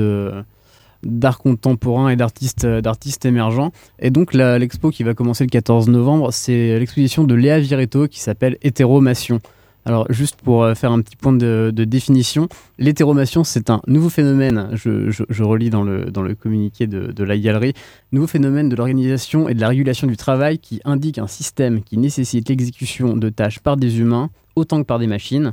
d'art 1.02 1.38
contemporain 1.38 2.08
et 2.08 2.14
d'artistes 2.14 3.24
émergents. 3.24 3.72
Et 3.98 4.10
donc 4.10 4.32
l'expo 4.32 4.90
qui 4.90 5.02
va 5.02 5.14
commencer 5.14 5.42
le 5.42 5.50
14 5.50 5.88
novembre, 5.88 6.32
c'est 6.32 6.78
l'exposition 6.78 7.24
de 7.24 7.34
Léa 7.34 7.58
Viretto 7.58 8.06
qui 8.06 8.20
s'appelle 8.20 8.58
Hétéromation. 8.62 9.40
Alors 9.86 10.04
juste 10.10 10.40
pour 10.42 10.64
euh, 10.64 10.74
faire 10.74 10.90
un 10.90 11.00
petit 11.00 11.14
point 11.14 11.32
de, 11.32 11.70
définition, 11.70 12.48
l'hétéromation 12.76 13.44
c'est 13.44 13.70
un 13.70 13.80
nouveau 13.86 14.08
phénomène, 14.08 14.70
je, 14.72 15.42
relis 15.44 15.70
dans 15.70 15.84
le, 15.84 16.34
communiqué 16.34 16.88
de, 16.88 17.24
la 17.24 17.38
galerie, 17.38 17.72
nouveau 18.10 18.26
phénomène 18.26 18.68
de 18.68 18.74
l'organisation 18.74 19.48
et 19.48 19.54
de 19.54 19.60
la 19.60 19.68
régulation 19.68 20.08
du 20.08 20.16
travail 20.16 20.58
qui 20.58 20.80
indique 20.84 21.18
un 21.18 21.28
système 21.28 21.82
qui 21.84 21.98
nécessite 21.98 22.48
l'exécution 22.48 23.16
de 23.16 23.28
tâches 23.28 23.60
par 23.60 23.76
des 23.76 24.00
humains 24.00 24.30
autant 24.56 24.80
que 24.80 24.86
par 24.86 24.98
des 24.98 25.06
machines. 25.06 25.52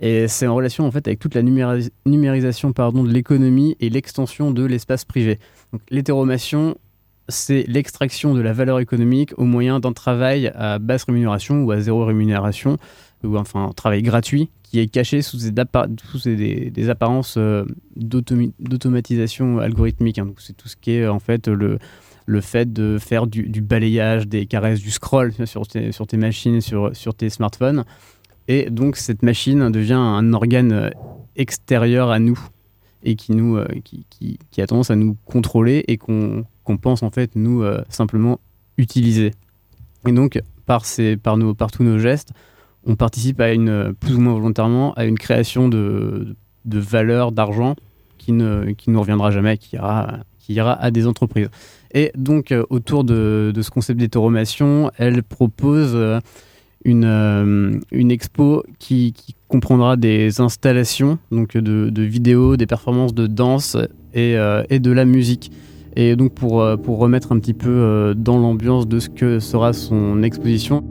Et 0.00 0.26
c'est 0.26 0.48
en 0.48 0.54
relation 0.56 0.84
en 0.84 0.90
fait 0.90 1.06
avec 1.06 1.20
toute 1.20 1.36
la 1.36 1.42
numéris- 1.42 1.90
numérisation 2.06 2.72
pardon, 2.72 3.04
de 3.04 3.12
l'économie 3.12 3.76
et 3.78 3.88
l'extension 3.88 4.50
de 4.50 4.64
l'espace 4.64 5.04
privé. 5.04 5.38
L'hétéromation, 5.90 6.76
c'est 7.28 7.64
l'extraction 7.68 8.34
de 8.34 8.40
la 8.40 8.52
valeur 8.52 8.80
économique 8.80 9.32
au 9.36 9.44
moyen 9.44 9.78
d'un 9.78 9.92
travail 9.92 10.50
à 10.56 10.78
basse 10.80 11.04
rémunération 11.04 11.62
ou 11.62 11.70
à 11.70 11.80
zéro 11.80 12.04
rémunération, 12.04 12.76
ou 13.24 13.36
enfin 13.36 13.66
un 13.66 13.72
travail 13.72 14.02
gratuit 14.02 14.48
qui 14.62 14.78
est 14.78 14.86
caché 14.86 15.20
sous 15.20 15.36
des, 15.36 15.52
sous 16.12 16.18
des, 16.28 16.70
des 16.70 16.88
apparences 16.90 17.34
euh, 17.36 17.64
d'automatisation 17.96 19.58
algorithmique. 19.58 20.18
hein. 20.18 20.26
Donc 20.26 20.40
c'est 20.40 20.56
tout 20.56 20.68
ce 20.68 20.76
qui 20.76 20.92
est 20.92 21.06
en 21.06 21.18
fait 21.18 21.48
le, 21.48 21.78
le 22.26 22.40
fait 22.40 22.72
de 22.72 22.98
faire 22.98 23.26
du, 23.26 23.60
balayage, 23.60 24.28
des 24.28 24.46
caresses, 24.46 24.80
du 24.80 24.90
scroll 24.90 25.32
sur 25.44 25.66
tes, 25.66 25.92
sur 25.92 26.06
tes 26.06 26.16
machines, 26.16 26.60
sur, 26.60 26.94
sur 26.94 27.14
tes 27.14 27.30
smartphones. 27.30 27.84
Et 28.48 28.70
donc 28.70 28.96
cette 28.96 29.22
machine 29.22 29.70
devient 29.70 29.94
un 29.94 30.32
organe 30.32 30.72
euh, 30.72 30.90
extérieur 31.36 32.10
à 32.10 32.18
nous 32.18 32.38
et 33.02 33.16
qui, 33.16 33.32
nous, 33.32 33.56
euh, 33.56 33.66
qui, 33.84 34.06
qui- 34.10 34.60
a 34.60 34.66
tendance 34.66 34.90
à 34.90 34.96
nous 34.96 35.16
contrôler 35.24 35.84
et 35.88 35.96
qu'on 35.96 36.44
qu'on 36.64 36.76
pense 36.76 37.02
en 37.02 37.10
fait 37.10 37.34
nous 37.34 37.64
simplement 37.88 38.38
utiliser. 38.76 39.32
Et 40.06 40.12
donc 40.12 40.40
par, 40.66 40.84
ces, 40.84 41.16
par, 41.16 41.36
nos, 41.36 41.54
par 41.54 41.72
tous 41.72 41.82
nos 41.82 41.98
gestes, 41.98 42.32
on 42.86 42.96
participe 42.96 43.40
à 43.40 43.52
une, 43.52 43.94
plus 43.98 44.14
ou 44.14 44.20
moins 44.20 44.34
volontairement 44.34 44.94
à 44.94 45.04
une 45.04 45.18
création 45.18 45.68
de, 45.68 46.34
de 46.64 46.78
valeur, 46.78 47.32
d'argent 47.32 47.76
qui 48.18 48.32
ne 48.32 48.72
qui 48.72 48.90
nous 48.90 49.00
reviendra 49.00 49.30
jamais, 49.30 49.56
qui 49.56 49.76
ira, 49.76 50.18
qui 50.38 50.54
ira 50.54 50.72
à 50.72 50.90
des 50.90 51.06
entreprises. 51.06 51.48
Et 51.92 52.12
donc 52.16 52.52
euh, 52.52 52.64
autour 52.70 53.04
de, 53.04 53.52
de 53.54 53.62
ce 53.62 53.70
concept 53.70 53.98
d'hétéromation, 53.98 54.90
elle 54.96 55.22
propose 55.22 55.92
euh, 55.94 56.20
une, 56.84 57.04
euh, 57.04 57.78
une 57.90 58.10
expo 58.10 58.62
qui, 58.78 59.12
qui 59.12 59.34
comprendra 59.48 59.96
des 59.96 60.40
installations 60.40 61.18
donc 61.30 61.56
de, 61.56 61.90
de 61.90 62.02
vidéos, 62.02 62.56
des 62.56 62.66
performances 62.66 63.14
de 63.14 63.26
danse 63.26 63.76
et, 64.14 64.36
et 64.70 64.78
de 64.80 64.90
la 64.90 65.04
musique. 65.04 65.50
Et 65.96 66.14
donc 66.14 66.34
pour, 66.34 66.64
pour 66.82 66.98
remettre 66.98 67.32
un 67.32 67.38
petit 67.40 67.54
peu 67.54 68.14
dans 68.16 68.38
l'ambiance 68.38 68.86
de 68.86 69.00
ce 69.00 69.08
que 69.08 69.40
sera 69.40 69.72
son 69.72 70.22
exposition, 70.22 70.84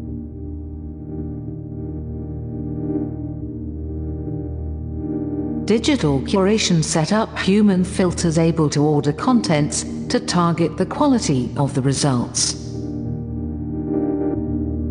Digital 5.69 6.19
curation 6.21 6.83
set 6.83 7.13
up 7.13 7.37
human 7.37 7.83
filters 7.83 8.39
able 8.39 8.71
to 8.71 8.83
order 8.83 9.13
contents 9.13 9.83
to 10.07 10.19
target 10.19 10.77
the 10.77 10.85
quality 10.87 11.51
of 11.57 11.75
the 11.75 11.81
results. 11.83 12.53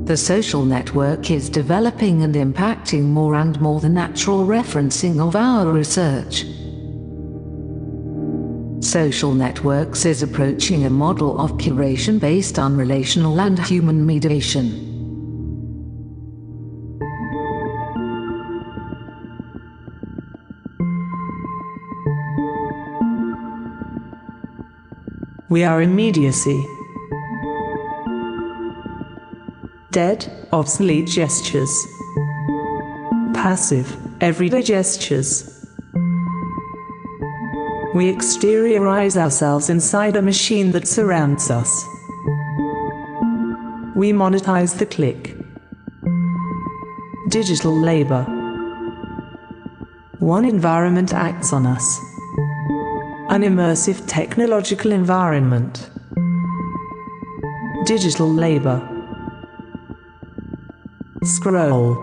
The 0.04 0.16
social 0.16 0.64
network 0.64 1.32
is 1.32 1.50
developing 1.50 2.22
and 2.22 2.32
impacting 2.36 3.06
more 3.06 3.34
and 3.34 3.60
more 3.60 3.80
the 3.80 3.88
natural 3.88 4.46
referencing 4.46 5.18
of 5.18 5.34
our 5.34 5.66
research. 5.66 6.44
Social 8.80 9.34
networks 9.34 10.04
is 10.04 10.22
approaching 10.22 10.84
a 10.84 10.90
model 10.90 11.40
of 11.40 11.54
curation 11.54 12.20
based 12.20 12.56
on 12.56 12.76
relational 12.76 13.40
and 13.40 13.58
human 13.58 14.06
mediation. 14.06 14.87
We 25.50 25.64
are 25.64 25.80
immediacy. 25.80 26.62
Dead, 29.90 30.30
obsolete 30.52 31.06
gestures. 31.06 31.86
Passive, 33.32 33.96
everyday 34.20 34.60
gestures. 34.60 35.66
We 37.94 38.12
exteriorize 38.12 39.16
ourselves 39.16 39.70
inside 39.70 40.16
a 40.16 40.22
machine 40.22 40.72
that 40.72 40.86
surrounds 40.86 41.50
us. 41.50 41.82
We 43.96 44.12
monetize 44.12 44.78
the 44.78 44.84
click. 44.84 45.34
Digital 47.30 47.74
labor. 47.74 48.24
One 50.18 50.44
environment 50.44 51.14
acts 51.14 51.54
on 51.54 51.64
us. 51.64 51.98
An 53.30 53.42
immersive 53.42 54.04
technological 54.06 54.90
environment. 54.90 55.90
Digital 57.84 58.26
labor. 58.26 58.80
Scroll. 61.24 61.94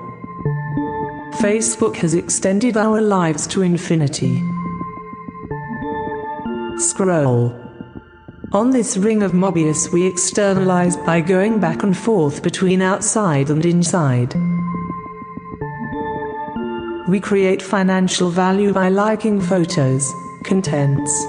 Facebook 1.39 1.95
has 1.95 2.13
extended 2.13 2.77
our 2.77 3.01
lives 3.01 3.47
to 3.47 3.63
infinity. 3.63 4.39
Scroll. 6.77 7.59
On 8.51 8.69
this 8.69 8.95
ring 8.95 9.23
of 9.23 9.31
Mobius, 9.31 9.91
we 9.91 10.05
externalize 10.05 10.95
by 10.95 11.21
going 11.21 11.59
back 11.59 11.81
and 11.81 11.97
forth 11.97 12.43
between 12.43 12.83
outside 12.83 13.49
and 13.49 13.65
inside. 13.65 14.35
We 17.07 17.19
create 17.19 17.63
financial 17.63 18.29
value 18.29 18.73
by 18.73 18.89
liking 18.89 19.41
photos, 19.41 20.13
contents. 20.45 21.25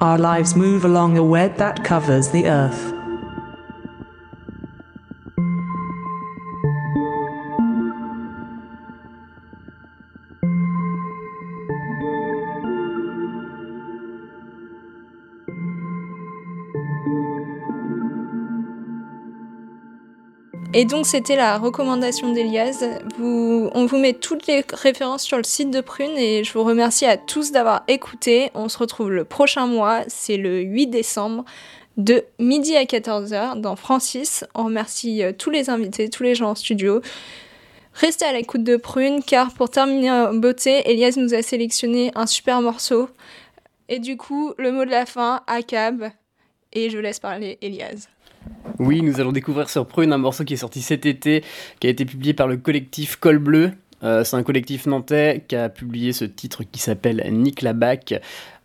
Our 0.00 0.18
lives 0.18 0.56
move 0.56 0.84
along 0.84 1.16
a 1.16 1.22
web 1.22 1.56
that 1.56 1.84
covers 1.84 2.30
the 2.30 2.46
earth. 2.46 3.01
Et 20.74 20.86
donc 20.86 21.06
c'était 21.06 21.36
la 21.36 21.58
recommandation 21.58 22.32
d'Elias. 22.32 22.82
On 23.20 23.84
vous 23.84 23.98
met 23.98 24.14
toutes 24.14 24.46
les 24.46 24.64
références 24.72 25.22
sur 25.22 25.36
le 25.36 25.44
site 25.44 25.70
de 25.70 25.82
Prune 25.82 26.16
et 26.16 26.44
je 26.44 26.52
vous 26.54 26.64
remercie 26.64 27.04
à 27.04 27.18
tous 27.18 27.52
d'avoir 27.52 27.84
écouté. 27.88 28.50
On 28.54 28.70
se 28.70 28.78
retrouve 28.78 29.10
le 29.10 29.24
prochain 29.24 29.66
mois, 29.66 30.00
c'est 30.08 30.38
le 30.38 30.60
8 30.60 30.86
décembre 30.86 31.44
de 31.98 32.24
midi 32.38 32.74
à 32.74 32.84
14h 32.84 33.60
dans 33.60 33.76
Francis. 33.76 34.46
On 34.54 34.64
remercie 34.64 35.22
euh, 35.22 35.32
tous 35.36 35.50
les 35.50 35.68
invités, 35.68 36.08
tous 36.08 36.22
les 36.22 36.34
gens 36.34 36.50
en 36.50 36.54
studio. 36.54 37.02
Restez 37.92 38.24
à 38.24 38.32
l'écoute 38.32 38.64
de 38.64 38.76
Prune 38.76 39.22
car 39.22 39.52
pour 39.52 39.68
terminer 39.68 40.10
en 40.10 40.32
beauté, 40.32 40.90
Elias 40.90 41.14
nous 41.18 41.34
a 41.34 41.42
sélectionné 41.42 42.12
un 42.14 42.26
super 42.26 42.62
morceau. 42.62 43.10
Et 43.90 43.98
du 43.98 44.16
coup, 44.16 44.54
le 44.56 44.72
mot 44.72 44.86
de 44.86 44.90
la 44.90 45.04
fin, 45.04 45.42
ACAB. 45.46 46.12
Et 46.72 46.88
je 46.88 46.96
laisse 46.96 47.20
parler 47.20 47.58
Elias. 47.60 48.08
Oui, 48.78 49.02
nous 49.02 49.20
allons 49.20 49.32
découvrir 49.32 49.68
sur 49.68 49.86
Prune 49.86 50.12
un 50.12 50.18
morceau 50.18 50.44
qui 50.44 50.54
est 50.54 50.58
sorti 50.58 50.82
cet 50.82 51.06
été, 51.06 51.44
qui 51.80 51.86
a 51.86 51.90
été 51.90 52.04
publié 52.04 52.34
par 52.34 52.48
le 52.48 52.56
collectif 52.56 53.16
Col 53.16 53.38
Bleu. 53.38 53.72
Euh, 54.02 54.24
c'est 54.24 54.36
un 54.36 54.42
collectif 54.42 54.86
nantais 54.86 55.44
qui 55.46 55.54
a 55.54 55.68
publié 55.68 56.12
ce 56.12 56.24
titre 56.24 56.64
qui 56.64 56.80
s'appelle 56.80 57.24
Nick 57.30 57.62
Labac, 57.62 58.20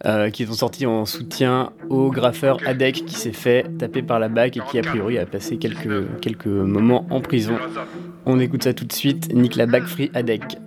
euh, 0.06 0.32
qui 0.32 0.44
est 0.44 0.52
sorti 0.52 0.88
en 0.88 1.06
soutien 1.06 1.72
au 1.90 2.10
graffeur 2.10 2.58
Adek 2.66 3.06
qui 3.06 3.14
s'est 3.14 3.34
fait 3.34 3.66
taper 3.78 4.02
par 4.02 4.20
la 4.20 4.30
BAC 4.30 4.58
et 4.58 4.62
qui 4.62 4.80
a 4.80 4.82
priori 4.82 5.20
a 5.20 5.28
passé 5.28 5.58
quelques, 5.58 6.20
quelques 6.22 6.48
moments 6.48 7.06
en 7.12 7.22
prison. 7.22 7.58
On 8.26 8.40
écoute 8.40 8.64
ça 8.64 8.74
tout 8.74 8.86
de 8.86 8.94
suite, 8.94 9.32
Nick 9.34 9.56
Labac 9.56 9.84
Free 9.84 10.10
Adek. 10.16 10.58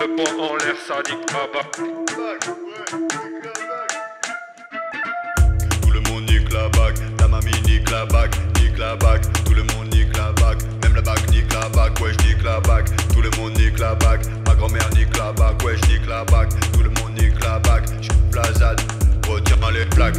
Le 0.00 0.06
poing 0.16 0.48
en 0.48 0.56
l'air, 0.56 0.74
ça 0.88 1.02
dit 1.04 1.12
ah 1.34 1.46
bah. 1.52 1.60
Tout 5.82 5.90
le 5.90 6.00
monde 6.08 6.24
nique 6.30 6.50
la 6.50 6.70
bague, 6.70 6.96
ta 7.18 7.28
mamie 7.28 7.50
nique 7.66 7.90
la 7.90 8.06
bague, 8.06 8.34
nique 8.62 8.78
la 8.78 8.96
bague, 8.96 9.20
tout 9.44 9.52
le 9.52 9.62
monde 9.62 9.92
nique 9.92 10.16
la 10.16 10.32
bague, 10.32 10.62
même 10.82 10.94
la 10.94 11.02
bague 11.02 11.30
nique 11.30 11.52
la 11.52 11.68
bague, 11.68 12.00
ouais 12.00 12.12
je 12.18 12.28
nique 12.28 12.42
la 12.42 12.60
bague, 12.60 12.88
tout 13.12 13.20
le 13.20 13.28
monde 13.36 13.58
nique 13.58 13.78
la 13.78 13.94
bague, 13.94 14.22
ma 14.46 14.54
grand-mère 14.54 14.88
nique 14.94 15.14
la 15.18 15.32
bague, 15.32 15.62
ouais 15.64 15.76
je 15.76 15.92
nique 15.92 16.06
la 16.08 16.24
bague, 16.24 16.48
tout 16.72 16.82
le 16.82 16.88
monde 16.88 17.20
nique 17.20 17.38
la 17.44 17.58
bague, 17.58 17.84
je 18.00 18.08
plazade, 18.32 18.80
retire 19.28 19.70
les 19.70 19.84
plaques. 19.84 20.16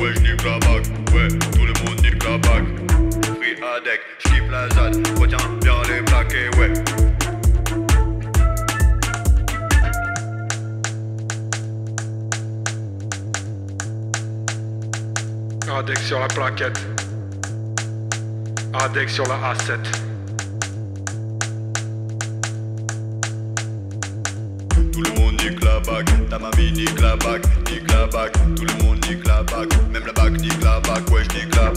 Ouais 0.00 0.14
je 0.14 0.20
nique 0.20 0.42
la 0.42 0.58
bague, 0.58 0.86
ouais 1.14 1.28
tout 1.52 1.64
le 1.64 1.74
monde 1.84 2.02
nique 2.02 2.24
la 2.24 2.38
bague, 2.38 2.66
free 3.36 3.54
adec, 3.62 4.00
je 4.18 4.42
plazade, 4.48 4.96
retiens 5.16 5.38
bien 5.38 5.38
les 5.38 5.44
plaques 5.46 5.59
et 6.40 6.48
ouais. 6.56 6.72
Adex 15.70 16.02
sur 16.02 16.20
la 16.20 16.28
plaquette. 16.28 16.78
Adex 18.74 19.14
sur 19.14 19.26
la 19.26 19.54
A7. 19.54 19.78
Tout 24.92 25.02
le 25.02 25.20
monde 25.20 25.42
nique 25.42 25.62
la 25.64 25.80
bague, 25.80 26.28
ta 26.28 26.38
mamie 26.38 26.72
nique 26.72 27.00
la 27.00 27.16
bague, 27.16 27.44
nique 27.70 27.90
la 27.90 28.06
bague, 28.06 28.32
tout 28.56 28.64
le 28.64 28.84
monde 28.84 29.04
nique 29.08 29.26
la 29.26 29.42
bague, 29.42 29.72
même 29.90 30.04
la 30.06 30.12
bague 30.12 30.40
nique 30.40 30.62
la 30.62 30.80
bague, 30.80 31.10
ouais 31.10 31.22
je 31.30 31.38
nique 31.38 31.54
la 31.56 31.72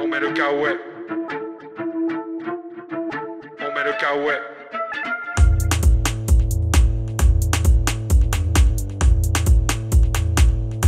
On 0.00 0.08
met 0.08 0.20
le 0.20 0.32
caouet. 0.32 0.78
On 0.88 0.91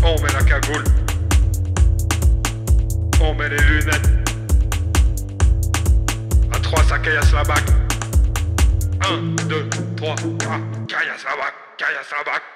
On 0.03 0.21
met 0.21 0.33
la 0.33 0.43
cagoule. 0.43 0.85
On 3.21 3.35
met 3.35 3.49
les 3.49 3.57
lunettes. 3.57 4.09
À 6.53 6.59
3, 6.59 6.83
ça 6.85 6.99
caillasse 6.99 7.33
la 7.33 7.45
bague. 7.45 7.71
1, 9.09 9.47
2, 9.49 9.69
3, 9.97 10.15
3. 10.17 10.59
Caillasse 10.89 11.25
la 11.25 11.37
bague. 11.37 11.55
Caillasse 11.79 12.11
la 12.11 12.33
bague. 12.33 12.54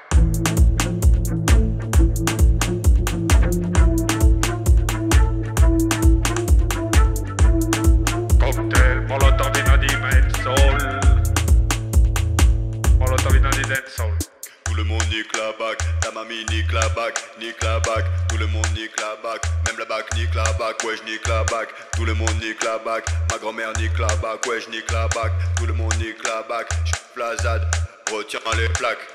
Soul. 13.68 14.16
Tout 14.64 14.74
le 14.74 14.84
monde 14.84 15.04
nique 15.10 15.36
la 15.36 15.52
bague, 15.58 15.76
ta 16.00 16.10
mamie 16.12 16.42
nique 16.48 16.72
la 16.72 16.88
bague, 16.88 17.12
nique 17.38 17.62
la 17.62 17.78
bague, 17.80 18.06
tout 18.30 18.38
le 18.38 18.46
monde 18.46 18.66
nique 18.74 18.98
la 18.98 19.14
bague, 19.22 19.42
même 19.66 19.78
la 19.78 19.84
bague 19.84 20.06
nique 20.16 20.34
la 20.34 20.44
bague, 20.54 20.76
ouais 20.84 20.96
je 20.96 21.02
nique 21.10 21.28
la 21.28 21.44
bague, 21.44 21.68
tout 21.94 22.06
le 22.06 22.14
monde 22.14 22.32
nique 22.40 22.64
la 22.64 22.78
bague, 22.78 23.04
ma 23.30 23.36
grand-mère 23.36 23.72
nique 23.76 23.98
la 23.98 24.06
bague, 24.16 24.38
ouais 24.46 24.60
je 24.62 24.70
nique 24.70 24.90
la 24.90 25.06
bague, 25.08 25.32
tout 25.56 25.66
le 25.66 25.74
monde 25.74 25.94
nique 25.98 26.16
la 26.24 26.42
bague, 26.48 26.66
je 26.86 26.92
plazade, 27.14 27.62
retiens 28.10 28.40
les 28.56 28.68
plaques. 28.70 29.06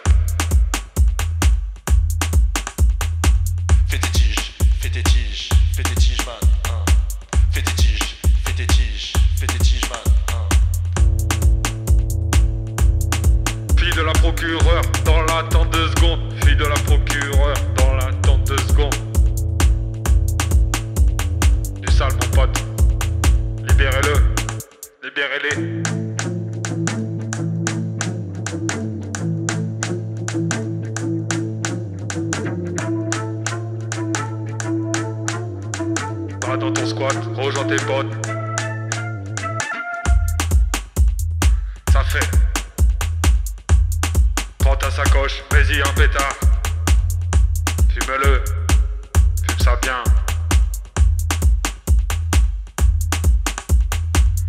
Fais 3.89 3.97
tes 3.97 4.11
tiges, 4.11 4.51
fais 4.81 4.89
tes 4.89 5.03
tiges, 5.03 5.22
Fille 13.93 14.01
de 14.01 14.07
la 14.07 14.13
procureure, 14.13 14.81
dans 15.05 15.21
l'attente 15.21 15.69
de 15.69 15.87
secondes. 15.89 16.33
Fille 16.43 16.55
de 16.55 16.65
la 16.65 16.73
procureure, 16.73 17.53
dans 17.77 17.93
l'attente 17.93 18.49
de 18.49 18.57
secondes. 18.61 18.95
Du 21.79 21.91
sale, 21.91 22.13
mon 22.13 22.29
pote. 22.35 22.63
Libérez-le. 23.69 24.15
Libérez-les. 25.03 25.83
Va 36.47 36.57
dans 36.57 36.71
ton 36.73 36.85
squat, 36.87 37.15
rejoins 37.35 37.65
tes 37.65 37.75
potes. 37.85 38.22
Vas-y 45.23 45.79
un 45.79 45.93
pétard. 45.93 46.35
Fume-le. 47.93 48.43
Fume 48.43 49.59
ça 49.63 49.79
bien. 49.81 50.03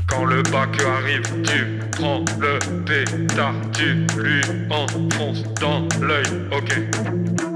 Quand 0.08 0.24
le 0.24 0.42
bac 0.42 0.70
arrive, 0.82 1.22
tu 1.44 1.78
prends 1.92 2.24
le 2.40 2.58
pétard, 2.84 3.54
tu 3.72 4.04
lui 4.20 4.40
enfonces 4.68 5.44
dans 5.60 5.86
l'œil, 6.00 6.26
ok. 6.50 7.53